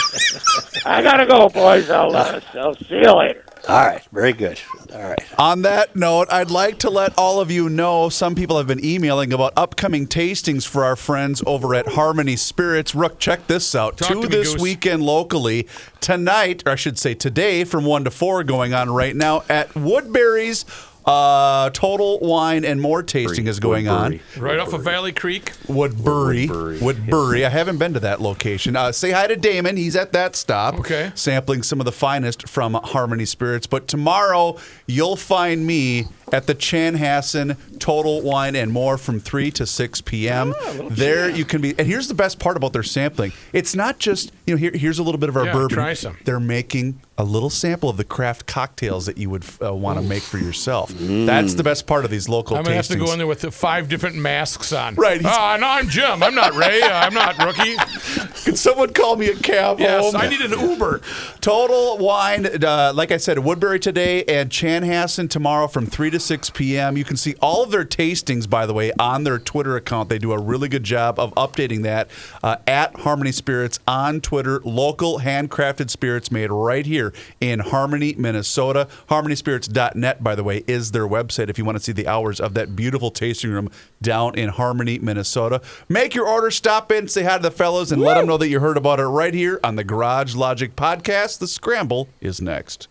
I 0.85 1.01
gotta 1.01 1.25
go, 1.25 1.49
boys. 1.49 1.89
I'll, 1.89 2.15
uh, 2.15 2.39
I'll 2.53 2.75
see 2.75 2.95
you 2.95 3.11
later. 3.11 3.43
All 3.67 3.83
right, 3.83 4.03
very 4.11 4.33
good. 4.33 4.59
All 4.93 5.01
right. 5.01 5.25
On 5.39 5.63
that 5.63 5.95
note, 5.95 6.27
I'd 6.31 6.51
like 6.51 6.77
to 6.79 6.89
let 6.91 7.17
all 7.17 7.39
of 7.41 7.49
you 7.49 7.67
know 7.67 8.09
some 8.09 8.35
people 8.35 8.57
have 8.57 8.67
been 8.67 8.83
emailing 8.83 9.33
about 9.33 9.53
upcoming 9.57 10.05
tastings 10.05 10.67
for 10.67 10.83
our 10.85 10.95
friends 10.95 11.41
over 11.47 11.73
at 11.73 11.87
Harmony 11.87 12.35
Spirits. 12.35 12.93
Rook, 12.93 13.17
check 13.17 13.47
this 13.47 13.73
out. 13.73 13.97
Talk 13.97 14.09
Two 14.09 14.21
to 14.21 14.29
me, 14.29 14.35
this 14.35 14.53
Goose. 14.53 14.61
weekend 14.61 15.01
locally. 15.01 15.67
Tonight, 15.99 16.61
or 16.67 16.73
I 16.73 16.75
should 16.75 16.99
say 16.99 17.15
today, 17.15 17.63
from 17.63 17.85
1 17.85 18.03
to 18.03 18.11
4, 18.11 18.43
going 18.43 18.75
on 18.75 18.91
right 18.91 19.15
now 19.15 19.43
at 19.49 19.73
Woodbury's 19.75 20.63
Uh, 21.05 21.69
Total 21.69 22.19
Wine 22.19 22.65
and 22.65 22.81
More 22.81 23.03
tasting 23.03 23.47
is 23.47 23.59
going 23.59 23.87
on. 23.87 24.13
Woodbury. 24.13 24.41
Right 24.41 24.59
off 24.59 24.73
of 24.73 24.83
Valley 24.83 25.11
Creek. 25.11 25.51
Woodbury. 25.67 26.47
Woodbury, 26.47 26.79
Woodbury. 26.79 27.45
I 27.45 27.49
haven't 27.49 27.77
been 27.77 27.93
to 27.93 27.99
that 27.99 28.21
location. 28.21 28.75
Uh, 28.75 28.91
say 28.91 29.11
hi 29.11 29.27
to 29.27 29.35
Damon. 29.35 29.77
He's 29.77 29.95
at 29.95 30.13
that 30.13 30.35
stop. 30.35 30.79
Okay. 30.79 31.11
Sampling 31.13 31.61
some 31.63 31.79
of 31.79 31.85
the 31.85 31.91
finest 31.91 32.49
from 32.49 32.73
Harmony 32.73 33.25
Spirits. 33.25 33.67
But 33.67 33.87
tomorrow, 33.87 34.57
you'll 34.87 35.15
find 35.15 35.65
me 35.65 36.05
at 36.31 36.47
the 36.47 36.55
Chanhassen 36.55 37.57
Total 37.79 38.21
Wine 38.21 38.55
and 38.55 38.71
More 38.71 38.97
from 38.97 39.19
3 39.19 39.51
to 39.51 39.65
6 39.65 40.01
p.m. 40.01 40.53
there 40.89 41.29
you 41.29 41.45
can 41.45 41.61
be. 41.61 41.69
And 41.77 41.87
here's 41.87 42.07
the 42.07 42.13
best 42.13 42.39
part 42.39 42.57
about 42.57 42.73
their 42.73 42.83
sampling 42.83 43.31
it's 43.53 43.75
not 43.75 43.99
just, 43.99 44.31
you 44.45 44.53
know, 44.53 44.57
here, 44.57 44.71
here's 44.73 44.99
a 44.99 45.03
little 45.03 45.19
bit 45.19 45.29
of 45.29 45.37
our 45.37 45.45
Yeah, 45.45 45.53
bourbon. 45.53 45.75
try 45.75 45.93
some. 45.93 46.17
They're 46.25 46.39
making 46.39 46.99
a 47.17 47.23
little 47.23 47.49
sample 47.49 47.89
of 47.89 47.95
the 47.95 48.03
craft 48.03 48.45
cocktails 48.45 49.05
that 49.05 49.17
you 49.17 49.29
would 49.29 49.45
uh, 49.63 49.73
want 49.73 49.97
to 49.99 50.03
make 50.05 50.21
for 50.23 50.37
yourself. 50.37 50.91
That's 50.97 51.53
the 51.53 51.63
best 51.63 51.87
part 51.87 52.03
of 52.03 52.11
these 52.11 52.27
local 52.27 52.57
I'm 52.57 52.63
gonna 52.63 52.75
have 52.75 52.87
to 52.87 52.97
go 52.97 53.11
in 53.13 53.19
there 53.19 53.27
with 53.27 53.39
the 53.41 53.51
five 53.51 53.87
different 53.87 54.17
masks 54.17 54.73
on. 54.73 54.95
Right, 54.95 55.21
he's- 55.21 55.33
Ah, 55.37 55.55
no, 55.59 55.67
I'm 55.67 55.87
Jim. 55.87 56.21
I'm 56.23 56.35
not 56.35 56.53
Ray. 56.55 56.81
I'm 56.81 57.13
not 57.13 57.37
rookie. 57.37 57.75
Can 58.43 58.55
someone 58.57 58.91
call 58.93 59.15
me 59.15 59.27
a 59.29 59.35
cab 59.35 59.79
Yes, 59.79 60.03
home? 60.03 60.15
I 60.17 60.27
need 60.27 60.41
an 60.41 60.59
Uber. 60.59 61.01
Total 61.41 61.97
Wine, 61.97 62.45
uh, 62.63 62.91
like 62.93 63.11
I 63.11 63.17
said, 63.17 63.39
Woodbury 63.39 63.79
today 63.79 64.23
and 64.25 64.49
Chanhassen 64.49 65.29
tomorrow 65.29 65.67
from 65.67 65.85
3 65.85 66.09
to 66.11 66.14
6 66.19 66.49
p.m. 66.51 66.97
You 66.97 67.03
can 67.03 67.17
see 67.17 67.35
all 67.41 67.63
of 67.63 67.71
their 67.71 67.85
tastings, 67.85 68.49
by 68.49 68.65
the 68.65 68.73
way, 68.73 68.91
on 68.99 69.23
their 69.23 69.39
Twitter 69.39 69.75
account. 69.75 70.09
They 70.09 70.19
do 70.19 70.31
a 70.31 70.39
really 70.39 70.69
good 70.69 70.83
job 70.83 71.19
of 71.19 71.33
updating 71.35 71.83
that 71.83 72.09
uh, 72.43 72.57
at 72.67 72.95
Harmony 73.01 73.31
Spirits 73.31 73.79
on 73.87 74.21
Twitter. 74.21 74.61
Local 74.63 75.19
handcrafted 75.19 75.89
spirits 75.89 76.31
made 76.31 76.51
right 76.51 76.85
here 76.85 77.13
in 77.39 77.59
Harmony, 77.59 78.15
Minnesota. 78.17 78.87
HarmonySpirits.net, 79.09 80.23
by 80.23 80.35
the 80.35 80.43
way, 80.43 80.63
is 80.67 80.91
their 80.91 81.07
website 81.07 81.49
if 81.49 81.57
you 81.57 81.65
want 81.65 81.77
to 81.77 81.83
see 81.83 81.91
the 81.91 82.07
hours 82.07 82.39
of 82.39 82.53
that 82.53 82.75
beautiful 82.75 83.11
tasting 83.11 83.51
room 83.51 83.69
down 84.01 84.35
in 84.35 84.49
Harmony, 84.49 84.99
Minnesota. 84.99 85.61
Make 85.89 86.15
your 86.15 86.27
order, 86.27 86.51
stop 86.51 86.91
in, 86.91 87.07
say 87.07 87.23
hi 87.23 87.37
to 87.37 87.43
the 87.43 87.51
fellows, 87.51 87.91
and 87.91 88.01
let 88.01 88.15
them 88.15 88.27
know 88.27 88.37
that 88.37 88.49
you 88.49 88.59
heard 88.59 88.77
about 88.77 88.99
it 88.99 89.05
right 89.05 89.33
here 89.33 89.59
on 89.63 89.75
the 89.75 89.83
Garage 89.83 90.35
Logic 90.35 90.75
podcast. 90.75 91.39
The 91.39 91.47
Scramble 91.47 92.09
is 92.21 92.41
next. 92.41 92.87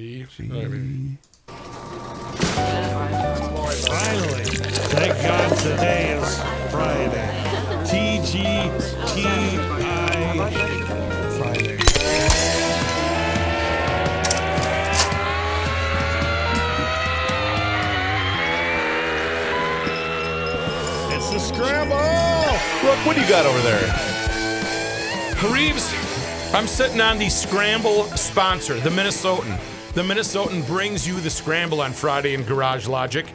Gee. 0.00 0.24
Finally. 0.24 1.18
Thank 4.96 5.12
God 5.20 5.58
today 5.58 6.12
is 6.16 6.40
Friday. 6.70 7.28
TGTI 7.84 8.70
Friday. 11.36 11.76
It's 21.14 21.28
the 21.28 21.38
scramble. 21.38 21.98
Brooke, 22.80 23.04
what 23.04 23.16
do 23.16 23.20
you 23.20 23.28
got 23.28 23.44
over 23.44 23.60
there? 23.60 23.84
Reeves, 25.52 25.92
I'm 26.54 26.66
sitting 26.66 27.02
on 27.02 27.18
the 27.18 27.28
Scramble 27.28 28.04
sponsor, 28.16 28.80
the 28.80 28.88
Minnesotan. 28.88 29.69
The 29.92 30.02
Minnesotan 30.02 30.64
brings 30.68 31.06
you 31.06 31.20
the 31.20 31.30
Scramble 31.30 31.80
on 31.80 31.92
Friday 31.92 32.34
in 32.34 32.44
Garage 32.44 32.86
Logic. 32.86 33.26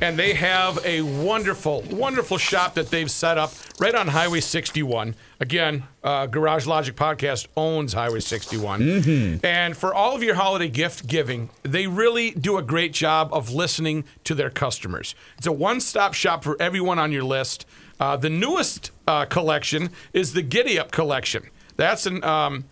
And 0.00 0.18
they 0.18 0.34
have 0.34 0.84
a 0.84 1.02
wonderful, 1.02 1.82
wonderful 1.90 2.36
shop 2.36 2.74
that 2.74 2.90
they've 2.90 3.10
set 3.10 3.38
up 3.38 3.52
right 3.78 3.94
on 3.94 4.08
Highway 4.08 4.40
61. 4.40 5.14
Again, 5.38 5.84
uh, 6.02 6.26
Garage 6.26 6.66
Logic 6.66 6.96
Podcast 6.96 7.46
owns 7.56 7.92
Highway 7.92 8.18
61. 8.20 9.40
And 9.44 9.76
for 9.76 9.94
all 9.94 10.16
of 10.16 10.22
your 10.22 10.34
holiday 10.34 10.68
gift 10.68 11.06
giving, 11.06 11.50
they 11.62 11.86
really 11.86 12.30
do 12.32 12.56
a 12.56 12.62
great 12.62 12.92
job 12.92 13.28
of 13.32 13.52
listening 13.52 14.04
to 14.24 14.34
their 14.34 14.50
customers. 14.50 15.14
It's 15.38 15.46
a 15.46 15.52
one 15.52 15.80
stop 15.80 16.14
shop 16.14 16.42
for 16.42 16.56
everyone 16.60 16.98
on 16.98 17.12
your 17.12 17.24
list. 17.24 17.66
Uh, 18.00 18.16
the 18.16 18.30
newest 18.30 18.90
uh, 19.06 19.26
collection 19.26 19.90
is 20.12 20.32
the 20.32 20.42
Giddy 20.42 20.76
Up 20.76 20.90
collection. 20.90 21.50
That's 21.76 22.06
an 22.06 22.24
um, 22.24 22.64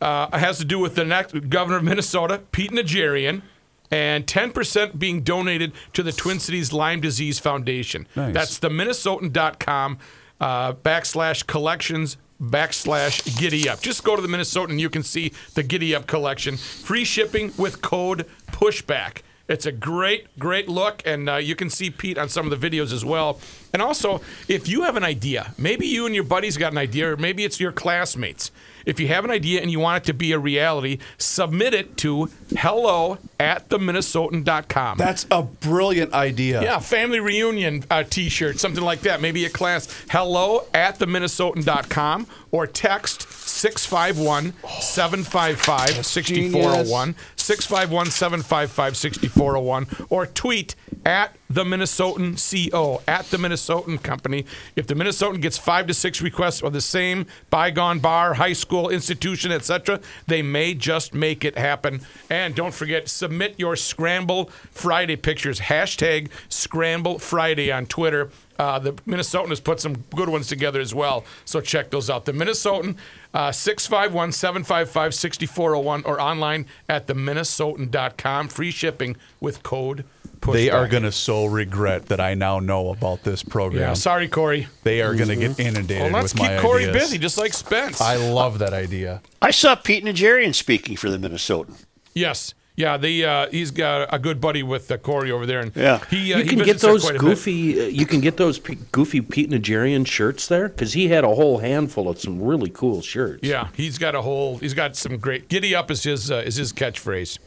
uh, 0.00 0.36
has 0.36 0.58
to 0.58 0.64
do 0.64 0.78
with 0.78 0.94
the 0.94 1.04
next 1.04 1.50
governor 1.50 1.78
of 1.78 1.84
Minnesota, 1.84 2.42
Pete 2.52 2.70
Najarian, 2.70 3.42
and 3.90 4.26
10% 4.26 4.98
being 4.98 5.22
donated 5.22 5.72
to 5.94 6.02
the 6.02 6.12
Twin 6.12 6.38
Cities 6.38 6.72
Lyme 6.72 7.00
Disease 7.00 7.38
Foundation. 7.38 8.06
Nice. 8.14 8.34
That's 8.34 8.58
the 8.58 8.68
Minnesotan.com 8.68 9.98
uh, 10.40 10.72
backslash 10.74 11.46
collections 11.46 12.16
backslash 12.40 13.38
giddy 13.38 13.68
up. 13.68 13.82
Just 13.82 14.02
go 14.02 14.16
to 14.16 14.22
the 14.22 14.28
Minnesotan 14.28 14.70
and 14.70 14.80
you 14.80 14.88
can 14.88 15.02
see 15.02 15.32
the 15.54 15.62
giddy 15.62 15.94
up 15.94 16.06
collection. 16.06 16.56
Free 16.56 17.04
shipping 17.04 17.52
with 17.58 17.82
code 17.82 18.26
pushback. 18.46 19.22
It's 19.48 19.66
a 19.66 19.72
great, 19.72 20.38
great 20.38 20.68
look, 20.68 21.02
and 21.04 21.28
uh, 21.28 21.36
you 21.36 21.56
can 21.56 21.70
see 21.70 21.90
Pete 21.90 22.16
on 22.16 22.28
some 22.28 22.50
of 22.50 22.60
the 22.60 22.70
videos 22.70 22.92
as 22.92 23.04
well. 23.04 23.40
And 23.72 23.82
also, 23.82 24.20
if 24.46 24.68
you 24.68 24.82
have 24.82 24.96
an 24.96 25.02
idea, 25.02 25.54
maybe 25.58 25.88
you 25.88 26.06
and 26.06 26.14
your 26.14 26.22
buddies 26.22 26.56
got 26.56 26.70
an 26.70 26.78
idea, 26.78 27.12
or 27.12 27.16
maybe 27.16 27.44
it's 27.44 27.58
your 27.58 27.72
classmates. 27.72 28.52
If 28.86 29.00
you 29.00 29.08
have 29.08 29.24
an 29.24 29.30
idea 29.30 29.60
and 29.60 29.70
you 29.70 29.80
want 29.80 30.04
it 30.04 30.06
to 30.06 30.14
be 30.14 30.32
a 30.32 30.38
reality, 30.38 30.98
submit 31.18 31.74
it 31.74 31.96
to 31.98 32.30
hello 32.56 33.18
at 33.38 33.68
theminnesotan.com. 33.68 34.98
That's 34.98 35.26
a 35.30 35.42
brilliant 35.42 36.12
idea. 36.12 36.62
Yeah, 36.62 36.78
family 36.78 37.20
reunion 37.20 37.84
uh, 37.90 38.04
t-shirt, 38.04 38.58
something 38.58 38.84
like 38.84 39.00
that. 39.00 39.20
Maybe 39.20 39.44
a 39.44 39.50
class. 39.50 39.88
Hello 40.10 40.66
at 40.74 40.98
theminnesotan.com 40.98 42.26
or 42.50 42.66
text 42.66 43.30
651 43.32 44.54
755 44.80 46.06
6401. 46.06 47.14
651 47.50 48.12
755 48.12 48.96
6401. 48.96 50.06
Or 50.08 50.24
tweet 50.24 50.76
at 51.04 51.34
the 51.48 51.64
Minnesotan 51.64 52.38
CO, 52.70 53.02
at 53.08 53.24
the 53.26 53.38
Minnesotan 53.38 54.00
Company. 54.00 54.46
If 54.76 54.86
the 54.86 54.94
Minnesotan 54.94 55.42
gets 55.42 55.58
five 55.58 55.88
to 55.88 55.94
six 55.94 56.22
requests 56.22 56.62
of 56.62 56.72
the 56.72 56.80
same 56.80 57.26
bygone 57.50 57.98
bar, 57.98 58.34
high 58.34 58.52
school, 58.52 58.88
institution, 58.88 59.50
etc., 59.50 60.00
they 60.28 60.42
may 60.42 60.74
just 60.74 61.12
make 61.12 61.44
it 61.44 61.58
happen. 61.58 62.02
And 62.30 62.54
don't 62.54 62.72
forget, 62.72 63.08
submit 63.08 63.58
your 63.58 63.74
Scramble 63.74 64.44
Friday 64.70 65.16
pictures. 65.16 65.58
Hashtag 65.58 66.28
Scramble 66.48 67.18
Friday 67.18 67.72
on 67.72 67.86
Twitter. 67.86 68.30
Uh, 68.60 68.78
the 68.78 68.92
Minnesotan 69.08 69.48
has 69.48 69.58
put 69.60 69.80
some 69.80 70.04
good 70.14 70.28
ones 70.28 70.46
together 70.46 70.80
as 70.82 70.94
well. 70.94 71.24
So 71.46 71.62
check 71.62 71.90
those 71.90 72.10
out. 72.10 72.26
The 72.26 72.32
Minnesotan, 72.32 72.96
uh, 73.32 73.52
651 73.52 74.32
755 74.32 75.14
6401 75.14 76.04
or 76.04 76.20
online 76.20 76.66
at 76.86 77.06
theminnesotan.com. 77.06 78.48
Free 78.48 78.70
shipping 78.70 79.16
with 79.40 79.62
code 79.62 80.04
pushback. 80.40 80.52
They 80.52 80.70
are 80.70 80.86
going 80.88 81.04
to 81.04 81.12
so 81.12 81.46
regret 81.46 82.06
that 82.06 82.20
I 82.20 82.34
now 82.34 82.58
know 82.58 82.90
about 82.90 83.22
this 83.22 83.42
program. 83.42 83.80
Yeah, 83.80 83.94
sorry, 83.94 84.28
Corey. 84.28 84.68
They 84.82 85.00
are 85.00 85.14
going 85.14 85.30
to 85.30 85.36
get 85.36 85.58
inundated 85.58 86.12
Well, 86.12 86.20
let's 86.20 86.34
with 86.34 86.42
keep 86.42 86.50
my 86.52 86.60
Corey 86.60 86.84
ideas. 86.86 87.02
busy, 87.04 87.18
just 87.18 87.38
like 87.38 87.54
Spence. 87.54 87.98
I 88.02 88.16
love 88.16 88.58
that 88.58 88.74
idea. 88.74 89.22
I 89.40 89.52
saw 89.52 89.74
Pete 89.74 90.04
Najarian 90.04 90.54
speaking 90.54 90.96
for 90.96 91.08
the 91.08 91.16
Minnesotan. 91.16 91.82
Yes. 92.12 92.52
Yeah, 92.80 92.96
they, 92.96 93.24
uh, 93.24 93.48
he's 93.50 93.70
got 93.70 94.08
a 94.12 94.18
good 94.18 94.40
buddy 94.40 94.62
with 94.62 94.90
uh, 94.90 94.96
Corey 94.96 95.30
over 95.30 95.44
there, 95.46 95.60
and 95.60 95.70
Yeah. 95.76 96.02
he 96.10 96.32
uh, 96.32 96.38
you 96.38 96.44
he 96.44 96.48
can 96.48 96.58
get 96.64 96.78
those 96.80 97.02
quite 97.02 97.16
a 97.16 97.18
bit. 97.18 97.20
goofy. 97.20 97.80
Uh, 97.80 97.84
you 97.88 98.06
can 98.06 98.20
get 98.20 98.36
those 98.38 98.58
p- 98.58 98.78
goofy 98.90 99.20
Pete 99.20 99.50
Najarian 99.50 100.06
shirts 100.06 100.46
there 100.48 100.68
because 100.68 100.94
he 100.94 101.08
had 101.08 101.22
a 101.24 101.34
whole 101.34 101.58
handful 101.58 102.08
of 102.08 102.18
some 102.18 102.42
really 102.42 102.70
cool 102.70 103.02
shirts. 103.02 103.40
Yeah, 103.42 103.68
he's 103.76 103.98
got 103.98 104.14
a 104.14 104.22
whole. 104.22 104.58
He's 104.58 104.74
got 104.74 104.96
some 104.96 105.18
great. 105.18 105.48
Giddy 105.48 105.74
up 105.74 105.90
is 105.90 106.02
his 106.04 106.30
uh, 106.30 106.36
is 106.46 106.56
his 106.56 106.72
catchphrase. 106.72 107.38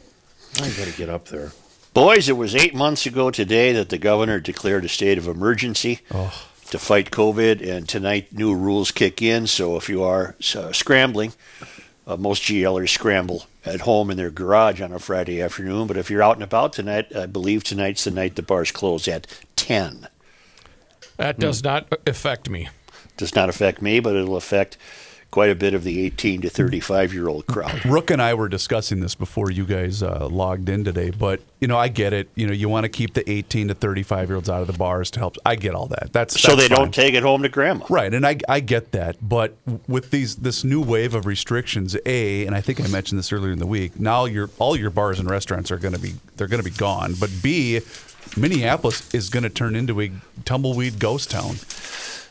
I 0.62 0.70
got 0.78 0.88
to 0.88 0.94
get 0.98 1.10
up 1.10 1.30
there. 1.30 1.52
Boys, 1.96 2.30
it 2.30 2.38
was 2.38 2.56
eight 2.56 2.74
months 2.76 3.06
ago 3.06 3.32
today 3.32 3.72
that 3.74 3.90
the 3.90 3.98
governor 3.98 4.40
declared 4.40 4.86
a 4.86 4.90
state 4.90 5.18
of 5.18 5.28
emergency 5.28 6.00
to 6.70 6.80
fight 6.80 7.12
COVID, 7.12 7.62
and 7.68 7.88
tonight 7.90 8.34
new 8.34 8.54
rules 8.56 8.92
kick 8.92 9.22
in. 9.22 9.46
So 9.48 9.78
if 9.78 9.90
you 9.90 10.04
are 10.04 10.36
uh, 10.56 10.72
scrambling, 10.72 11.34
uh, 12.06 12.18
most 12.18 12.44
GLers 12.44 12.90
scramble 12.90 13.46
at 13.66 13.82
home 13.82 14.10
in 14.10 14.18
their 14.18 14.30
garage 14.30 14.82
on 14.82 14.92
a 14.92 15.00
Friday 15.00 15.42
afternoon. 15.42 15.88
But 15.88 15.98
if 15.98 16.10
you're 16.10 16.24
out 16.24 16.36
and 16.36 16.44
about 16.44 16.74
tonight, 16.74 17.16
I 17.16 17.26
believe 17.26 17.64
tonight's 17.64 18.04
the 18.04 18.12
night 18.12 18.36
the 18.36 18.42
bars 18.42 18.72
close 18.72 19.08
at 19.08 19.28
10. 19.56 20.08
That 21.18 21.40
does 21.40 21.64
not 21.64 21.88
affect 22.06 22.50
me. 22.50 22.70
Does 23.16 23.36
not 23.36 23.48
affect 23.50 23.82
me, 23.82 24.00
but 24.00 24.16
it'll 24.16 24.36
affect 24.36 24.78
quite 25.34 25.50
a 25.50 25.56
bit 25.56 25.74
of 25.74 25.84
the 25.84 26.06
18 26.06 26.42
to 26.42 26.50
35 26.50 27.12
year 27.12 27.28
old 27.28 27.48
crowd. 27.48 27.84
Rook 27.86 28.12
and 28.12 28.22
I 28.22 28.36
were 28.36 28.48
discussing 28.48 29.00
this 29.00 29.16
before 29.16 29.50
you 29.50 29.66
guys 29.66 30.04
uh, 30.04 30.28
logged 30.30 30.70
in 30.70 30.84
today, 30.84 31.10
but 31.10 31.42
you 31.60 31.68
know 31.68 31.76
I 31.76 31.88
get 31.88 32.14
it. 32.14 32.30
You 32.36 32.46
know 32.46 32.54
you 32.54 32.70
want 32.70 32.84
to 32.84 32.90
keep 32.90 33.16
the 33.16 33.28
18 33.28 33.70
to 33.70 33.74
35 33.74 34.30
year 34.30 34.36
olds 34.36 34.48
out 34.48 34.62
of 34.62 34.68
the 34.68 34.78
bars 34.78 35.10
to 35.10 35.20
help. 35.20 35.38
I 35.44 35.56
get 35.56 35.74
all 35.74 35.88
that. 35.88 36.14
That's 36.14 36.40
So 36.40 36.50
that's 36.50 36.62
they 36.62 36.68
fine. 36.68 36.78
don't 36.86 36.94
take 36.94 37.16
it 37.16 37.24
home 37.24 37.42
to 37.42 37.50
grandma. 37.50 37.84
Right, 37.90 38.14
and 38.14 38.28
I, 38.28 38.38
I 38.48 38.60
get 38.60 38.92
that, 38.92 39.18
but 39.28 39.58
with 39.88 40.12
these 40.12 40.36
this 40.36 40.64
new 40.64 40.84
wave 40.84 41.16
of 41.16 41.26
restrictions, 41.26 41.98
a 42.06 42.46
and 42.46 42.54
I 42.54 42.62
think 42.62 42.80
I 42.80 42.88
mentioned 42.88 43.18
this 43.18 43.34
earlier 43.34 43.52
in 43.54 43.58
the 43.58 43.66
week. 43.66 44.00
Now 44.00 44.26
your 44.26 44.52
all 44.60 44.78
your 44.78 44.92
bars 44.92 45.20
and 45.20 45.28
restaurants 45.28 45.72
are 45.72 45.80
going 45.80 45.96
to 45.96 46.00
be 46.00 46.14
they're 46.36 46.48
going 46.48 46.64
to 46.64 46.70
be 46.70 46.78
gone. 46.78 47.16
But 47.20 47.32
b, 47.42 47.82
Minneapolis 48.38 49.12
is 49.16 49.32
going 49.32 49.44
to 49.44 49.50
turn 49.50 49.76
into 49.76 50.00
a 50.00 50.12
tumbleweed 50.46 51.00
ghost 51.00 51.32
town. 51.32 51.56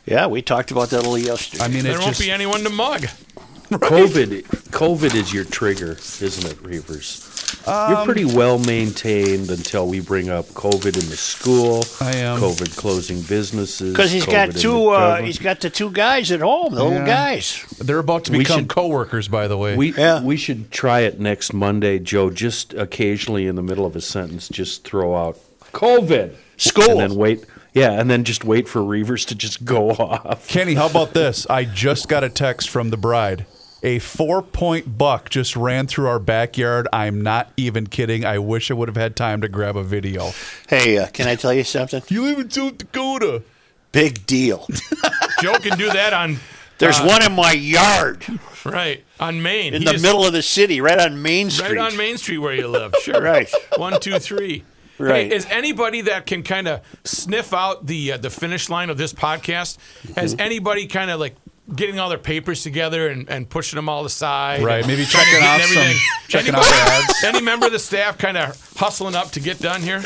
Yeah, 0.06 0.26
we 0.26 0.42
talked 0.42 0.70
about 0.70 0.90
that 0.90 0.96
a 0.98 1.08
little 1.08 1.18
yesterday. 1.18 1.64
I 1.64 1.68
mean, 1.68 1.84
There 1.84 1.92
won't 1.98 2.08
just 2.10 2.20
be 2.20 2.30
anyone 2.30 2.62
to 2.64 2.70
mug. 2.70 3.02
COVID, 3.72 4.42
COVID 4.70 5.14
is 5.14 5.32
your 5.32 5.44
trigger, 5.44 5.92
isn't 5.92 6.50
it, 6.50 6.58
Reavers? 6.62 7.28
You're 7.66 7.98
Um, 7.98 8.04
pretty 8.04 8.24
well 8.24 8.58
maintained 8.58 9.48
until 9.50 9.86
we 9.86 10.00
bring 10.00 10.28
up 10.28 10.46
COVID 10.48 10.86
in 11.00 11.08
the 11.08 11.16
school. 11.16 11.84
I 12.00 12.16
am. 12.16 12.38
COVID 12.40 12.76
closing 12.76 13.22
businesses. 13.22 13.92
Because 13.94 14.10
he's 14.10 14.26
COVID 14.26 14.30
got 14.52 14.56
two. 14.56 14.88
Uh, 14.88 15.22
he's 15.22 15.38
got 15.38 15.60
the 15.60 15.70
two 15.70 15.90
guys 15.90 16.30
at 16.32 16.40
home, 16.40 16.74
the 16.74 16.82
little 16.84 17.06
guys. 17.06 17.64
They're 17.78 17.98
about 18.00 18.24
to 18.24 18.32
We 18.32 18.38
become 18.38 18.60
should- 18.60 18.68
coworkers, 18.68 19.28
by 19.28 19.46
the 19.48 19.56
way. 19.56 19.76
We 19.76 19.94
we 20.22 20.36
should 20.36 20.70
try 20.70 21.00
it 21.00 21.20
next 21.20 21.52
Monday, 21.54 21.98
Joe. 21.98 22.28
Just 22.30 22.74
occasionally 22.74 23.46
in 23.46 23.54
the 23.56 23.62
middle 23.62 23.86
of 23.86 23.94
a 23.96 24.00
sentence, 24.02 24.48
just 24.48 24.84
throw 24.84 25.16
out 25.16 25.38
COVID 25.72 26.34
School. 26.56 26.90
and 26.90 27.00
then 27.00 27.14
wait. 27.16 27.44
Yeah, 27.74 27.92
and 27.92 28.10
then 28.10 28.24
just 28.24 28.44
wait 28.44 28.68
for 28.68 28.80
Reavers 28.80 29.26
to 29.28 29.34
just 29.34 29.64
go 29.64 29.90
off. 29.92 30.46
Kenny, 30.48 30.74
how 30.74 30.86
about 30.86 31.14
this? 31.14 31.46
I 31.48 31.64
just 31.64 32.08
got 32.08 32.22
a 32.22 32.28
text 32.28 32.68
from 32.68 32.90
the 32.90 32.96
bride. 32.98 33.46
A 33.84 33.98
four 33.98 34.42
point 34.42 34.96
buck 34.96 35.28
just 35.30 35.56
ran 35.56 35.86
through 35.88 36.06
our 36.06 36.20
backyard. 36.20 36.86
I'm 36.92 37.20
not 37.22 37.50
even 37.56 37.86
kidding. 37.88 38.24
I 38.24 38.38
wish 38.38 38.70
I 38.70 38.74
would 38.74 38.88
have 38.88 38.96
had 38.96 39.16
time 39.16 39.40
to 39.40 39.48
grab 39.48 39.76
a 39.76 39.82
video. 39.82 40.30
Hey, 40.68 40.98
uh, 40.98 41.08
can 41.08 41.26
I 41.26 41.34
tell 41.34 41.52
you 41.52 41.64
something? 41.64 42.00
You 42.08 42.22
live 42.22 42.38
in 42.38 42.50
South 42.50 42.78
Dakota. 42.78 43.42
Big 43.90 44.24
deal. 44.26 44.66
Joe 45.42 45.54
can 45.58 45.76
do 45.76 45.90
that 45.90 46.12
on. 46.12 46.36
There's 46.78 47.00
uh, 47.00 47.06
one 47.06 47.24
in 47.24 47.32
my 47.32 47.52
yard 47.52 48.24
right 48.64 49.02
on 49.18 49.42
Main. 49.42 49.74
in 49.74 49.82
He 49.82 49.86
the 49.86 49.92
just- 49.92 50.04
middle 50.04 50.24
of 50.24 50.32
the 50.32 50.42
city, 50.42 50.80
right 50.80 50.98
on 51.00 51.20
Main 51.20 51.50
Street. 51.50 51.76
Right 51.76 51.92
on 51.92 51.96
Main 51.96 52.18
Street 52.18 52.38
where 52.38 52.54
you 52.54 52.68
live. 52.68 52.94
Sure. 53.02 53.20
Right. 53.22 53.50
One, 53.78 53.98
two, 54.00 54.18
three. 54.20 54.62
Right. 55.02 55.28
Hey, 55.30 55.34
is 55.36 55.46
anybody 55.50 56.02
that 56.02 56.26
can 56.26 56.42
kind 56.42 56.68
of 56.68 56.80
sniff 57.04 57.52
out 57.52 57.86
the 57.86 58.12
uh, 58.12 58.16
the 58.18 58.30
finish 58.30 58.68
line 58.68 58.90
of 58.90 58.98
this 58.98 59.12
podcast? 59.12 59.76
Has 60.16 60.32
Mm-hmm. 60.34 60.40
anybody 60.40 60.86
kind 60.86 61.10
of 61.10 61.18
like 61.20 61.36
getting 61.74 61.98
all 61.98 62.08
their 62.08 62.18
papers 62.18 62.62
together 62.62 63.08
and, 63.08 63.28
and 63.28 63.48
pushing 63.48 63.76
them 63.76 63.88
all 63.88 64.04
aside? 64.04 64.62
Right, 64.62 64.86
maybe 64.86 65.04
checking 65.04 65.32
get 65.40 65.42
off 65.42 65.62
some- 65.62 65.78
everything- 65.78 66.00
checking 66.28 66.54
Anybody- 66.54 66.70
off 66.70 67.08
ads. 67.10 67.24
Any 67.24 67.40
member 67.40 67.66
of 67.66 67.72
the 67.72 67.78
staff 67.78 68.18
kind 68.18 68.36
of 68.36 68.74
hustling 68.76 69.14
up 69.14 69.30
to 69.32 69.40
get 69.40 69.58
done 69.60 69.80
here? 69.82 70.02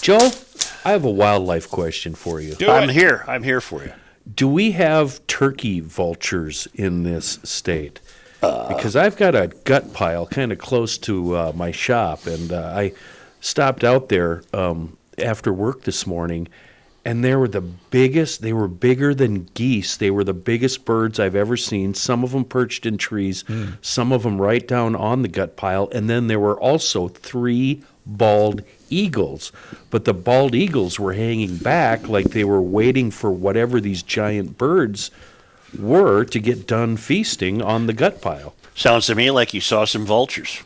Joe, 0.00 0.30
I 0.84 0.90
have 0.90 1.04
a 1.04 1.10
wildlife 1.10 1.68
question 1.70 2.14
for 2.14 2.40
you. 2.40 2.54
Do 2.54 2.70
I'm 2.70 2.90
it. 2.90 2.94
here. 2.94 3.24
I'm 3.28 3.42
here 3.44 3.60
for 3.60 3.84
you. 3.84 3.92
Do 4.34 4.48
we 4.48 4.72
have 4.72 5.24
turkey 5.26 5.80
vultures 5.80 6.66
in 6.74 7.02
this 7.02 7.38
state? 7.42 8.00
because 8.40 8.96
I've 8.96 9.16
got 9.16 9.36
a 9.36 9.46
gut 9.64 9.92
pile 9.92 10.26
kind 10.26 10.50
of 10.50 10.58
close 10.58 10.98
to 10.98 11.36
uh, 11.36 11.52
my 11.54 11.70
shop, 11.70 12.26
and 12.26 12.52
uh, 12.52 12.72
I 12.74 12.92
stopped 13.42 13.84
out 13.84 14.08
there 14.08 14.42
um, 14.54 14.96
after 15.18 15.52
work 15.52 15.82
this 15.82 16.06
morning, 16.06 16.48
and 17.04 17.22
they 17.22 17.34
were 17.34 17.48
the 17.48 17.60
biggest. 17.60 18.40
They 18.40 18.52
were 18.52 18.68
bigger 18.68 19.14
than 19.14 19.50
geese. 19.52 19.96
They 19.96 20.10
were 20.10 20.24
the 20.24 20.32
biggest 20.32 20.84
birds 20.86 21.20
I've 21.20 21.34
ever 21.34 21.56
seen. 21.56 21.92
Some 21.92 22.24
of 22.24 22.30
them 22.30 22.44
perched 22.44 22.86
in 22.86 22.96
trees, 22.96 23.44
some 23.82 24.12
of 24.12 24.22
them 24.22 24.40
right 24.40 24.66
down 24.66 24.94
on 24.94 25.22
the 25.22 25.28
gut 25.28 25.56
pile, 25.56 25.90
and 25.92 26.08
then 26.08 26.28
there 26.28 26.40
were 26.40 26.58
also 26.58 27.08
three 27.08 27.82
bald 28.06 28.62
eagles. 28.88 29.52
But 29.90 30.04
the 30.04 30.14
bald 30.14 30.54
eagles 30.54 30.98
were 30.98 31.12
hanging 31.12 31.56
back 31.56 32.08
like 32.08 32.30
they 32.30 32.44
were 32.44 32.62
waiting 32.62 33.10
for 33.10 33.30
whatever 33.32 33.80
these 33.80 34.02
giant 34.02 34.56
birds 34.56 35.10
were 35.76 36.24
to 36.24 36.38
get 36.38 36.66
done 36.66 36.96
feasting 36.96 37.60
on 37.60 37.86
the 37.86 37.92
gut 37.92 38.20
pile. 38.22 38.54
Sounds 38.74 39.06
to 39.06 39.14
me 39.14 39.30
like 39.30 39.52
you 39.52 39.60
saw 39.60 39.84
some 39.84 40.06
vultures. 40.06 40.62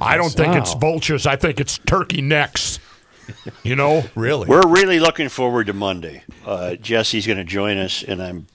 I 0.00 0.16
don't 0.16 0.32
think 0.32 0.54
it's 0.56 0.74
vultures. 0.74 1.26
I 1.26 1.36
think 1.36 1.60
it's 1.60 1.78
turkey 1.78 2.22
necks. 2.22 2.78
You 3.62 3.76
know? 3.76 4.04
Really? 4.14 4.46
We're 4.48 4.66
really 4.68 4.98
looking 5.00 5.28
forward 5.28 5.66
to 5.66 5.72
Monday. 5.72 6.22
Uh, 6.44 6.76
Jesse's 6.76 7.26
going 7.26 7.38
to 7.38 7.44
join 7.44 7.76
us, 7.76 8.02
and 8.02 8.22
I'm 8.22 8.46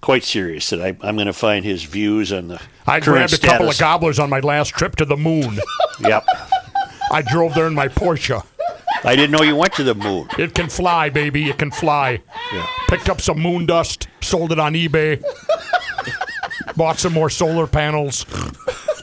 quite 0.00 0.22
serious 0.24 0.70
that 0.70 0.80
I, 0.80 0.96
I'm 1.00 1.16
going 1.16 1.26
to 1.26 1.32
find 1.32 1.64
his 1.64 1.82
views 1.84 2.32
on 2.32 2.48
the 2.48 2.60
I 2.86 3.00
current 3.00 3.28
grabbed 3.30 3.32
a 3.34 3.38
couple 3.38 3.68
of 3.68 3.74
status. 3.74 3.80
gobblers 3.80 4.18
on 4.18 4.30
my 4.30 4.40
last 4.40 4.70
trip 4.70 4.96
to 4.96 5.04
the 5.04 5.16
moon. 5.16 5.58
Yep. 6.00 6.26
I 7.10 7.22
drove 7.22 7.54
there 7.54 7.66
in 7.66 7.74
my 7.74 7.88
Porsche. 7.88 8.44
I 9.02 9.16
didn't 9.16 9.30
know 9.30 9.42
you 9.42 9.56
went 9.56 9.72
to 9.74 9.82
the 9.82 9.94
moon. 9.94 10.28
It 10.38 10.54
can 10.54 10.68
fly, 10.68 11.08
baby. 11.08 11.48
It 11.48 11.58
can 11.58 11.70
fly. 11.70 12.20
Picked 12.88 13.08
up 13.08 13.20
some 13.22 13.38
moon 13.40 13.64
dust, 13.64 14.06
sold 14.20 14.52
it 14.52 14.58
on 14.58 14.74
eBay. 14.74 15.22
Bought 16.76 16.98
some 16.98 17.12
more 17.12 17.30
solar 17.30 17.66
panels. 17.66 18.24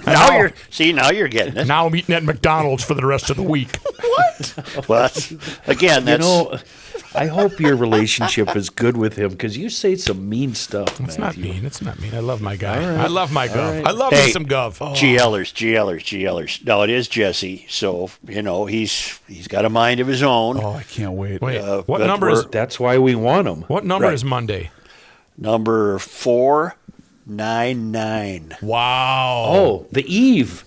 And 0.06 0.16
Now 0.16 0.38
you're 0.38 0.52
see. 0.70 0.92
Now 0.92 1.12
you're 1.12 1.30
getting 1.30 1.56
it. 1.56 1.66
now 1.66 1.86
I'm 1.88 1.96
eating 1.96 2.14
at 2.14 2.24
McDonald's 2.24 2.84
for 2.84 2.94
the 2.94 3.06
rest 3.06 3.30
of 3.30 3.38
the 3.38 3.42
week. 3.44 3.78
What? 3.78 4.84
Well, 4.90 5.04
that's- 5.04 5.34
again, 5.66 6.06
You 6.08 6.18
know, 6.18 6.58
I 7.16 7.28
hope 7.28 7.58
your 7.62 7.78
relationship 7.78 8.54
is 8.58 8.70
good 8.70 8.98
with 8.98 9.16
him 9.16 9.30
because 9.30 9.56
you 9.58 9.70
say 9.70 9.96
some 9.96 10.28
mean 10.28 10.56
stuff. 10.56 11.00
It's 11.00 11.18
not 11.18 11.38
mean. 11.38 11.64
It's 11.66 11.82
not 11.82 12.02
mean. 12.02 12.14
I 12.14 12.20
love 12.20 12.42
my 12.42 12.58
guy. 12.58 12.84
All 12.84 12.90
right. 12.92 13.00
I 13.06 13.08
love 13.08 13.32
my 13.32 13.48
All 13.48 13.56
gov. 13.56 13.76
right. 13.78 13.88
I 13.88 13.92
love 13.92 14.12
me 14.12 14.30
some 14.32 14.46
gov. 14.46 14.78
GLers, 14.80 15.54
GLers, 15.54 16.02
GLers. 16.04 16.66
No, 16.66 16.82
it 16.82 16.90
is 16.90 17.08
Jesse. 17.08 17.66
So 17.70 18.10
you 18.28 18.42
know 18.42 18.66
he's 18.66 19.22
he's 19.30 19.48
got 19.48 19.64
a 19.64 19.70
mind 19.70 20.02
of 20.02 20.08
his 20.08 20.22
own. 20.22 20.58
Oh, 20.62 20.74
I 20.74 20.84
can't 20.84 21.14
wait. 21.14 21.40
Wait, 21.42 21.60
Uh, 21.62 21.84
what 21.84 22.02
number 22.02 22.30
is 22.30 22.46
That's 22.48 22.78
why 22.78 22.98
we 22.98 23.16
want 23.16 23.48
him. 23.48 23.62
what 23.70 23.86
number 23.86 24.08
Right. 24.08 24.14
is 24.14 24.26
Monday? 24.26 24.70
Number 25.38 25.98
four 25.98 26.76
nine 27.26 27.92
nine. 27.92 28.56
Wow. 28.62 29.46
Oh, 29.48 29.88
the 29.92 30.04
Eve. 30.14 30.66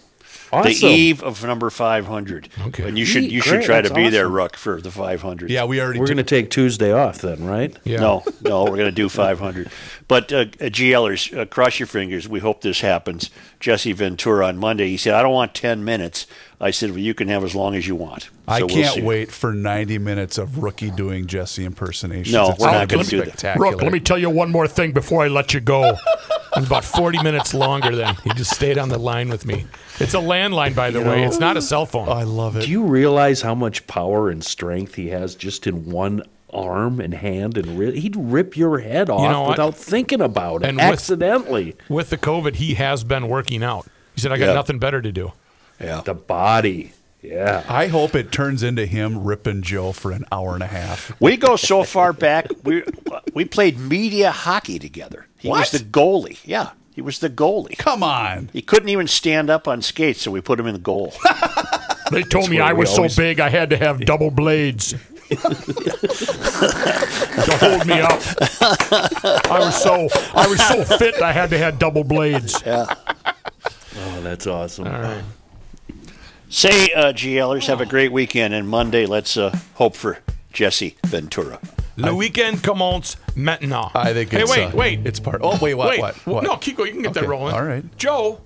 Awesome. 0.53 0.71
The 0.73 0.87
eve 0.87 1.23
of 1.25 1.45
number 1.45 1.69
five 1.71 2.07
hundred. 2.07 2.49
Okay. 2.69 2.87
And 2.89 2.97
you 2.97 3.05
should 3.05 3.25
you 3.25 3.41
should 3.43 3.55
great, 3.55 3.65
try 3.67 3.83
to 3.83 3.89
that's 3.89 3.95
be 3.97 4.09
there, 4.11 4.27
awesome. 4.27 4.33
Rook, 4.35 4.57
for 4.57 4.81
the 4.81 4.93
five 4.93 5.21
hundred. 5.21 5.51
Yeah, 5.51 5.65
we 5.65 5.81
already 5.81 5.99
We're 5.99 6.07
did- 6.07 6.15
going 6.15 6.25
to 6.25 6.31
take 6.37 6.51
Tuesday 6.51 6.93
off 6.93 7.19
then, 7.19 7.45
right? 7.45 7.77
Yeah. 7.83 7.99
No, 7.99 8.25
no, 8.43 8.63
we're 8.63 8.77
going 8.77 8.85
to 8.87 8.93
do 8.93 9.09
500. 9.09 9.69
But 10.09 10.33
uh, 10.33 10.37
uh, 10.37 10.45
GLers, 10.71 11.37
uh, 11.37 11.47
cross 11.47 11.81
your 11.81 11.89
fingers. 11.89 12.29
We 12.29 12.39
hope 12.39 12.61
this 12.61 12.81
happens. 12.81 13.29
Jesse 13.59 13.91
Ventura 13.91 14.47
on 14.47 14.57
Monday, 14.57 14.87
he 14.89 14.97
said, 14.97 15.15
I 15.15 15.23
don't 15.23 15.33
want 15.35 15.53
10 15.53 15.85
minutes. 15.85 16.29
I 16.59 16.71
said, 16.71 16.91
well, 16.91 16.99
you 17.01 17.13
can 17.13 17.29
have 17.29 17.45
as 17.45 17.55
long 17.55 17.75
as 17.75 17.87
you 17.87 17.95
want. 17.95 18.31
I 18.49 18.61
So 18.61 18.67
we'll 18.67 18.75
can't 18.77 18.95
see. 18.95 19.03
wait 19.03 19.31
for 19.31 19.53
90 19.53 19.99
minutes 19.99 20.39
of 20.39 20.63
rookie 20.63 20.91
doing 20.91 21.27
Jesse 21.27 21.65
impersonations. 21.65 22.33
No, 22.33 22.51
It's 22.51 22.59
we're 22.61 22.67
gonna 22.69 22.79
not 22.79 22.89
gonna 22.89 23.05
do 23.05 23.23
that. 23.25 23.59
Rook, 23.59 23.83
let 23.83 23.93
me 23.93 24.01
tell 24.01 24.17
you 24.17 24.31
one 24.31 24.51
more 24.51 24.67
thing 24.67 24.93
before 24.93 25.23
I 25.23 25.29
let 25.29 25.53
you 25.53 25.61
go. 25.61 25.97
It's 26.57 26.67
about 26.67 26.85
40 26.85 27.23
minutes 27.23 27.53
longer 27.53 27.95
than 27.95 28.15
He 28.25 28.31
just 28.31 28.55
stayed 28.55 28.79
on 28.79 28.89
the 28.89 28.97
line 28.99 29.29
with 29.29 29.45
me. 29.45 29.67
It's 30.01 30.15
a 30.15 30.19
landline, 30.19 30.75
by 30.75 30.91
the 30.91 31.03
way. 31.03 31.25
It's 31.25 31.39
not 31.39 31.59
a 31.59 31.63
cell 31.63 31.85
phone. 31.85 32.09
I 32.09 32.23
love 32.23 32.57
it. 32.57 32.63
Do 32.65 32.71
you 32.71 32.85
realize 32.85 33.43
how 33.43 33.55
much 33.55 33.87
power 33.87 34.31
and 34.31 34.43
strength 34.43 34.95
he 34.95 35.09
has 35.09 35.35
just 35.35 35.67
in 35.67 35.91
one 35.91 36.23
arm 36.49 37.01
and 37.01 37.13
hand? 37.13 37.59
And 37.59 37.79
ri- 37.79 38.01
he'd 38.01 38.17
rip 38.17 38.57
your 38.57 38.79
head 38.79 39.11
off 39.11 39.31
know 39.31 39.51
without 39.51 39.77
thinking 39.77 40.23
about 40.23 40.63
it 40.63 40.69
And 40.69 40.79
with- 40.79 40.87
accidentally. 40.87 41.77
With 41.91 42.09
the 42.09 42.17
COVID, 42.17 42.55
he 42.57 42.75
has 42.75 43.05
been 43.05 43.29
working 43.29 43.63
out. 43.63 43.87
He 44.15 44.23
said, 44.23 44.33
I 44.33 44.39
got 44.39 44.47
Yeah. 44.47 44.55
nothing 44.55 44.79
better 44.79 45.03
to 45.03 45.13
do. 45.13 45.33
Yeah. 45.81 46.01
The 46.03 46.15
body. 46.15 46.93
Yeah. 47.23 47.65
I 47.69 47.89
hope 47.89 48.15
it 48.15 48.31
turns 48.31 48.63
into 48.63 48.87
him 48.87 49.25
ripping 49.25 49.63
Joe 49.63 49.93
for 49.93 50.13
an 50.13 50.25
hour 50.31 50.55
and 50.55 50.63
a 50.63 50.67
half. 50.69 51.13
We 51.21 51.37
go 51.37 51.57
so 51.57 51.83
far 51.83 52.13
back. 52.13 52.47
We 52.63 52.85
we 53.35 53.45
played 53.45 53.79
media 53.79 54.31
hockey 54.31 54.79
together. 54.79 55.27
He 55.39 55.49
What? 55.49 55.61
was 55.61 55.71
the 55.73 55.79
goalie. 55.81 56.39
Yeah, 56.45 56.71
he 56.95 57.01
was 57.03 57.19
the 57.19 57.29
goalie. 57.31 57.77
Come 57.77 58.03
on. 58.05 58.49
He 58.53 58.63
couldn't 58.63 58.91
even 58.91 59.09
stand 59.09 59.51
up 59.51 59.67
on 59.67 59.83
skates, 59.83 60.23
so 60.23 60.31
we 60.31 60.41
put 60.41 60.61
him 60.61 60.67
in 60.67 60.75
the 60.75 60.81
goal. 60.81 61.13
They 62.13 62.23
told 62.23 62.49
me 62.49 62.61
I 62.61 62.73
we 62.73 62.79
was 62.81 62.95
so 62.95 63.09
big 63.21 63.41
I 63.41 63.49
had 63.49 63.71
to 63.71 63.77
have 63.77 63.99
double 64.05 64.31
blades. 64.31 64.91
to 64.93 64.97
hold 67.61 67.85
me 67.87 68.01
up. 68.01 68.21
I 69.51 69.59
was 69.59 69.83
so 69.83 70.09
I 70.33 70.47
was 70.47 70.65
so 70.65 70.85
fit 70.85 71.21
I 71.21 71.33
had 71.33 71.51
to 71.51 71.59
have 71.59 71.81
double 71.81 72.05
blades. 72.05 72.63
Yeah. 72.65 72.87
Oh, 73.99 74.21
that's 74.23 74.47
awesome. 74.47 74.87
All 74.87 74.93
right. 75.01 75.25
Say, 76.49 76.93
uh, 76.93 77.13
GLers, 77.13 77.67
have 77.67 77.81
a 77.81 77.87
great 77.87 78.13
weekend. 78.13 78.55
And 78.55 78.69
Monday, 78.69 79.07
let's 79.07 79.37
uh, 79.37 79.57
hope 79.75 79.97
for 79.97 80.19
Jesse 80.53 80.97
Ventura. 81.07 81.59
Le 81.97 82.15
weekend 82.15 82.63
commence 82.63 83.17
maintenant. 83.35 83.91
I 83.95 84.13
think 84.13 84.31
Hey, 84.31 84.43
it's, 84.43 84.51
wait, 84.51 84.65
uh, 84.67 84.77
wait. 84.77 85.07
it's 85.07 85.19
part. 85.19 85.41
Oh, 85.43 85.59
wait, 85.61 85.75
what? 85.75 85.91
wait. 85.91 86.01
what? 86.01 86.15
what? 86.27 86.45
No, 86.45 86.53
Kiko, 86.57 86.87
you 86.87 86.93
can 86.93 87.03
get 87.03 87.15
that 87.15 87.21
Okay, 87.21 87.27
rolling. 87.29 87.55
all 87.55 87.65
right. 87.65 87.85
Joe, 87.97 88.41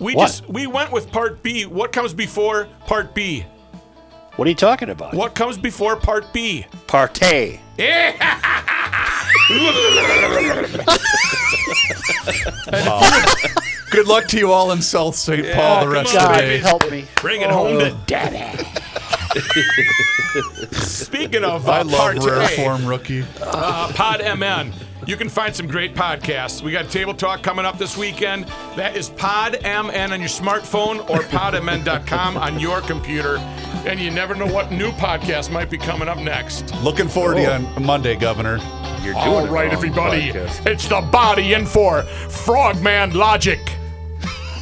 we 0.00 0.14
What? 0.14 0.26
just 0.26 0.48
we 0.48 0.66
went 0.66 0.90
with 0.92 1.10
part 1.12 1.42
B. 1.42 1.64
What 1.64 1.92
comes 1.92 2.12
before 2.12 2.66
part 2.86 3.14
B? 3.14 3.46
What 4.34 4.46
are 4.46 4.50
you 4.50 4.56
talking 4.56 4.90
about? 4.90 5.14
What 5.14 5.34
comes 5.34 5.56
before 5.56 5.96
part 5.96 6.30
B? 6.32 6.66
Partay. 6.88 7.60
Good 13.96 14.08
luck 14.08 14.26
to 14.28 14.38
you 14.38 14.52
all 14.52 14.72
in 14.72 14.82
South 14.82 15.14
St. 15.16 15.52
Paul 15.54 15.86
the 15.86 15.88
rest 15.90 16.14
on, 16.14 16.22
of 16.22 16.28
the 16.28 16.34
God 16.34 16.40
day. 16.40 16.58
help 16.58 16.90
me. 16.90 17.06
Bring 17.22 17.40
it 17.40 17.48
home 17.50 17.78
to 17.78 17.96
daddy. 18.06 18.62
Speaking 20.72 21.44
of 21.44 21.66
uh, 21.68 21.72
I 21.72 21.82
love 21.82 21.98
part 21.98 22.18
rare 22.24 22.42
A, 22.42 22.48
form 22.48 22.86
rookie. 22.86 23.24
uh, 23.40 23.90
Pod 23.94 24.20
MN. 24.38 24.72
you 25.06 25.16
can 25.16 25.28
find 25.30 25.56
some 25.56 25.66
great 25.66 25.94
podcasts. 25.94 26.62
We 26.62 26.72
got 26.72 26.90
Table 26.90 27.14
Talk 27.14 27.42
coming 27.42 27.64
up 27.64 27.78
this 27.78 27.96
weekend. 27.96 28.44
That 28.76 28.96
is 28.96 29.08
Pod 29.08 29.58
MN 29.62 30.12
on 30.12 30.20
your 30.20 30.28
smartphone 30.28 30.98
or 31.08 31.20
podmn.com 31.20 32.36
on 32.36 32.60
your 32.60 32.82
computer. 32.82 33.38
And 33.86 33.98
you 34.00 34.10
never 34.10 34.34
know 34.34 34.46
what 34.46 34.72
new 34.72 34.90
podcast 34.92 35.50
might 35.50 35.70
be 35.70 35.78
coming 35.78 36.08
up 36.08 36.18
next. 36.18 36.74
Looking 36.82 37.08
forward 37.08 37.36
to 37.36 37.40
you 37.42 37.48
on 37.48 37.82
Monday, 37.82 38.16
Governor. 38.16 38.58
You're 39.02 39.14
doing 39.14 39.16
All 39.16 39.38
it 39.46 39.50
right, 39.50 39.64
wrong, 39.66 39.72
everybody. 39.72 40.32
podcast. 40.32 40.66
It's 40.66 40.88
the 40.88 41.00
body 41.00 41.54
in 41.54 41.64
for 41.64 42.02
Frogman 42.02 43.14
Logic. 43.14 43.60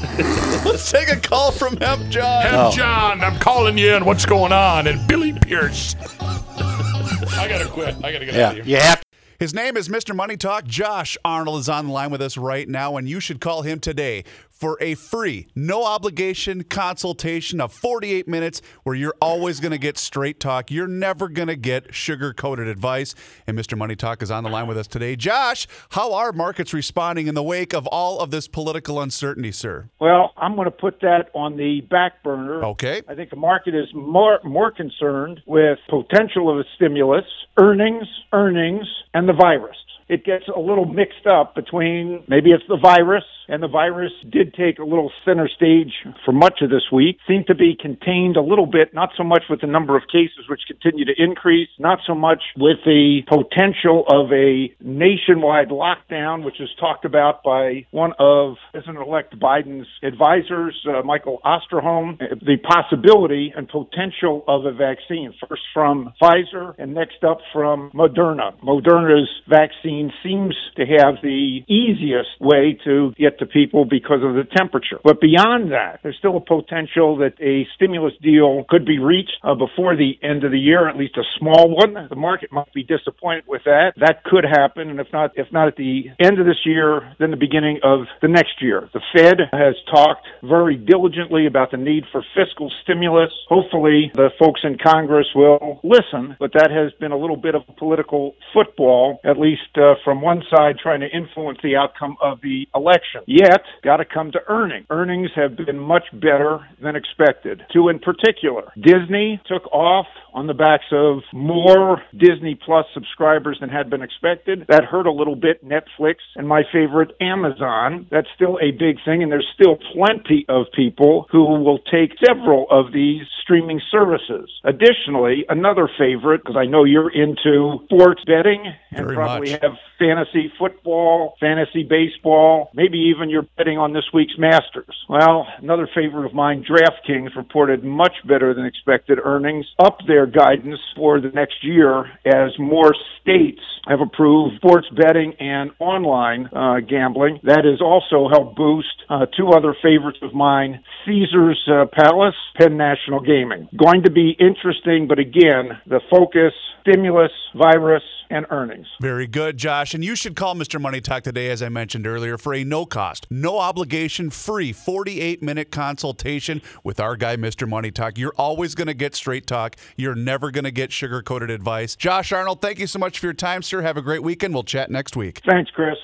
Let's 0.64 0.90
take 0.90 1.10
a 1.10 1.16
call 1.16 1.50
from 1.50 1.76
Hemp 1.76 2.08
John. 2.08 2.42
Hemp 2.42 2.54
oh. 2.56 2.70
John, 2.72 3.20
I'm 3.20 3.38
calling 3.38 3.78
you 3.78 3.94
in. 3.94 4.04
What's 4.04 4.26
going 4.26 4.52
on? 4.52 4.86
And 4.86 5.06
Billy 5.06 5.32
Pierce. 5.32 5.96
I 6.20 7.46
gotta 7.48 7.68
quit. 7.68 7.96
I 8.02 8.12
gotta 8.12 8.26
get 8.26 8.36
out 8.36 8.58
of 8.58 8.64
here. 8.64 8.76
You 8.76 8.82
have 8.82 9.02
His 9.38 9.54
name 9.54 9.76
is 9.76 9.88
Mr. 9.88 10.14
Money 10.14 10.36
Talk. 10.36 10.64
Josh 10.64 11.16
Arnold 11.24 11.60
is 11.60 11.68
on 11.68 11.86
the 11.86 11.92
line 11.92 12.10
with 12.10 12.22
us 12.22 12.36
right 12.36 12.68
now, 12.68 12.96
and 12.96 13.08
you 13.08 13.20
should 13.20 13.40
call 13.40 13.62
him 13.62 13.80
today 13.80 14.24
for 14.54 14.78
a 14.80 14.94
free, 14.94 15.48
no 15.54 15.84
obligation 15.84 16.64
consultation 16.64 17.60
of 17.60 17.72
48 17.72 18.28
minutes 18.28 18.62
where 18.84 18.94
you're 18.94 19.16
always 19.20 19.60
going 19.60 19.72
to 19.72 19.78
get 19.78 19.98
straight 19.98 20.40
talk. 20.40 20.70
You're 20.70 20.86
never 20.86 21.28
going 21.28 21.48
to 21.48 21.56
get 21.56 21.94
sugar 21.94 22.32
coated 22.32 22.68
advice. 22.68 23.14
And 23.46 23.58
Mr. 23.58 23.76
Money 23.76 23.96
Talk 23.96 24.22
is 24.22 24.30
on 24.30 24.44
the 24.44 24.50
line 24.50 24.66
with 24.66 24.78
us 24.78 24.86
today. 24.86 25.16
Josh, 25.16 25.66
how 25.90 26.14
are 26.14 26.32
markets 26.32 26.72
responding 26.72 27.26
in 27.26 27.34
the 27.34 27.42
wake 27.42 27.74
of 27.74 27.86
all 27.88 28.20
of 28.20 28.30
this 28.30 28.48
political 28.48 29.00
uncertainty, 29.00 29.52
sir? 29.52 29.90
Well, 30.00 30.32
I'm 30.36 30.54
going 30.54 30.66
to 30.66 30.70
put 30.70 31.00
that 31.00 31.30
on 31.34 31.56
the 31.56 31.80
back 31.90 32.22
burner. 32.22 32.64
Okay. 32.64 33.02
I 33.08 33.14
think 33.14 33.30
the 33.30 33.36
market 33.36 33.74
is 33.74 33.88
more 33.94 34.40
more 34.44 34.70
concerned 34.70 35.40
with 35.46 35.78
potential 35.88 36.50
of 36.50 36.58
a 36.58 36.64
stimulus, 36.76 37.24
earnings, 37.58 38.06
earnings, 38.32 38.86
and 39.12 39.28
the 39.28 39.32
virus. 39.32 39.76
It 40.08 40.24
gets 40.24 40.44
a 40.54 40.60
little 40.60 40.84
mixed 40.84 41.26
up 41.26 41.54
between 41.54 42.24
maybe 42.28 42.50
it's 42.50 42.64
the 42.68 42.76
virus, 42.76 43.24
and 43.48 43.62
the 43.62 43.68
virus 43.68 44.12
did 44.30 44.54
take 44.54 44.78
a 44.78 44.84
little 44.84 45.10
center 45.24 45.48
stage 45.48 45.92
for 46.24 46.32
much 46.32 46.60
of 46.62 46.70
this 46.70 46.84
week. 46.92 47.18
Seemed 47.28 47.46
to 47.46 47.54
be 47.54 47.76
contained 47.80 48.36
a 48.36 48.42
little 48.42 48.66
bit, 48.66 48.94
not 48.94 49.10
so 49.16 49.24
much 49.24 49.44
with 49.48 49.60
the 49.60 49.66
number 49.66 49.96
of 49.96 50.02
cases 50.08 50.48
which 50.48 50.60
continue 50.66 51.04
to 51.04 51.12
increase, 51.16 51.68
not 51.78 51.98
so 52.06 52.14
much 52.14 52.42
with 52.56 52.78
the 52.84 53.20
potential 53.28 54.04
of 54.08 54.32
a 54.32 54.74
nationwide 54.80 55.68
lockdown, 55.68 56.44
which 56.44 56.60
is 56.60 56.68
talked 56.78 57.04
about 57.04 57.42
by 57.42 57.86
one 57.90 58.12
of 58.18 58.56
President-elect 58.72 59.38
Biden's 59.38 59.88
advisors, 60.02 60.74
uh, 60.88 61.02
Michael 61.02 61.40
Osterholm, 61.44 62.18
the 62.18 62.56
possibility 62.62 63.52
and 63.56 63.68
potential 63.68 64.44
of 64.48 64.66
a 64.66 64.72
vaccine, 64.72 65.34
first 65.48 65.62
from 65.72 66.12
Pfizer 66.20 66.74
and 66.78 66.94
next 66.94 67.22
up 67.24 67.38
from 67.52 67.90
Moderna. 67.92 68.58
Moderna's 68.62 69.30
vaccine 69.48 70.12
seems 70.22 70.54
to 70.76 70.82
have 70.82 71.16
the 71.22 71.60
easiest 71.68 72.40
way 72.40 72.78
to 72.84 73.12
get 73.16 73.33
to 73.38 73.46
people 73.46 73.84
because 73.84 74.22
of 74.22 74.34
the 74.34 74.44
temperature. 74.56 74.98
But 75.02 75.20
beyond 75.20 75.72
that, 75.72 76.00
there's 76.02 76.16
still 76.18 76.36
a 76.36 76.40
potential 76.40 77.18
that 77.18 77.34
a 77.40 77.66
stimulus 77.74 78.14
deal 78.22 78.64
could 78.68 78.84
be 78.84 78.98
reached 78.98 79.36
uh, 79.42 79.54
before 79.54 79.96
the 79.96 80.18
end 80.22 80.44
of 80.44 80.50
the 80.50 80.58
year, 80.58 80.88
at 80.88 80.96
least 80.96 81.16
a 81.16 81.24
small 81.38 81.74
one. 81.74 82.08
The 82.08 82.16
market 82.16 82.52
might 82.52 82.72
be 82.72 82.82
disappointed 82.82 83.44
with 83.46 83.62
that. 83.64 83.92
That 83.96 84.24
could 84.24 84.44
happen, 84.44 84.90
and 84.90 85.00
if 85.00 85.08
not, 85.12 85.32
if 85.36 85.46
not 85.52 85.68
at 85.68 85.76
the 85.76 86.10
end 86.20 86.38
of 86.38 86.46
this 86.46 86.64
year, 86.64 87.14
then 87.18 87.30
the 87.30 87.36
beginning 87.36 87.80
of 87.82 88.06
the 88.22 88.28
next 88.28 88.60
year. 88.60 88.88
The 88.92 89.00
Fed 89.14 89.38
has 89.52 89.74
talked 89.90 90.26
very 90.42 90.76
diligently 90.76 91.46
about 91.46 91.70
the 91.70 91.76
need 91.76 92.04
for 92.12 92.24
fiscal 92.34 92.70
stimulus. 92.82 93.30
Hopefully, 93.48 94.10
the 94.14 94.30
folks 94.38 94.60
in 94.64 94.78
Congress 94.78 95.26
will 95.34 95.80
listen, 95.82 96.36
but 96.38 96.52
that 96.54 96.70
has 96.70 96.92
been 97.00 97.12
a 97.12 97.16
little 97.16 97.36
bit 97.36 97.54
of 97.54 97.62
political 97.76 98.34
football, 98.52 99.20
at 99.24 99.38
least 99.38 99.62
uh, 99.76 99.94
from 100.04 100.20
one 100.20 100.42
side, 100.54 100.76
trying 100.82 101.00
to 101.00 101.08
influence 101.08 101.58
the 101.62 101.76
outcome 101.76 102.16
of 102.22 102.40
the 102.42 102.66
election. 102.74 103.22
Yet, 103.26 103.62
got 103.82 103.98
to 103.98 104.04
come 104.04 104.32
to 104.32 104.40
earnings. 104.48 104.86
Earnings 104.90 105.30
have 105.36 105.56
been 105.56 105.78
much 105.78 106.04
better 106.12 106.60
than 106.82 106.96
expected. 106.96 107.62
Two 107.72 107.88
in 107.88 107.98
particular, 107.98 108.72
Disney 108.80 109.40
took 109.46 109.66
off 109.72 110.06
on 110.32 110.46
the 110.48 110.54
backs 110.54 110.84
of 110.90 111.22
more 111.32 112.02
Disney 112.12 112.58
Plus 112.64 112.86
subscribers 112.92 113.58
than 113.60 113.70
had 113.70 113.88
been 113.88 114.02
expected. 114.02 114.66
That 114.68 114.84
hurt 114.84 115.06
a 115.06 115.12
little 115.12 115.36
bit 115.36 115.64
Netflix 115.64 116.16
and 116.34 116.48
my 116.48 116.62
favorite 116.72 117.12
Amazon. 117.20 118.06
That's 118.10 118.26
still 118.34 118.58
a 118.60 118.72
big 118.72 118.96
thing, 119.04 119.22
and 119.22 119.30
there's 119.30 119.46
still 119.54 119.78
plenty 119.92 120.44
of 120.48 120.66
people 120.74 121.26
who 121.30 121.44
will 121.62 121.78
take 121.78 122.12
several 122.26 122.66
of 122.70 122.92
these 122.92 123.22
streaming 123.42 123.80
services. 123.90 124.50
Additionally, 124.64 125.44
another 125.48 125.88
favorite, 125.98 126.42
because 126.42 126.56
I 126.56 126.66
know 126.66 126.84
you're 126.84 127.10
into 127.10 127.80
sports 127.84 128.22
betting 128.26 128.64
and 128.90 129.04
Very 129.04 129.14
probably 129.14 129.52
much. 129.52 129.62
have 129.62 129.72
fantasy 129.98 130.52
football, 130.58 131.36
fantasy 131.38 131.84
baseball, 131.84 132.70
maybe 132.74 132.98
even 133.14 133.30
you're 133.30 133.46
betting 133.56 133.78
on 133.78 133.92
this 133.92 134.04
week's 134.12 134.34
Masters. 134.38 134.94
Well, 135.08 135.46
another 135.60 135.88
favorite 135.94 136.26
of 136.26 136.34
mine, 136.34 136.64
DraftKings, 136.64 137.36
reported 137.36 137.84
much 137.84 138.14
better 138.26 138.54
than 138.54 138.66
expected 138.66 139.18
earnings, 139.22 139.66
up 139.78 139.98
their 140.06 140.26
guidance 140.26 140.80
for 140.96 141.20
the 141.20 141.28
next 141.28 141.62
year 141.62 142.06
as 142.24 142.58
more 142.58 142.94
states 143.20 143.60
have 143.86 144.00
approved 144.00 144.56
sports 144.56 144.86
betting 144.96 145.34
and 145.38 145.70
online 145.78 146.46
uh, 146.46 146.80
gambling. 146.80 147.40
That 147.42 147.64
has 147.64 147.80
also 147.80 148.28
helped 148.28 148.56
boost 148.56 148.88
uh, 149.08 149.26
two 149.36 149.48
other 149.50 149.74
favorites 149.82 150.18
of 150.22 150.34
mine, 150.34 150.82
Caesars 151.04 151.60
uh, 151.70 151.84
Palace, 151.92 152.34
Penn 152.58 152.76
National 152.76 153.20
Gaming. 153.20 153.68
Going 153.76 154.02
to 154.04 154.10
be 154.10 154.36
interesting, 154.38 155.06
but 155.08 155.18
again, 155.18 155.78
the 155.86 156.00
focus, 156.10 156.52
stimulus, 156.80 157.32
virus, 157.54 158.02
and 158.30 158.46
earnings. 158.50 158.86
Very 159.00 159.26
good, 159.26 159.56
Josh. 159.56 159.94
And 159.94 160.04
you 160.04 160.16
should 160.16 160.36
call 160.36 160.54
Mr. 160.54 160.80
Money 160.80 161.00
Talk 161.00 161.22
today, 161.22 161.50
as 161.50 161.62
I 161.62 161.68
mentioned 161.68 162.06
earlier, 162.06 162.38
for 162.38 162.54
a 162.54 162.64
no 162.64 162.86
cost, 163.04 163.26
no 163.30 163.58
obligation, 163.58 164.30
free 164.30 164.72
48 164.72 165.42
minute 165.42 165.70
consultation 165.70 166.62
with 166.82 167.00
our 167.00 167.16
guy, 167.16 167.36
Mr. 167.36 167.68
Money 167.68 167.90
Talk. 167.90 168.16
You're 168.16 168.34
always 168.38 168.74
going 168.74 168.86
to 168.86 168.94
get 168.94 169.14
straight 169.14 169.46
talk. 169.46 169.76
You're 169.96 170.14
never 170.14 170.50
going 170.50 170.64
to 170.64 170.70
get 170.70 170.90
sugar 170.90 171.22
coated 171.22 171.50
advice. 171.50 171.96
Josh 171.96 172.32
Arnold, 172.32 172.62
thank 172.62 172.78
you 172.78 172.86
so 172.86 172.98
much 172.98 173.18
for 173.18 173.26
your 173.26 173.34
time, 173.34 173.62
sir. 173.62 173.82
Have 173.82 173.96
a 173.96 174.02
great 174.02 174.22
weekend. 174.22 174.54
We'll 174.54 174.62
chat 174.62 174.90
next 174.90 175.16
week. 175.16 175.42
Thanks, 175.46 175.70
Chris. 175.70 175.96